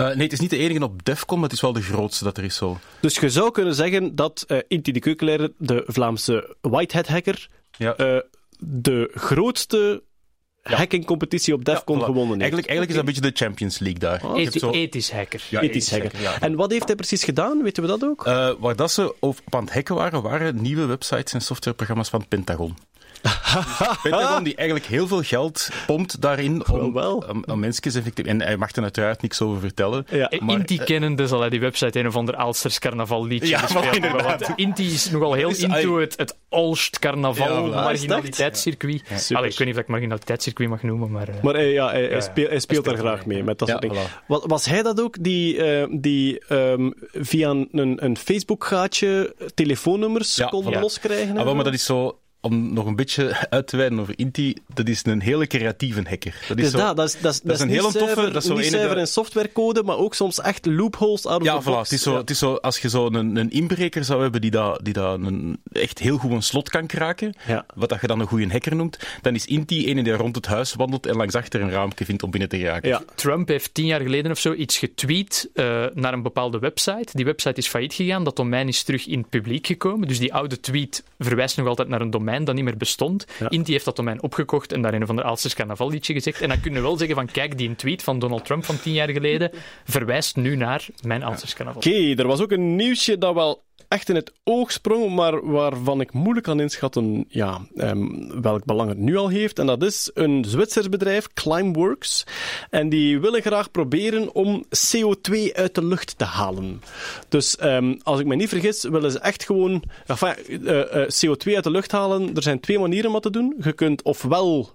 Eh, 0.09 0.15
nee, 0.15 0.23
het 0.23 0.31
is 0.33 0.39
niet 0.39 0.49
de 0.49 0.57
enige 0.57 0.83
op 0.83 1.03
DEFCON, 1.05 1.35
maar 1.39 1.47
het 1.47 1.55
is 1.57 1.61
wel 1.61 1.73
de 1.73 1.81
grootste 1.81 2.23
dat 2.23 2.37
er 2.37 2.43
is 2.43 2.55
zo. 2.55 2.79
Dus 2.99 3.15
je 3.17 3.29
zou 3.29 3.51
kunnen 3.51 3.75
zeggen 3.75 4.15
dat 4.15 4.43
eh 4.47 4.57
Inti 4.67 4.91
de 4.91 4.99
Keukelaar, 4.99 5.47
de 5.57 5.83
Vlaamse 5.87 6.55
Whitehead 6.61 7.07
hacker, 7.07 7.47
Ja. 7.77 7.95
eh, 7.95 8.17
de 8.59 9.11
grootste 9.13 10.03
hackingcompetitie 10.61 11.53
op 11.53 11.65
DEFCON 11.65 11.95
Ja, 11.97 12.01
voilà. 12.01 12.05
gewonnen 12.05 12.39
heeft. 12.39 12.41
Eigenlijk, 12.41 12.67
eigenlijk 12.69 12.89
is 12.89 12.95
dat 12.95 13.07
een 13.07 13.13
beetje 13.13 13.31
de 13.31 13.45
Champions 13.45 13.79
League 13.79 13.99
daar. 13.99 14.35
Ethi- 14.35 14.59
zo- 14.59 14.71
Ethisch 14.71 15.11
hacker. 15.11 15.41
Ja, 15.49 15.61
Ethisch 15.61 15.91
hacker. 15.91 16.21
ja. 16.21 16.41
En 16.41 16.55
wat 16.55 16.71
heeft 16.71 16.85
hij 16.87 16.95
precies 16.95 17.23
gedaan? 17.23 17.63
Weten 17.63 17.83
we 17.83 17.89
dat 17.89 18.03
ook? 18.03 18.25
Eh, 18.25 18.49
waar 18.59 18.75
dat 18.75 18.91
ze 18.91 19.15
op, 19.19 19.39
op 19.45 19.55
aan 19.55 19.63
het 19.63 19.73
hacken 19.73 19.95
waren, 19.95 20.21
waren 20.21 20.61
nieuwe 20.61 20.85
websites 20.85 21.33
en 21.33 21.41
softwareprogramma's 21.41 22.09
van 22.09 22.19
het 22.19 22.29
Pentagon. 22.29 22.77
Pentagon 24.03 24.43
die 24.43 24.55
eigenlijk 24.55 24.87
heel 24.89 25.07
veel 25.07 25.21
geld 25.21 25.69
pompt 25.85 26.21
daarin 26.21 26.67
om, 26.69 26.93
Wel, 26.93 27.23
om, 27.29 27.43
om 27.47 27.59
mensen 27.59 27.83
effectief... 27.83 28.25
En 28.25 28.41
hij 28.41 28.57
mag 28.57 28.71
er 28.75 28.83
uiteraard 28.83 29.21
niks 29.21 29.41
over 29.41 29.59
vertellen. 29.59 30.05
Ja. 30.09 30.29
Eh, 30.29 30.39
Maar, 30.39 30.55
Inti 30.55 30.77
kennende 30.77 31.27
zal 31.27 31.39
hij 31.39 31.49
die 31.49 31.59
website 31.59 31.99
een 31.99 32.07
of 32.07 32.15
ander 32.15 32.35
Alsters 32.35 32.79
carnaval 32.79 33.25
liedje 33.25 33.47
Ja. 33.47 33.67
Want 34.23 34.49
Inti 34.55 34.85
is 34.93 35.09
nogal 35.09 35.33
heel 35.33 35.49
Dus, 35.49 35.59
into 35.59 35.97
het, 35.99 36.13
het 36.17 36.37
Olst 36.49 36.99
carnaval 36.99 37.65
Ja, 37.69 37.81
marginaliteitscircuit. 37.83 39.29
Allee, 39.33 39.49
ik 39.49 39.57
weet 39.57 39.59
niet 39.59 39.67
of 39.67 39.67
ik 39.67 39.75
het 39.75 39.87
marginaliteitscircuit 39.87 40.69
mag 40.69 40.83
noemen, 40.83 41.11
maar... 41.11 41.27
eh, 41.27 41.43
Maar 41.43 41.53
hij, 41.53 41.71
ja, 41.71 41.89
hij, 41.89 42.01
hij 42.01 42.09
Ja, 42.09 42.19
speelt, 42.21 42.49
hij 42.49 42.59
speelt 42.59 42.85
hij 42.85 42.93
er 42.93 42.99
speelt 42.99 43.13
graag 43.13 43.25
mee, 43.25 43.35
mee 43.37 43.45
met 43.45 43.59
dat 43.59 43.67
Ja, 43.67 43.73
soort 43.79 43.91
dingen. 43.93 44.07
voilà. 44.07 44.25
Was, 44.27 44.41
was 44.45 44.65
hij 44.65 44.81
dat 44.83 45.01
ook, 45.01 45.23
die, 45.23 45.63
eh, 45.63 45.87
die 45.91 46.39
ehm, 46.47 46.89
via 47.13 47.49
een, 47.49 47.69
een 48.05 48.17
Facebook-gaatje 48.17 49.35
telefoonnummers 49.53 50.35
Ja, 50.35 50.47
kon 50.47 50.63
voilà. 50.65 50.79
loskrijgen? 50.79 51.37
en 51.37 51.47
Ah, 51.47 51.55
maar 51.55 51.63
dat 51.63 51.73
is 51.73 51.85
zo... 51.85 52.19
Om 52.43 52.73
nog 52.73 52.85
een 52.85 52.95
beetje 52.95 53.35
uit 53.49 53.67
te 53.67 53.77
wijden 53.77 53.99
over 53.99 54.13
Inti, 54.17 54.55
dat 54.73 54.87
is 54.87 55.05
een 55.05 55.21
hele 55.21 55.47
creatieve 55.47 56.01
hacker. 56.09 56.35
Dat 56.47 56.57
is 56.57 56.63
Dus 56.63 56.71
zo, 56.71 56.77
dat, 56.77 56.95
dat 56.95 57.07
is, 57.07 57.19
dat 57.21 57.33
is, 57.33 57.41
dat 57.41 57.55
is 57.55 57.61
een 57.61 57.69
hele 57.69 57.81
toffe- 57.81 57.99
zuiver, 57.99 58.33
dat 58.33 58.41
is 58.41 58.47
zo 58.49 58.55
niet 58.55 58.65
zuiver 58.65 58.97
in 58.97 59.07
softwarecode, 59.07 59.83
maar 59.83 59.97
ook 59.97 60.13
soms 60.13 60.39
echt 60.41 60.65
loopholes 60.65 61.25
out 61.25 61.39
of 61.41 61.45
Ja, 61.47 61.57
the 61.57 61.61
voilà. 61.61 61.65
box. 61.65 61.89
Het 61.89 61.91
is 61.91 62.01
zo, 62.03 62.11
Ja. 62.11 62.17
het 62.17 62.29
is 62.29 62.39
zo 62.39 62.53
als 62.53 62.77
je 62.79 62.89
zo 62.89 63.05
een, 63.05 63.35
een 63.35 63.49
inbreker 63.51 64.03
zou 64.03 64.21
hebben 64.21 64.41
die, 64.41 64.51
dat, 64.51 64.79
die 64.83 64.93
dat 64.93 65.19
een, 65.19 65.61
echt 65.71 65.99
heel 65.99 66.17
goed 66.17 66.31
een 66.31 66.43
slot 66.43 66.69
kan 66.69 66.85
kraken, 66.87 67.33
Ja. 67.47 67.65
wat 67.75 67.89
dat 67.89 68.01
je 68.01 68.07
dan 68.07 68.19
een 68.19 68.27
goede 68.27 68.47
hacker 68.47 68.75
noemt, 68.75 68.99
dan 69.21 69.35
is 69.35 69.45
Inti 69.45 69.89
een 69.91 70.03
die 70.03 70.13
rond 70.13 70.35
het 70.35 70.45
huis 70.45 70.73
wandelt 70.73 71.05
en 71.05 71.15
langs 71.15 71.35
achter 71.35 71.61
een 71.61 71.71
raampje 71.71 72.05
vindt 72.05 72.23
om 72.23 72.31
binnen 72.31 72.49
te 72.49 72.57
geraken. 72.57 72.89
Ja. 72.89 73.01
Trump 73.15 73.47
heeft 73.47 73.73
tien 73.73 73.85
jaar 73.85 74.01
geleden 74.01 74.31
of 74.31 74.39
zo 74.39 74.53
iets 74.53 74.77
getweet 74.77 75.49
eh, 75.53 75.85
naar 75.93 76.13
een 76.13 76.21
bepaalde 76.21 76.59
website. 76.59 77.07
Die 77.11 77.25
website 77.25 77.55
is 77.59 77.67
failliet 77.67 77.93
gegaan, 77.93 78.23
dat 78.23 78.35
domein 78.35 78.67
is 78.67 78.83
terug 78.83 79.07
in 79.07 79.19
het 79.19 79.29
publiek 79.29 79.67
gekomen. 79.67 80.07
Dus 80.07 80.19
die 80.19 80.33
oude 80.33 80.59
tweet 80.59 81.03
verwijst 81.19 81.57
nog 81.57 81.67
altijd 81.67 81.87
naar 81.87 82.01
een 82.01 82.09
domein 82.11 82.29
dat 82.39 82.55
niet 82.55 82.63
meer 82.63 82.77
bestond. 82.77 83.25
Ja. 83.39 83.49
Inti 83.49 83.71
heeft 83.71 83.85
dat 83.85 83.95
domein 83.95 84.21
opgekocht 84.21 84.71
en 84.71 84.81
daar 84.81 84.93
een 84.93 85.05
van 85.05 85.15
de 85.15 85.23
Alsters 85.23 85.53
carnavalliedje 85.53 86.13
gezegd. 86.13 86.41
En 86.41 86.49
dan 86.49 86.59
kunnen 86.59 86.81
we 86.81 86.87
wel 86.87 86.97
zeggen 86.97 87.15
van 87.15 87.25
kijk, 87.25 87.57
die 87.57 87.75
tweet 87.75 88.03
van 88.03 88.19
Donald 88.19 88.45
Trump 88.45 88.65
van 88.65 88.79
tien 88.79 88.93
jaar 88.93 89.09
geleden 89.09 89.51
verwijst 89.83 90.35
nu 90.35 90.55
naar 90.55 90.87
mijn 91.01 91.23
Alsters 91.23 91.53
carnaval. 91.53 91.81
Oké, 91.81 92.21
er 92.21 92.27
was 92.27 92.41
ook 92.41 92.51
een 92.51 92.75
nieuwsje 92.75 93.17
dat 93.17 93.33
wel 93.33 93.63
echt 93.91 94.09
in 94.09 94.15
het 94.15 94.31
oog 94.43 94.71
sprong, 94.71 95.15
maar 95.15 95.51
waarvan 95.51 96.01
ik 96.01 96.13
moeilijk 96.13 96.45
kan 96.45 96.59
inschatten 96.59 97.25
ja, 97.27 97.61
ehm, 97.75 98.41
welk 98.41 98.65
belang 98.65 98.89
het 98.89 98.97
nu 98.97 99.17
al 99.17 99.27
heeft. 99.27 99.59
En 99.59 99.65
dat 99.65 99.83
is 99.83 100.11
een 100.13 100.45
Zwitsers 100.45 100.89
bedrijf, 100.89 101.27
Climeworks. 101.33 102.23
En 102.69 102.89
die 102.89 103.19
willen 103.19 103.41
graag 103.41 103.71
proberen 103.71 104.35
om 104.35 104.65
CO2 104.69 105.53
uit 105.53 105.75
de 105.75 105.85
lucht 105.85 106.17
te 106.17 106.25
halen. 106.25 106.81
Dus 107.29 107.57
ehm, 107.57 107.95
als 108.03 108.19
ik 108.19 108.25
me 108.25 108.35
niet 108.35 108.49
vergis, 108.49 108.83
willen 108.83 109.11
ze 109.11 109.19
echt 109.19 109.45
gewoon 109.45 109.83
eh, 110.05 111.01
eh, 111.01 111.09
CO2 111.09 111.55
uit 111.55 111.63
de 111.63 111.71
lucht 111.71 111.91
halen. 111.91 112.35
Er 112.35 112.43
zijn 112.43 112.59
twee 112.59 112.79
manieren 112.79 113.07
om 113.07 113.13
dat 113.13 113.23
te 113.23 113.31
doen. 113.31 113.55
Je 113.63 113.73
kunt 113.73 114.01
ofwel 114.01 114.69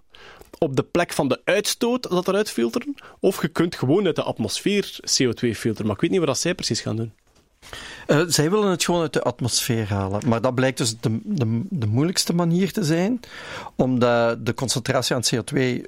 op 0.59 0.77
de 0.77 0.83
plek 0.83 1.13
van 1.13 1.29
de 1.29 1.41
uitstoot 1.45 2.11
dat 2.11 2.29
eruit 2.29 2.51
filteren, 2.51 2.95
of 3.21 3.43
je 3.43 3.49
kunt 3.49 3.75
gewoon 3.75 4.07
uit 4.07 4.17
de 4.17 4.23
atmosfeer 4.23 4.99
CO2 5.01 5.51
filteren. 5.51 5.87
Maar 5.87 5.95
ik 5.95 6.01
weet 6.01 6.11
niet 6.11 6.25
wat 6.25 6.39
zij 6.39 6.55
precies 6.55 6.81
gaan 6.81 6.97
doen. 6.97 7.13
Eh, 8.07 8.21
zij 8.27 8.51
willen 8.51 8.71
het 8.71 8.85
gewoon 8.85 9.01
uit 9.01 9.13
de 9.13 9.23
atmosfeer 9.23 9.89
halen. 9.89 10.23
Maar 10.27 10.41
dat 10.41 10.55
blijkt 10.55 10.79
dus 10.79 11.01
de, 11.01 11.21
de, 11.25 11.63
de 11.71 11.87
moeilijkste 11.87 12.35
manier 12.35 12.73
te 12.73 12.85
zijn, 12.85 13.21
omdat 13.75 14.47
de 14.47 14.55
concentratie 14.55 15.17
aan 15.17 15.23
CO2 15.35 15.85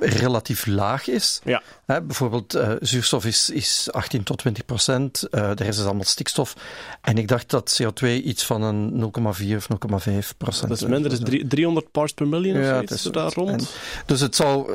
relatief 0.00 0.66
laag 0.66 1.08
is. 1.08 1.40
Ja. 1.44 1.62
Hè, 1.86 2.02
bijvoorbeeld 2.02 2.54
eh, 2.54 2.70
zuurstof 2.80 3.24
is, 3.24 3.50
is 3.50 3.88
18 3.92 4.22
tot 4.22 4.38
20 4.38 4.64
procent, 4.64 5.22
eh, 5.22 5.50
de 5.54 5.64
rest 5.64 5.78
is 5.78 5.84
allemaal 5.84 6.04
stikstof. 6.04 6.54
En 7.00 7.18
ik 7.18 7.28
dacht 7.28 7.50
dat 7.50 7.80
CO2 7.82 8.08
iets 8.08 8.44
van 8.44 8.62
een 8.62 8.90
0,4 8.98 9.56
of 9.56 9.68
0,5 9.68 10.36
procent 10.36 10.68
Dat 10.68 10.80
is 10.80 10.86
minder, 10.88 11.12
is 11.12 11.18
drie- 11.18 11.46
300 11.46 11.90
parts 11.90 12.12
per 12.12 12.26
million 12.28 12.56
of 12.56 12.62
Ja, 12.62 12.68
zoiets, 12.68 12.90
het 12.90 12.98
is 12.98 13.04
zo 13.04 13.10
daar 13.10 13.32
rond. 13.32 13.50
En- 13.50 13.66
dus 14.06 14.20
het 14.20 14.36
zou 14.36 14.72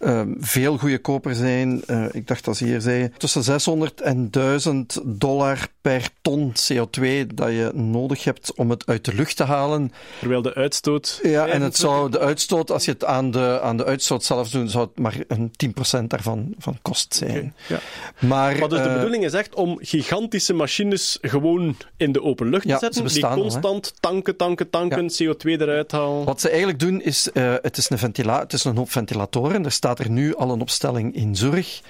eh, 0.00 0.20
eh, 0.20 0.28
veel 0.38 0.78
goedkoper 0.78 1.34
zijn. 1.34 1.82
ik 2.12 2.26
dacht 2.26 2.44
dat 2.44 2.56
ze 2.56 2.64
hier 2.64 2.80
zei 2.80 3.10
tussen 3.16 3.42
600 3.42 4.00
en 4.00 4.30
1000 4.30 4.98
dollar 5.04 5.68
per 5.80 6.08
ton 6.22 6.52
CO2 6.52 7.26
dat 7.34 7.48
je 7.48 7.70
nodig 7.74 8.24
hebt 8.24 8.54
om 8.54 8.70
het 8.70 8.86
uit 8.86 9.04
de 9.04 9.14
lucht 9.14 9.36
te 9.36 9.44
halen. 9.44 9.92
Terwijl 10.18 10.42
de 10.42 10.54
uitstoot... 10.54 11.18
Ja, 11.22 11.46
en 11.46 11.62
het 11.62 11.76
25 11.76 11.76
zou 11.76 12.10
de 12.10 12.18
uitstoot, 12.18 12.70
als 12.70 12.84
je 12.84 12.90
het 12.90 13.04
aan 13.04 13.30
de, 13.30 13.60
aan 13.62 13.76
de 13.76 13.84
uitstoot 13.84 13.98
zelf 14.02 14.50
doet, 14.50 14.70
zou 14.70 14.86
het 14.86 14.98
maar 14.98 15.16
een 15.28 15.52
10% 16.00 16.04
daarvan 16.06 16.54
van 16.58 16.78
kost 16.82 17.14
zijn. 17.14 17.54
Ja. 17.66 17.78
Maar, 18.18 18.58
Maar 18.58 18.68
dus 18.68 18.78
de 18.78 18.88
eh, 18.88 18.94
bedoeling 18.94 19.24
is 19.24 19.32
echt 19.32 19.54
om 19.54 19.78
gigantische 19.80 20.54
machines 20.54 21.18
gewoon 21.20 21.76
in 21.96 22.12
de 22.12 22.22
open 22.22 22.48
lucht 22.48 22.64
Ja, 22.64 22.78
te 22.78 22.84
zetten, 22.84 23.10
ze 23.10 23.14
die 23.14 23.26
al, 23.26 23.34
constant 23.34 23.94
tanken, 24.00 24.36
tanken, 24.36 24.70
tanken, 24.70 25.10
CO2 25.10 25.42
eruit 25.42 25.92
halen. 25.92 26.24
Wat 26.24 26.40
ze 26.40 26.48
eigenlijk 26.48 26.78
doen 26.78 27.02
is, 27.02 27.32
eh, 27.32 27.54
het, 27.62 27.76
is 27.76 27.90
een 27.90 27.98
ventila 27.98 28.40
het 28.40 28.52
is 28.52 28.64
een 28.64 28.76
hoop 28.76 28.90
ventilatoren. 28.90 29.64
Er 29.64 29.72
staat 29.72 29.98
er 29.98 30.10
nu 30.10 30.34
al 30.34 30.50
een 30.50 30.60
opstelling 30.60 31.14
in 31.14 31.36
Zurich. 31.36 31.80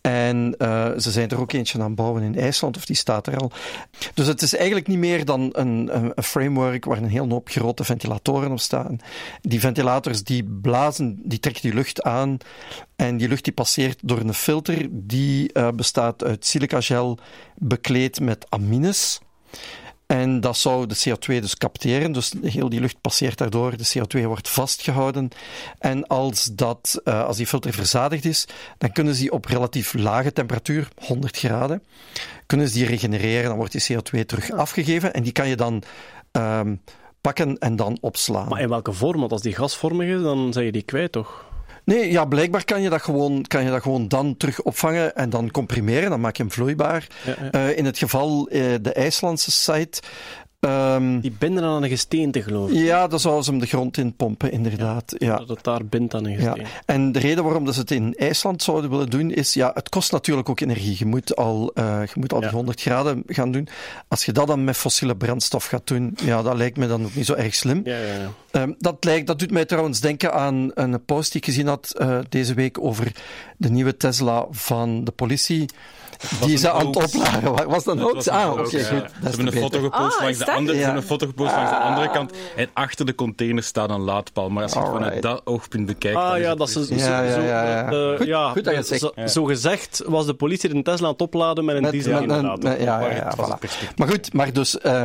En 0.00 0.54
eh, 0.58 0.90
ze 0.96 1.10
zijn 1.10 1.28
er 1.28 1.40
ook 1.40 1.52
eentje 1.52 1.78
aan 1.78 1.84
het 1.84 1.94
bouwen 1.94 2.22
in 2.22 2.38
IJsland, 2.38 2.76
of 2.76 2.84
die 2.84 2.96
staat 2.96 3.26
er 3.26 3.36
al. 3.36 3.52
Dus 4.14 4.26
het 4.26 4.42
is 4.42 4.56
eigenlijk 4.56 4.86
niet 4.86 4.98
meer 4.98 5.24
dan 5.24 5.48
een, 5.52 5.90
een, 5.92 6.22
framework 6.22 6.84
waar 6.84 6.96
een 6.96 7.08
hele 7.08 7.32
hoop 7.32 7.48
grote 7.48 7.84
ventilatoren 7.84 8.50
op 8.50 8.60
staan. 8.60 8.98
Die 9.40 9.60
ventilators 9.60 10.24
die 10.24 10.44
blazen, 10.44 11.20
die 11.24 11.40
trekken 11.40 11.62
die 11.62 11.74
lucht 11.74 12.02
aan. 12.02 12.38
En 12.96 13.16
die 13.16 13.28
lucht 13.28 13.44
die 13.44 13.52
passeert 13.52 13.98
door 14.02 14.20
een 14.20 14.34
filter 14.34 14.86
die 14.90 15.52
eh, 15.52 15.68
bestaat 15.68 16.24
uit 16.24 16.46
silicagel 16.46 17.18
bekleed 17.56 18.20
met 18.20 18.46
amines. 18.48 19.20
En 20.10 20.40
dat 20.40 20.56
zou 20.56 20.86
de 20.86 20.96
CO2 21.08 21.40
dus 21.40 21.56
capteren. 21.56 22.12
Dus 22.12 22.32
heel 22.42 22.68
die 22.68 22.80
lucht 22.80 23.00
passeert 23.00 23.38
daardoor. 23.38 23.76
De 23.76 23.92
CO2 23.98 24.24
wordt 24.24 24.48
vastgehouden. 24.48 25.28
En 25.78 26.06
als, 26.06 26.44
dat, 26.44 27.00
uh, 27.04 27.24
als 27.24 27.36
die 27.36 27.46
filter 27.46 27.72
verzadigd 27.72 28.24
is, 28.24 28.46
dan 28.78 28.92
kunnen 28.92 29.14
ze 29.14 29.20
die 29.20 29.32
op 29.32 29.44
relatief 29.44 29.94
lage 29.94 30.32
temperatuur, 30.32 30.88
100 31.04 31.36
graden, 31.36 31.82
kunnen 32.46 32.68
ze 32.68 32.74
die 32.74 32.86
regenereren. 32.86 33.48
Dan 33.48 33.56
wordt 33.56 33.72
die 33.72 33.96
CO2 33.96 34.24
terug 34.26 34.50
afgegeven. 34.50 35.12
En 35.12 35.22
die 35.22 35.32
kan 35.32 35.48
je 35.48 35.56
dan 35.56 35.82
um, 36.32 36.80
pakken 37.20 37.58
en 37.58 37.76
dan 37.76 37.98
opslaan. 38.00 38.48
Maar 38.48 38.60
in 38.60 38.68
welke 38.68 38.92
vorm? 38.92 39.20
Want 39.20 39.32
als 39.32 39.42
die 39.42 39.54
gasvormig 39.54 40.08
is, 40.08 40.22
dan 40.22 40.52
zijn 40.52 40.64
je 40.64 40.72
die 40.72 40.82
kwijt, 40.82 41.12
toch? 41.12 41.49
Nee, 41.90 42.10
ja, 42.10 42.24
blijkbaar 42.24 42.64
kan 42.64 42.82
je, 42.82 42.88
dat 42.88 43.02
gewoon, 43.02 43.42
kan 43.42 43.64
je 43.64 43.70
dat 43.70 43.82
gewoon 43.82 44.08
dan 44.08 44.36
terug 44.36 44.62
opvangen 44.62 45.16
en 45.16 45.30
dan 45.30 45.50
comprimeren. 45.50 46.10
Dan 46.10 46.20
maak 46.20 46.36
je 46.36 46.42
hem 46.42 46.52
vloeibaar. 46.52 47.06
Ja, 47.24 47.34
ja. 47.52 47.68
Uh, 47.68 47.78
in 47.78 47.84
het 47.84 47.98
geval 47.98 48.48
uh, 48.52 48.74
de 48.80 48.92
IJslandse 48.92 49.50
site. 49.50 50.02
Um, 50.60 51.20
die 51.20 51.32
binden 51.38 51.64
aan 51.64 51.82
een 51.82 51.88
gesteente, 51.88 52.42
geloof 52.42 52.70
ik. 52.70 52.76
Ja, 52.76 53.06
dan 53.06 53.20
zouden 53.20 53.44
ze 53.44 53.50
hem 53.50 53.60
de 53.60 53.66
grond 53.66 53.96
in 53.96 54.14
pompen, 54.14 54.52
inderdaad. 54.52 55.14
Ja, 55.18 55.26
ja. 55.26 55.36
Dat 55.36 55.48
het 55.48 55.64
daar 55.64 55.84
bindt 55.84 56.14
aan 56.14 56.26
een 56.26 56.34
gesteente. 56.34 56.60
Ja. 56.60 56.66
En 56.84 57.12
de 57.12 57.18
reden 57.18 57.44
waarom 57.44 57.64
dat 57.64 57.74
ze 57.74 57.80
het 57.80 57.90
in 57.90 58.14
IJsland 58.14 58.62
zouden 58.62 58.90
willen 58.90 59.10
doen, 59.10 59.30
is, 59.30 59.54
ja, 59.54 59.70
het 59.74 59.88
kost 59.88 60.12
natuurlijk 60.12 60.48
ook 60.48 60.60
energie. 60.60 60.94
Je 60.98 61.06
moet 61.06 61.36
al, 61.36 61.70
uh, 61.74 62.02
je 62.04 62.20
moet 62.20 62.32
al 62.32 62.40
die 62.40 62.48
100 62.48 62.80
graden 62.80 63.22
gaan 63.26 63.52
doen. 63.52 63.68
Als 64.08 64.24
je 64.24 64.32
dat 64.32 64.46
dan 64.46 64.64
met 64.64 64.76
fossiele 64.76 65.16
brandstof 65.16 65.64
gaat 65.64 65.86
doen, 65.86 66.16
ja, 66.24 66.42
dat 66.42 66.56
lijkt 66.56 66.76
me 66.76 66.86
dan 66.86 67.04
ook 67.04 67.14
niet 67.14 67.26
zo 67.26 67.34
erg 67.34 67.54
slim. 67.54 67.80
Ja, 67.84 67.96
ja, 67.96 68.14
ja. 68.14 68.62
Um, 68.62 68.74
dat, 68.78 69.04
lijkt, 69.04 69.26
dat 69.26 69.38
doet 69.38 69.50
mij 69.50 69.64
trouwens 69.64 70.00
denken 70.00 70.32
aan 70.32 70.70
een 70.74 71.04
post 71.04 71.32
die 71.32 71.40
ik 71.40 71.46
gezien 71.46 71.66
had 71.66 71.94
uh, 71.98 72.18
deze 72.28 72.54
week 72.54 72.78
over 72.80 73.12
de 73.56 73.70
nieuwe 73.70 73.96
Tesla 73.96 74.46
van 74.50 75.04
de 75.04 75.10
politie. 75.10 75.68
Die 76.44 76.56
ze 76.56 76.70
aan 76.70 76.86
het 76.86 76.96
opladen. 76.96 77.68
Was 77.68 77.84
dat 77.84 77.96
een 77.96 78.02
hoax? 78.02 78.28
Ah, 78.28 78.50
oké, 78.50 78.60
okay, 78.60 78.80
ja. 78.80 78.86
goed. 78.86 79.10
Ze 79.10 79.28
hebben 79.28 79.46
een 79.46 79.52
foto 79.52 79.80
gepost, 79.80 80.16
oh, 80.16 80.22
langs, 80.22 80.38
de 80.38 80.52
andere, 80.52 80.78
ja. 80.78 80.96
een 80.96 81.02
foto 81.02 81.26
gepost 81.26 81.50
ah. 81.50 81.56
langs 81.56 81.70
de 81.70 81.76
andere 81.76 82.10
kant. 82.10 82.32
En 82.56 82.68
achter 82.72 83.06
de 83.06 83.14
container 83.14 83.62
staat 83.62 83.90
een 83.90 84.00
laadpaal. 84.00 84.50
Maar 84.50 84.62
als 84.62 84.72
je 84.72 84.78
het 84.78 84.88
vanuit 84.88 85.22
dat 85.22 85.40
oogpunt 85.44 85.86
bekijkt. 85.86 86.16
Ah 86.16 86.38
ja, 86.38 86.52
is 86.52 86.58
dat 86.58 86.70
ze 86.70 86.84
zo, 86.84 86.94
ja. 88.24 89.28
Zo, 89.28 89.44
gezegd 89.44 90.02
was 90.06 90.26
de 90.26 90.34
politie 90.34 90.74
een 90.74 90.82
Tesla 90.82 91.06
aan 91.06 91.12
het 91.12 91.22
opladen 91.22 91.64
met 91.64 91.76
een 91.76 91.82
met, 91.82 91.90
diesel. 91.90 92.26
met, 92.26 92.42
met, 92.42 92.62
met, 92.62 92.80
ja, 92.80 93.00
ja, 93.00 93.14
ja, 93.14 93.34
voilà. 93.36 93.96
Maar 93.96 94.08
goed, 94.08 94.32
maar 94.32 94.52
dus 94.52 94.76
uh, 94.86 95.02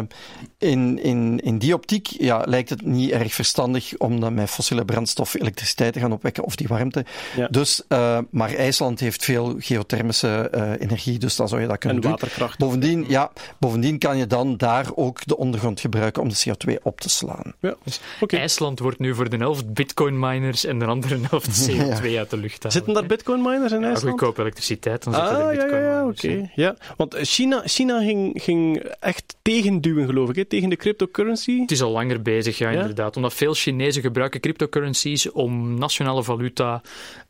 in, 0.57 1.03
in, 1.03 1.39
in 1.43 1.57
die 1.57 1.73
optiek 1.73 2.07
ja, 2.07 2.43
lijkt 2.45 2.69
het 2.69 2.85
niet 2.85 3.11
erg 3.11 3.33
verstandig 3.33 3.97
om 3.97 4.19
dan 4.19 4.33
met 4.33 4.49
fossiele 4.49 4.85
brandstof 4.85 5.33
elektriciteit 5.33 5.93
te 5.93 5.99
gaan 5.99 6.11
opwekken 6.11 6.43
of 6.43 6.55
die 6.55 6.67
warmte. 6.67 7.05
Ja. 7.35 7.47
Dus, 7.47 7.83
uh, 7.89 8.17
maar 8.31 8.53
IJsland 8.53 8.99
heeft 8.99 9.23
veel 9.23 9.55
geothermische 9.59 10.51
uh, 10.55 10.71
energie, 10.79 11.04
dus 11.13 11.35
dan 11.35 11.47
zou 11.47 11.61
je 11.61 11.67
dat 11.67 11.77
kunnen 11.77 11.97
en 11.97 12.03
doen. 12.03 12.11
waterkracht. 12.11 12.57
Bovendien, 12.57 13.05
ja, 13.07 13.31
bovendien 13.59 13.99
kan 13.99 14.17
je 14.17 14.27
dan 14.27 14.57
daar 14.57 14.85
ook 14.95 15.25
de 15.25 15.37
ondergrond 15.37 15.79
gebruiken 15.79 16.21
om 16.21 16.29
de 16.29 16.43
CO2 16.47 16.81
op 16.83 17.01
te 17.01 17.09
slaan. 17.09 17.53
Ja. 17.59 17.75
Dus 17.83 17.99
okay. 18.19 18.39
IJsland 18.39 18.79
wordt 18.79 18.99
nu 18.99 19.15
voor 19.15 19.29
de 19.29 19.37
helft 19.37 19.73
bitcoin 19.73 20.19
miners 20.19 20.65
en 20.65 20.79
de 20.79 20.85
andere 20.85 21.17
helft 21.29 21.69
CO2 21.69 22.09
ja. 22.09 22.19
uit 22.19 22.29
de 22.29 22.37
lucht 22.37 22.63
halen. 22.63 22.71
Zitten 22.71 22.93
daar 22.93 23.05
bitcoin 23.05 23.41
miners 23.41 23.71
in 23.71 23.83
IJsland? 23.83 24.01
Ja, 24.01 24.09
goedkoop 24.09 24.37
elektriciteit, 24.37 25.03
dan 25.03 25.13
ah, 25.13 25.27
zitten 25.27 25.45
er 25.45 25.57
bitcoin 25.57 25.81
ja, 25.81 25.89
ja, 25.89 26.07
oké. 26.07 26.25
Okay. 26.25 26.51
Ja, 26.55 26.75
want 26.97 27.15
China, 27.21 27.61
China 27.65 27.99
ging, 28.01 28.41
ging 28.43 28.77
echt 28.99 29.35
tegenduwen, 29.41 30.05
geloof 30.05 30.29
ik, 30.29 30.35
hè? 30.35 30.45
tegen 30.45 30.69
de 30.69 30.75
cryptocurrency. 30.75 31.59
Het 31.59 31.71
is 31.71 31.81
al 31.81 31.91
langer 31.91 32.21
bezig, 32.21 32.57
ja, 32.57 32.69
ja, 32.69 32.79
inderdaad. 32.79 33.15
Omdat 33.15 33.33
veel 33.33 33.53
Chinezen 33.53 34.01
gebruiken 34.01 34.39
cryptocurrencies 34.39 35.31
om 35.31 35.77
nationale 35.77 36.23
valuta 36.23 36.81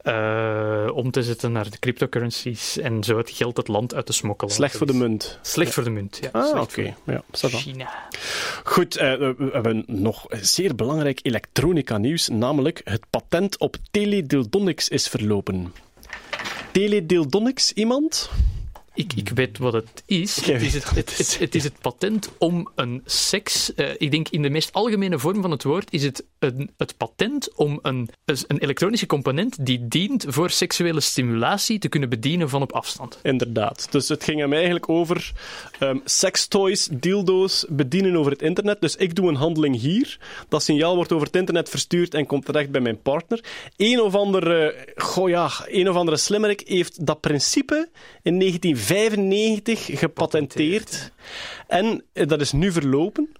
uh, 0.05 0.89
om 0.93 1.11
te 1.11 1.23
zetten 1.23 1.51
naar 1.51 1.69
de 1.69 1.79
cryptocurrencies 1.79 2.77
en 2.77 3.03
zo 3.03 3.17
het 3.17 3.29
geld 3.29 3.57
het 3.57 3.67
land 3.67 3.95
uit 3.95 4.05
te 4.05 4.13
smokkelen. 4.13 4.53
Slecht 4.53 4.77
voor 4.77 4.87
de 4.87 4.93
munt. 4.93 5.39
Slecht 5.41 5.73
voor 5.73 5.83
de 5.83 5.89
munt, 5.89 6.19
ja. 6.21 6.29
Ah, 6.31 6.49
oké. 6.49 6.59
Okay. 6.59 6.95
Ja, 7.05 7.23
China. 7.31 7.89
Goed, 8.63 8.95
eh, 8.95 9.17
we 9.17 9.49
hebben 9.51 9.83
nog 9.87 10.25
zeer 10.29 10.75
belangrijk 10.75 11.19
elektronica-nieuws, 11.21 12.27
namelijk 12.27 12.81
het 12.83 13.05
patent 13.09 13.59
op 13.59 13.75
teledildonics 13.91 14.89
is 14.89 15.07
verlopen. 15.07 15.73
Teledildonics, 16.71 17.73
iemand? 17.73 18.29
Ik, 18.95 19.13
ik 19.13 19.29
weet 19.29 19.57
wat 19.57 19.73
het 19.73 20.03
is. 20.05 20.35
Het 20.45 20.61
is 20.61 20.73
het, 20.73 20.89
het, 20.89 21.17
het, 21.17 21.39
het 21.39 21.55
is 21.55 21.63
het 21.63 21.79
patent 21.81 22.29
om 22.37 22.71
een 22.75 23.01
seks. 23.05 23.73
eh, 23.73 23.89
ik 23.97 24.11
denk 24.11 24.29
in 24.29 24.41
de 24.41 24.49
meest 24.49 24.73
algemene 24.73 25.19
vorm 25.19 25.41
van 25.41 25.51
het 25.51 25.63
woord 25.63 25.93
is 25.93 26.03
het 26.03 26.23
een, 26.39 26.71
het 26.77 26.97
patent 26.97 27.53
om 27.55 27.79
een, 27.81 28.09
een 28.25 28.59
elektronische 28.59 29.05
component 29.05 29.65
die 29.65 29.87
dient 29.87 30.25
voor 30.27 30.49
seksuele 30.49 30.99
stimulatie 30.99 31.79
te 31.79 31.89
kunnen 31.89 32.09
bedienen 32.09 32.49
van 32.49 32.61
op 32.61 32.71
afstand. 32.71 33.19
Inderdaad. 33.21 33.87
Dus 33.91 34.09
het 34.09 34.23
ging 34.23 34.39
hem 34.39 34.53
eigenlijk 34.53 34.89
over 34.89 35.31
ehm 35.79 35.97
sextoys, 36.05 36.89
dildo's 36.91 37.65
bedienen 37.69 38.15
over 38.15 38.31
het 38.31 38.41
internet. 38.41 38.81
Dus 38.81 38.95
ik 38.95 39.15
doe 39.15 39.29
een 39.29 39.35
handeling 39.35 39.79
hier. 39.79 40.19
Dat 40.49 40.63
signaal 40.63 40.95
wordt 40.95 41.11
over 41.11 41.27
het 41.27 41.35
internet 41.35 41.69
verstuurd 41.69 42.13
en 42.13 42.25
komt 42.25 42.45
terecht 42.45 42.71
bij 42.71 42.81
mijn 42.81 43.01
partner. 43.01 43.43
Een 43.77 44.01
of 44.01 44.15
andere, 44.15 44.85
goh 44.95 45.29
ja, 45.29 45.51
een 45.65 45.89
of 45.89 45.95
andere 45.95 46.17
slimmerik 46.17 46.63
heeft 46.65 47.05
dat 47.05 47.19
principe 47.19 47.89
in 48.21 48.37
1995 48.87 49.99
gepatenteerd. 49.99 51.11
En 51.67 52.03
eh, 52.13 52.27
dat 52.27 52.41
is 52.41 52.51
nu 52.51 52.71
verlopen. 52.71 53.31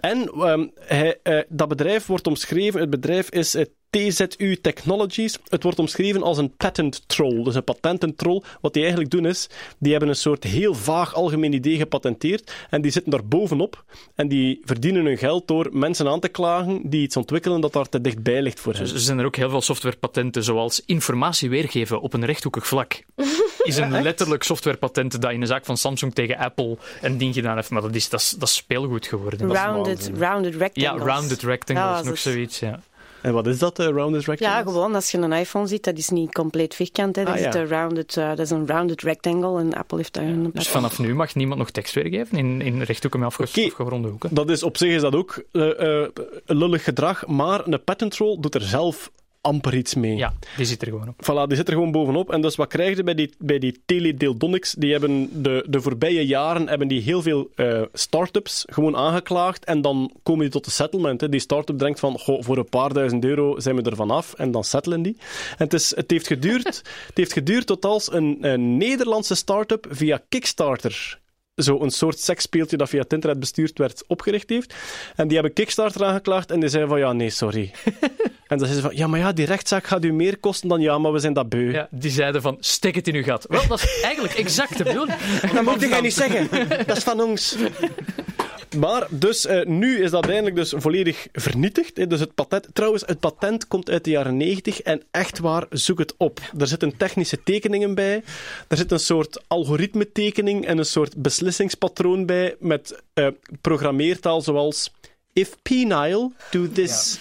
En 0.00 0.28
ehm, 0.28 0.66
hij, 0.74 1.18
eh, 1.22 1.40
dat 1.48 1.68
bedrijf 1.68 2.06
wordt 2.06 2.26
omschreven, 2.26 2.80
het 2.80 2.90
bedrijf 2.90 3.30
is 3.30 3.54
eh, 3.54 3.64
TZU 3.90 4.56
Technologies. 4.60 5.38
Het 5.48 5.62
wordt 5.62 5.78
omschreven 5.78 6.22
als 6.22 6.38
een 6.38 6.56
patent 6.56 7.08
troll, 7.08 7.42
dus 7.42 7.54
een 7.54 7.64
patententroll. 7.64 8.42
Wat 8.60 8.72
die 8.72 8.82
eigenlijk 8.82 9.10
doen 9.12 9.26
is, 9.26 9.48
die 9.78 9.90
hebben 9.90 10.08
een 10.08 10.16
soort 10.16 10.44
heel 10.44 10.74
vaag 10.74 11.14
algemeen 11.14 11.52
idee 11.52 11.76
gepatenteerd 11.76 12.52
en 12.70 12.82
die 12.82 12.90
zitten 12.90 13.10
daar 13.10 13.24
bovenop 13.24 13.84
en 14.14 14.28
die 14.28 14.60
verdienen 14.64 15.04
hun 15.04 15.18
geld 15.18 15.48
door 15.48 15.68
mensen 15.72 16.08
aan 16.08 16.20
te 16.20 16.28
klagen 16.28 16.80
die 16.84 17.02
iets 17.02 17.16
ontwikkelen 17.16 17.60
dat 17.60 17.72
daar 17.72 17.88
te 17.88 18.00
dichtbij 18.00 18.42
ligt 18.42 18.60
voor 18.60 18.72
hen. 18.72 18.82
Er 18.82 18.98
zijn 19.00 19.18
er 19.18 19.24
ook 19.24 19.36
heel 19.36 19.50
veel 19.50 19.60
softwarepatenten, 19.60 20.44
zoals 20.44 20.82
informatie 20.86 21.50
weergeven 21.50 22.00
op 22.00 22.12
een 22.12 22.24
rechthoekig 22.24 22.66
vlak. 22.66 23.02
Is 23.62 23.76
een 23.76 24.02
letterlijk 24.02 24.42
softwarepatent 24.42 25.20
dat 25.20 25.32
in 25.32 25.40
een 25.40 25.46
zaak 25.46 25.64
van 25.64 25.76
Samsung 25.76 26.14
tegen 26.14 26.36
Apple 26.36 26.76
een 27.00 27.18
ding 27.18 27.34
gedaan 27.34 27.56
heeft, 27.56 27.70
maar 27.70 27.82
dat 27.82 27.94
is, 27.94 28.08
dat 28.08 28.20
is, 28.20 28.30
dat 28.30 28.48
is 28.48 28.54
speelgoed 28.54 29.06
geworden. 29.06 29.52
Rounded, 29.54 30.10
rounded 30.16 30.52
Ja, 30.52 30.58
rectangles. 30.58 31.02
rounded 31.04 31.42
rectangles, 31.42 32.02
Ja, 32.02 32.08
nog 32.08 32.18
zoiets. 32.18 32.58
Ja. 32.58 32.80
En 33.22 33.32
wat 33.32 33.46
is 33.46 33.58
dat, 33.58 33.80
uh, 33.80 33.86
rounded 33.86 34.24
rectangle? 34.24 34.56
Ja, 34.56 34.62
gewoon 34.62 34.94
als 34.94 35.10
je 35.10 35.18
een 35.18 35.32
iPhone 35.32 35.66
ziet, 35.66 35.84
dat 35.84 35.98
is 35.98 36.08
niet 36.08 36.32
compleet 36.32 36.74
vierkant. 36.74 37.16
Hè. 37.16 37.24
Dat, 37.24 37.34
Ah, 37.34 37.40
is 37.62 37.68
rounded, 37.70 38.16
eh, 38.16 38.28
dat 38.28 38.38
is 38.38 38.50
een 38.50 38.66
rounded 38.66 39.02
rectangle 39.02 39.60
en 39.60 39.74
Apple 39.74 39.96
heeft 39.96 40.12
daar 40.14 40.24
een 40.24 40.42
Dus 40.42 40.46
patent. 40.52 40.66
vanaf 40.66 40.98
nu 40.98 41.14
mag 41.14 41.34
niemand 41.34 41.58
nog 41.58 41.70
tekst 41.70 41.94
weergeven 41.94 42.38
in, 42.38 42.60
in 42.60 42.82
rechthoeken 42.82 43.20
met 43.20 43.28
afgeronde 43.28 44.08
hoeken. 44.08 44.34
Dat 44.34 44.50
is 44.50 44.62
op 44.62 44.76
zich 44.76 44.94
is 44.94 45.00
dat 45.00 45.14
ook 45.14 45.42
eh, 45.52 46.02
eh, 46.02 46.08
lullig 46.46 46.84
gedrag, 46.84 47.26
maar 47.26 47.66
een 47.66 47.84
patent 47.84 48.12
troll 48.12 48.36
doet 48.40 48.54
er 48.54 48.62
zelf 48.62 49.10
amper 49.40 49.74
iets 49.74 49.94
mee. 49.94 50.16
Ja, 50.16 50.32
die 50.56 50.66
zit 50.66 50.82
er 50.82 50.88
gewoon 50.88 51.08
op. 51.08 51.22
Voilà, 51.22 51.46
die 51.46 51.56
zit 51.56 51.68
er 51.68 51.74
gewoon 51.74 51.92
bovenop. 51.92 52.32
En 52.32 52.40
dus 52.40 52.56
wat 52.56 52.68
krijg 52.68 52.96
je 52.96 53.02
bij 53.02 53.14
die, 53.14 53.34
bij 53.38 53.58
die 53.58 53.82
Teledildonics? 53.86 54.72
Die 54.72 54.92
hebben 54.92 55.42
de, 55.42 55.66
de 55.68 55.80
voorbije 55.80 56.26
jaren 56.26 56.68
hebben 56.68 56.88
die 56.88 57.00
heel 57.00 57.22
veel 57.22 57.50
eh 57.54 57.82
start-ups 57.92 58.64
gewoon 58.68 58.96
aangeklaagd. 58.96 59.64
En 59.64 59.80
dan 59.80 60.12
komen 60.22 60.40
die 60.40 60.50
tot 60.50 60.66
een 60.66 60.72
settlement. 60.72 61.20
Hè. 61.20 61.28
Die 61.28 61.40
start-up 61.40 61.78
denkt 61.78 62.00
van, 62.00 62.18
goh, 62.18 62.42
voor 62.42 62.58
een 62.58 62.68
paar 62.68 62.92
duizend 62.92 63.24
euro 63.24 63.60
zijn 63.60 63.76
we 63.76 63.82
er 63.82 63.96
vanaf. 63.96 64.34
En 64.34 64.50
dan 64.50 64.64
settelen 64.64 65.02
die. 65.02 65.16
En 65.50 65.64
het, 65.64 65.72
is, 65.72 65.96
het, 65.96 66.10
heeft, 66.10 66.26
geduurd, 66.26 66.66
het 67.06 67.12
heeft 67.14 67.32
geduurd 67.32 67.66
tot 67.66 67.84
als 67.84 68.12
een, 68.12 68.38
een 68.40 68.76
Nederlandse 68.76 69.34
start-up 69.34 69.86
via 69.90 70.20
Kickstarter 70.28 71.19
zo 71.62 71.80
een 71.80 71.90
soort 71.90 72.18
seksspeeltje 72.18 72.76
dat 72.76 72.88
via 72.88 73.00
het 73.00 73.12
internet 73.12 73.38
bestuurd 73.40 73.78
werd, 73.78 74.04
opgericht 74.06 74.48
heeft. 74.48 74.74
En 75.16 75.26
die 75.26 75.36
hebben 75.36 75.52
Kickstarter 75.52 76.04
aangeklaagd 76.04 76.50
en 76.50 76.60
die 76.60 76.68
zeiden 76.68 76.90
van, 76.90 77.00
ja, 77.00 77.12
nee, 77.12 77.30
sorry. 77.30 77.70
en 78.50 78.58
dan 78.58 78.58
zeiden 78.58 78.76
ze 78.76 78.80
van, 78.80 78.96
ja, 78.96 79.06
maar 79.06 79.18
ja, 79.18 79.32
die 79.32 79.46
rechtszaak 79.46 79.86
gaat 79.86 80.04
u 80.04 80.12
meer 80.12 80.38
kosten 80.38 80.68
dan 80.68 80.80
ja, 80.80 80.98
maar 80.98 81.12
we 81.12 81.18
zijn 81.18 81.32
dat 81.32 81.48
beu. 81.48 81.72
Ja, 81.72 81.88
die 81.90 82.10
zeiden 82.10 82.42
van, 82.42 82.56
stek 82.60 82.94
het 82.94 83.08
in 83.08 83.14
uw 83.14 83.22
gat. 83.22 83.46
Wel, 83.48 83.66
dat 83.66 83.82
is 83.82 84.00
eigenlijk 84.02 84.34
exact 84.34 84.78
de 84.78 84.84
bedoeling. 84.84 85.18
Dat 85.54 85.64
moet 85.64 85.80
jij 85.80 86.00
niet 86.00 86.14
zeggen. 86.14 86.68
Dat 86.86 86.96
is 86.96 87.02
van 87.02 87.20
ons. 87.20 87.56
Maar 88.78 89.06
dus 89.10 89.46
eh, 89.46 89.66
nu 89.66 90.02
is 90.02 90.10
dat 90.10 90.28
eindelijk 90.28 90.56
dus 90.56 90.74
volledig 90.76 91.26
vernietigd. 91.32 91.96
Hè. 91.96 92.06
Dus 92.06 92.20
het 92.20 92.34
patent, 92.34 92.68
trouwens, 92.72 93.02
het 93.06 93.20
patent 93.20 93.68
komt 93.68 93.90
uit 93.90 94.04
de 94.04 94.10
jaren 94.10 94.36
90 94.36 94.80
en 94.80 95.02
echt 95.10 95.38
waar, 95.38 95.66
zoek 95.70 95.98
het 95.98 96.14
op. 96.16 96.40
Er 96.58 96.66
zitten 96.66 96.96
technische 96.96 97.42
tekeningen 97.42 97.94
bij. 97.94 98.22
Er 98.68 98.76
zit 98.76 98.92
een 98.92 98.98
soort 99.00 99.42
algoritmetekening 99.46 100.66
en 100.66 100.78
een 100.78 100.84
soort 100.84 101.16
beslissingspatroon 101.16 102.26
bij 102.26 102.56
met 102.58 103.02
eh, 103.14 103.26
programmeertaal 103.60 104.40
zoals 104.40 104.92
If 105.32 105.56
penile, 105.62 106.30
do 106.50 106.68
this. 106.72 107.18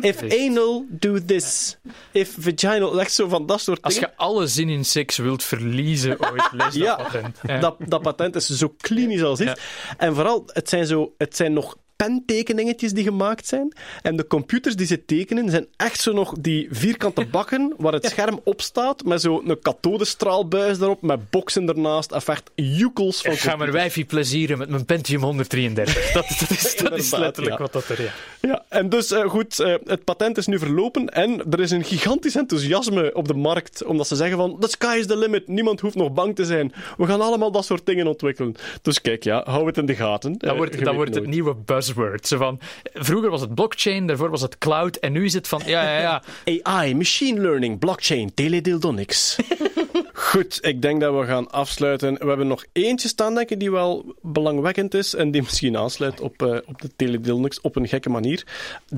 If 0.00 0.22
anal, 0.22 0.84
do 0.88 1.24
this. 1.24 1.76
If 2.12 2.36
vaginal, 2.38 3.00
echt 3.00 3.12
zo 3.12 3.28
van 3.28 3.46
dat 3.46 3.60
soort 3.60 3.82
Als 3.82 3.94
dingen. 3.94 4.08
je 4.08 4.16
alle 4.16 4.46
zin 4.46 4.68
in 4.68 4.84
seks 4.84 5.16
wilt 5.16 5.42
verliezen 5.44 6.20
ooit, 6.30 6.48
lees 6.52 6.64
dat 6.64 6.74
Ja, 6.74 6.94
patent. 6.96 7.38
Ja. 7.46 7.58
Dat, 7.60 7.76
dat 7.78 8.02
patent 8.02 8.34
is 8.36 8.46
zo 8.46 8.74
klinisch 8.80 9.22
als 9.22 9.40
iets. 9.40 9.60
En 9.96 10.14
vooral, 10.14 10.42
het 10.46 10.68
zijn, 10.68 10.86
zo, 10.86 11.14
het 11.18 11.36
zijn 11.36 11.52
nog 11.52 11.76
pentekeningetjes 12.04 12.92
die 12.92 13.04
gemaakt 13.04 13.46
zijn. 13.46 13.72
En 14.02 14.16
de 14.16 14.26
computers 14.26 14.76
die 14.76 14.86
ze 14.86 15.04
tekenen 15.04 15.50
zijn 15.50 15.66
echt 15.76 16.00
zo 16.00 16.12
nog 16.12 16.34
die 16.40 16.68
vierkante 16.70 17.26
bakken 17.36 17.74
waar 17.76 17.92
het 17.92 18.04
scherm 18.06 18.40
op 18.44 18.60
staat, 18.60 19.04
met 19.04 19.20
zo'n 19.20 19.58
kathodestraalbuis 19.62 20.80
erop, 20.80 21.02
met 21.02 21.30
boksen 21.30 21.68
ernaast. 21.68 22.12
Of 22.12 22.28
echt 22.28 22.50
joekels 22.54 23.22
van 23.22 23.32
Ik 23.32 23.38
ga 23.38 23.56
mijn 23.56 23.70
wijfie 23.70 24.04
plezieren 24.04 24.58
met 24.58 24.68
mijn 24.68 24.84
Pentium 24.84 25.22
133. 25.22 26.12
Dat, 26.12 26.28
dat, 26.40 26.50
is, 26.50 26.76
dat 26.76 26.98
is 26.98 27.10
letterlijk 27.10 27.56
ja. 27.56 27.62
wat 27.62 27.72
dat 27.72 27.88
er 27.88 28.00
is. 28.00 28.10
Ja, 28.40 28.64
en 28.68 28.88
dus 28.88 29.10
eh, 29.10 29.28
goed, 29.28 29.60
eh, 29.60 29.74
het 29.84 30.04
patent 30.04 30.36
is 30.36 30.46
nu 30.46 30.58
verlopen 30.58 31.08
en 31.08 31.42
er 31.50 31.60
is 31.60 31.70
een 31.70 31.84
gigantisch 31.84 32.36
enthousiasme 32.36 33.14
op 33.14 33.28
de 33.28 33.34
markt, 33.34 33.84
omdat 33.84 34.06
ze 34.06 34.16
zeggen 34.16 34.36
van, 34.36 34.56
the 34.60 34.68
sky 34.68 34.96
is 34.98 35.06
the 35.06 35.16
limit, 35.16 35.48
niemand 35.48 35.80
hoeft 35.80 35.94
nog 35.94 36.12
bang 36.12 36.34
te 36.34 36.44
zijn. 36.44 36.72
We 36.96 37.06
gaan 37.06 37.20
allemaal 37.20 37.50
dat 37.50 37.64
soort 37.64 37.86
dingen 37.86 38.06
ontwikkelen. 38.06 38.54
Dus 38.82 39.00
kijk, 39.00 39.24
ja, 39.24 39.42
hou 39.44 39.66
het 39.66 39.76
in 39.76 39.86
de 39.86 39.94
gaten. 39.94 40.32
Dat 40.38 40.50
Eh, 40.50 40.56
wordt, 40.56 40.84
dat 40.84 40.94
wordt 40.94 41.14
het 41.14 41.26
nieuwe 41.26 41.54
buzzword. 41.94 42.26
Zo 42.26 42.36
van, 42.36 42.60
vroeger 42.92 43.30
was 43.30 43.40
het 43.40 43.54
blockchain, 43.54 44.06
daarvoor 44.06 44.30
was 44.30 44.42
het 44.42 44.58
cloud, 44.58 44.96
en 44.96 45.12
nu 45.12 45.24
is 45.24 45.34
het 45.34 45.48
van, 45.48 45.62
ja, 45.66 45.82
ja, 45.82 46.00
ja. 46.00 46.22
AI, 46.62 46.94
machine 46.94 47.40
learning, 47.40 47.78
blockchain, 47.78 48.34
teledildonics. 48.34 49.36
Goed, 50.12 50.58
ik 50.60 50.82
denk 50.82 51.00
dat 51.00 51.14
we 51.14 51.26
gaan 51.26 51.50
afsluiten. 51.50 52.14
We 52.14 52.26
hebben 52.26 52.46
nog 52.46 52.64
eentje 52.72 53.08
staan, 53.08 53.34
denk 53.34 53.50
ik, 53.50 53.60
die 53.60 53.70
wel 53.70 54.14
belangwekkend 54.22 54.94
is 54.94 55.14
en 55.14 55.30
die 55.30 55.42
misschien 55.42 55.76
aansluit 55.76 56.20
op, 56.20 56.42
eh, 56.42 56.56
op 56.66 56.80
de 56.80 56.90
teledildonics 56.96 57.60
op 57.60 57.76
een 57.76 57.88
gekke 57.88 58.10
manier. 58.10 58.46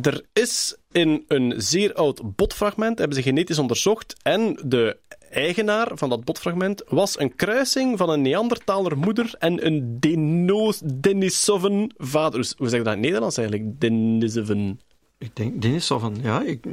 Er 0.03 0.25
is 0.33 0.77
in 0.93 1.25
een 1.29 1.55
zeer 1.57 1.95
oud 1.95 2.37
botfragment, 2.37 2.99
hebben 2.99 3.17
ze 3.17 3.23
genetisch 3.23 3.59
onderzocht, 3.59 4.15
en 4.23 4.59
de 4.65 4.97
eigenaar 5.31 5.89
van 5.94 6.09
dat 6.09 6.24
botfragment 6.24 6.82
was 6.89 7.19
een 7.19 7.36
kruising 7.36 7.98
van 7.98 8.11
een 8.11 8.23
Neandertaler 8.23 8.98
moeder 8.98 9.35
en 9.39 9.66
een 9.66 9.97
Denos, 10.01 10.81
Denisovan 10.85 11.90
vader. 11.97 12.52
Hoe 12.59 12.69
zeg 12.69 12.78
je 12.78 12.85
dat 12.85 12.94
in 12.94 12.98
het 12.98 13.01
Nederlands 13.01 13.36
eigenlijk? 13.36 13.81
Denisovan. 13.81 14.78
Ik 15.19 15.36
denk 15.36 15.62
Denisovan, 15.62 16.16
ja. 16.23 16.43
Ik, 16.43 16.65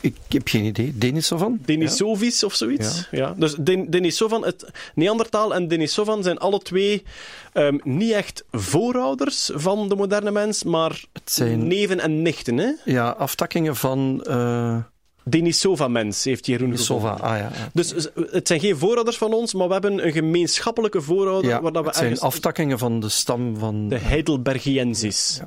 ik 0.00 0.16
heb 0.28 0.48
geen 0.48 0.64
idee. 0.64 0.92
Denisovan? 0.98 1.58
Denisovis 1.64 2.44
of 2.44 2.54
zoiets. 2.54 3.08
Ja. 3.10 3.34
Dus 3.36 3.54
Den- 3.54 3.90
Denisovan, 3.90 4.44
het 4.44 4.70
Neandertaal 4.94 5.54
en 5.54 5.68
Denisovan 5.68 6.22
zijn 6.22 6.38
alle 6.38 6.58
twee 6.58 7.02
ehm, 7.52 7.78
niet 7.82 8.12
echt 8.12 8.44
voorouders 8.50 9.50
van 9.54 9.88
de 9.88 9.96
moderne 9.96 10.30
mens, 10.30 10.64
maar 10.64 11.04
Het 11.12 11.30
zijn- 11.32 11.66
neven 11.66 12.00
en 12.00 12.22
nichten. 12.22 12.56
Hè? 12.58 12.70
Ja, 12.84 13.08
aftakkingen 13.10 13.76
van 13.76 14.22
eh 14.24 14.76
Denisova-mens 15.30 16.24
heeft 16.24 16.46
Jeroen 16.46 16.70
Denisova. 16.70 17.12
gevonden. 17.12 17.30
Ah 17.30 17.38
ja, 17.38 17.50
ja. 17.58 17.70
Dus 17.72 17.88
z- 17.88 18.08
het 18.30 18.46
zijn 18.48 18.60
geen 18.60 18.76
voorouders 18.76 19.16
van 19.18 19.32
ons, 19.32 19.54
maar 19.54 19.66
we 19.66 19.72
hebben 19.72 20.06
een 20.06 20.12
gemeenschappelijke 20.12 21.00
voorouder 21.02 21.50
ja 21.50 21.60
waar 21.62 21.72
dat 21.72 21.82
we 21.82 21.88
het 21.88 21.98
zijn 21.98 22.18
aftakkingen 22.20 22.78
van 22.78 23.00
de 23.00 23.08
stam 23.08 23.56
van... 23.58 23.88
de 23.88 23.98
Heidelbergiensis. 23.98 25.40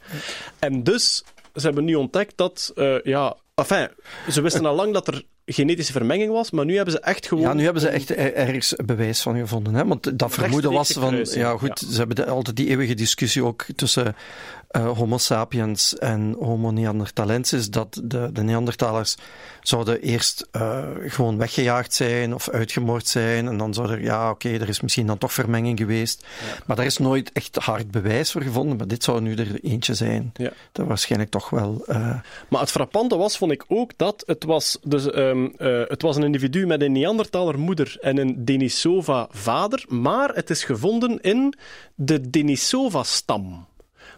En 0.59 0.83
dus, 0.83 1.23
ze 1.55 1.61
hebben 1.61 1.83
nu 1.85 1.95
ontdekt 1.95 2.33
dat, 2.35 2.71
eh, 2.75 3.01
ja, 3.03 3.35
enfin, 3.55 3.87
ze 4.29 4.41
wisten 4.41 4.65
al 4.65 4.75
lang 4.75 4.93
dat 4.93 5.07
er 5.07 5.23
genetische 5.45 5.91
vermenging 5.91 6.31
was, 6.31 6.51
maar 6.51 6.65
nu 6.65 6.75
hebben 6.75 6.93
ze 6.93 6.99
echt 6.99 7.27
gewoon... 7.27 7.43
Ja, 7.43 7.53
nu 7.53 7.63
hebben 7.63 7.81
ze 7.81 7.87
echt 7.87 8.09
er- 8.09 8.33
ergens 8.33 8.73
bewijs 8.85 9.21
van 9.21 9.37
gevonden. 9.37 9.73
Hè? 9.73 9.85
Want 9.85 10.19
dat 10.19 10.31
vermoeden 10.33 10.71
was 10.71 10.91
van... 10.91 11.25
Ja, 11.33 11.57
goed, 11.57 11.79
ja. 11.85 11.91
ze 11.91 11.97
hebben 11.97 12.15
de- 12.15 12.25
altijd 12.25 12.55
die 12.55 12.67
eeuwige 12.67 12.93
discussie 12.93 13.43
ook 13.43 13.65
tussen 13.75 14.15
eh, 14.71 14.97
Homo 14.97 15.17
sapiens 15.17 15.97
en 15.97 16.35
Homo 16.39 16.71
neanderthalensis, 16.71 17.69
dat 17.69 18.01
de, 18.03 18.29
de 18.33 18.41
Neandertalers 18.41 19.15
zouden 19.61 20.01
eerst 20.01 20.47
eh, 20.51 20.83
gewoon 21.05 21.37
weggejaagd 21.37 21.93
zijn 21.93 22.33
of 22.33 22.49
uitgemoord 22.49 23.07
zijn. 23.07 23.47
En 23.47 23.57
dan 23.57 23.73
zou 23.73 23.91
er, 23.91 24.01
ja, 24.01 24.29
oké, 24.29 24.49
er 24.49 24.69
is 24.69 24.81
misschien 24.81 25.07
dan 25.07 25.17
toch 25.17 25.33
vermenging 25.33 25.79
geweest. 25.79 26.25
Maar 26.65 26.75
daar 26.75 26.85
is 26.85 26.97
nooit 26.97 27.31
echt 27.31 27.55
hard 27.55 27.91
bewijs 27.91 28.31
voor 28.31 28.41
gevonden. 28.41 28.77
Maar 28.77 28.87
dit 28.87 29.03
zou 29.03 29.21
nu 29.21 29.35
er 29.35 29.63
eentje 29.63 29.93
zijn. 29.93 30.31
Ja. 30.33 30.51
Dat 30.71 30.87
waarschijnlijk 30.87 31.31
toch 31.31 31.49
wel... 31.49 31.83
eh, 31.87 32.19
Maar 32.47 32.61
het 32.61 32.71
frappante 32.71 33.17
was, 33.17 33.37
vond 33.37 33.51
ik 33.51 33.63
ook, 33.67 33.91
dat 33.97 34.23
het 34.25 34.43
was, 34.43 34.77
dus, 34.83 35.11
ehm, 35.11 35.45
eh, 35.57 35.81
het 35.87 36.01
was 36.01 36.15
een 36.15 36.23
individu 36.23 36.67
met 36.67 36.81
een 36.81 36.91
Neandertaler 36.91 37.59
moeder 37.59 37.97
en 38.01 38.17
een 38.17 38.45
Denisova 38.45 39.27
vader, 39.31 39.85
maar 39.87 40.29
het 40.29 40.49
is 40.49 40.63
gevonden 40.63 41.21
in 41.21 41.53
de 41.95 42.29
Denisova-stam. 42.29 43.65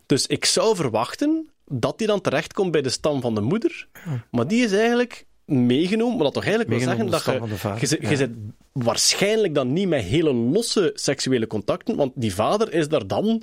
Dus 0.06 0.28
ik 0.28 0.46
zou 0.46 0.76
verwachten 0.76 1.50
dat 1.66 1.98
die 1.98 2.08
dan 2.08 2.22
terechtkomt 2.22 2.72
bij 2.72 2.82
de 2.82 2.90
stam 2.90 3.22
van 3.22 3.36
de 3.36 3.42
moeder. 3.42 3.88
Maar 4.32 4.48
die 4.48 4.64
is 4.64 4.72
eigenlijk 4.72 5.26
meegenomen, 5.46 6.16
wat 6.16 6.24
dat 6.24 6.34
toch 6.34 6.46
eigenlijk 6.46 6.72
wil 6.72 6.80
zeggen 6.88 7.10
dat 7.10 7.24
de 7.24 7.32
je, 7.32 7.38
stam 7.38 7.40
van 7.40 7.48
de 7.48 7.54
je, 7.54 7.60
vader, 7.60 7.88
zit- 7.88 8.10
je 8.10 8.16
zit 8.16 8.30
waarschijnlijk 8.72 9.56
dan 9.56 9.74
niet 9.74 9.88
met 9.88 10.04
hele 10.04 10.34
losse 10.34 10.92
seksuele 10.94 11.48
contacten, 11.48 11.96
want 11.96 12.12
die 12.16 12.34
vader 12.34 12.74
is 12.74 12.88
daar 12.88 13.08
dan 13.08 13.42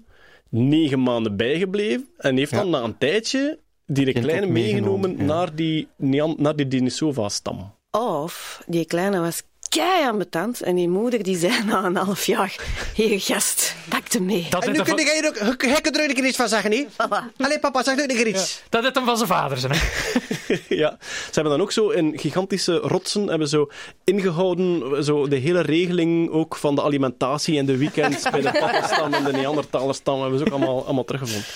negen 0.49 1.03
maanden 1.03 1.37
bijgebleven 1.37 2.09
en 2.16 2.37
heeft 2.37 2.53
dan 2.53 2.70
na 2.70 2.82
een 2.82 2.99
tijdje 2.99 3.59
die 3.87 4.05
de 4.05 4.12
Kind 4.12 4.24
kleine 4.24 4.47
meegenomen, 4.47 5.01
meegenomen 5.01 5.27
ja. 5.27 5.35
naar 5.35 5.55
die, 5.55 5.89
naar 6.37 6.57
die 6.57 6.69
Denisova-stam. 6.69 7.74
Of 7.91 8.62
die 8.66 8.85
kleine 8.85 9.20
was 9.20 9.43
kei 9.71 10.07
ambetant 10.07 10.61
en 10.63 10.75
die 10.75 10.89
moeder 10.89 11.23
die 11.23 11.37
zei 11.39 11.65
na 11.65 11.85
een 11.85 11.97
half 11.97 12.25
jaar: 12.27 12.57
Hier, 12.95 13.21
gast, 13.21 13.75
pak 13.89 14.13
hem 14.13 14.25
mee. 14.25 14.47
Dat 14.51 14.65
heeft 14.65 14.77
hem 14.77 14.87
van- 14.87 14.99
je 14.99 15.33
ook 15.45 15.63
gekke 15.65 15.91
er 15.91 16.25
iets 16.25 16.37
van 16.37 16.49
zeggen, 16.49 16.71
niet? 16.71 16.89
Allee, 17.37 17.59
papa, 17.59 17.83
zeg 17.83 17.97
nu 17.97 18.03
een 18.03 18.29
iets. 18.29 18.63
dat 18.69 18.83
heeft 18.83 18.95
hem 18.95 19.05
van 19.05 19.17
zijn 19.17 19.29
vader 19.29 19.59
zijn. 19.59 19.73
hè. 19.73 19.79
Ja, 20.69 20.97
ze 21.01 21.31
hebben 21.33 21.53
dan 21.53 21.61
ook 21.61 21.73
zo 21.73 21.89
in 21.89 22.19
gigantische 22.19 22.77
rotsen 22.77 23.27
hebben 23.27 23.49
zo 23.49 23.69
ingehouden, 24.05 25.05
zo 25.05 25.29
de 25.29 25.37
hele 25.37 25.61
regeling 25.61 26.31
ook 26.31 26.57
van 26.57 26.75
de 26.75 26.83
alimentatie 26.83 27.59
en 27.59 27.67
de 27.67 27.77
weekends 27.77 28.31
bij 28.31 28.41
de 28.41 28.51
pappastam 28.59 29.15
en 29.15 29.25
de 29.25 29.33
Neandertalerstam 29.33 30.21
hebben 30.21 30.39
ze 30.39 30.45
ook 30.45 30.53
allemaal, 30.53 30.85
allemaal 30.85 31.05
teruggevonden. 31.05 31.47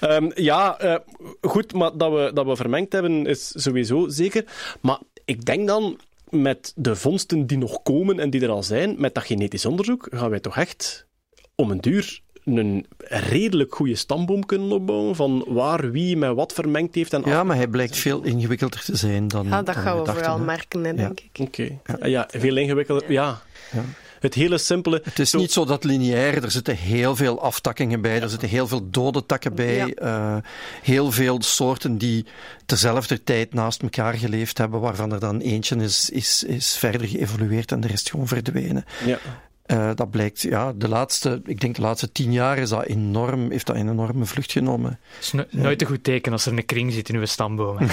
Ehm, 0.00 0.30
ja, 0.34 0.78
eh, 0.78 0.94
goed, 1.40 1.72
maar 1.72 1.90
dat 1.96 2.12
we, 2.12 2.30
dat 2.34 2.46
we 2.46 2.56
vermengd 2.56 2.92
hebben 2.92 3.26
is 3.26 3.52
sowieso 3.54 4.08
zeker. 4.08 4.44
Maar 4.80 4.98
ik 5.24 5.44
denk 5.44 5.66
dan, 5.66 5.98
met 6.32 6.72
de 6.76 6.96
vondsten 6.96 7.46
die 7.46 7.58
nog 7.58 7.82
komen 7.82 8.18
en 8.18 8.30
die 8.30 8.40
er 8.42 8.50
al 8.50 8.62
zijn, 8.62 8.94
met 8.98 9.14
dat 9.14 9.24
genetisch 9.24 9.66
onderzoek, 9.66 10.06
gaan 10.10 10.30
wij 10.30 10.40
toch 10.40 10.56
echt 10.56 11.06
om 11.54 11.70
een 11.70 11.80
duur 11.80 12.22
een 12.44 12.86
redelijk 12.98 13.74
goede 13.74 13.94
stamboom 13.94 14.46
kunnen 14.46 14.72
opbouwen 14.72 15.16
van 15.16 15.44
waar 15.48 15.90
wie 15.90 16.16
met 16.16 16.34
wat 16.34 16.52
vermengd 16.52 16.94
heeft 16.94 17.12
en 17.12 17.22
Ja, 17.24 17.44
maar 17.44 17.56
hij 17.56 17.68
blijkt 17.68 17.96
veel 17.96 18.22
ingewikkelder 18.22 18.84
te 18.84 18.96
zijn 18.96 19.28
dan. 19.28 19.44
Ja, 19.44 19.50
dat 19.50 19.66
dan 19.66 19.74
gaan 19.74 19.98
we 19.98 20.04
dachten, 20.04 20.24
vooral 20.24 20.38
merken, 20.38 20.84
hè, 20.84 20.94
denk 20.94 21.20
ik. 21.20 21.40
Oké. 21.40 21.78
Ja. 21.84 22.06
ja, 22.06 22.28
veel 22.30 22.56
ingewikkelder. 22.56 23.12
Ja. 23.12 23.42
Ja. 23.72 23.84
Het 24.22 24.34
hele 24.34 24.58
simpele. 24.58 25.00
Het 25.04 25.18
is 25.18 25.32
niet 25.32 25.52
zo 25.52 25.64
dat 25.64 25.84
lineair, 25.84 26.44
er 26.44 26.50
zitten 26.50 26.76
heel 26.76 27.16
veel 27.16 27.40
aftakkingen 27.42 28.00
bij, 28.00 28.20
er 28.22 28.28
zitten 28.28 28.48
heel 28.48 28.66
veel 28.68 28.90
dode 28.90 29.26
takken 29.26 29.54
bij, 29.54 29.76
Ja. 29.76 29.88
eh, 29.94 30.36
heel 30.82 31.12
veel 31.12 31.42
soorten 31.42 31.98
die 31.98 32.26
terzelfde 32.66 33.22
tijd 33.22 33.54
naast 33.54 33.82
elkaar 33.82 34.14
geleefd 34.14 34.58
hebben, 34.58 34.80
waarvan 34.80 35.12
er 35.12 35.20
dan 35.20 35.40
eentje 35.40 35.76
is, 35.76 36.10
is, 36.10 36.42
is 36.44 36.76
verder 36.76 37.08
geëvolueerd 37.08 37.72
en 37.72 37.80
de 37.80 37.88
rest 37.88 38.10
gewoon 38.10 38.28
verdwenen. 38.28 38.84
Ja. 39.06 39.18
Eh, 39.62 39.90
dat 39.94 40.10
blijkt, 40.10 40.40
ja, 40.40 40.72
de 40.72 40.88
laatste, 40.88 41.40
ik 41.44 41.60
denk 41.60 41.74
de 41.76 41.82
laatste 41.82 42.12
tien 42.12 42.32
jaar 42.32 42.58
is 42.58 42.68
dat 42.68 42.84
enorm, 42.84 43.50
heeft 43.50 43.66
dat 43.66 43.76
een 43.76 43.88
enorme 43.88 44.24
vlucht 44.24 44.52
genomen. 44.52 44.98
Het 45.14 45.24
is 45.24 45.32
no- 45.32 45.44
nooit 45.50 45.80
een 45.80 45.86
goed 45.86 46.04
teken 46.04 46.32
als 46.32 46.46
er 46.46 46.52
een 46.52 46.64
kring 46.66 46.92
zit 46.92 47.08
in 47.08 47.14
uw 47.16 47.24
stamboom. 47.24 47.78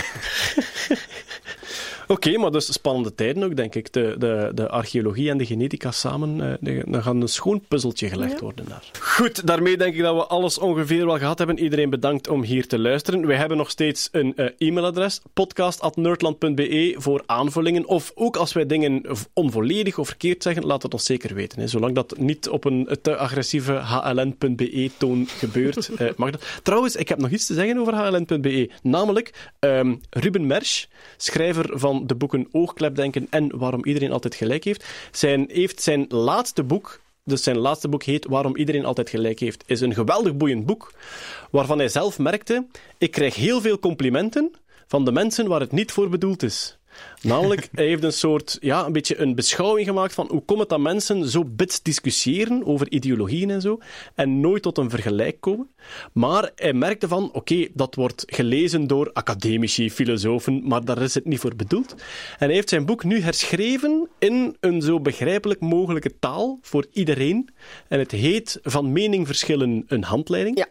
Oké, 2.11 2.37
maar 2.37 2.51
dus 2.51 2.73
spannende 2.73 3.15
tijden 3.15 3.43
ook, 3.43 3.55
denk 3.55 3.75
ik. 3.75 3.93
De, 3.93 4.15
de, 4.17 4.51
de 4.53 4.69
archeologie 4.69 5.29
en 5.29 5.37
de 5.37 5.45
genetica 5.45 5.91
samen, 5.91 6.41
eh, 6.41 6.57
de- 6.59 6.83
dan 6.87 7.03
gaan 7.03 7.21
een 7.21 7.27
schoon 7.27 7.61
puzzeltje 7.67 8.09
gelegd 8.09 8.39
worden 8.39 8.65
daar. 8.67 8.83
Goed, 8.99 9.47
daarmee 9.47 9.77
denk 9.77 9.93
ik 9.95 10.01
dat 10.01 10.15
we 10.15 10.25
alles 10.25 10.57
ongeveer 10.59 11.05
wel 11.05 11.17
gehad 11.17 11.37
hebben. 11.37 11.59
Iedereen 11.59 11.89
bedankt 11.89 12.27
om 12.27 12.43
hier 12.43 12.67
te 12.67 12.79
luisteren. 12.79 13.27
Wij 13.27 13.35
hebben 13.37 13.57
nog 13.57 13.69
steeds 13.69 14.09
een 14.11 14.35
eh, 14.35 14.45
e-mailadres, 14.57 15.21
podcast.nerdland.be, 15.33 16.95
voor 16.97 17.23
aanvullingen. 17.25 17.87
Of 17.87 18.11
ook 18.15 18.35
als 18.35 18.53
wij 18.53 18.65
dingen 18.65 19.01
onvolledig 19.33 19.97
of 19.97 20.07
verkeerd 20.07 20.43
zeggen, 20.43 20.65
laat 20.65 20.83
het 20.83 20.93
ons 20.93 21.05
zeker 21.05 21.35
weten. 21.35 21.59
Hè. 21.59 21.67
Zolang 21.67 21.95
dat 21.95 22.17
niet 22.17 22.49
op 22.49 22.65
een 22.65 22.97
te 23.01 23.15
agressieve 23.17 23.73
hln.be-toon 23.73 25.27
gebeurt, 25.27 25.89
eh, 25.97 26.07
mag 26.15 26.29
dat. 26.31 26.45
Trouwens, 26.63 26.95
ik 26.95 27.09
heb 27.09 27.19
nog 27.19 27.29
iets 27.29 27.45
te 27.45 27.53
zeggen 27.53 27.77
over 27.77 27.95
hln.be. 27.95 28.69
Namelijk, 28.81 29.51
ehm, 29.59 29.95
Ruben 30.09 30.47
Mersch, 30.47 30.85
schrijver 31.17 31.79
van 31.79 31.98
de 32.07 32.15
boeken 32.15 32.47
Oogklepdenken 32.51 33.27
en 33.29 33.57
Waarom 33.57 33.85
iedereen 33.85 34.11
altijd 34.11 34.35
gelijk 34.35 34.63
heeft, 34.63 34.85
zijn, 35.11 35.45
heeft 35.51 35.81
zijn 35.81 36.05
laatste 36.07 36.63
boek, 36.63 37.01
dus 37.23 37.43
zijn 37.43 37.57
laatste 37.57 37.87
boek 37.87 38.03
heet 38.03 38.25
Waarom 38.25 38.55
iedereen 38.55 38.85
altijd 38.85 39.09
gelijk 39.09 39.39
heeft, 39.39 39.63
is 39.65 39.81
een 39.81 39.93
geweldig 39.93 40.35
boeiend 40.37 40.65
boek, 40.65 40.93
waarvan 41.51 41.77
hij 41.77 41.89
zelf 41.89 42.19
merkte, 42.19 42.65
ik 42.97 43.11
krijg 43.11 43.35
heel 43.35 43.61
veel 43.61 43.79
complimenten 43.79 44.51
van 44.87 45.05
de 45.05 45.11
mensen 45.11 45.47
waar 45.47 45.59
het 45.59 45.71
niet 45.71 45.91
voor 45.91 46.09
bedoeld 46.09 46.43
is. 46.43 46.78
Namelijk, 47.21 47.69
hij 47.71 47.85
heeft 47.85 48.03
een 48.03 48.13
soort, 48.13 48.57
ja, 48.61 48.85
een 48.85 48.91
beetje 48.91 49.19
een 49.19 49.35
beschouwing 49.35 49.87
gemaakt 49.87 50.13
van 50.13 50.27
hoe 50.31 50.43
komt 50.45 50.59
het 50.59 50.69
dat 50.69 50.79
mensen 50.79 51.29
zo 51.29 51.45
bits 51.45 51.81
discussiëren 51.81 52.65
over 52.65 52.91
ideologieën 52.91 53.49
en 53.49 53.61
zo, 53.61 53.79
en 54.15 54.39
nooit 54.39 54.61
tot 54.61 54.77
een 54.77 54.89
vergelijk 54.89 55.41
komen. 55.41 55.69
Maar 56.13 56.51
hij 56.55 56.73
merkte 56.73 57.07
van, 57.07 57.29
oké, 57.33 57.67
dat 57.73 57.95
wordt 57.95 58.23
gelezen 58.27 58.87
door 58.87 59.09
academici, 59.13 59.91
filosofen, 59.91 60.67
maar 60.67 60.85
daar 60.85 61.01
is 61.01 61.13
het 61.13 61.25
niet 61.25 61.39
voor 61.39 61.55
bedoeld. 61.55 61.91
En 62.37 62.45
hij 62.45 62.53
heeft 62.53 62.69
zijn 62.69 62.85
boek 62.85 63.03
nu 63.03 63.21
herschreven 63.21 64.09
in 64.19 64.57
een 64.59 64.81
zo 64.81 64.99
begrijpelijk 64.99 65.59
mogelijke 65.59 66.19
taal 66.19 66.59
voor 66.61 66.85
iedereen. 66.91 67.49
En 67.87 67.99
het 67.99 68.11
heet 68.11 68.59
Van 68.61 68.91
meningverschillen 68.91 69.83
een 69.87 70.03
handleiding. 70.03 70.57
Ja. 70.57 70.67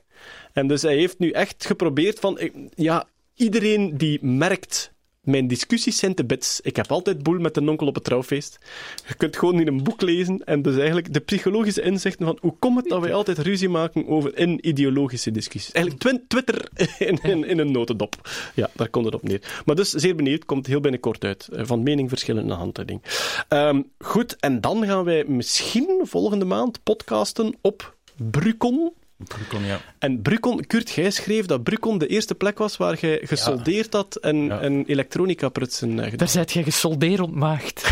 En 0.53 0.67
dus 0.67 0.83
hij 0.83 0.97
heeft 0.97 1.19
nu 1.19 1.31
echt 1.31 1.67
geprobeerd 1.67 2.19
van, 2.19 2.39
eh, 2.39 2.51
ja, 2.75 3.07
iedereen 3.35 3.97
die 3.97 4.19
merkt, 4.23 4.93
mijn 5.29 5.49
discussies 5.49 5.99
zijn 5.99 6.15
te 6.15 6.25
bits. 6.25 6.61
Ik 6.61 6.77
heb 6.77 6.91
altijd 6.91 7.23
boel 7.23 7.39
met 7.39 7.57
een 7.57 7.69
onkel 7.69 7.87
op 7.87 7.95
het 7.95 8.05
trouwfeest. 8.05 8.59
Je 9.07 9.15
kunt 9.15 9.37
gewoon 9.37 9.61
in 9.61 9.67
een 9.67 9.83
boek 9.83 10.01
lezen 10.01 10.45
en 10.45 10.63
dus 10.63 10.77
eigenlijk 10.77 11.13
de 11.13 11.21
psychologische 11.21 11.83
inzichten 11.83 12.27
van 12.27 12.39
hoe 12.41 12.55
komt 12.59 12.77
het 12.77 12.89
dat 12.89 13.01
wij 13.01 13.13
altijd 13.13 13.39
ruzie 13.39 13.69
maken 13.69 14.07
over 14.07 14.39
in 14.39 14.69
ideologische 14.69 15.31
discussies. 15.31 15.73
Eigenlijk 15.73 16.23
Twitter 16.29 16.69
in, 16.99 17.45
in, 17.45 17.59
een 17.59 17.73
notendop. 17.73 18.29
Ja, 18.55 18.71
daar 18.75 18.89
komt 18.89 19.05
het 19.05 19.15
op 19.15 19.23
neer. 19.23 19.63
Maar 19.65 19.77
dus 19.77 19.91
zeer 19.91 20.15
benieuwd, 20.15 20.45
komt 20.45 20.67
heel 20.67 20.81
binnenkort 20.81 21.25
uit. 21.25 21.49
Eh, 21.49 21.65
Van 21.65 21.83
meningverschillen 21.83 22.47
naar 22.47 22.57
handleiding. 22.57 23.03
Ehm, 23.49 23.83
goed, 23.99 24.37
en 24.37 24.61
dan 24.61 24.87
gaan 24.87 25.05
wij 25.05 25.25
misschien 25.25 26.01
volgende 26.03 26.45
maand 26.45 26.83
podcasten 26.83 27.55
op 27.61 27.97
Brucon. 28.17 28.93
Brucon, 29.27 29.65
ja. 29.65 29.81
En 29.99 30.23
Brucon, 30.23 30.67
Kurt, 30.67 30.91
jij 30.91 31.11
schreef 31.11 31.47
dat 31.47 31.63
Brucon 31.63 31.99
de 31.99 32.07
eerste 32.07 32.35
plek 32.35 32.59
was 32.59 32.77
waar 32.77 32.99
jij 33.01 33.21
gesoldeerd 33.23 33.93
had 33.93 34.17
en, 34.17 34.37
Ja. 34.45 34.61
en 34.61 34.85
elektronica 34.87 35.49
prutsen 35.49 35.91
eh, 35.91 35.97
gedaan. 36.03 36.17
Daar 36.19 36.29
zijt 36.29 36.53
jij 36.53 36.63
gesoldeerd 36.63 37.21
ontmaagd. 37.21 37.83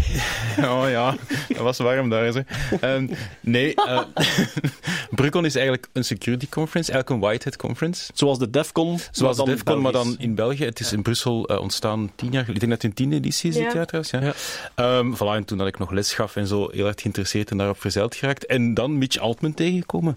Oh 0.58 0.84
ja, 0.90 1.14
dat 1.48 1.56
was 1.58 1.78
warm 1.78 2.08
daar. 2.08 2.32
Zo. 2.32 2.42
Ehm, 2.80 3.08
nee, 3.40 3.74
eh 3.74 4.00
Brucon 5.10 5.44
is 5.44 5.54
eigenlijk 5.54 5.88
een 5.92 6.04
security 6.04 6.48
conference, 6.48 6.92
eigenlijk 6.92 7.22
een 7.22 7.28
Whitehead 7.28 7.56
conference. 7.56 8.10
Zoals 8.14 8.38
de 8.38 8.50
DEFCON. 8.50 8.98
Zoals 9.10 9.36
de 9.36 9.44
DEFCON, 9.44 9.80
maar 9.80 9.92
dan 9.92 10.14
in 10.18 10.34
België. 10.34 10.64
Het 10.64 10.80
is 10.80 10.92
in 10.92 11.02
Brussel 11.02 11.46
eh, 11.48 11.60
ontstaan 11.60 12.10
tien 12.14 12.30
jaar 12.32 12.44
geleden. 12.44 12.54
Ik 12.54 12.60
denk 12.60 12.72
dat 12.72 12.82
het 12.82 12.90
een 12.90 12.96
tiende 12.96 13.16
editie 13.16 13.48
is 13.50 13.54
dit 13.56 13.64
Ja. 13.64 13.72
jaar 13.74 13.86
trouwens. 13.86 14.12
Ja. 14.12 14.20
Ja. 14.20 14.34
Ehm, 14.74 15.14
voilà, 15.14 15.36
en 15.36 15.44
toen 15.44 15.58
had 15.58 15.68
ik 15.68 15.78
nog 15.78 15.90
les 15.90 16.12
gaf 16.14 16.36
en 16.36 16.46
zo 16.46 16.68
heel 16.72 16.86
erg 16.86 17.00
geïnteresseerd 17.00 17.50
en 17.50 17.56
daarop 17.56 17.80
verzeild 17.80 18.14
geraakt. 18.14 18.46
En 18.46 18.74
dan 18.74 18.98
Mitch 18.98 19.18
Altman 19.18 19.54
tegengekomen. 19.54 20.16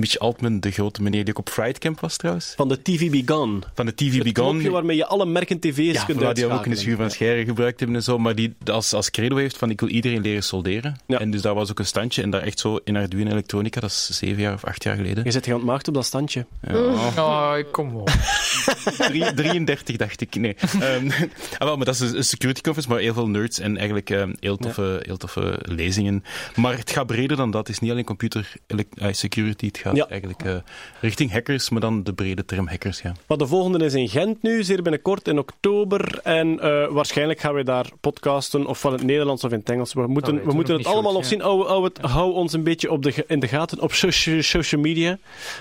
Mitch 0.00 0.18
Altman, 0.18 0.60
de 0.60 0.70
grote 0.70 1.02
meneer 1.02 1.24
die 1.24 1.32
ook 1.34 1.38
op 1.38 1.48
Fright 1.50 1.78
Camp 1.78 2.00
was 2.00 2.16
trouwens. 2.16 2.52
Van 2.56 2.68
de 2.68 2.82
TV 2.82 3.10
Be 3.10 3.22
Gone. 3.32 3.58
Van 3.74 3.86
de 3.86 3.94
TV 3.94 4.14
Het 4.14 4.32
Be 4.32 4.40
Gone. 4.42 4.70
waarmee 4.70 4.96
je 4.96 5.06
alle 5.06 5.26
merken 5.26 5.58
tv's 5.60 5.76
Ja, 5.92 6.04
kunt 6.04 6.20
voilà, 6.22 6.32
die 6.32 6.46
ook 6.46 6.64
in 6.64 6.70
de 6.70 6.76
schuur 6.76 6.96
van 6.96 7.10
Scheire 7.10 7.44
gebruikt 7.44 7.78
hebben 7.78 7.96
en 7.96 8.02
zo, 8.02 8.18
maar 8.18 8.34
die 8.34 8.54
als, 8.64 8.92
als 8.92 9.10
credo 9.10 9.36
heeft 9.36 9.56
van 9.56 9.70
ik 9.70 9.80
wil 9.80 9.88
iedereen 9.88 10.20
leren 10.20 10.42
solderen. 10.42 10.96
Ja. 11.06 11.18
En 11.20 11.30
dus 11.30 11.42
daar 11.42 11.54
was 11.54 11.70
ook 11.70 11.78
een 11.78 11.86
standje 11.86 12.22
en 12.22 12.30
daar 12.30 12.42
echt 12.42 12.58
zo 12.60 12.78
in 12.84 12.96
Arduino 12.96 13.30
Elektronica, 13.30 13.80
dat 13.80 13.90
is 13.90 14.10
zeven 14.10 14.42
jaar 14.42 14.54
of 14.54 14.64
acht 14.64 14.82
jaar 14.82 14.96
geleden. 14.96 15.24
Je 15.24 15.30
zit 15.30 15.46
aan 15.48 15.54
het 15.54 15.62
maakt 15.64 15.88
op 15.88 15.94
dat 15.94 16.04
standje. 16.04 16.46
Ja. 16.68 16.74
Oh, 17.16 17.54
kom 17.70 17.96
op. 17.96 18.10
Drie- 19.08 19.34
33, 19.34 19.96
dacht 19.96 20.20
ik. 20.20 20.34
Nee. 20.34 20.54
Ehm, 20.80 21.10
ah, 21.58 21.66
wel, 21.66 21.76
maar 21.76 21.86
dat 21.86 21.94
is 21.94 22.00
een- 22.00 22.24
security 22.24 22.60
conference, 22.60 22.88
maar 22.92 23.00
heel 23.02 23.14
veel 23.14 23.28
nerds 23.28 23.58
en 23.58 23.76
eigenlijk 23.76 24.10
ehm, 24.10 24.32
heel, 24.40 24.56
toffe, 24.56 25.00
heel 25.02 25.16
toffe 25.16 25.58
lezingen. 25.62 26.24
Maar 26.56 26.76
het 26.78 26.90
gaat 26.90 27.06
breder 27.06 27.36
dan 27.36 27.50
dat. 27.50 27.66
Het 27.66 27.76
is 27.76 27.78
niet 27.82 27.90
alleen 27.90 28.04
computer 28.04 28.52
eh, 28.66 29.08
security, 29.12 29.66
het 29.66 29.78
gaat 29.78 29.89
Ja. 29.94 30.08
eigenlijk 30.08 30.42
eh, 30.42 30.54
richting 31.00 31.32
hackers, 31.32 31.70
maar 31.70 31.80
dan 31.80 32.02
de 32.02 32.12
brede 32.12 32.44
term 32.44 32.68
hackers, 32.68 33.00
ja. 33.02 33.12
Maar 33.26 33.38
de 33.38 33.46
volgende 33.46 33.84
is 33.84 33.94
in 33.94 34.08
Gent 34.08 34.42
nu, 34.42 34.62
zeer 34.62 34.82
binnenkort 34.82 35.28
in 35.28 35.38
oktober. 35.38 36.20
En 36.22 36.60
eh, 36.60 36.86
waarschijnlijk 36.88 37.40
gaan 37.40 37.54
we 37.54 37.64
daar 37.64 37.86
podcasten, 38.00 38.66
of 38.66 38.80
van 38.80 38.92
het 38.92 39.02
Nederlands 39.02 39.44
of 39.44 39.52
in 39.52 39.58
het 39.58 39.70
Engels. 39.70 39.92
We 39.92 40.06
moeten, 40.06 40.34
we 40.34 40.44
we 40.44 40.52
moeten 40.52 40.76
het 40.76 40.86
allemaal 40.86 41.12
nog 41.12 41.22
ja. 41.22 41.28
zien. 41.28 41.40
Hou, 41.40 41.66
hou, 41.66 41.84
het, 41.84 41.98
hou 41.98 42.32
ons 42.32 42.52
een 42.52 42.62
beetje 42.64 42.90
op 42.90 43.02
de, 43.02 43.24
in 43.26 43.40
de 43.40 43.48
gaten 43.48 43.80
op 43.80 43.92
socia- 43.92 44.42
social 44.42 44.80
media. 44.80 45.18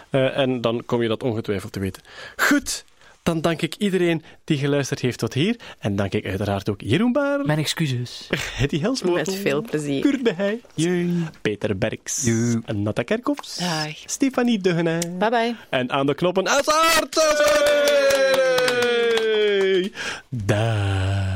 Eh, 0.10 0.38
en 0.38 0.61
dan 0.61 0.84
kom 0.85 1.01
je 1.01 1.07
dat 1.07 1.23
ongetwijfeld 1.23 1.72
te 1.72 1.80
weten. 1.80 2.03
Goed, 2.35 2.85
dan 3.30 3.41
dank 3.41 3.61
ik 3.61 3.76
iedereen 3.76 4.23
die 4.43 4.57
geluisterd 4.57 4.99
heeft 4.99 5.18
tot 5.19 5.34
hier. 5.34 5.56
En 5.80 5.95
dank 5.95 6.14
ik 6.14 6.26
uiteraard 6.26 6.69
ook 6.69 6.81
Jeroen 6.81 7.11
Baar, 7.11 7.45
Mijn 7.45 7.60
excuses. 7.60 8.30
Hetty 8.56 8.80
Helsmoortel, 8.80 9.34
Met 9.34 9.41
veel 9.41 9.61
plezier. 9.61 10.01
Kurt 10.01 10.26
de 10.26 10.34
Heij, 10.34 10.61
Peter 11.41 11.77
Berks, 11.77 12.23
Joe. 12.26 12.61
en 12.65 12.84
Natta 12.84 13.03
Kerkhoffs, 13.03 13.57
Dag. 13.57 13.95
Stefanie 14.06 14.60
Duggenij. 14.60 14.99
Bye 15.18 15.30
bye. 15.30 15.56
En 15.69 15.91
aan 15.91 16.06
de 16.06 16.14
knoppen 16.15 16.49
uiteraard... 16.49 17.15
Dag. 20.30 21.28